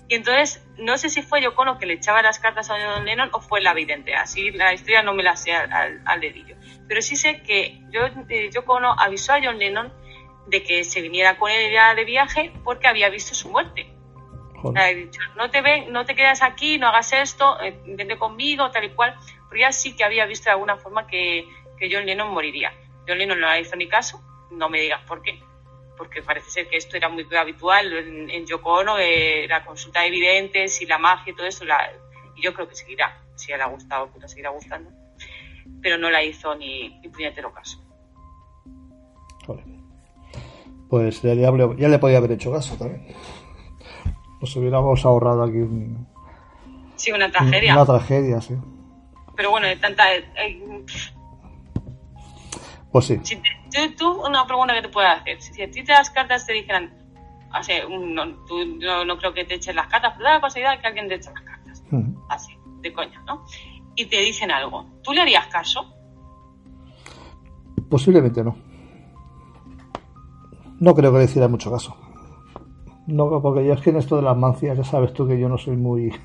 y 0.09 0.15
entonces, 0.15 0.63
no 0.77 0.99
sé 0.99 1.09
si 1.09 1.23
fue 1.23 1.41
Yoko 1.41 1.63
Ono 1.63 1.79
que 1.79 1.87
le 1.87 1.95
echaba 1.95 2.21
las 2.21 2.39
cartas 2.39 2.69
a 2.69 2.75
John 2.79 3.07
Lennon 3.07 3.31
o 3.33 3.41
fue 3.41 3.63
la 3.63 3.73
vidente. 3.73 4.15
Así 4.15 4.51
la 4.51 4.75
historia 4.75 5.03
no 5.03 5.15
me 5.15 5.23
la 5.23 5.37
sé 5.37 5.55
al, 5.55 6.03
al- 6.05 6.21
dedillo. 6.21 6.55
Pero 6.87 7.01
sí 7.01 7.17
sé 7.17 7.43
que 7.43 7.81
yo, 7.91 8.03
eh, 8.29 8.51
avisó 8.99 9.33
a 9.33 9.41
John 9.43 9.59
Lennon 9.59 9.91
de 10.49 10.63
que 10.63 10.85
se 10.85 11.01
viniera 11.01 11.39
con 11.39 11.51
ella 11.51 11.95
de 11.95 12.05
viaje 12.05 12.53
porque 12.63 12.89
había 12.89 13.09
visto 13.09 13.35
su 13.35 13.49
muerte. 13.49 13.91
Joder. 14.61 14.97
dicho, 14.97 15.21
no 15.37 15.51
te 15.51 15.63
ven, 15.63 15.91
no 15.93 16.05
te 16.05 16.15
quedas 16.15 16.43
aquí, 16.43 16.79
no 16.79 16.89
hagas 16.89 17.15
esto, 17.15 17.61
eh, 17.63 17.81
vente 17.87 18.19
conmigo, 18.19 18.71
tal 18.71 18.85
y 18.85 18.91
cual. 18.91 19.17
Porque 19.49 19.61
ella 19.61 19.73
sí 19.73 19.97
que 19.97 20.05
había 20.05 20.27
visto 20.27 20.45
de 20.45 20.53
alguna 20.53 20.77
forma 20.77 21.07
que, 21.07 21.49
que 21.83 21.95
John 21.95 22.07
Lennon 22.07 22.33
moriría. 22.33 22.73
John 23.09 23.19
Lennon 23.19 23.41
no 23.41 23.51
le 23.51 23.61
hizo 23.61 23.75
ni 23.75 23.89
caso, 23.89 24.21
no 24.53 24.69
me 24.69 24.81
digas 24.81 25.01
por 25.07 25.21
qué. 25.23 25.43
Porque 25.99 26.23
parece 26.23 26.49
ser 26.51 26.69
que 26.69 26.77
esto 26.77 26.97
era 26.97 27.09
muy 27.09 27.27
habitual 27.37 27.93
en, 27.93 28.31
en 28.31 28.47
Yoko 28.47 28.73
Ono, 28.81 28.99
eh, 28.99 29.47
la 29.49 29.65
consulta 29.65 30.01
de 30.01 30.07
evidentes 30.09 30.81
y 30.81 30.87
la 30.87 30.99
magia 30.99 31.33
y 31.33 31.37
todo 31.37 31.47
eso. 31.47 31.65
La, 31.65 31.91
y 32.37 32.43
yo 32.43 32.55
creo 32.55 32.69
que 32.69 32.75
seguirá, 32.77 33.21
si 33.35 33.49
le 33.49 33.61
ha 33.63 33.67
gustado, 33.67 34.09
pues 34.11 34.31
seguirá 34.31 34.51
gustando. 34.51 34.91
Pero 35.83 35.99
no 35.99 36.09
la 36.11 36.23
hizo 36.23 36.55
ni, 36.55 36.89
ni 37.01 37.09
puñetero 37.09 37.53
caso. 37.53 37.79
Joder. 39.47 39.65
Pues 40.89 41.23
ya, 41.23 41.35
ya 41.35 41.51
le- 41.51 41.77
ya 41.77 41.89
le 41.89 41.99
podía 41.99 42.19
haber 42.19 42.33
hecho 42.33 42.53
caso 42.53 42.77
también. 42.77 43.07
Nos 44.41 44.55
hubiéramos 44.57 45.05
ahorrado 45.05 45.43
aquí 45.45 45.57
un- 45.59 46.07
Sí, 46.97 47.11
una 47.13 47.31
tragedia. 47.31 47.75
una 47.75 47.87
tragedia, 47.87 48.41
sí. 48.41 48.55
Pero 49.37 49.51
bueno, 49.51 49.67
de 49.67 49.77
tanta... 49.77 50.15
eh, 50.15 50.25
eh, 50.37 50.85
Pues 52.93 53.07
sí. 53.07 53.19
Si 53.23 53.37
te- 53.37 53.89
tú, 53.89 53.97
tú, 53.97 54.27
una 54.27 54.47
pregunta 54.47 54.75
que 54.75 54.83
te 54.83 54.89
puedo 54.91 55.07
hacer. 55.09 55.41
Si, 55.41 55.63
a 55.63 55.71
ti 55.71 55.83
te 55.83 55.93
las 55.93 56.11
cartas 56.11 56.47
te 56.47 56.53
dijeran, 56.53 56.93
un- 57.89 58.15
no, 58.15 58.27
tú 58.47 58.65
no, 58.81 59.05
no 59.05 59.17
creo 59.19 59.33
que 59.33 59.45
te 59.45 59.55
echen 59.55 59.77
las 59.77 59.87
cartas, 59.89 60.13
pero 60.15 60.25
da 60.29 60.35
la 60.35 60.41
casualidad 60.43 60.81
que 60.81 60.87
alguien 60.87 61.09
te 61.09 61.15
eche 61.15 61.31
las 61.33 61.43
cartas. 61.43 61.83
Mm. 61.91 62.15
Así, 62.29 62.53
de 62.83 62.93
coña, 62.93 63.23
¿no? 63.27 63.45
Y 63.97 64.05
te 64.07 64.21
dicen 64.21 64.51
algo. 64.51 64.87
¿Tú 65.03 65.13
le 65.13 65.23
harías 65.23 65.47
caso? 65.49 65.87
Posiblemente 67.89 68.43
no. 68.45 68.57
No 70.81 70.95
creo 70.95 71.13
que 71.13 71.19
le 71.19 71.25
hiciera 71.25 71.49
mucho 71.49 71.71
caso. 71.71 71.97
No, 73.07 73.41
porque 73.43 73.65
yo 73.65 73.73
es 73.75 73.81
que 73.81 73.91
en 73.91 73.97
esto 73.97 74.17
de 74.17 74.23
las 74.23 74.37
mancias, 74.37 74.77
ya 74.77 74.85
sabes 74.85 75.13
tú 75.13 75.27
que 75.27 75.39
yo 75.39 75.49
no 75.49 75.57
soy 75.59 75.77
muy. 75.77 76.13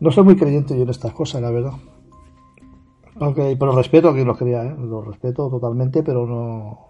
No 0.00 0.12
soy 0.12 0.22
muy 0.22 0.36
creyente 0.36 0.76
yo 0.76 0.84
en 0.84 0.90
estas 0.90 1.12
cosas, 1.12 1.42
la 1.42 1.50
verdad. 1.50 1.72
Aunque, 3.20 3.56
pero 3.58 3.72
respeto 3.72 4.08
a 4.08 4.14
quien 4.14 4.26
lo 4.26 4.36
quería, 4.36 4.64
¿eh? 4.64 4.76
lo 4.78 5.02
respeto 5.02 5.48
totalmente, 5.48 6.02
pero 6.02 6.26
no. 6.26 6.88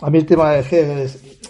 A 0.00 0.10
mí 0.10 0.18
el 0.18 0.26
tema 0.26 0.56
es 0.56 0.68
que, 0.68 1.04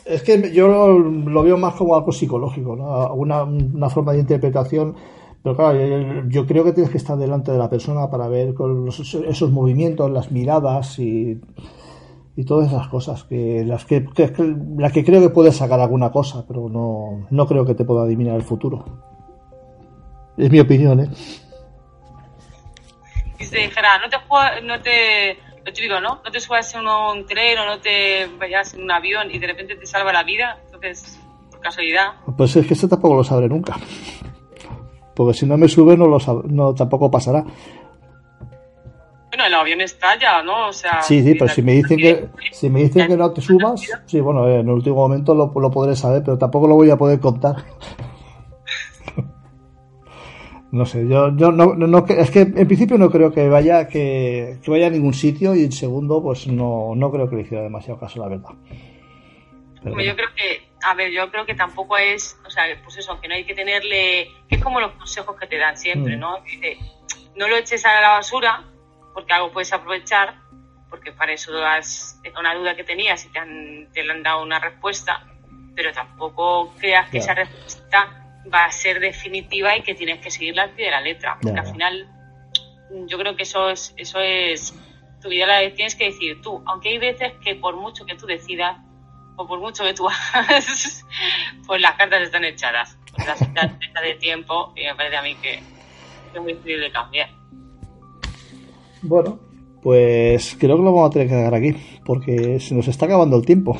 es, 0.07 0.23
que 0.23 0.53
yo 0.53 0.69
lo, 0.69 1.43
veo 1.43 1.59
más 1.59 1.74
como 1.74 1.95
algo 1.95 2.12
psicológico, 2.12 2.77
¿no? 2.77 3.12
una, 3.15 3.43
una 3.43 3.90
forma 3.90 4.12
de 4.12 4.20
interpretación. 4.20 4.95
Pero 5.43 5.57
claro, 5.57 6.28
yo 6.28 6.47
creo 6.47 6.65
que 6.65 6.73
tienes 6.73 6.90
que 6.90 6.99
estar 6.99 7.16
delante 7.16 7.53
de 7.53 7.59
la 7.59 7.70
persona 7.70 8.11
para 8.11 8.28
ver 8.28 8.55
con 8.55 8.89
esos 8.89 9.51
movimientos, 9.53 10.11
las 10.11 10.32
miradas 10.32 10.99
y, 10.99 11.40
y 12.36 12.45
todas 12.45 12.69
esas 12.69 12.89
cosas, 12.89 13.24
que 13.24 13.65
las 13.65 13.85
que, 13.85 14.07
que, 14.07 14.32
la 14.77 14.90
que 14.90 15.05
creo 15.05 15.20
que 15.20 15.31
puedes 15.31 15.57
sacar 15.57 15.81
alguna 15.81 16.11
cosa, 16.12 16.45
pero 16.47 16.69
no, 16.69 17.27
no 17.31 17.47
creo 17.47 17.65
que 17.65 17.74
te 17.74 17.85
pueda 17.85 18.03
adivinar 18.03 18.36
el 18.36 18.43
futuro. 18.43 18.85
Es 20.36 20.51
mi 20.51 20.61
opinión, 20.61 21.01
¿eh? 21.01 21.11
Y 23.39 23.44
se 23.44 23.59
dijera, 23.59 23.98
no 23.98 24.09
te, 24.09 24.62
no 24.62 24.81
te, 24.81 25.39
lo 25.65 25.73
típico, 25.73 26.01
¿no? 26.01 26.20
No 26.24 26.31
te 26.31 26.40
subas 26.40 26.74
en 26.74 26.86
un 26.86 27.27
tren 27.27 27.59
o 27.59 27.66
no 27.66 27.78
te 27.78 28.27
vayas 28.39 28.74
en 28.74 28.82
un 28.82 28.90
avión 28.90 29.31
y 29.31 29.39
de 29.39 29.47
repente 29.47 29.77
te 29.77 29.86
salva 29.86 30.12
la 30.12 30.23
vida, 30.23 30.59
entonces, 30.65 31.19
por 31.51 31.60
casualidad. 31.60 32.15
Pues 32.36 32.56
es 32.56 32.66
que 32.66 32.74
eso 32.74 32.89
tampoco 32.89 33.16
lo 33.16 33.24
sabré 33.24 33.48
nunca. 33.48 33.77
Porque 35.15 35.39
si 35.39 35.47
no 35.47 35.56
me 35.56 35.69
sube, 35.69 35.97
no, 35.97 36.06
lo 36.06 36.19
no 36.44 36.74
tampoco 36.74 37.10
pasará. 37.10 37.44
Bueno, 39.28 39.47
el 39.47 39.55
avión 39.55 39.81
estalla, 39.81 40.43
¿no? 40.43 40.69
O 40.69 40.73
sea, 40.73 41.02
sí, 41.02 41.23
sí, 41.23 41.35
pero 41.35 41.48
si 41.48 41.62
me 41.62 41.73
dicen 41.73 41.98
que, 41.98 42.28
si 42.51 42.70
me 42.70 42.81
dicen 42.81 43.06
que 43.06 43.16
no 43.16 43.31
te 43.32 43.40
subas, 43.40 43.82
sí, 44.06 44.20
bueno, 44.20 44.48
en 44.48 44.60
el 44.60 44.70
último 44.70 44.97
momento 44.97 45.35
lo, 45.35 45.52
lo 45.55 45.70
podré 45.70 45.94
saber, 45.94 46.23
pero 46.24 46.39
tampoco 46.39 46.66
lo 46.66 46.74
voy 46.74 46.90
a 46.90 46.97
poder 46.97 47.20
contar. 47.20 47.56
No 50.70 50.85
sé, 50.85 51.09
yo, 51.09 51.35
yo 51.35 51.51
no, 51.51 51.74
no, 51.74 52.07
es 52.07 52.31
que 52.31 52.40
en 52.40 52.66
principio 52.66 52.99
no 52.99 53.11
creo 53.11 53.32
que 53.32 53.49
vaya 53.49 53.89
que, 53.89 54.59
vaya 54.66 54.89
a 54.89 54.90
ningún 54.90 55.15
sitio 55.15 55.55
y 55.55 55.65
en 55.65 55.73
segundo 55.73 56.23
pues 56.23 56.47
no, 56.47 56.93
no 56.95 57.11
creo 57.11 57.28
que 57.28 57.36
le 57.36 57.43
hiciera 57.43 57.62
demasiado 57.62 57.99
caso, 57.99 58.20
la 58.20 58.28
verdad. 58.28 58.51
Yo 59.82 59.95
creo 59.95 60.35
que, 60.36 60.69
a 60.82 60.93
ver, 60.95 61.11
yo 61.11 61.31
creo 61.31 61.47
que 61.47 61.55
tampoco 61.55 61.97
es, 61.97 62.39
o 62.47 62.51
sea, 62.51 62.65
pues 62.85 62.99
eso, 62.99 63.19
que 63.19 63.28
no 63.28 63.35
hay 63.35 63.45
que 63.45 63.55
tenerle, 63.55 64.28
que 64.47 64.57
es 64.57 64.62
como 64.62 64.81
los 64.81 64.93
consejos 64.93 65.36
que 65.36 65.47
te 65.47 65.57
dan 65.57 65.78
siempre, 65.78 66.16
mm. 66.16 66.20
¿no? 66.20 66.40
Dice, 66.43 66.77
no 67.36 67.49
lo 67.49 67.57
eches 67.57 67.86
a 67.86 68.01
la 68.01 68.11
basura 68.11 68.65
porque 69.15 69.32
algo 69.32 69.51
puedes 69.51 69.73
aprovechar, 69.73 70.35
porque 70.90 71.12
para 71.12 71.32
eso 71.32 71.57
has, 71.65 72.20
una 72.39 72.55
duda 72.55 72.77
que 72.77 72.85
tenías 72.85 73.24
y 73.24 73.31
te, 73.31 73.39
han, 73.39 73.89
te 73.95 74.05
le 74.05 74.12
han 74.12 74.23
dado 74.23 74.43
una 74.43 74.59
respuesta, 74.59 75.27
pero 75.74 75.93
tampoco 75.93 76.74
creas 76.78 77.09
que 77.09 77.19
esa 77.19 77.32
respuesta 77.32 78.18
va 78.53 78.65
a 78.65 78.73
ser 78.73 79.01
definitiva 79.01 79.77
y 79.77 79.83
que 79.83 79.95
tienes 79.95 80.20
que 80.20 80.31
seguirla 80.31 80.65
al 80.65 80.70
pie 80.70 80.87
de 80.87 80.91
la 80.91 81.01
letra. 81.01 81.39
Porque 81.41 81.59
al 81.59 81.66
final, 81.66 82.09
yo 83.07 83.19
creo 83.19 83.37
que 83.37 83.43
eso 83.43 83.70
es, 83.70 83.95
eso 83.97 84.20
es, 84.20 84.75
tu 85.20 85.29
vida 85.29 85.47
la 85.47 85.75
tienes 85.75 85.95
que 85.95 86.07
decir 86.07 86.41
tú. 86.43 86.62
Aunque 86.66 86.91
hay 86.91 86.99
veces 86.99 87.33
que 87.45 87.55
por 87.55 87.77
mucho 87.77 88.05
que 88.07 88.15
tú 88.15 88.27
decidas, 88.27 88.79
o 89.37 89.47
por 89.47 89.61
mucho 89.61 89.85
que 89.85 89.95
tú 89.95 90.07
hagas, 90.35 91.05
pues 91.66 91.81
las 91.81 91.97
cartas 91.97 92.23
están 92.23 92.45
echadas. 92.45 92.99
Pues 93.15 93.27
las 93.27 93.41
hechas 93.41 93.79
de 94.03 94.15
tiempo 94.15 94.73
y 94.77 94.85
me 94.85 94.95
parece 94.95 95.16
a 95.16 95.23
mí 95.23 95.35
que, 95.37 95.55
es 96.35 96.43
muy 96.43 96.53
difícil 96.53 96.81
de 96.81 96.91
cambiar. 96.91 97.31
Bueno, 99.03 99.39
pues 99.83 100.57
creo 100.59 100.77
que 100.77 100.83
lo 100.83 100.93
vamos 100.93 101.11
a 101.11 101.12
tener 101.12 101.29
que 101.29 101.35
dejar 101.35 101.55
aquí, 101.55 101.75
porque 102.05 102.61
se 102.61 102.75
nos 102.75 102.89
está 102.89 103.07
acabando 103.07 103.37
el 103.37 103.47
tiempo. 103.47 103.79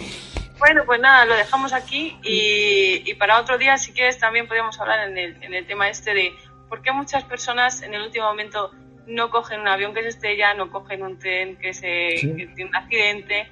Bueno, 0.59 0.83
pues 0.85 1.01
nada, 1.01 1.25
lo 1.25 1.35
dejamos 1.35 1.73
aquí 1.73 2.17
y, 2.23 3.15
para 3.15 3.41
otro 3.41 3.59
día, 3.59 3.77
si 3.79 3.93
quieres, 3.93 4.19
también 4.19 4.47
podríamos 4.47 4.79
hablar 4.81 5.09
en 5.09 5.17
el, 5.17 5.43
en 5.43 5.55
el 5.55 5.67
tema 5.67 5.89
este 5.89 6.15
de 6.15 6.33
por 6.69 6.83
qué 6.83 6.93
muchas 6.93 7.25
personas 7.25 7.83
en 7.83 7.95
el 7.95 8.03
último 8.03 8.27
momento 8.27 8.73
no 9.07 9.31
cogen 9.31 9.61
un 9.61 9.69
avión 9.69 9.95
que 9.95 10.03
se 10.03 10.09
estrella, 10.09 10.55
no 10.55 10.71
cogen 10.71 11.03
un 11.03 11.19
tren 11.19 11.57
que, 11.57 11.73
se, 11.73 12.17
tiene 12.21 12.65
un 12.67 12.77
accidente. 12.77 13.49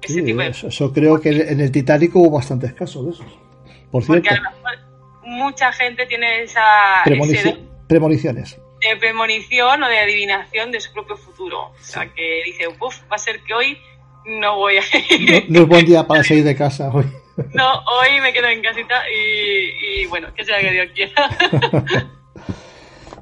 Ese 0.00 0.22
tipo 0.22 0.40
de... 0.40 0.48
eso, 0.48 0.92
creo 0.92 1.20
que 1.20 1.30
en 1.30 1.60
el 1.60 1.70
Titanic 1.70 2.14
hubo 2.14 2.30
bastantes 2.30 2.72
casos 2.72 3.04
de 3.04 3.10
esos. 3.12 3.26
Por 3.90 4.04
cierto. 4.04 4.22
Porque 4.22 4.28
a 4.28 4.36
lo 4.36 4.50
mejor 4.50 4.78
mucha 5.22 5.72
gente 5.72 6.06
tiene 6.06 6.42
esa... 6.42 7.02
premoniciones. 7.88 8.58
De 8.80 8.96
premonición 8.96 9.82
o 9.82 9.88
de 9.88 9.98
adivinación 9.98 10.70
de 10.70 10.80
su 10.80 10.92
propio 10.92 11.16
futuro. 11.16 11.70
O 11.70 11.74
sea, 11.80 12.06
que 12.14 12.42
dice, 12.44 12.68
uff, 12.68 13.00
va 13.10 13.16
a 13.16 13.18
ser 13.18 13.42
que 13.42 13.52
hoy 13.52 13.78
no 14.28 14.56
voy 14.56 14.76
a 14.76 14.82
ir. 15.10 15.46
No, 15.48 15.62
es 15.62 15.68
buen 15.68 15.86
día 15.86 16.06
para 16.06 16.22
salir 16.22 16.44
de 16.44 16.56
casa 16.56 16.90
hoy. 16.92 17.06
No, 17.54 17.72
hoy 17.72 18.20
me 18.20 18.32
quedo 18.32 18.48
en 18.48 18.60
casita 18.60 19.00
y, 19.08 20.06
bueno, 20.06 20.34
que 20.34 20.44
sea 20.44 20.60
que 20.60 20.72
Dios 20.72 20.88
quiera. 20.94 21.28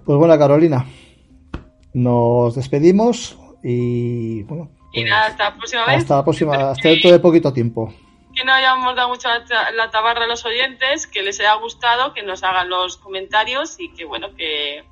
Pues 0.07 0.19
bueno, 0.19 0.39
Carolina, 0.39 0.87
nos 1.93 2.55
despedimos 2.55 3.37
y 3.61 4.45
bueno. 4.45 4.71
y 4.93 5.01
pues 5.01 5.11
nada, 5.11 5.27
hasta 5.27 5.45
la 5.51 5.57
próxima 5.57 5.87
vez. 5.87 5.97
Hasta 5.97 6.17
la 6.17 6.25
próxima, 6.25 6.55
hasta 6.71 6.89
dentro 6.89 7.11
de 7.11 7.19
poquito 7.19 7.53
tiempo. 7.53 7.93
Que 8.33 8.45
no 8.45 8.53
hayamos 8.53 8.95
dado 8.95 9.09
mucho 9.09 9.29
la 9.75 9.91
tabarra 9.91 10.25
a 10.25 10.29
los 10.29 10.45
oyentes, 10.45 11.09
que 11.09 11.25
les 11.25 11.41
haya 11.41 11.55
gustado, 11.55 12.15
que 12.15 12.23
nos 12.23 12.45
hagan 12.45 12.69
los 12.69 12.99
comentarios 12.99 13.81
y 13.81 13.93
que 13.95 14.05
bueno, 14.05 14.29
que 14.37 14.85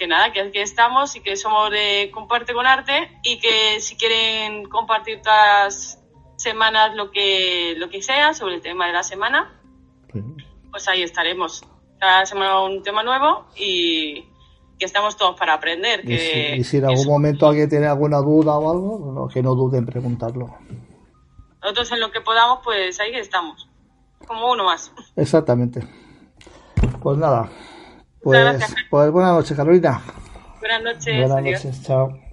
que 0.00 0.06
nada, 0.06 0.32
que 0.32 0.40
aquí 0.40 0.58
estamos 0.58 1.14
y 1.14 1.20
que 1.20 1.36
somos 1.36 1.70
de 1.70 2.10
Comparte 2.10 2.54
con 2.54 2.66
Arte 2.66 3.20
y 3.22 3.38
que 3.38 3.80
si 3.80 3.96
quieren 3.96 4.64
compartir 4.64 5.20
todas 5.20 6.02
semanas 6.36 6.94
lo 6.96 7.10
que, 7.10 7.74
lo 7.76 7.90
que 7.90 8.00
sea 8.00 8.32
sobre 8.32 8.54
el 8.54 8.62
tema 8.62 8.86
de 8.86 8.94
la 8.94 9.02
semana, 9.02 9.60
pues 10.70 10.88
ahí 10.88 11.02
estaremos. 11.02 11.62
Cada 11.98 12.24
semana 12.24 12.62
un 12.62 12.82
tema 12.82 13.02
nuevo 13.02 13.44
y 13.54 14.24
que 14.78 14.86
estamos 14.86 15.18
todos 15.18 15.38
para 15.38 15.52
aprender. 15.52 16.00
Que, 16.00 16.56
y, 16.56 16.64
si, 16.64 16.78
en 16.78 16.86
algún 16.86 17.06
momento 17.06 17.46
alguien 17.46 17.68
tiene 17.68 17.86
alguna 17.86 18.20
duda 18.22 18.56
o 18.56 18.70
algo, 18.70 19.28
que 19.28 19.42
no 19.42 19.54
duden 19.54 19.80
en 19.80 19.86
preguntarlo. 19.86 20.56
Nosotros 21.60 21.92
en 21.92 22.00
lo 22.00 22.10
que 22.10 22.22
podamos, 22.22 22.60
pues 22.64 22.98
ahí 23.00 23.14
estamos. 23.16 23.68
Como 24.26 24.50
uno 24.50 24.64
más. 24.64 24.90
Exactamente. 25.14 25.86
Pues 27.02 27.18
nada, 27.18 27.50
pues, 28.22 28.76
pues 28.90 29.10
buenas 29.10 29.32
noches, 29.32 29.56
Carolina. 29.56 30.00
Buenas 30.60 30.82
noches. 30.82 31.28
Buenas 31.28 31.44
noches, 31.44 31.82
chao. 31.82 32.29